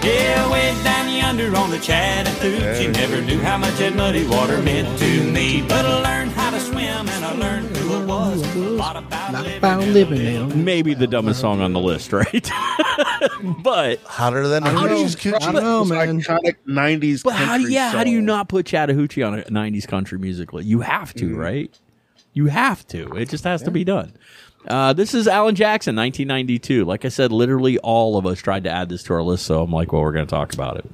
Yeah, 0.02 0.50
way 0.50 0.74
down 0.82 1.14
yonder 1.14 1.54
on 1.56 1.70
the 1.70 1.78
Chattahoochee. 1.78 2.88
Never 2.88 3.20
knew 3.20 3.38
how 3.40 3.58
much 3.58 3.74
that 3.74 3.94
muddy 3.94 4.26
water 4.26 4.60
meant 4.62 4.98
to 4.98 5.30
me. 5.30 5.62
But 5.62 5.84
I 5.84 6.00
learned 6.02 6.32
how 6.32 6.50
to 6.50 6.60
swim 6.60 7.08
and 7.08 7.24
I 7.24 7.32
learned 7.34 7.76
who 7.76 7.94
I 7.94 8.04
was. 8.04 8.56
A 8.56 8.58
lot 8.58 8.96
about 8.96 9.32
living. 9.34 9.58
About 9.58 9.80
living 9.88 10.24
now. 10.48 10.54
Maybe 10.54 10.94
the 10.94 11.06
dumbest 11.06 11.40
song 11.40 11.60
on 11.60 11.74
the 11.74 11.80
list, 11.80 12.12
right? 12.14 12.30
but 13.62 14.00
Hotter 14.04 14.48
than 14.48 14.62
a 14.64 14.68
I 14.70 14.72
don't 14.72 14.88
Hoochie's 14.88 15.24
know. 15.24 15.32
I 15.32 15.38
Coochie. 15.38 15.52
don't 15.52 15.62
know, 15.62 15.80
It's 15.82 15.90
man. 15.90 16.20
iconic 16.20 16.56
'90s. 16.66 17.22
But 17.22 17.34
how 17.34 17.44
do 17.56 17.62
country 17.62 17.74
yeah? 17.74 17.90
How 17.90 18.02
do 18.04 18.10
you 18.10 18.18
song. 18.20 18.26
not 18.26 18.48
put 18.48 18.64
Chattahoochee 18.66 19.22
on 19.22 19.38
a 19.38 19.42
'90s 19.44 19.86
country 19.86 20.18
musical? 20.18 20.62
You 20.62 20.80
have 20.80 21.12
to, 21.14 21.26
mm. 21.26 21.36
right? 21.36 21.78
You 22.32 22.46
have 22.46 22.86
to. 22.88 23.14
It 23.16 23.28
just 23.28 23.44
has 23.44 23.62
to 23.64 23.70
be 23.70 23.84
done. 23.84 24.14
Uh, 24.66 24.92
this 24.92 25.14
is 25.14 25.26
Alan 25.26 25.54
Jackson, 25.54 25.96
1992. 25.96 26.84
Like 26.84 27.04
I 27.04 27.08
said, 27.08 27.32
literally 27.32 27.78
all 27.78 28.18
of 28.18 28.26
us 28.26 28.38
tried 28.38 28.64
to 28.64 28.70
add 28.70 28.90
this 28.90 29.02
to 29.04 29.14
our 29.14 29.22
list, 29.22 29.46
so 29.46 29.62
I'm 29.62 29.70
like, 29.72 29.92
well, 29.92 30.02
we're 30.02 30.12
going 30.12 30.26
to 30.26 30.30
talk 30.30 30.52
about 30.52 30.76
it. 30.76 30.84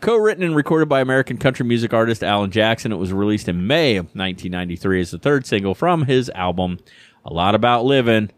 Co-written 0.00 0.44
and 0.44 0.54
recorded 0.54 0.88
by 0.88 1.00
American 1.00 1.38
country 1.38 1.64
music 1.64 1.94
artist 1.94 2.22
Alan 2.22 2.50
Jackson, 2.50 2.92
it 2.92 2.96
was 2.96 3.12
released 3.12 3.48
in 3.48 3.66
May 3.66 3.96
of 3.96 4.06
1993 4.06 5.00
as 5.00 5.10
the 5.10 5.18
third 5.18 5.46
single 5.46 5.74
from 5.74 6.04
his 6.04 6.28
album 6.30 6.78
"A 7.24 7.32
Lot 7.32 7.54
About 7.54 7.84
Living 7.84 8.30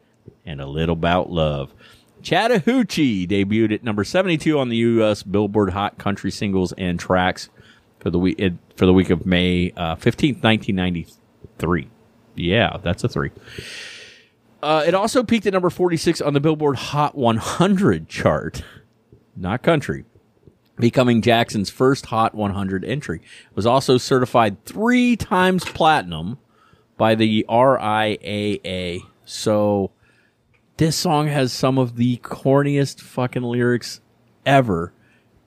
and 0.46 0.60
a 0.60 0.66
Little 0.66 0.94
About 0.94 1.30
Love." 1.30 1.74
Chattahoochee 2.22 3.26
debuted 3.26 3.72
at 3.72 3.82
number 3.82 4.04
72 4.04 4.58
on 4.58 4.68
the 4.68 4.76
U.S. 4.76 5.22
Billboard 5.22 5.70
Hot 5.70 5.98
Country 5.98 6.30
Singles 6.30 6.72
and 6.78 6.98
Tracks 6.98 7.48
for 7.98 8.10
the 8.10 8.18
week 8.18 8.40
for 8.76 8.86
the 8.86 8.92
week 8.92 9.10
of 9.10 9.26
May 9.26 9.72
uh, 9.76 9.96
15th, 9.96 10.42
1993. 10.42 11.88
Yeah, 12.36 12.76
that's 12.82 13.02
a 13.04 13.08
three. 13.08 13.30
Uh, 14.62 14.84
it 14.86 14.94
also 14.94 15.22
peaked 15.22 15.46
at 15.46 15.52
number 15.52 15.70
46 15.70 16.20
on 16.20 16.34
the 16.34 16.40
Billboard 16.40 16.76
Hot 16.76 17.16
100 17.16 18.08
chart, 18.08 18.62
not 19.34 19.62
country, 19.62 20.04
becoming 20.76 21.22
Jackson's 21.22 21.70
first 21.70 22.06
Hot 22.06 22.34
100 22.34 22.84
entry. 22.84 23.18
It 23.18 23.56
was 23.56 23.66
also 23.66 23.96
certified 23.96 24.64
three 24.66 25.16
times 25.16 25.64
platinum 25.64 26.38
by 26.98 27.14
the 27.14 27.46
RIAA. 27.48 29.00
So 29.24 29.92
this 30.76 30.96
song 30.96 31.28
has 31.28 31.52
some 31.52 31.78
of 31.78 31.96
the 31.96 32.18
corniest 32.18 33.00
fucking 33.00 33.42
lyrics 33.42 34.00
ever. 34.44 34.92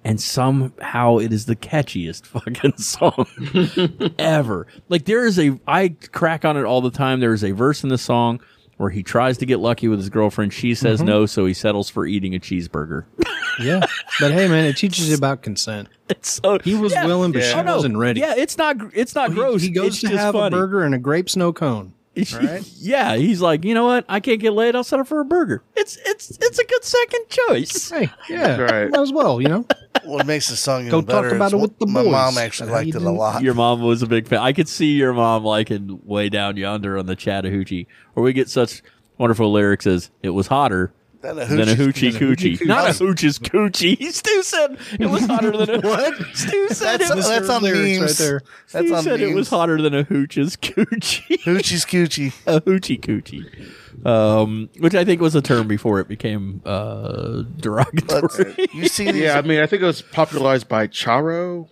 And 0.05 0.20
somehow 0.20 1.20
it 1.20 1.32
is 1.32 1.45
the 1.45 1.55
catchiest 1.55 2.26
fucking 2.26 2.78
song 2.78 4.16
ever. 4.20 4.68
Like 4.89 5.05
there 5.05 5.26
is 5.26 5.38
a, 5.39 5.59
I 5.68 5.95
crack 6.11 6.43
on 6.43 6.57
it 6.57 6.66
all 6.66 6.82
the 6.82 6.91
time. 6.91 7.20
There 7.20 7.34
is 7.34 7.43
a 7.43 7.51
verse 7.51 7.84
in 7.84 7.89
the 7.89 7.97
song 7.97 8.41
where 8.78 8.89
he 8.89 9.03
tries 9.03 9.38
to 9.39 9.45
get 9.45 9.59
lucky 9.59 9.88
with 9.88 9.99
his 9.99 10.09
girlfriend. 10.09 10.53
She 10.53 10.76
says 10.76 10.99
mm-hmm. 10.99 11.07
no, 11.07 11.26
so 11.26 11.45
he 11.45 11.53
settles 11.53 11.89
for 11.89 12.05
eating 12.05 12.36
a 12.36 12.39
cheeseburger. 12.39 13.05
Yeah, 13.61 13.86
but 14.19 14.32
hey, 14.32 14.47
man, 14.47 14.65
it 14.65 14.78
teaches 14.78 15.07
you 15.09 15.15
about 15.15 15.43
consent. 15.43 15.88
It's 16.09 16.41
so 16.43 16.57
He 16.63 16.74
was 16.74 16.91
yeah. 16.91 17.05
willing, 17.05 17.32
but 17.32 17.43
Yeah. 17.43 17.49
she 17.51 17.59
Oh, 17.59 17.61
no. 17.61 17.76
wasn't 17.76 17.97
ready. 17.97 18.19
Yeah, 18.19 18.34
it's 18.36 18.57
not. 18.57 18.78
It's 18.95 19.13
not 19.13 19.30
He- 19.30 19.36
gross. 19.36 19.61
He, 19.61 19.69
goes 19.69 20.01
it's 20.03 20.11
to 20.11 20.17
have 20.17 20.34
funny. 20.34 20.47
a 20.47 20.59
burger 20.59 20.82
and 20.84 20.95
a 20.95 20.97
grape 20.97 21.30
snow 21.30 21.53
cone. 21.53 21.93
right? 22.34 22.61
Yeah, 22.78 23.16
he's 23.16 23.41
like, 23.41 23.64
you 23.66 23.74
know 23.74 23.86
what? 23.86 24.05
I 24.07 24.20
can't 24.20 24.39
get 24.39 24.53
laid. 24.53 24.76
I'll 24.76 24.84
settle 24.84 25.05
for 25.05 25.20
a 25.20 25.26
burger. 25.26 25.64
It's 25.76 25.97
it's 26.05 26.30
it's 26.41 26.59
a 26.59 26.64
good 26.66 26.84
second 26.84 27.22
choice. 27.30 27.89
Hey, 27.89 28.09
yeah, 28.30 28.57
Right. 28.61 28.89
might 28.91 29.01
as 29.01 29.11
well, 29.11 29.41
you 29.41 29.47
know. 29.49 29.66
What 30.05 30.26
makes 30.26 30.49
the 30.49 30.55
song 30.57 30.82
even 30.82 30.91
Go 30.91 31.01
talk 31.01 31.32
about 31.32 31.47
is 31.47 31.53
it 31.53 31.57
with 31.57 31.78
the 31.80 31.86
my 31.86 32.01
boys. 32.03 32.11
mom 32.11 32.38
actually 32.38 32.70
How 32.70 32.76
liked 32.76 32.89
it 32.95 33.01
a 33.03 33.09
lot. 33.11 33.41
Your 33.41 33.53
mom 33.53 33.82
was 33.82 34.01
a 34.01 34.07
big 34.07 34.28
fan. 34.28 34.39
I 34.39 34.51
could 34.51 34.68
see 34.68 34.93
your 34.97 35.14
mom 35.14 35.45
liking 35.45 35.99
way 36.03 36.28
down 36.30 36.57
yonder 36.57 36.97
on 36.97 37.05
the 37.05 37.16
Chattahoochee, 37.16 37.88
where 38.14 38.24
we 38.24 38.34
get 38.34 38.49
such 38.49 38.82
wonderful 39.18 39.51
lyrics 39.51 39.88
as 39.88 40.09
"It 40.22 40.32
was 40.32 40.47
hotter 40.47 40.91
Then 41.24 41.39
a 41.39 41.45
than 41.45 41.61
a 41.61 41.65
hoochie- 41.76 42.11
hoochie 42.11 42.57
coochie," 42.59 42.65
not 42.67 42.86
a 42.86 42.89
hoochie's 42.91 43.39
coochie. 43.49 44.11
Stu 44.11 44.43
said 44.43 44.78
it 44.99 45.07
was 45.07 45.26
hotter 45.26 45.51
than 45.57 45.69
a 45.69 45.80
what? 45.88 46.13
Stu 46.36 46.69
said 46.69 46.99
That's, 46.99 47.09
it 47.11 47.15
was. 47.15 47.28
that's 47.28 47.49
on 47.49 47.63
memes. 47.63 47.99
right 48.01 48.09
there. 48.17 48.41
That's 48.71 48.86
Stu 48.88 48.95
on 48.95 49.03
said 49.03 49.19
memes. 49.21 49.32
it 49.32 49.36
was 49.36 49.49
hotter 49.49 49.82
than 49.82 49.95
a 49.95 50.03
hoochie's 50.03 50.55
coochie. 50.57 51.39
Hoochie's 51.43 51.86
Coochie. 51.86 52.34
a 52.45 52.61
hoochie 52.61 52.99
coochie, 52.99 54.05
um, 54.05 54.69
which 54.80 54.95
I 54.95 55.03
think 55.05 55.21
was 55.21 55.34
a 55.36 55.41
term 55.41 55.67
before 55.67 55.99
it 55.99 56.07
became 56.07 56.61
uh, 56.65 57.43
derogatory. 57.57 58.53
But 58.57 58.74
you 58.74 58.88
see 58.88 59.05
these 59.11 59.24
Yeah, 59.24 59.38
I 59.38 59.41
mean, 59.41 59.59
I 59.61 59.65
think 59.65 59.82
it 59.82 59.86
was 59.86 60.01
popularized 60.01 60.67
by 60.67 60.88
Charo. 60.88 61.67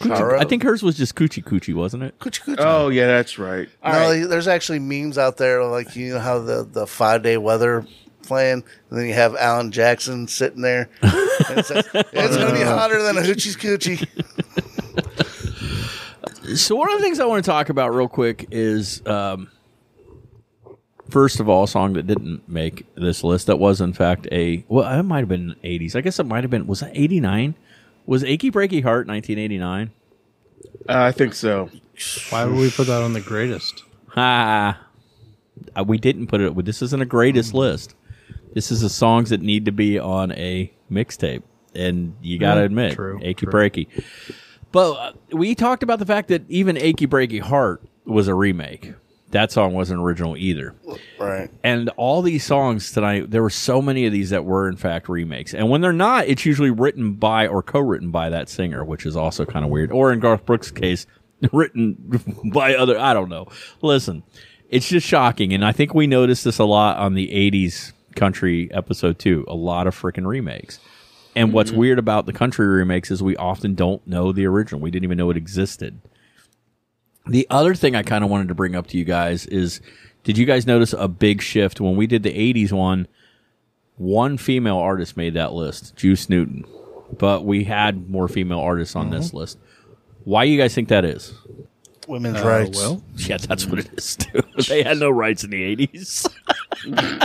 Charo. 0.00 0.38
I 0.38 0.44
think 0.44 0.62
hers 0.62 0.82
was 0.82 0.96
just 0.96 1.14
coochie 1.14 1.42
coochie, 1.44 1.74
wasn't 1.74 2.02
it? 2.02 2.18
Coochie 2.18 2.42
Coochie. 2.42 2.56
Oh 2.58 2.88
yeah, 2.88 3.06
that's 3.06 3.38
right. 3.38 3.68
no, 3.84 4.26
there's 4.26 4.48
actually 4.48 4.78
memes 4.80 5.18
out 5.18 5.36
there 5.36 5.64
like 5.64 5.94
you 5.96 6.14
know 6.14 6.20
how 6.20 6.38
the 6.40 6.64
the 6.64 6.86
five 6.86 7.22
day 7.22 7.36
weather 7.36 7.86
playing, 8.26 8.64
and 8.90 8.98
then 8.98 9.06
you 9.06 9.14
have 9.14 9.34
Alan 9.36 9.72
Jackson 9.72 10.28
sitting 10.28 10.62
there. 10.62 10.88
And 11.48 11.58
it 11.58 11.66
says, 11.66 11.86
it's 11.92 12.36
gonna 12.36 12.54
be 12.54 12.62
hotter 12.62 13.02
than 13.02 13.18
a 13.18 13.20
hoochie's 13.20 13.56
coochie. 13.58 14.08
So 16.56 16.76
one 16.76 16.90
of 16.90 16.98
the 16.98 17.02
things 17.02 17.18
I 17.18 17.26
want 17.26 17.44
to 17.44 17.50
talk 17.50 17.68
about 17.68 17.92
real 17.92 18.08
quick 18.08 18.46
is, 18.50 19.04
um, 19.06 19.50
first 21.10 21.40
of 21.40 21.48
all, 21.48 21.64
a 21.64 21.68
song 21.68 21.94
that 21.94 22.06
didn't 22.06 22.48
make 22.48 22.86
this 22.94 23.24
list. 23.24 23.48
That 23.48 23.58
was 23.58 23.80
in 23.80 23.92
fact 23.92 24.28
a 24.30 24.64
well, 24.68 24.98
it 24.98 25.02
might 25.02 25.20
have 25.20 25.28
been 25.28 25.56
'80s. 25.64 25.96
I 25.96 26.00
guess 26.00 26.18
it 26.18 26.24
might 26.24 26.44
have 26.44 26.50
been. 26.50 26.66
Was 26.66 26.80
that 26.80 26.92
'89? 26.94 27.54
Was 28.06 28.22
"Achy 28.22 28.50
Breaky 28.50 28.82
Heart" 28.82 29.08
1989? 29.08 29.90
Uh, 30.88 30.92
I 30.92 31.12
think 31.12 31.34
so. 31.34 31.68
Why 32.30 32.44
would 32.44 32.56
we 32.56 32.70
put 32.70 32.86
that 32.86 33.02
on 33.02 33.12
the 33.12 33.20
greatest? 33.20 33.82
Ah, 34.18 34.80
uh, 35.78 35.84
we 35.84 35.98
didn't 35.98 36.28
put 36.28 36.40
it. 36.40 36.64
This 36.64 36.80
isn't 36.80 37.02
a 37.02 37.04
greatest 37.04 37.52
list. 37.52 37.94
This 38.56 38.72
is 38.72 38.80
the 38.80 38.88
songs 38.88 39.28
that 39.28 39.42
need 39.42 39.66
to 39.66 39.70
be 39.70 39.98
on 39.98 40.32
a 40.32 40.72
mixtape, 40.90 41.42
and 41.74 42.16
you 42.22 42.38
got 42.38 42.54
to 42.54 42.60
Yeah, 42.60 42.64
admit, 42.64 42.94
true, 42.94 43.18
achy 43.22 43.44
true. 43.44 43.52
breaky. 43.52 43.86
But 44.72 44.92
uh, 44.92 45.12
we 45.32 45.54
talked 45.54 45.82
about 45.82 45.98
the 45.98 46.06
fact 46.06 46.28
that 46.28 46.42
even 46.48 46.78
"Achy 46.78 47.06
Breaky 47.06 47.38
Heart" 47.38 47.82
was 48.06 48.28
a 48.28 48.34
remake. 48.34 48.94
That 49.32 49.52
song 49.52 49.74
wasn't 49.74 50.00
original 50.00 50.38
either. 50.38 50.74
Right. 51.20 51.50
And 51.62 51.90
all 51.98 52.22
these 52.22 52.44
songs 52.44 52.92
tonight, 52.92 53.30
there 53.30 53.42
were 53.42 53.50
so 53.50 53.82
many 53.82 54.06
of 54.06 54.12
these 54.12 54.30
that 54.30 54.46
were 54.46 54.70
in 54.70 54.76
fact 54.76 55.10
remakes. 55.10 55.52
And 55.52 55.68
when 55.68 55.82
they're 55.82 55.92
not, 55.92 56.26
it's 56.26 56.46
usually 56.46 56.70
written 56.70 57.12
by 57.12 57.46
or 57.48 57.62
co-written 57.62 58.10
by 58.10 58.30
that 58.30 58.48
singer, 58.48 58.86
which 58.86 59.04
is 59.04 59.16
also 59.16 59.44
kind 59.44 59.66
of 59.66 59.70
weird. 59.70 59.92
Or 59.92 60.14
in 60.14 60.20
Garth 60.20 60.46
Brooks' 60.46 60.70
case, 60.70 61.06
written 61.52 61.98
by 62.54 62.74
other. 62.74 62.98
I 62.98 63.12
don't 63.12 63.28
know. 63.28 63.48
Listen, 63.82 64.22
it's 64.70 64.88
just 64.88 65.06
shocking, 65.06 65.52
and 65.52 65.62
I 65.62 65.72
think 65.72 65.92
we 65.92 66.06
noticed 66.06 66.42
this 66.44 66.58
a 66.58 66.64
lot 66.64 66.96
on 66.96 67.12
the 67.12 67.28
'80s 67.28 67.92
country 68.16 68.68
episode 68.72 69.18
two, 69.18 69.44
A 69.46 69.54
lot 69.54 69.86
of 69.86 69.94
freaking 70.00 70.26
remakes. 70.26 70.80
And 71.36 71.52
what's 71.52 71.70
weird 71.70 71.98
about 71.98 72.24
the 72.26 72.32
country 72.32 72.66
remakes 72.66 73.10
is 73.10 73.22
we 73.22 73.36
often 73.36 73.74
don't 73.74 74.04
know 74.06 74.32
the 74.32 74.46
original. 74.46 74.80
We 74.80 74.90
didn't 74.90 75.04
even 75.04 75.18
know 75.18 75.28
it 75.30 75.36
existed. 75.36 76.00
The 77.26 77.46
other 77.50 77.74
thing 77.74 77.94
I 77.94 78.02
kind 78.02 78.24
of 78.24 78.30
wanted 78.30 78.48
to 78.48 78.54
bring 78.54 78.74
up 78.74 78.86
to 78.88 78.96
you 78.98 79.04
guys 79.04 79.44
is 79.46 79.80
did 80.24 80.38
you 80.38 80.46
guys 80.46 80.66
notice 80.66 80.92
a 80.92 81.08
big 81.08 81.42
shift 81.42 81.80
when 81.80 81.94
we 81.96 82.06
did 82.06 82.22
the 82.22 82.30
80s 82.32 82.72
one? 82.72 83.06
One 83.96 84.38
female 84.38 84.78
artist 84.78 85.16
made 85.16 85.34
that 85.34 85.52
list, 85.52 85.94
Juice 85.96 86.28
Newton. 86.28 86.64
But 87.18 87.44
we 87.44 87.64
had 87.64 88.08
more 88.10 88.28
female 88.28 88.58
artists 88.60 88.96
on 88.96 89.10
this 89.10 89.32
list. 89.34 89.58
Why 90.24 90.44
do 90.44 90.50
you 90.50 90.58
guys 90.58 90.74
think 90.74 90.88
that 90.88 91.04
is? 91.04 91.34
Women's 92.08 92.38
Uh, 92.42 92.46
rights. 92.46 92.78
well, 92.78 93.02
Yeah, 93.16 93.36
that's 93.36 93.66
what 93.66 93.78
it 93.80 93.90
is 93.96 94.16
too. 94.16 94.40
they 94.68 94.82
had 94.82 94.98
no 94.98 95.10
rights 95.10 95.44
in 95.44 95.50
the 95.50 95.76
80s. 95.76 96.26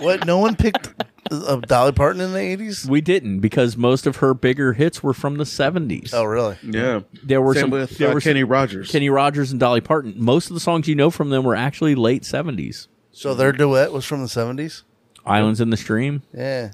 what? 0.02 0.26
No 0.26 0.38
one 0.38 0.56
picked 0.56 0.94
uh, 1.32 1.56
Dolly 1.58 1.92
Parton 1.92 2.22
in 2.22 2.34
the 2.34 2.40
eighties. 2.40 2.86
We 2.88 3.02
didn't 3.02 3.40
because 3.40 3.78
most 3.78 4.06
of 4.06 4.18
her 4.18 4.34
bigger 4.34 4.74
hits 4.74 5.02
were 5.04 5.14
from 5.14 5.38
the 5.38 5.44
70s. 5.44 6.14
Oh, 6.14 6.24
really? 6.24 6.58
Yeah. 6.64 7.02
there 7.24 7.42
were 7.42 7.54
Same 7.54 7.62
some 7.64 7.70
with 7.72 7.98
there 7.98 8.12
uh, 8.12 8.14
were 8.14 8.22
Kenny 8.22 8.42
some, 8.42 8.50
Rogers. 8.50 8.92
Kenny 8.92 9.10
Rogers 9.10 9.52
and 9.52 9.60
Dolly 9.60 9.82
Parton. 9.82 10.14
Most 10.18 10.50
of 10.50 10.54
the 10.54 10.60
songs 10.60 10.88
you 10.88 10.96
know 10.96 11.10
from 11.10 11.30
them 11.30 11.44
were 11.44 11.56
actually 11.56 11.96
late 11.96 12.24
70s. 12.24 12.88
So 13.12 13.34
their 13.34 13.52
duet 13.52 13.92
was 13.92 14.06
from 14.06 14.22
the 14.22 14.30
seventies. 14.30 14.84
Islands 15.26 15.62
in 15.62 15.70
the 15.70 15.78
Stream. 15.78 16.24
Yeah. 16.34 16.72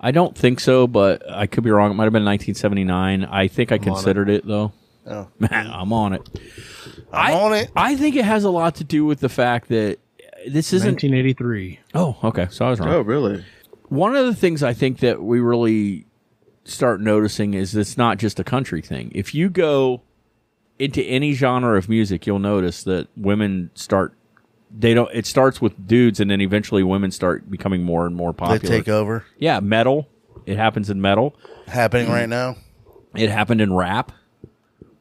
I 0.00 0.10
don't 0.10 0.36
think 0.36 0.60
so, 0.60 0.86
but 0.86 1.28
I 1.30 1.46
could 1.46 1.64
be 1.64 1.70
wrong. 1.70 1.90
It 1.90 1.94
might 1.94 2.04
have 2.04 2.12
been 2.12 2.24
1979. 2.24 3.24
I 3.24 3.48
think 3.48 3.72
I 3.72 3.78
considered 3.78 4.28
it. 4.28 4.46
though. 4.46 4.72
Oh. 5.06 5.28
Man, 5.38 5.50
I'm 5.72 5.92
on 5.92 6.12
it. 6.12 6.28
I'm 7.12 7.32
I, 7.32 7.40
on 7.40 7.52
it. 7.54 7.70
I 7.74 7.96
think 7.96 8.16
it 8.16 8.24
has 8.24 8.44
a 8.44 8.50
lot 8.50 8.76
to 8.76 8.84
do 8.84 9.04
with 9.04 9.20
the 9.20 9.28
fact 9.28 9.68
that 9.68 9.98
this 10.46 10.72
isn't. 10.72 10.94
1983. 11.02 11.80
Oh, 11.94 12.16
okay. 12.24 12.48
So 12.50 12.64
I 12.66 12.70
was 12.70 12.80
wrong. 12.80 12.88
Oh, 12.90 13.00
really? 13.00 13.44
One 13.88 14.16
of 14.16 14.26
the 14.26 14.34
things 14.34 14.62
I 14.62 14.72
think 14.72 15.00
that 15.00 15.22
we 15.22 15.40
really 15.40 16.06
start 16.64 17.00
noticing 17.00 17.54
is 17.54 17.74
it's 17.74 17.96
not 17.98 18.18
just 18.18 18.38
a 18.40 18.44
country 18.44 18.80
thing. 18.80 19.10
If 19.14 19.34
you 19.34 19.50
go 19.50 20.02
into 20.78 21.02
any 21.02 21.32
genre 21.34 21.76
of 21.76 21.88
music, 21.88 22.26
you'll 22.26 22.38
notice 22.38 22.82
that 22.84 23.08
women 23.16 23.70
start. 23.74 24.14
They 24.74 24.94
don't. 24.94 25.10
It 25.14 25.26
starts 25.26 25.60
with 25.60 25.86
dudes, 25.86 26.18
and 26.20 26.30
then 26.30 26.40
eventually 26.40 26.82
women 26.82 27.10
start 27.10 27.50
becoming 27.50 27.82
more 27.82 28.06
and 28.06 28.16
more 28.16 28.32
They 28.32 28.38
popular. 28.38 28.76
take 28.78 28.88
over. 28.88 29.24
Yeah, 29.38 29.60
metal. 29.60 30.08
It 30.46 30.56
happens 30.56 30.88
in 30.88 31.00
metal. 31.00 31.36
Happening 31.66 32.08
right 32.08 32.28
now. 32.28 32.56
It 33.14 33.28
happened 33.30 33.60
in 33.60 33.74
rap, 33.74 34.12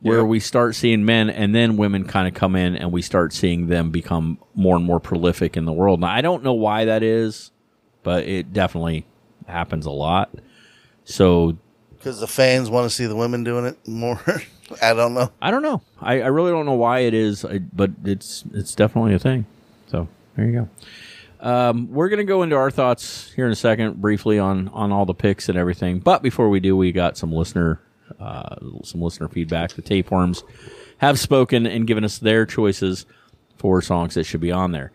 where 0.01 0.19
Yep. 0.19 0.27
we 0.27 0.39
start 0.39 0.75
seeing 0.75 1.05
men, 1.05 1.29
and 1.29 1.53
then 1.55 1.77
women 1.77 2.05
kind 2.05 2.27
of 2.27 2.33
come 2.33 2.55
in, 2.55 2.75
and 2.75 2.91
we 2.91 3.01
start 3.01 3.33
seeing 3.33 3.67
them 3.67 3.91
become 3.91 4.37
more 4.55 4.75
and 4.75 4.85
more 4.85 4.99
prolific 4.99 5.55
in 5.55 5.65
the 5.65 5.73
world. 5.73 5.99
Now, 5.99 6.07
I 6.07 6.21
don't 6.21 6.43
know 6.43 6.53
why 6.53 6.85
that 6.85 7.03
is, 7.03 7.51
but 8.03 8.25
it 8.25 8.51
definitely 8.53 9.05
happens 9.47 9.85
a 9.85 9.91
lot. 9.91 10.29
So 11.05 11.57
Because 11.97 12.19
the 12.19 12.27
fans 12.27 12.69
want 12.69 12.89
to 12.89 12.95
see 12.95 13.05
the 13.05 13.15
women 13.15 13.43
doing 13.43 13.65
it 13.65 13.77
more. 13.87 14.19
I 14.81 14.93
don't 14.93 15.13
know. 15.13 15.31
I 15.41 15.51
don't 15.51 15.61
know. 15.63 15.81
I, 15.99 16.21
I 16.21 16.27
really 16.27 16.51
don't 16.51 16.65
know 16.65 16.73
why 16.75 16.99
it 16.99 17.13
is, 17.13 17.43
I, 17.43 17.59
but 17.59 17.91
it's 18.05 18.43
it's 18.53 18.73
definitely 18.73 19.13
a 19.13 19.19
thing. 19.19 19.45
So 19.87 20.07
there 20.35 20.45
you 20.47 20.51
go. 20.61 20.69
Um, 21.47 21.91
we're 21.91 22.07
gonna 22.09 22.23
go 22.23 22.41
into 22.43 22.55
our 22.55 22.71
thoughts 22.71 23.31
here 23.35 23.45
in 23.45 23.51
a 23.51 23.55
second, 23.55 23.99
briefly 24.01 24.39
on 24.39 24.69
on 24.69 24.91
all 24.91 25.05
the 25.05 25.13
picks 25.13 25.49
and 25.49 25.57
everything. 25.57 25.99
But 25.99 26.21
before 26.23 26.49
we 26.49 26.59
do, 26.61 26.77
we 26.77 26.91
got 26.93 27.17
some 27.17 27.33
listener 27.33 27.81
uh, 28.19 28.55
some 28.83 29.01
listener 29.01 29.27
feedback. 29.27 29.71
The 29.73 29.81
tapeworms 29.81 30.43
have 30.97 31.19
spoken 31.19 31.65
and 31.65 31.87
given 31.87 32.03
us 32.03 32.19
their 32.19 32.45
choices 32.45 33.05
for 33.57 33.81
songs 33.81 34.15
that 34.15 34.23
should 34.23 34.41
be 34.41 34.51
on 34.51 34.71
there. 34.71 34.91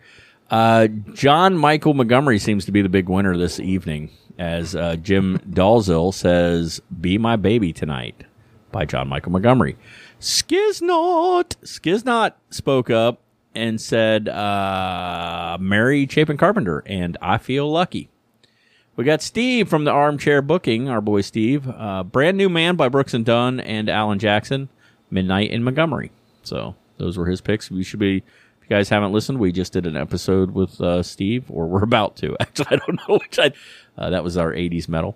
Uh, 0.49 0.87
John 1.13 1.57
Michael 1.57 1.93
Montgomery 1.93 2.39
seems 2.39 2.65
to 2.65 2.71
be 2.71 2.81
the 2.81 2.89
big 2.89 3.09
winner 3.09 3.35
this 3.37 3.59
evening, 3.59 4.11
as 4.37 4.75
uh, 4.75 4.95
Jim 4.95 5.39
Dalzill 5.49 6.13
says, 6.13 6.81
"Be 7.01 7.17
My 7.17 7.35
Baby 7.35 7.73
Tonight." 7.73 8.23
by 8.71 8.85
John 8.85 9.07
Michael 9.07 9.31
Montgomery. 9.31 9.77
Skiznot 10.19 11.55
Skiznot 11.63 12.33
spoke 12.49 12.89
up 12.89 13.21
and 13.55 13.79
said, 13.81 14.29
uh, 14.29 15.57
"Mary 15.59 16.07
Chapin 16.07 16.37
Carpenter," 16.37 16.83
and 16.85 17.17
I 17.21 17.37
feel 17.37 17.69
lucky. 17.71 18.09
We 18.97 19.03
got 19.03 19.21
Steve 19.21 19.69
from 19.69 19.83
the 19.83 19.91
Armchair 19.91 20.41
Booking, 20.41 20.89
our 20.89 21.01
boy 21.01 21.21
Steve. 21.21 21.69
Uh, 21.69 22.01
brand 22.03 22.35
new 22.35 22.49
man 22.49 22.75
by 22.75 22.89
Brooks 22.89 23.13
and 23.13 23.23
Dunn 23.23 23.59
and 23.59 23.89
Alan 23.89 24.17
Jackson. 24.17 24.69
Midnight 25.11 25.51
in 25.51 25.63
Montgomery. 25.63 26.09
So 26.41 26.75
those 26.97 27.15
were 27.15 27.27
his 27.27 27.39
picks. 27.39 27.69
We 27.69 27.83
should 27.83 27.99
be. 27.99 28.17
If 28.17 28.63
you 28.63 28.75
guys 28.75 28.89
haven't 28.89 29.13
listened, 29.13 29.37
we 29.37 29.51
just 29.51 29.71
did 29.71 29.85
an 29.85 29.95
episode 29.95 30.49
with 30.49 30.81
uh, 30.81 31.03
Steve, 31.03 31.45
or 31.49 31.67
we're 31.67 31.83
about 31.83 32.15
to. 32.17 32.35
Actually, 32.39 32.65
I 32.71 32.75
don't 32.77 32.99
know 33.07 33.19
which. 33.19 33.37
I, 33.37 33.51
uh, 33.99 34.09
that 34.09 34.23
was 34.23 34.35
our 34.35 34.51
'80s 34.51 34.89
metal. 34.89 35.15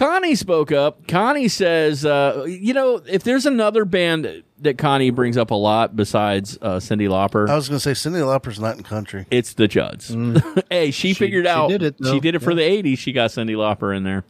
Connie 0.00 0.34
spoke 0.34 0.72
up. 0.72 1.06
Connie 1.06 1.48
says, 1.48 2.06
uh, 2.06 2.46
you 2.48 2.72
know, 2.72 3.02
if 3.06 3.22
there's 3.22 3.44
another 3.44 3.84
band 3.84 4.42
that 4.60 4.78
Connie 4.78 5.10
brings 5.10 5.36
up 5.36 5.50
a 5.50 5.54
lot 5.54 5.94
besides 5.94 6.56
uh, 6.62 6.76
Cyndi 6.76 7.06
Lauper, 7.06 7.50
I 7.50 7.54
was 7.54 7.68
going 7.68 7.78
to 7.78 7.82
say 7.82 7.90
Cyndi 7.92 8.22
Lauper's 8.22 8.58
not 8.58 8.78
in 8.78 8.82
country. 8.82 9.26
it's 9.30 9.52
the 9.52 9.68
Judds. 9.68 10.16
hey, 10.70 10.90
she, 10.90 11.12
figured 11.12 11.44
she 11.44 11.50
out 11.50 11.68
did 11.68 11.82
it, 11.82 11.96
though. 11.98 12.14
she 12.14 12.20
did 12.20 12.34
it 12.34 12.38
for 12.38 12.54
the 12.54 12.62
80s. 12.62 12.96
She 12.96 13.12
got 13.12 13.28
Cyndi 13.28 13.54
Lauper 13.54 13.94
in 13.94 14.04
there. 14.04 14.24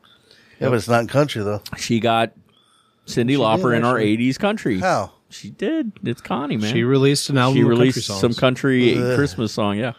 Yeah, 0.58 0.70
but 0.70 0.74
it's 0.74 0.88
not 0.88 1.02
in 1.02 1.06
country 1.06 1.44
though. 1.44 1.62
She 1.78 2.00
got 2.00 2.32
Cyndi 3.06 3.36
Lauper 3.38 3.74
in 3.74 3.84
our 3.84 3.94
80s 3.94 4.40
country. 4.40 4.80
How? 4.80 5.12
She 5.30 5.50
did. 5.50 5.92
It's 6.02 6.20
Connie, 6.20 6.56
man. 6.56 6.72
She 6.72 6.82
released 6.82 7.30
an 7.30 7.38
album 7.38 7.54
she 7.56 7.62
of 7.62 7.68
country 7.68 7.78
released 7.78 8.06
some 8.06 8.34
country 8.34 8.94
Christmas 9.14 9.52
song, 9.52 9.78
yeah. 9.78 9.92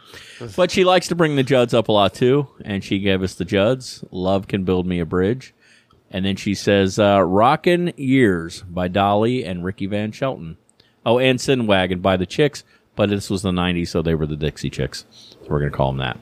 But 0.58 0.70
she 0.70 0.84
likes 0.84 1.08
to 1.08 1.16
bring 1.16 1.38
the 1.38 1.44
Judds 1.44 1.74
up 1.74 1.88
a 1.88 1.92
lot 1.94 2.14
too, 2.14 2.50
and 2.66 2.84
she 2.84 3.00
gave 3.00 3.24
us 3.24 3.36
the 3.36 3.46
Judds. 3.46 4.04
Love 4.12 4.48
can 4.50 4.66
build 4.66 4.86
me 4.86 5.00
a 5.00 5.06
bridge, 5.06 5.54
and 6.12 6.26
then 6.26 6.36
she 6.36 6.54
says 6.54 7.00
uh, 7.00 7.22
"Rockin' 7.24 7.94
Years" 7.98 8.62
by 8.64 8.88
Dolly 8.88 9.44
and 9.44 9.64
Ricky 9.64 9.86
Van 9.88 10.12
Shelton. 10.12 10.58
Oh, 11.06 11.18
and 11.18 11.42
Sin 11.42 11.66
Wagon 11.66 12.00
by 12.00 12.18
the 12.18 12.26
Chicks, 12.28 12.64
but 12.96 13.10
this 13.10 13.30
was 13.30 13.42
the 13.42 13.52
'90s, 13.52 13.88
so 13.88 14.02
they 14.02 14.14
were 14.14 14.28
the 14.28 14.36
Dixie 14.36 14.70
Chicks. 14.70 15.06
So 15.10 15.38
we're 15.50 15.60
gonna 15.60 15.72
call 15.72 15.92
them 15.92 15.98
that. 15.98 16.20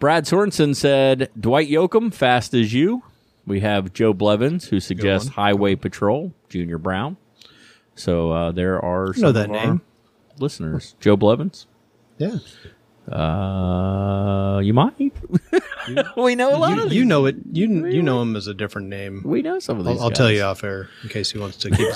Brad 0.00 0.24
Sorensen 0.24 0.74
said 0.74 1.30
Dwight 1.38 1.68
Yoakam, 1.68 2.12
"Fast 2.12 2.54
as 2.54 2.72
You." 2.72 3.02
We 3.46 3.60
have 3.60 3.94
Joe 3.94 4.12
Blevins, 4.12 4.68
who 4.68 4.78
suggests 4.78 5.30
Highway 5.30 5.74
Patrol, 5.74 6.34
Junior 6.50 6.76
Brown. 6.76 7.16
So 7.94 8.30
uh, 8.30 8.52
there 8.52 8.78
are 8.84 9.14
some 9.14 9.22
know 9.22 9.32
that 9.32 9.50
name. 9.50 9.80
listeners. 10.38 10.94
Joe 11.00 11.16
Blevins. 11.16 11.66
Yeah. 12.18 12.36
Uh, 13.10 14.60
you 14.60 14.74
might. 14.74 14.94
we 16.16 16.34
know 16.34 16.54
a 16.54 16.58
lot 16.58 16.76
You, 16.76 16.82
of 16.84 16.92
you 16.92 17.04
know 17.04 17.26
it. 17.26 17.36
You 17.52 17.86
you 17.86 18.02
know 18.02 18.20
him 18.22 18.36
as 18.36 18.46
a 18.46 18.54
different 18.54 18.88
name. 18.88 19.22
We 19.24 19.42
know 19.42 19.58
some 19.58 19.78
of 19.78 19.86
these. 19.86 19.98
I'll, 19.98 20.04
I'll 20.04 20.10
tell 20.10 20.30
you 20.30 20.42
off 20.42 20.62
air 20.64 20.88
in 21.02 21.08
case 21.08 21.30
he 21.30 21.38
wants 21.38 21.56
to 21.58 21.70
keep. 21.70 21.94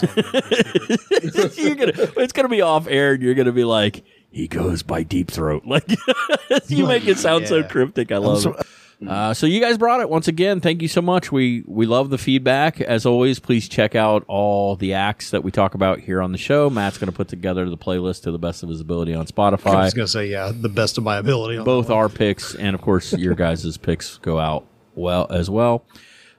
his 1.22 1.58
you're 1.58 1.74
gonna. 1.74 1.92
It's 2.16 2.32
gonna 2.32 2.48
be 2.48 2.62
off 2.62 2.86
air, 2.88 3.12
and 3.12 3.22
you're 3.22 3.34
gonna 3.34 3.52
be 3.52 3.64
like, 3.64 4.04
he 4.30 4.48
goes 4.48 4.82
by 4.82 5.02
Deep 5.02 5.30
Throat. 5.30 5.64
Like 5.66 5.88
you 6.68 6.86
make 6.86 7.06
it 7.06 7.18
sound 7.18 7.48
so 7.48 7.62
cryptic. 7.62 8.10
I 8.12 8.18
love 8.18 8.40
so- 8.42 8.54
it. 8.54 8.66
Uh, 9.06 9.34
so 9.34 9.46
you 9.46 9.60
guys 9.60 9.78
brought 9.78 10.00
it 10.00 10.08
once 10.08 10.28
again. 10.28 10.60
Thank 10.60 10.80
you 10.82 10.88
so 10.88 11.02
much. 11.02 11.32
We 11.32 11.64
we 11.66 11.86
love 11.86 12.10
the 12.10 12.18
feedback. 12.18 12.80
As 12.80 13.04
always, 13.06 13.38
please 13.40 13.68
check 13.68 13.94
out 13.94 14.24
all 14.28 14.76
the 14.76 14.94
acts 14.94 15.30
that 15.30 15.42
we 15.42 15.50
talk 15.50 15.74
about 15.74 16.00
here 16.00 16.20
on 16.22 16.32
the 16.32 16.38
show. 16.38 16.70
Matt's 16.70 16.98
going 16.98 17.10
to 17.10 17.16
put 17.16 17.28
together 17.28 17.68
the 17.68 17.76
playlist 17.76 18.22
to 18.22 18.30
the 18.30 18.38
best 18.38 18.62
of 18.62 18.68
his 18.68 18.80
ability 18.80 19.14
on 19.14 19.26
Spotify. 19.26 19.52
I 19.52 19.56
Spotify. 19.74 19.82
was 19.84 19.94
gonna 19.94 20.08
say 20.08 20.26
yeah, 20.26 20.52
the 20.54 20.68
best 20.68 20.98
of 20.98 21.04
my 21.04 21.16
ability. 21.18 21.58
on 21.58 21.64
both 21.64 21.90
our 21.90 22.08
picks 22.08 22.54
and 22.54 22.74
of 22.74 22.80
course 22.80 23.12
your 23.12 23.34
guys' 23.34 23.76
picks 23.76 24.18
go 24.18 24.38
out 24.38 24.66
well 24.94 25.26
as 25.30 25.48
well. 25.50 25.84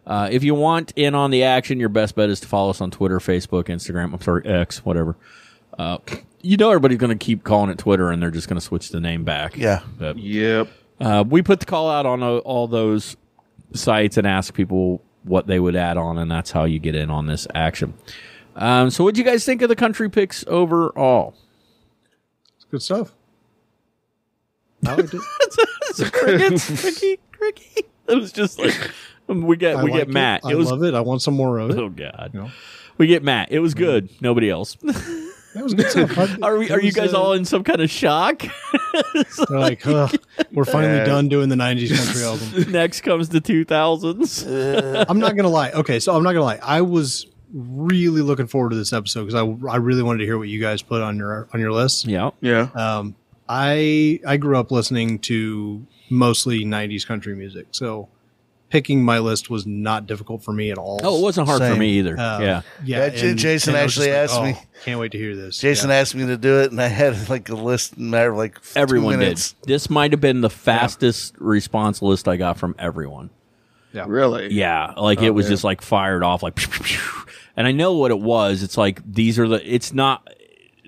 Uh, 0.06 0.28
if 0.32 0.44
you 0.44 0.54
want 0.54 0.92
in 0.96 1.16
on 1.16 1.32
the 1.32 1.44
action, 1.44 1.80
your 1.80 1.90
best 1.90 2.16
bet 2.16 2.30
is 2.30 2.40
to 2.42 2.48
follow 2.48 2.70
us 2.72 2.82
on 2.82 2.92
Twitter, 2.92 3.20
Facebook, 3.20 3.66
Instagram. 3.66 4.14
I'm 4.14 4.22
sorry, 4.22 4.46
X, 4.46 4.84
whatever. 4.86 5.16
Uh, 5.80 5.98
you 6.42 6.58
know 6.58 6.70
everybody's 6.70 6.98
going 6.98 7.18
to 7.18 7.26
keep 7.26 7.44
calling 7.46 7.70
it 7.70 7.78
Twitter, 7.78 8.12
and 8.12 8.22
they're 8.22 8.30
just 8.30 8.50
going 8.50 8.60
to 8.60 8.66
switch 8.66 8.90
the 8.90 9.00
name 9.00 9.24
back. 9.24 9.56
Yeah. 9.58 9.82
But, 9.98 10.18
Yep. 10.18 10.68
Uh, 11.00 11.24
we 11.28 11.42
put 11.42 11.60
the 11.60 11.66
call 11.66 11.90
out 11.90 12.06
on 12.06 12.22
uh, 12.24 12.38
all 12.38 12.68
those 12.68 13.18
sites 13.74 14.18
and 14.18 14.28
ask 14.28 14.54
people 14.54 15.02
what 15.24 15.48
they 15.48 15.60
would 15.60 15.76
add 15.76 15.98
on, 15.98 16.18
and 16.18 16.30
that's 16.30 16.52
how 16.52 16.66
you 16.66 16.80
get 16.80 16.96
in 16.96 17.10
on 17.10 17.28
this 17.28 17.48
action. 17.56 17.94
Um, 18.56 18.90
so, 18.90 19.04
what 19.04 19.16
do 19.16 19.22
you 19.22 19.26
guys 19.26 19.46
think 19.46 19.62
of 19.62 19.70
the 19.70 19.76
country 19.76 20.10
picks 20.10 20.46
overall? 20.48 21.34
It's 22.56 22.66
good 22.66 22.82
stuff. 22.82 23.14
I 24.86 24.96
liked 24.96 25.14
it. 25.14 25.22
Crickets, 26.12 26.70
Cricky, 26.72 27.20
Cricky. 27.32 27.84
It 28.08 28.16
was 28.16 28.32
just 28.32 28.60
like 28.60 28.74
we 29.28 29.56
get 29.56 29.78
I 29.78 29.84
we 29.84 29.92
like 29.92 30.02
get 30.02 30.10
Matt. 30.10 30.42
I 30.44 30.52
It 30.52 30.56
was 30.56 30.72
love 30.72 30.84
it. 30.84 30.94
I 30.94 31.02
want 31.02 31.22
some 31.22 31.36
more 31.36 31.58
of 31.60 31.70
it. 31.72 31.78
Oh 31.78 31.90
God. 31.90 32.32
You 32.34 32.42
know? 32.42 32.52
We 32.98 33.08
get 33.08 33.24
Matt. 33.24 33.52
It 33.52 33.60
was 33.60 33.74
good. 33.74 34.10
Nobody 34.22 34.50
else. 34.50 34.78
That 35.54 35.64
was 35.64 35.74
good 35.74 35.90
stuff. 35.90 36.38
Are 36.44 36.58
we? 36.58 36.66
it 36.66 36.72
Are 36.72 36.82
you 36.82 36.92
guys 36.92 37.14
uh, 37.14 37.22
all 37.22 37.34
in 37.34 37.46
some 37.46 37.64
kind 37.64 37.82
of 37.82 37.90
shock? 37.90 38.44
they're 39.50 39.60
like, 39.60 39.86
"Ugh, 39.86 40.16
we're 40.52 40.66
finally 40.66 41.06
done 41.06 41.28
doing 41.30 41.50
the 41.50 41.56
'90s 41.56 41.96
country 42.06 42.24
album. 42.24 42.72
Next 42.72 43.02
comes 43.02 43.30
the 43.30 43.42
two 43.42 43.64
thousands. 43.66 44.44
I'm 44.46 45.20
not 45.20 45.36
gonna 45.36 45.50
lie. 45.50 45.72
Okay, 45.72 46.00
so 46.00 46.16
I'm 46.16 46.24
not 46.24 46.34
gonna 46.34 46.46
lie. 46.46 46.60
I 46.62 46.82
was 46.82 47.28
really 47.54 48.22
looking 48.22 48.48
forward 48.48 48.72
to 48.72 48.76
this 48.76 48.94
episode 48.94 49.26
because 49.26 49.36
I 49.36 49.72
I 49.72 49.76
really 49.78 50.02
wanted 50.04 50.20
to 50.20 50.26
hear 50.26 50.38
what 50.38 50.48
you 50.48 50.60
guys 50.60 50.82
put 50.82 51.02
on 51.02 51.18
your 51.18 51.48
on 51.54 51.60
your 51.60 51.72
list. 51.72 52.06
Yeah. 52.06 52.32
Yeah. 52.42 52.70
Um, 52.74 53.16
I 53.48 54.20
I 54.26 54.38
grew 54.38 54.58
up 54.58 54.72
listening 54.72 55.20
to 55.20 55.86
mostly 56.10 56.66
'90s 56.66 57.06
country 57.06 57.36
music, 57.36 57.68
so 57.72 58.10
picking 58.74 59.06
my 59.06 59.20
list 59.20 59.52
was 59.52 59.68
not 59.68 60.08
difficult 60.08 60.44
for 60.44 60.52
me 60.52 60.72
at 60.72 60.80
all. 60.80 61.00
Oh, 61.04 61.20
it 61.20 61.22
wasn't 61.22 61.48
hard 61.48 61.62
for 61.62 61.76
me 61.76 62.00
either. 62.00 62.18
Uh, 62.18 62.40
yeah. 62.40 62.62
yeah. 62.84 63.06
Yeah, 63.06 63.10
J- 63.10 63.36
Jason 63.36 63.76
I 63.76 63.84
was 63.84 63.92
actually 63.92 64.08
just 64.08 64.32
asked 64.34 64.42
like, 64.42 64.56
me- 64.56 64.62
"Oh, 64.64 64.80
Can't 64.84 65.00
wait 65.00 65.12
to 65.12 65.18
hear 65.20 65.36
this. 65.36 65.60
Jason 65.60 65.92
Yeah. 65.92 65.98
asked 65.98 66.16
me 66.16 66.26
to 66.26 66.38
do 66.38 66.60
it, 66.62 66.72
and 66.72 66.82
I 66.82 66.88
had 66.88 67.30
like 67.30 67.50
a 67.50 67.54
list 67.56 67.94
in 67.98 68.08
a 68.08 68.10
matter 68.10 68.32
of 68.32 68.38
like 68.38 68.56
two 68.56 68.80
Everyone 68.80 69.20
did. 69.20 69.40
This 69.68 69.92
might 69.92 70.12
have 70.12 70.22
been 70.22 70.42
the 70.42 70.50
fastest 70.50 71.36
response 71.38 72.02
list 72.02 72.28
I 72.28 72.36
got 72.36 72.58
from 72.58 72.74
everyone. 72.80 73.30
Yeah. 73.94 74.06
Really? 74.08 74.52
Yeah, 74.52 74.94
like 74.98 75.22
it 75.22 75.30
was 75.30 75.48
just 75.48 75.64
like 75.64 75.84
fired 75.84 76.24
off, 76.24 76.42
like, 76.42 76.60
and 77.56 77.68
I 77.68 77.72
know 77.72 77.94
what 77.94 78.10
it 78.10 78.20
was. 78.20 78.64
It's 78.64 78.76
like 78.76 79.02
these 79.06 79.38
are 79.38 79.48
the. 79.48 79.62
It's 79.72 79.94
not. 79.94 80.28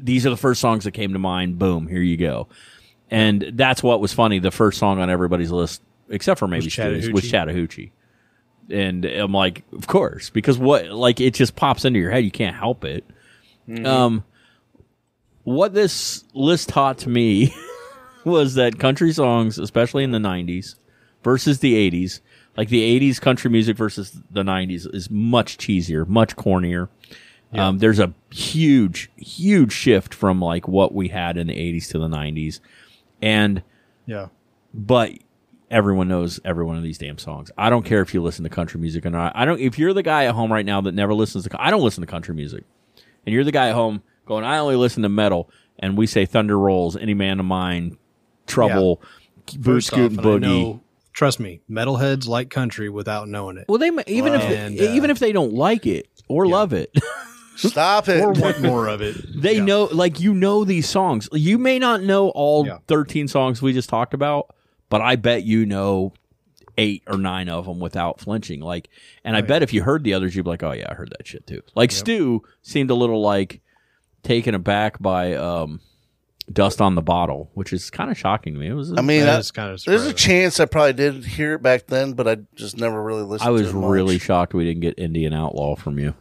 These 0.01 0.25
are 0.25 0.31
the 0.31 0.37
first 0.37 0.59
songs 0.59 0.85
that 0.85 0.93
came 0.93 1.13
to 1.13 1.19
mind. 1.19 1.59
Boom, 1.59 1.85
here 1.87 2.01
you 2.01 2.17
go. 2.17 2.47
And 3.11 3.51
that's 3.53 3.83
what 3.83 4.01
was 4.01 4.11
funny. 4.11 4.39
The 4.39 4.49
first 4.49 4.79
song 4.79 4.99
on 4.99 5.07
everybody's 5.11 5.51
list, 5.51 5.83
except 6.09 6.39
for 6.39 6.47
maybe 6.47 6.69
Stu's, 6.69 7.09
was 7.11 7.29
Chattahoochee. 7.29 7.91
And 8.69 9.05
I'm 9.05 9.31
like, 9.31 9.63
of 9.73 9.85
course, 9.87 10.29
because 10.29 10.57
what? 10.57 10.87
Like 10.87 11.21
it 11.21 11.33
just 11.35 11.55
pops 11.55 11.85
into 11.85 11.99
your 11.99 12.11
head. 12.11 12.23
You 12.23 12.31
can't 12.31 12.55
help 12.55 12.83
it. 12.83 13.03
Um, 13.85 14.23
what 15.43 15.73
this 15.73 16.23
list 16.33 16.69
taught 16.69 16.97
to 16.99 17.09
me 17.09 17.53
was 18.25 18.55
that 18.55 18.79
country 18.79 19.11
songs, 19.13 19.59
especially 19.59 20.03
in 20.03 20.11
the 20.11 20.17
'90s, 20.19 20.75
versus 21.23 21.59
the 21.59 21.73
'80s, 21.91 22.21
like 22.57 22.69
the 22.69 22.99
'80s 22.99 23.21
country 23.21 23.49
music 23.51 23.77
versus 23.77 24.19
the 24.31 24.41
'90s, 24.43 24.91
is 24.93 25.09
much 25.11 25.57
cheesier, 25.57 26.07
much 26.07 26.35
cornier. 26.35 26.89
Um, 27.53 27.77
there's 27.77 27.99
a 27.99 28.13
huge, 28.31 29.09
huge 29.15 29.71
shift 29.71 30.13
from 30.13 30.41
like 30.41 30.67
what 30.67 30.93
we 30.93 31.07
had 31.07 31.37
in 31.37 31.47
the 31.47 31.55
'80s 31.55 31.89
to 31.91 31.99
the 31.99 32.07
'90s, 32.07 32.59
and 33.21 33.61
Yeah. 34.07 34.27
but 34.73 35.11
everyone 35.71 36.07
knows 36.07 36.39
every 36.45 36.63
one 36.63 36.77
of 36.77 36.83
these 36.83 36.97
damn 36.97 37.17
songs. 37.17 37.51
I 37.57 37.69
don't 37.69 37.83
care 37.83 38.01
if 38.01 38.13
you 38.13 38.21
listen 38.21 38.43
to 38.43 38.49
country 38.49 38.79
music 38.79 39.05
or 39.05 39.09
not. 39.09 39.33
I 39.35 39.45
don't. 39.45 39.59
If 39.59 39.77
you're 39.79 39.93
the 39.93 40.03
guy 40.03 40.25
at 40.25 40.35
home 40.35 40.51
right 40.51 40.65
now 40.65 40.81
that 40.81 40.93
never 40.93 41.13
listens 41.13 41.45
to, 41.47 41.61
I 41.61 41.69
don't 41.71 41.81
listen 41.81 42.01
to 42.01 42.07
country 42.07 42.33
music, 42.35 42.63
and 43.25 43.33
you're 43.33 43.43
the 43.43 43.51
guy 43.51 43.69
at 43.69 43.75
home 43.75 44.01
going, 44.25 44.43
I 44.43 44.57
only 44.57 44.75
listen 44.75 45.03
to 45.03 45.09
metal, 45.09 45.49
and 45.79 45.97
we 45.97 46.07
say 46.07 46.25
Thunder 46.25 46.57
Rolls, 46.57 46.95
Any 46.97 47.13
Man 47.13 47.39
of 47.39 47.45
Mine, 47.45 47.97
Trouble, 48.47 49.01
Boot 49.57 49.63
First 49.63 49.87
Scoot 49.87 50.17
off, 50.17 50.17
and 50.17 50.19
and 50.19 50.25
Boogie. 50.25 50.41
know- 50.41 50.81
trust 51.13 51.39
me, 51.39 51.61
metalheads 51.69 52.27
like 52.27 52.49
country 52.49 52.89
without 52.89 53.27
knowing 53.29 53.57
it. 53.57 53.65
Well, 53.69 53.77
they 53.77 53.89
might- 53.91 54.09
even 54.09 54.33
if 54.33 54.41
And, 54.41 54.77
they, 54.77 54.87
uh, 54.89 54.93
even 54.93 55.09
if 55.09 55.19
they 55.19 55.31
don't 55.31 55.53
like 55.53 55.85
it 55.85 56.07
or 56.27 56.45
love 56.47 56.73
it, 56.73 56.91
Stop 57.55 58.09
it. 58.09 58.19
or 58.21 58.33
want 58.33 58.61
more 58.61 58.87
of 58.87 59.01
it. 59.01 59.15
they 59.41 59.55
Yeah. 59.57 59.63
know 59.63 59.83
like 59.85 60.19
you 60.19 60.33
know 60.33 60.65
these 60.65 60.89
songs. 60.89 61.29
You 61.31 61.57
may 61.57 61.79
not 61.79 62.03
know 62.03 62.29
all 62.29 62.65
Yeah. 62.67 62.79
13 62.87 63.27
songs 63.29 63.61
we 63.61 63.71
just 63.71 63.87
talked 63.87 64.13
about, 64.13 64.53
but 64.89 65.01
I 65.01 65.15
bet 65.15 65.43
you 65.43 65.65
know 65.65 66.13
eight 66.77 67.03
or 67.07 67.17
nine 67.17 67.47
of 67.49 67.65
them 67.65 67.79
without 67.79 68.19
flinching. 68.19 68.59
Like, 68.59 68.89
and 69.23 69.35
I 69.35 69.41
bet 69.41 69.63
if 69.63 69.71
you 69.73 69.83
heard 69.83 70.03
the 70.03 70.13
others, 70.13 70.35
you'd 70.35 70.43
be 70.43 70.49
like, 70.49 70.63
"Oh 70.63 70.73
yeah, 70.73 70.87
I 70.89 70.93
heard 70.95 71.13
that 71.17 71.25
shit 71.27 71.47
too." 71.47 71.61
Like 71.75 71.91
Stu 71.91 72.43
seemed 72.61 72.89
a 72.89 72.95
little 72.95 73.21
like 73.21 73.61
taken 74.23 74.53
aback 74.55 74.99
by 75.01 75.33
um, 75.35 75.79
"Dust 76.51 76.81
on 76.81 76.95
the 76.95 77.01
Bottle," 77.01 77.49
which 77.53 77.71
is 77.71 77.89
kind 77.89 78.11
of 78.11 78.17
shocking 78.17 78.53
to 78.53 78.59
me. 78.59 78.67
It 78.67 78.73
was. 78.73 78.91
I 78.91 79.01
mean, 79.01 79.21
That 79.21 79.39
I- 79.39 79.55
kind 79.55 79.71
of 79.73 79.83
there's 79.85 80.05
a 80.05 80.13
chance 80.13 80.59
I 80.59 80.65
probably 80.65 80.93
did 80.93 81.23
hear 81.25 81.53
it 81.53 81.61
back 81.61 81.87
then, 81.87 82.13
but 82.13 82.27
I 82.27 82.37
just 82.55 82.77
never 82.77 83.01
really 83.01 83.23
listened. 83.23 83.47
I 83.47 83.51
was 83.51 83.63
to 83.63 83.69
it 83.69 83.73
much. 83.73 83.89
really 83.89 84.19
shocked 84.19 84.53
we 84.53 84.65
didn't 84.65 84.81
get 84.81 84.99
Indian 84.99 85.33
Outlaw 85.33 85.75
from 85.75 85.97
you 85.99 86.13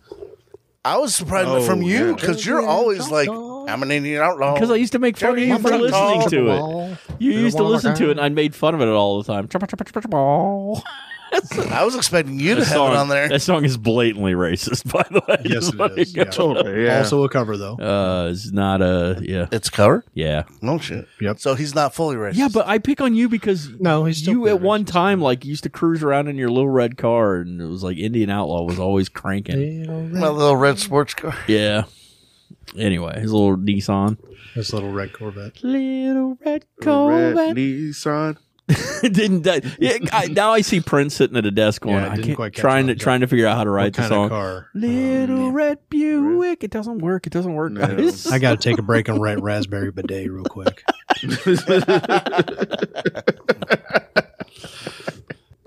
I 0.87 0.99
was 0.99 1.15
surprised 1.15 1.49
Oh, 1.49 1.63
from 1.63 1.81
you 1.81 2.09
yeah. 2.09 2.13
because 2.13 2.45
you're 2.45 2.61
always 2.61 3.11
like, 3.11 3.29
I'm 3.69 3.83
an 3.83 3.91
Indian 3.91 4.23
outlaw. 4.23 4.55
because 4.55 4.71
I 4.71 4.77
used 4.77 4.93
to 4.93 4.99
make 4.99 5.17
fun 5.17 5.31
of 5.39 5.39
you 5.39 5.59
for 5.59 5.77
listening 5.77 6.29
to 6.31 6.51
it. 6.51 6.99
You 7.19 7.33
used 7.33 7.57
to 7.57 7.63
listen 7.65 7.95
to 7.97 8.09
it, 8.09 8.13
and 8.13 8.21
I 8.21 8.29
made 8.29 8.55
fun 8.55 8.75
of 8.75 8.81
it 8.81 8.89
all 8.89 9.23
the 9.23 9.33
time. 9.33 9.49
I 11.73 11.85
was 11.85 11.97
expecting 11.97 12.39
you 12.39 12.55
to 12.55 12.61
That 12.61 12.67
have 12.69 12.75
song, 12.77 12.93
it 12.93 12.97
on 12.97 13.09
there. 13.09 13.29
that 13.29 13.43
song 13.43 13.65
is 13.65 13.77
blatantly 13.77 14.35
racist, 14.35 14.85
by 14.93 15.03
the 15.11 15.21
way. 15.29 15.39
Yes, 15.45 15.53
Just 15.65 15.75
it 15.75 15.81
let 15.81 15.99
is. 15.99 16.13
go. 16.13 16.23
Yeah. 16.23 16.31
Totally. 16.31 16.85
Yeah. 16.85 16.99
Also 16.99 17.25
a 17.25 17.29
cover 17.29 17.57
though. 17.57 17.75
Uh, 17.77 18.29
it's 18.31 18.53
not 18.53 18.81
a 18.81 19.19
yeah, 19.21 19.47
It's 19.51 19.69
cover? 19.69 20.05
yeah, 20.15 20.45
No 20.63 20.79
shit. 20.79 21.09
Yep. 21.21 21.41
So 21.41 21.55
he's 21.57 21.75
not 21.75 21.93
fully 21.93 22.15
racist. 22.15 22.37
yeah. 22.37 22.49
But 22.53 22.69
I 22.69 22.79
pick 22.79 23.01
on 23.01 23.15
you 23.17 23.29
because 23.29 23.69
No, 23.81 24.05
he's 24.05 24.25
you 24.25 24.47
at 24.47 24.51
pretty 24.53 24.65
one 24.65 24.85
time 24.85 25.21
like 25.21 25.45
used 25.45 25.65
to 25.65 25.71
cruise 25.71 26.05
around 26.05 26.29
in 26.29 26.37
your 26.37 26.51
little 26.51 26.71
red 26.71 26.97
car, 26.97 27.37
and 27.37 27.61
it 27.61 27.67
was 27.67 27.83
like 27.83 27.97
Indian 27.99 28.31
Outlaw 28.31 28.63
was 28.63 28.79
always 28.79 29.09
cranking. 29.09 30.13
my 30.13 30.29
little 30.29 30.57
red 30.57 30.79
sports 30.79 31.15
car. 31.15 31.35
Yeah. 31.49 31.85
Anyway, 32.77 33.21
his 33.21 33.33
little 33.33 33.57
Nissan, 33.57 34.17
This 34.55 34.73
little 34.73 34.91
red 34.93 35.13
Corvette. 35.13 35.63
little 35.63 36.37
red 36.45 36.65
Red 36.81 36.85
Corvette. 36.85 37.57
Nissan. 37.57 38.37
didn't 39.03 39.43
that, 39.43 39.63
yeah, 39.79 39.99
I, 40.11 40.29
now 40.29 40.53
I 40.53 40.63
see 40.63 40.81
Prince 40.81 41.15
sitting 41.15 41.37
at 41.37 41.45
a 41.45 41.51
desk 41.51 41.83
going, 41.83 41.97
Yeah, 41.97 42.09
I 42.09 42.13
I 42.13 42.17
can't, 42.19 42.35
quite 42.37 42.55
trying 42.55 42.87
to 42.87 42.95
was 42.95 43.03
trying 43.03 43.21
to 43.21 43.27
figure 43.27 43.47
out 43.47 43.59
how 43.59 43.65
to 43.65 43.69
write 43.71 43.85
What 43.89 43.93
the 43.93 43.99
kind 43.99 44.09
song. 44.09 44.25
of 44.25 44.31
car? 44.31 44.57
Um, 44.75 44.81
little 44.81 45.51
red 45.53 45.79
Buick. 45.91 46.65
It 46.65 46.71
doesn't 46.71 47.01
work. 47.01 47.27
It 47.27 47.33
doesn't 47.35 47.53
work. 47.53 47.73
No. 47.73 47.87
guys. 47.87 48.27
I 48.27 48.39
got 48.39 48.59
to 48.59 48.69
take 48.69 48.79
a 48.79 48.83
break 48.83 49.09
and 49.09 49.21
write 49.21 49.43
raspberry 49.43 49.91
bidet 49.93 50.31
real 50.33 50.45
quick. 50.45 50.83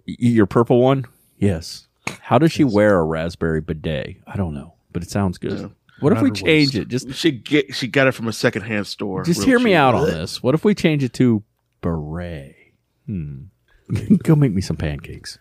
Your 0.06 0.46
purple 0.46 0.82
one? 0.82 1.06
Yes. 1.38 1.88
How 2.22 2.38
does 2.40 2.52
she 2.52 2.64
wear 2.64 2.98
a 3.00 3.04
raspberry 3.04 3.62
bidet? 3.62 4.18
I 4.26 4.38
don't 4.38 4.54
know, 4.54 4.74
but 4.92 5.04
it 5.04 5.10
sounds 5.12 5.38
good. 5.38 5.72
What 6.00 6.14
if 6.14 6.22
we 6.22 6.32
change 6.32 6.76
it? 6.76 6.88
Just 6.88 7.14
She 7.14 7.32
get 7.32 7.74
she 7.76 7.88
got 7.88 8.08
it 8.08 8.12
from 8.14 8.28
a 8.28 8.34
secondhand 8.34 8.88
store. 8.88 9.24
just 9.24 9.40
real 9.40 9.48
hear 9.48 9.60
me 9.60 9.74
out 9.74 9.96
on 9.96 10.06
this. 10.06 10.42
What 10.44 10.54
if 10.56 10.64
we 10.64 10.76
change 10.76 11.04
it 11.04 11.14
to 11.14 11.44
beret? 11.82 12.56
Hmm. 13.06 13.46
Go 14.24 14.36
make 14.36 14.54
me 14.54 14.62
some 14.62 14.78
pancakes. 14.78 15.40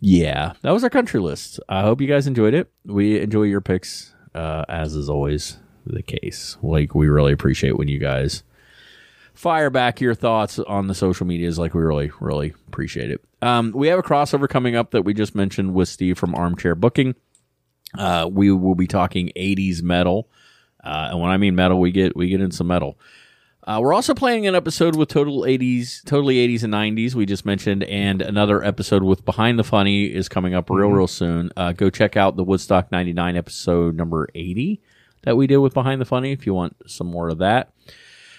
Yeah, 0.00 0.54
that 0.62 0.70
was 0.70 0.82
our 0.84 0.90
country 0.90 1.20
list. 1.20 1.60
I 1.68 1.82
hope 1.82 2.00
you 2.00 2.06
guys 2.06 2.26
enjoyed 2.26 2.54
it. 2.54 2.70
We 2.86 3.20
enjoy 3.20 3.42
your 3.42 3.60
picks, 3.60 4.14
uh, 4.34 4.64
as 4.68 4.94
is 4.94 5.10
always 5.10 5.58
the 5.86 6.02
case. 6.02 6.56
Like 6.62 6.94
we 6.94 7.08
really 7.08 7.32
appreciate 7.32 7.76
when 7.76 7.88
you 7.88 7.98
guys 7.98 8.42
fire 9.34 9.70
back 9.70 10.00
your 10.00 10.14
thoughts 10.14 10.58
on 10.58 10.86
the 10.86 10.94
social 10.94 11.26
medias. 11.26 11.58
Like 11.58 11.74
we 11.74 11.82
really, 11.82 12.10
really 12.20 12.54
appreciate 12.68 13.10
it. 13.10 13.22
Um, 13.42 13.72
we 13.74 13.88
have 13.88 13.98
a 13.98 14.02
crossover 14.02 14.48
coming 14.48 14.76
up 14.76 14.90
that 14.92 15.02
we 15.02 15.12
just 15.14 15.34
mentioned 15.34 15.74
with 15.74 15.88
Steve 15.88 16.18
from 16.18 16.34
Armchair 16.34 16.74
Booking. 16.74 17.14
Uh, 17.96 18.28
we 18.30 18.50
will 18.52 18.74
be 18.74 18.86
talking 18.86 19.30
'80s 19.36 19.82
metal, 19.82 20.28
uh, 20.82 21.08
and 21.10 21.20
when 21.20 21.30
I 21.30 21.36
mean 21.36 21.54
metal, 21.54 21.80
we 21.80 21.90
get 21.90 22.16
we 22.16 22.28
get 22.28 22.40
into 22.40 22.56
some 22.56 22.68
metal. 22.68 22.98
Uh, 23.66 23.78
we're 23.80 23.92
also 23.92 24.14
playing 24.14 24.46
an 24.46 24.54
episode 24.54 24.96
with 24.96 25.10
total 25.10 25.42
80s, 25.42 26.02
totally 26.04 26.36
80s 26.36 26.64
and 26.64 26.72
90s. 26.72 27.14
We 27.14 27.26
just 27.26 27.44
mentioned, 27.44 27.84
and 27.84 28.22
another 28.22 28.64
episode 28.64 29.02
with 29.02 29.24
Behind 29.26 29.58
the 29.58 29.64
Funny 29.64 30.06
is 30.06 30.30
coming 30.30 30.54
up 30.54 30.70
real, 30.70 30.88
real 30.88 31.06
soon. 31.06 31.52
Uh, 31.56 31.72
go 31.72 31.90
check 31.90 32.16
out 32.16 32.36
the 32.36 32.42
Woodstock 32.42 32.90
99 32.90 33.36
episode 33.36 33.94
number 33.96 34.28
80 34.34 34.80
that 35.22 35.36
we 35.36 35.46
did 35.46 35.58
with 35.58 35.74
Behind 35.74 36.00
the 36.00 36.06
Funny 36.06 36.32
if 36.32 36.46
you 36.46 36.54
want 36.54 36.74
some 36.86 37.06
more 37.06 37.28
of 37.28 37.38
that. 37.38 37.72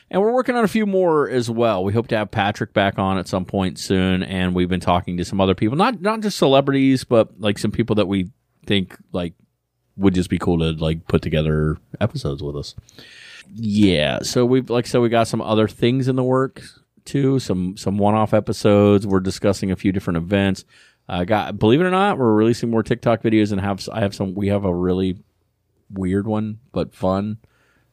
And 0.10 0.22
we're 0.22 0.34
working 0.34 0.56
on 0.56 0.66
a 0.66 0.68
few 0.68 0.86
more 0.86 1.30
as 1.30 1.50
well. 1.50 1.84
We 1.84 1.94
hope 1.94 2.08
to 2.08 2.18
have 2.18 2.32
Patrick 2.32 2.74
back 2.74 3.00
on 3.00 3.18
at 3.18 3.28
some 3.28 3.46
point 3.46 3.80
soon, 3.80 4.24
and 4.24 4.54
we've 4.54 4.68
been 4.68 4.82
talking 4.82 5.16
to 5.18 5.24
some 5.24 5.40
other 5.40 5.56
people, 5.56 5.78
not 5.78 6.02
not 6.02 6.20
just 6.20 6.38
celebrities, 6.38 7.06
but 7.06 7.40
like 7.40 7.58
some 7.58 7.72
people 7.72 7.96
that 7.96 8.08
we 8.08 8.32
think 8.66 8.98
like 9.14 9.34
would 10.02 10.14
just 10.14 10.30
be 10.30 10.40
cool 10.40 10.60
to 10.60 10.72
like 10.84 11.08
put 11.08 11.22
together 11.22 11.78
episodes 12.00 12.44
with 12.44 12.56
us. 12.56 12.76
Yeah, 13.54 14.20
so 14.22 14.46
we've 14.46 14.70
like 14.70 14.86
I 14.86 14.88
said, 14.88 15.02
we 15.02 15.10
got 15.10 15.28
some 15.28 15.42
other 15.42 15.68
things 15.68 16.08
in 16.08 16.16
the 16.16 16.24
works 16.24 16.80
too. 17.06 17.40
Some 17.40 17.78
some 17.78 17.98
one 17.98 18.16
off 18.16 18.34
episodes. 18.34 19.06
We're 19.06 19.20
discussing 19.20 19.72
a 19.72 19.76
few 19.76 19.92
different 19.92 20.18
events. 20.18 20.66
I 21.08 21.26
got 21.26 21.60
believe 21.60 21.82
it 21.82 21.86
or 21.86 21.92
not, 21.92 22.18
we're 22.18 22.34
releasing 22.34 22.70
more 22.70 22.84
TikTok 22.84 23.22
videos 23.22 23.52
and 23.52 23.60
have 23.60 23.88
I 23.92 24.00
have 24.02 24.16
some. 24.16 24.34
We 24.36 24.48
have 24.48 24.66
a 24.66 24.74
really 24.74 25.18
weird 25.92 26.26
one 26.26 26.60
but 26.72 26.94
fun 26.96 27.38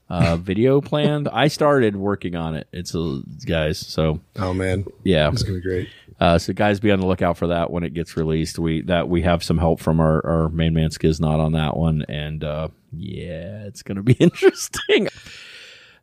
uh, 0.09 0.37
video 0.41 0.81
planned. 0.81 1.29
I 1.29 1.49
started 1.49 1.97
working 1.97 2.37
on 2.37 2.55
it. 2.55 2.69
It's 2.73 2.95
a 2.95 3.23
guys. 3.45 3.79
So 3.79 4.21
Oh 4.37 4.55
man, 4.55 4.85
yeah, 5.05 5.29
it's 5.31 5.43
gonna 5.43 5.59
be 5.59 5.63
great. 5.63 5.89
Uh, 6.21 6.39
so 6.39 6.53
guys, 6.53 6.81
be 6.81 6.91
on 6.91 7.01
the 7.01 7.07
lookout 7.07 7.37
for 7.37 7.49
that 7.49 7.71
when 7.71 7.85
it 7.85 7.95
gets 7.95 8.17
released. 8.17 8.59
We 8.59 8.83
that 8.83 9.09
we 9.09 9.23
have 9.23 9.45
some 9.45 9.59
help 9.59 9.81
from 9.81 10.01
our, 10.01 10.25
our 10.27 10.49
main 10.49 10.75
man 10.75 10.91
Skiznot 10.91 11.39
on 11.39 11.53
that 11.53 11.77
one, 11.77 12.05
and 12.09 12.43
uh, 12.43 12.69
yeah, 12.93 13.65
it's 13.67 13.83
gonna 13.83 14.03
be 14.03 14.13
interesting. 14.21 15.09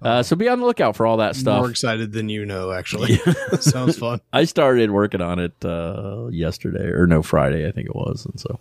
Uh, 0.02 0.22
so 0.22 0.36
be 0.36 0.48
on 0.48 0.60
the 0.60 0.66
lookout 0.66 0.96
for 0.96 1.06
all 1.06 1.18
that 1.18 1.36
stuff. 1.36 1.60
More 1.62 1.70
excited 1.70 2.12
than 2.12 2.30
you 2.30 2.46
know. 2.46 2.72
Actually, 2.72 3.16
sounds 3.60 3.98
fun. 3.98 4.22
I 4.32 4.46
started 4.46 4.92
working 4.92 5.22
on 5.22 5.40
it 5.40 5.54
uh, 5.66 6.28
yesterday 6.32 6.88
or 6.90 7.08
no 7.08 7.22
Friday, 7.22 7.68
I 7.68 7.72
think 7.72 7.88
it 7.88 7.96
was, 7.96 8.26
and 8.26 8.40
so 8.40 8.60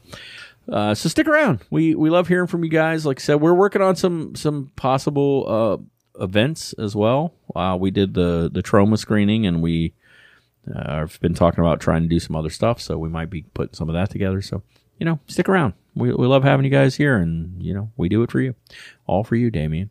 uh, 0.72 0.94
so 0.94 1.08
stick 1.08 1.28
around. 1.28 1.60
We 1.70 1.94
we 1.94 2.10
love 2.10 2.28
hearing 2.28 2.46
from 2.46 2.64
you 2.64 2.70
guys. 2.70 3.04
Like 3.06 3.20
I 3.20 3.22
said, 3.22 3.40
we're 3.40 3.54
working 3.54 3.82
on 3.82 3.94
some 3.96 4.34
some 4.34 4.72
possible 4.76 5.44
uh, 6.18 6.22
events 6.22 6.72
as 6.74 6.96
well. 6.96 7.34
Uh, 7.54 7.76
we 7.78 7.90
did 7.90 8.14
the 8.14 8.50
the 8.52 8.62
trauma 8.62 8.96
screening, 8.96 9.46
and 9.46 9.62
we 9.62 9.92
uh, 10.74 10.82
I've 10.86 11.20
been 11.20 11.34
talking 11.34 11.60
about 11.60 11.80
trying 11.80 12.02
to 12.02 12.08
do 12.08 12.20
some 12.20 12.36
other 12.36 12.50
stuff, 12.50 12.80
so 12.80 12.98
we 12.98 13.08
might 13.08 13.30
be 13.30 13.42
putting 13.54 13.74
some 13.74 13.88
of 13.88 13.94
that 13.94 14.10
together. 14.10 14.40
So 14.42 14.62
you 14.98 15.04
know, 15.06 15.18
stick 15.26 15.48
around. 15.48 15.74
We 15.94 16.12
we 16.12 16.26
love 16.26 16.44
having 16.44 16.64
you 16.64 16.70
guys 16.70 16.94
here, 16.96 17.16
and 17.16 17.62
you 17.62 17.74
know, 17.74 17.90
we 17.96 18.08
do 18.08 18.22
it 18.22 18.30
for 18.30 18.40
you, 18.40 18.54
all 19.06 19.24
for 19.24 19.36
you, 19.36 19.50
Damien. 19.50 19.90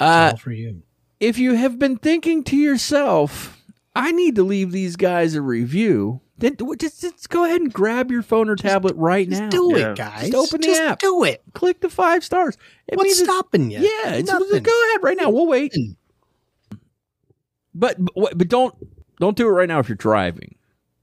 Uh, 0.00 0.30
All 0.32 0.36
for 0.38 0.52
you. 0.52 0.82
if 1.20 1.38
you 1.38 1.54
have 1.54 1.78
been 1.78 1.96
thinking 1.98 2.42
to 2.44 2.56
yourself, 2.56 3.62
I 3.94 4.10
need 4.10 4.36
to 4.36 4.42
leave 4.42 4.72
these 4.72 4.96
guys 4.96 5.34
a 5.34 5.42
review, 5.42 6.20
then 6.38 6.56
just, 6.78 7.02
just 7.02 7.28
go 7.28 7.44
ahead 7.44 7.60
and 7.60 7.70
grab 7.72 8.10
your 8.10 8.22
phone 8.22 8.48
or 8.48 8.56
tablet 8.56 8.96
right 8.96 9.28
now. 9.28 9.38
Just 9.38 9.50
do 9.50 9.78
Yeah. 9.78 9.90
it, 9.92 9.96
guys. 9.98 10.30
Just 10.30 10.34
open 10.34 10.60
the 10.62 10.66
Just 10.68 10.80
app. 10.80 10.98
Do 10.98 11.24
it. 11.24 11.42
Click 11.52 11.80
the 11.80 11.90
five 11.90 12.24
stars. 12.24 12.56
It 12.88 12.96
What's 12.96 13.08
means 13.08 13.18
stopping 13.22 13.70
you? 13.70 13.80
Yeah, 13.80 14.14
it's, 14.14 14.30
Nothing. 14.30 14.62
go 14.62 14.88
ahead 14.90 15.02
right 15.02 15.16
now. 15.20 15.28
We'll 15.30 15.46
wait. 15.46 15.74
But 17.74 17.96
but, 18.14 18.36
but 18.36 18.48
don't 18.48 18.74
don't 19.22 19.36
do 19.36 19.46
it 19.46 19.50
right 19.52 19.68
now 19.68 19.78
if 19.78 19.88
you're 19.88 19.96
driving. 19.96 20.56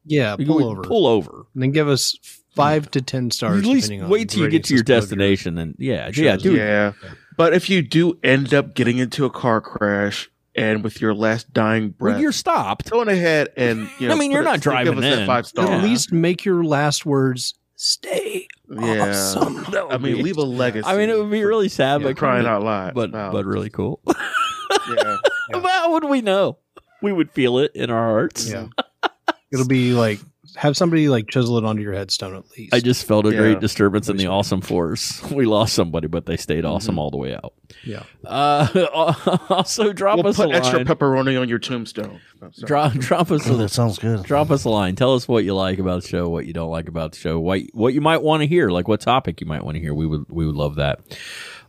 Yeah, 0.06 0.36
You 0.38 0.46
pull 0.46 0.64
over. 0.66 0.82
Pull 0.82 1.08
over. 1.08 1.46
And 1.54 1.64
then 1.64 1.72
give 1.72 1.88
us 1.88 2.16
five 2.56 2.92
to 2.92 3.02
ten 3.02 3.32
stars. 3.32 3.60
At 3.60 3.66
least 3.66 3.88
depending 3.88 4.04
on 4.06 4.10
wait 4.10 4.30
till 4.30 4.44
you 4.44 4.50
get 4.50 4.64
to 4.66 4.74
your 4.74 4.82
radius 4.82 4.90
your- 4.90 5.00
destination. 5.02 5.56
Then 5.56 5.76
yeah, 5.78 6.12
Sure. 6.12 6.26
yeah, 6.26 6.36
dude. 6.36 6.58
Yeah. 6.58 6.92
But 7.38 7.54
if 7.54 7.70
you 7.70 7.82
do 7.82 8.20
end 8.24 8.54
up 8.54 8.74
getting 8.76 8.98
into 8.98 9.24
a 9.26 9.30
car 9.30 9.62
crash 9.62 10.30
and 10.56 10.84
with 10.84 11.00
your 11.00 11.14
last 11.14 11.54
dying 11.54 11.92
breath, 11.92 12.16
When 12.16 12.22
you're 12.22 12.32
stopped, 12.34 12.90
going 12.90 13.08
ahead 13.08 13.50
and 13.56 13.90
you 14.00 14.08
know, 14.10 14.16
I 14.16 14.18
mean, 14.18 14.32
you're 14.32 14.42
put 14.44 14.48
it- 14.50 14.52
not 14.52 14.60
still 14.60 14.72
driving 14.74 14.96
Give 14.96 15.04
us 15.04 15.16
that 15.20 15.26
five 15.28 15.46
stars. 15.48 15.70
Yeah. 15.70 15.78
At 15.78 15.84
least 15.84 16.12
make 16.12 16.44
your 16.44 16.64
last 16.64 17.06
words 17.06 17.54
stay. 17.76 18.48
Yeah. 18.70 19.10
Awesome. 19.12 19.66
I 19.90 19.98
mean, 19.98 20.22
leave 20.24 20.38
a 20.38 20.42
legacy. 20.44 20.86
I 20.88 20.98
mean, 20.98 21.10
it 21.10 21.18
would 21.18 21.32
be 21.32 21.44
really 21.46 21.70
sad, 21.70 22.02
for 22.02 22.10
but 22.10 22.18
crying 22.18 22.46
out 22.46 22.64
loud. 22.64 22.94
but 22.94 23.12
Wow. 23.12 23.32
but 23.32 23.46
really 23.46 23.70
cool. 23.70 24.02
yeah. 24.08 25.18
But 25.52 25.64
How 25.64 25.92
would 25.94 26.04
we 26.06 26.22
know? 26.22 26.58
We 27.02 27.12
would 27.14 27.32
feel 27.32 27.60
it 27.60 27.72
in 27.76 27.90
our 27.90 28.10
hearts. 28.10 28.50
Yeah. 28.50 28.68
It'll 29.52 29.68
be 29.68 29.94
like 29.94 30.20
have 30.56 30.76
somebody 30.76 31.10
like 31.10 31.28
chisel 31.30 31.58
it 31.60 31.64
onto 31.64 31.82
your 31.82 31.94
headstone 31.94 32.36
at 32.36 32.44
least. 32.58 32.74
I 32.74 32.80
just 32.80 33.06
felt 33.06 33.26
a 33.28 33.32
Yeah. 33.32 33.38
great 33.38 33.60
disturbance 33.60 34.10
in 34.10 34.18
the 34.18 34.28
awesome 34.28 34.62
force. 34.62 35.22
We 35.32 35.46
lost 35.46 35.74
somebody, 35.74 36.08
but 36.08 36.26
they 36.26 36.38
stayed 36.38 36.66
awesome 36.66 36.98
all 37.00 37.12
the 37.12 37.18
way 37.18 37.36
out. 37.36 37.54
yeah. 37.84 38.04
Uh, 38.26 39.38
also, 39.50 39.94
drop 39.94 40.18
We'll 40.18 40.28
us 40.28 40.40
a 40.40 40.46
put 40.48 40.56
extra 40.56 40.78
line. 40.80 40.88
pepperoni 40.88 41.40
on 41.40 41.48
your 41.50 41.60
tombstone. 41.60 42.20
Oh, 42.42 42.50
drop, 42.66 42.94
drop 42.94 43.32
us 43.32 43.48
Oh, 43.48 43.54
a 43.54 43.58
that 43.58 43.70
sounds 43.70 44.00
good. 44.00 44.24
drop 44.24 44.50
us 44.50 44.64
a 44.66 44.70
line. 44.70 44.96
Tell 44.96 45.14
us 45.14 45.28
what 45.28 45.44
you 45.46 45.54
like 45.56 45.78
about 45.80 46.02
the 46.02 46.08
show, 46.08 46.28
what 46.30 46.46
you 46.48 46.54
don't 46.54 46.72
like 46.72 46.88
about 46.88 47.12
the 47.14 47.20
show, 47.20 47.40
what 47.40 47.62
what 47.74 47.94
you 47.94 48.02
might 48.02 48.22
want 48.24 48.42
to 48.42 48.48
hear, 48.48 48.70
like 48.70 48.88
what 48.88 49.02
topic 49.02 49.42
you 49.42 49.48
might 49.48 49.64
want 49.64 49.76
to 49.76 49.82
hear. 49.82 49.94
We 49.94 50.08
would 50.08 50.26
we 50.30 50.46
would 50.48 50.56
love 50.56 50.76
that. 50.76 51.00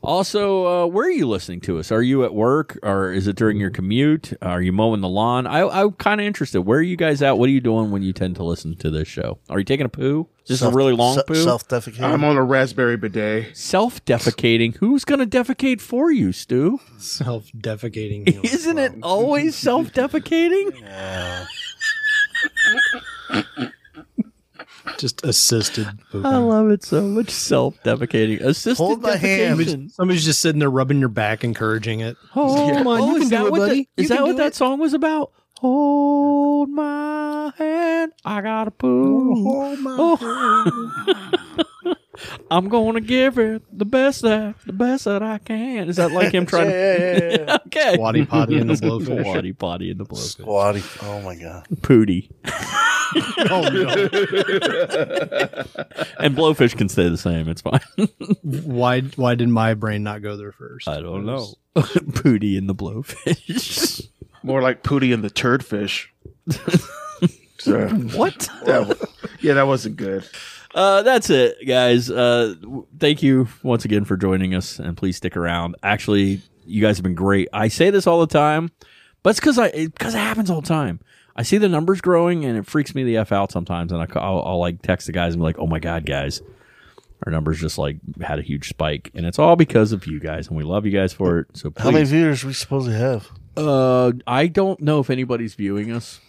Also, 0.03 0.67
uh, 0.67 0.87
where 0.87 1.07
are 1.07 1.11
you 1.11 1.29
listening 1.29 1.61
to 1.61 1.79
us? 1.79 1.93
Are 1.93 2.03
you 2.03 2.25
at 2.25 2.33
work, 2.35 2.79
or 2.83 3.13
is 3.13 3.27
it 3.27 3.37
during 3.37 3.59
your 3.61 3.69
commute? 3.71 4.33
Are 4.41 4.63
you 4.63 4.73
mowing 4.73 5.03
the 5.03 5.09
lawn? 5.09 5.47
I, 5.47 5.61
I'm 5.69 5.93
kind 5.93 6.21
of 6.21 6.27
interested. 6.27 6.63
Where 6.63 6.79
are 6.79 6.83
you 6.83 6.97
guys 6.97 7.21
at? 7.21 7.37
What 7.37 7.49
are 7.49 7.53
you 7.53 7.61
doing 7.61 7.91
when 7.91 8.03
you 8.03 8.15
tend 8.15 8.37
to 8.37 8.43
listen 8.43 8.77
to 8.77 8.91
this 8.91 9.07
show? 9.09 9.39
Are 9.51 9.59
you 9.59 9.65
taking 9.65 9.85
a 9.85 9.91
poo? 9.91 10.27
Is 10.45 10.61
this 10.61 10.63
a 10.63 10.71
really 10.71 10.95
long 10.95 11.21
poo? 11.27 11.35
Self 11.35 11.69
defecating. 11.69 12.01
I'm 12.03 12.25
on 12.25 12.37
a 12.37 12.43
raspberry 12.43 12.97
bidet. 12.97 13.57
Self 13.57 14.03
defecating. 14.07 14.77
Who's 14.77 15.05
going 15.05 15.21
to 15.21 15.27
defecate 15.27 15.83
for 15.83 16.11
you, 16.11 16.33
Stu? 16.33 16.81
Self 16.97 17.49
defecating. 17.53 18.43
Isn't 18.45 18.79
it 18.79 18.95
always 19.03 19.55
self 19.57 19.93
defecating? 19.93 20.73
just 24.99 25.25
assisted 25.25 25.87
pooping. 26.11 26.27
I 26.27 26.37
love 26.39 26.71
it 26.71 26.83
so 26.85 27.03
much. 27.03 27.31
Self 27.31 27.81
defecating. 27.83 28.41
Assisted 28.41 28.83
Hold 28.83 29.03
my 29.03 29.17
hand. 29.17 29.59
defecation. 29.59 29.91
Somebody's 29.91 30.25
just 30.25 30.41
sitting 30.41 30.59
there 30.59 30.71
rubbing 30.71 31.01
your 31.01 31.09
back, 31.09 31.45
encouraging 31.45 32.01
it. 32.01 32.17
Oh, 32.37 32.73
Come 32.75 32.87
on, 32.87 33.03
you 33.09 33.17
is 33.17 33.21
can 33.23 33.29
that 33.31 33.41
do 33.41 33.47
it, 33.47 33.51
what 33.53 33.61
the- 33.61 33.67
buddy. 33.67 33.89
is 33.97 34.09
that 34.09 34.23
what 34.23 34.37
that 34.37 34.55
song 34.55 34.79
was 34.81 34.93
about? 34.95 35.33
Hold 35.59 36.71
my 36.71 37.53
hand. 37.59 38.13
I 38.25 38.41
got 38.41 38.69
a 38.69 38.71
poo. 38.71 39.35
Oh. 39.87 40.97
I'm 42.51 42.69
gonna 42.69 43.01
give 43.01 43.39
it 43.39 43.63
the 43.77 43.85
best 43.85 44.23
that 44.23 44.57
the 44.67 44.73
best 44.73 45.05
that 45.05 45.23
I 45.23 45.39
can. 45.39 45.89
Is 45.89 45.97
that 45.97 46.11
like 46.13 46.35
him 46.35 46.45
trying 46.45 46.71
yeah, 46.71 46.99
yeah, 46.99 47.09
yeah, 47.09 47.37
yeah. 47.47 47.59
okay. 47.67 47.95
Squatty 47.95 48.27
potty 48.27 48.59
and 48.59 48.69
the 48.69 48.75
blowfish. 48.87 49.21
Squatty 49.21 49.53
potty 49.53 49.91
in 49.91 49.99
the 49.99 50.05
blowfish. 50.05 50.41
Squatty. 50.41 50.83
Oh 51.03 51.21
my 51.23 51.37
god. 51.37 51.67
Pooty. 51.83 52.31
Oh 53.51 53.63
no! 53.63 53.89
And 56.21 56.37
blowfish 56.37 56.77
can 56.77 56.89
stay 56.89 57.09
the 57.09 57.17
same. 57.19 57.49
It's 57.49 57.61
fine. 57.61 57.81
why? 58.43 59.01
Why 59.01 59.35
did 59.35 59.49
my 59.49 59.75
brain 59.75 60.05
not 60.05 60.23
go 60.23 60.37
there 60.37 60.53
first? 60.53 60.87
I 60.87 61.01
don't 61.01 61.27
know. 61.27 61.49
Pooty 61.75 62.57
in 62.57 62.69
the 62.69 62.75
blowfish. 62.75 64.07
More 64.45 64.63
like 64.63 64.85
Pooty 64.85 65.13
and 65.13 65.25
the 65.25 65.31
turd 65.31 65.65
fish. 65.65 66.13
So, 67.59 67.89
what? 67.89 68.49
that 68.65 69.09
yeah, 69.41 69.55
that 69.55 69.67
wasn't 69.67 69.97
good. 69.97 70.25
Uh, 70.75 71.03
that's 71.03 71.31
it, 71.31 71.57
guys. 71.67 72.11
Uh, 72.11 72.55
thank 72.99 73.23
you 73.23 73.49
once 73.63 73.85
again 73.85 74.05
for 74.05 74.17
joining 74.17 74.55
us, 74.55 74.79
and 74.79 74.97
please 74.97 75.17
stick 75.17 75.37
around. 75.37 75.75
Actually, 75.83 76.43
you 76.65 76.81
guys 76.81 76.97
have 76.97 77.03
been 77.03 77.15
great. 77.15 77.49
I 77.53 77.69
say 77.69 77.91
this 77.91 78.07
all 78.07 78.21
the 78.21 78.27
time, 78.29 78.71
but 79.23 79.31
it's 79.31 79.41
because 79.41 79.59
I 79.59 79.71
because 79.71 80.15
it 80.15 80.19
happens 80.19 80.49
all 80.51 80.61
the 80.61 80.69
time. 80.69 81.01
I 81.37 81.43
see 81.43 81.59
the 81.59 81.69
numbers 81.69 82.01
growing, 82.01 82.45
and 82.45 82.57
it 82.57 82.67
freaks 82.67 82.95
me 82.95 83.03
the 83.03 83.17
f 83.17 83.33
out 83.33 83.51
sometimes. 83.51 83.91
And 83.93 84.01
I, 84.01 84.07
I'll, 84.21 84.43
I'll 84.43 84.59
like 84.61 84.83
text 84.83 85.07
the 85.07 85.13
guys 85.13 85.33
and 85.35 85.41
be 85.41 85.45
like, 85.45 85.59
"Oh 85.59 85.67
my 85.67 85.79
god, 85.81 86.07
guys, 86.07 86.41
our 87.27 87.33
numbers 87.33 87.61
just 87.61 87.77
like 87.79 87.97
had 88.21 88.39
a 88.39 88.43
huge 88.43 88.69
spike, 88.69 89.11
and 89.15 89.27
it's 89.27 89.39
all 89.39 89.57
because 89.57 89.91
of 89.93 90.07
you 90.07 90.21
guys, 90.21 90.49
and 90.49 90.57
we 90.57 90.63
love 90.63 90.87
you 90.87 90.93
guys 90.93 91.13
for 91.13 91.41
it." 91.41 91.47
So 91.57 91.73
How 91.79 91.91
many 91.91 92.05
viewers 92.05 92.45
we 92.45 92.53
supposed 92.53 92.87
to 92.87 92.95
have? 92.95 93.29
uh, 93.57 94.13
I 94.27 94.47
don't 94.47 94.81
know 94.81 95.01
if 95.01 95.11
anybody's 95.11 95.55
viewing 95.55 95.91
us. 95.91 96.21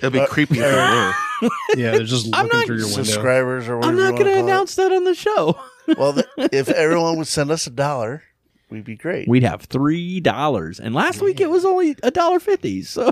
It'd 0.00 0.12
be 0.12 0.24
creepy 0.26 0.58
if 0.58 0.64
it 0.64 0.74
were. 0.74 1.12
Yeah, 1.76 1.92
they're 1.92 2.02
just 2.04 2.28
I'm 2.34 2.46
looking 2.46 2.58
not 2.58 2.66
through 2.66 2.76
your 2.78 2.86
window. 2.86 3.02
Subscribers 3.04 3.68
or 3.68 3.76
whatever. 3.78 3.92
I'm 3.92 3.96
you 3.98 4.02
not 4.04 4.10
going 4.18 4.24
to 4.24 4.30
call 4.32 4.38
it. 4.40 4.42
announce 4.44 4.74
that 4.76 4.90
on 4.92 5.04
the 5.04 5.14
show. 5.14 5.58
Well, 5.96 6.12
th- 6.12 6.26
if 6.52 6.68
everyone 6.68 7.16
would 7.16 7.26
send 7.28 7.50
us 7.50 7.66
a 7.66 7.70
dollar, 7.70 8.22
we'd 8.68 8.84
be 8.84 8.94
great. 8.94 9.26
We'd 9.26 9.42
have 9.44 9.62
three 9.62 10.20
dollars, 10.20 10.78
and 10.80 10.94
last 10.94 11.22
week 11.22 11.40
it 11.40 11.48
was 11.48 11.64
only 11.64 11.96
a 12.02 12.10
dollar 12.10 12.38
fifty. 12.40 12.82
So 12.82 13.10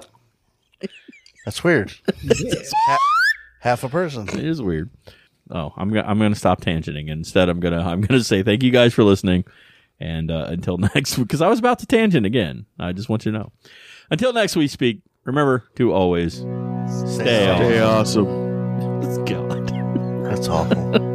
That's 1.46 1.64
weird. 1.64 1.94
Ha- 2.08 2.98
half 3.60 3.82
a 3.82 3.88
person. 3.88 4.28
It 4.28 4.44
is 4.44 4.60
weird. 4.60 4.90
Oh, 5.50 5.72
I'm 5.76 5.88
gonna 5.88 6.06
I'm 6.06 6.18
gonna 6.18 6.34
stop 6.34 6.60
tangenting. 6.60 7.08
Instead, 7.08 7.48
I'm 7.48 7.60
gonna 7.60 7.80
I'm 7.80 8.02
gonna 8.02 8.22
say 8.22 8.42
thank 8.42 8.62
you 8.62 8.70
guys 8.70 8.92
for 8.92 9.04
listening, 9.04 9.44
and 9.98 10.30
uh, 10.30 10.44
until 10.48 10.76
next 10.94 11.16
week, 11.16 11.28
because 11.28 11.40
I 11.40 11.48
was 11.48 11.58
about 11.58 11.78
to 11.78 11.86
tangent 11.86 12.26
again. 12.26 12.66
I 12.78 12.92
just 12.92 13.08
want 13.08 13.24
you 13.24 13.32
to 13.32 13.38
know. 13.38 13.52
Until 14.10 14.34
next 14.34 14.54
we 14.54 14.68
speak. 14.68 15.00
Remember 15.24 15.64
to 15.76 15.92
always 15.94 16.40
stay 16.88 17.46
Stay 17.56 17.80
awesome. 17.80 18.26
awesome. 18.26 19.24
God. 19.24 19.68
That's 20.24 20.48
awful. 20.48 20.92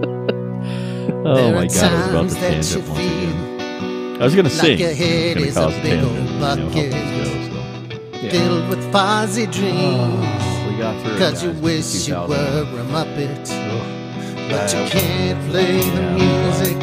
Oh 1.24 1.52
my 1.54 1.68
god, 1.68 1.78
I 1.84 1.96
was 1.96 2.08
about 2.10 2.30
times 2.30 2.34
to 2.36 2.40
that 2.42 2.64
tangent 2.64 2.86
you 2.86 2.90
once 2.90 3.00
again. 3.00 4.22
I 4.22 4.24
was 4.26 4.36
gonna 4.36 4.50
like 4.50 4.58
sing. 4.58 4.80
your 4.80 4.90
It's 4.90 5.00
head 5.00 5.36
gonna 5.36 5.48
is 5.48 5.58
a 5.58 5.60
cause 5.60 5.78
a 5.78 5.82
big 5.82 6.00
tangent. 6.02 6.18
old 6.20 6.30
You 6.30 6.40
know 6.40 6.70
how 6.70 6.82
bucket. 6.82 6.92
this 6.92 7.12
goes, 7.18 7.48
so. 7.48 8.30
filled 8.32 8.70
with 8.70 8.92
fuzzy 8.92 9.44
oh, 9.48 9.52
dreams. 9.52 10.68
We 10.68 10.78
got 10.78 11.02
through. 11.04 11.16
it, 11.16 11.20
Cause 11.20 11.44
you 11.44 11.52
wish 11.62 12.08
you 12.08 12.16
were 12.16 12.82
a 12.82 12.86
Muppet. 12.86 13.46
But 14.50 14.74
you 14.74 14.90
can't 14.90 15.52
play 15.52 15.82
the 15.82 16.02
music. 16.18 16.78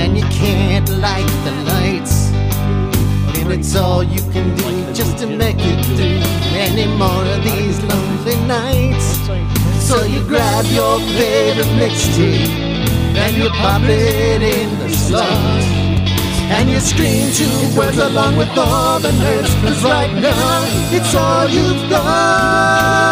And 0.00 0.16
you 0.16 0.24
can't 0.24 0.88
light 0.98 1.30
the 1.44 1.52
lights. 1.72 2.30
And 3.46 3.60
it's 3.60 3.76
all 3.76 4.02
you 4.02 4.20
can 4.32 4.56
do 4.56 4.92
just 4.92 5.18
to 5.18 5.26
make 5.28 5.54
it 5.56 5.84
through 5.94 6.18
any 6.58 6.84
more 6.98 7.22
of 7.22 7.44
these 7.44 7.80
lonely 7.80 8.34
nights. 8.48 9.06
So 9.86 10.02
you 10.02 10.20
grab 10.26 10.64
your 10.74 10.98
favorite 11.14 11.70
mixtape 11.78 12.50
and 13.14 13.36
you 13.36 13.48
pop 13.50 13.82
it 13.82 14.42
in 14.42 14.76
the 14.80 14.88
slot. 14.88 15.62
And 16.50 16.68
you 16.68 16.80
scream 16.80 17.30
two 17.34 17.78
words 17.78 17.98
along 17.98 18.36
with 18.36 18.50
all 18.58 18.98
the 18.98 19.10
nerds 19.10 19.54
Cause 19.62 19.84
right 19.84 20.12
now 20.20 20.64
it's 20.90 21.14
all 21.14 21.48
you've 21.48 21.88
got 21.88 23.05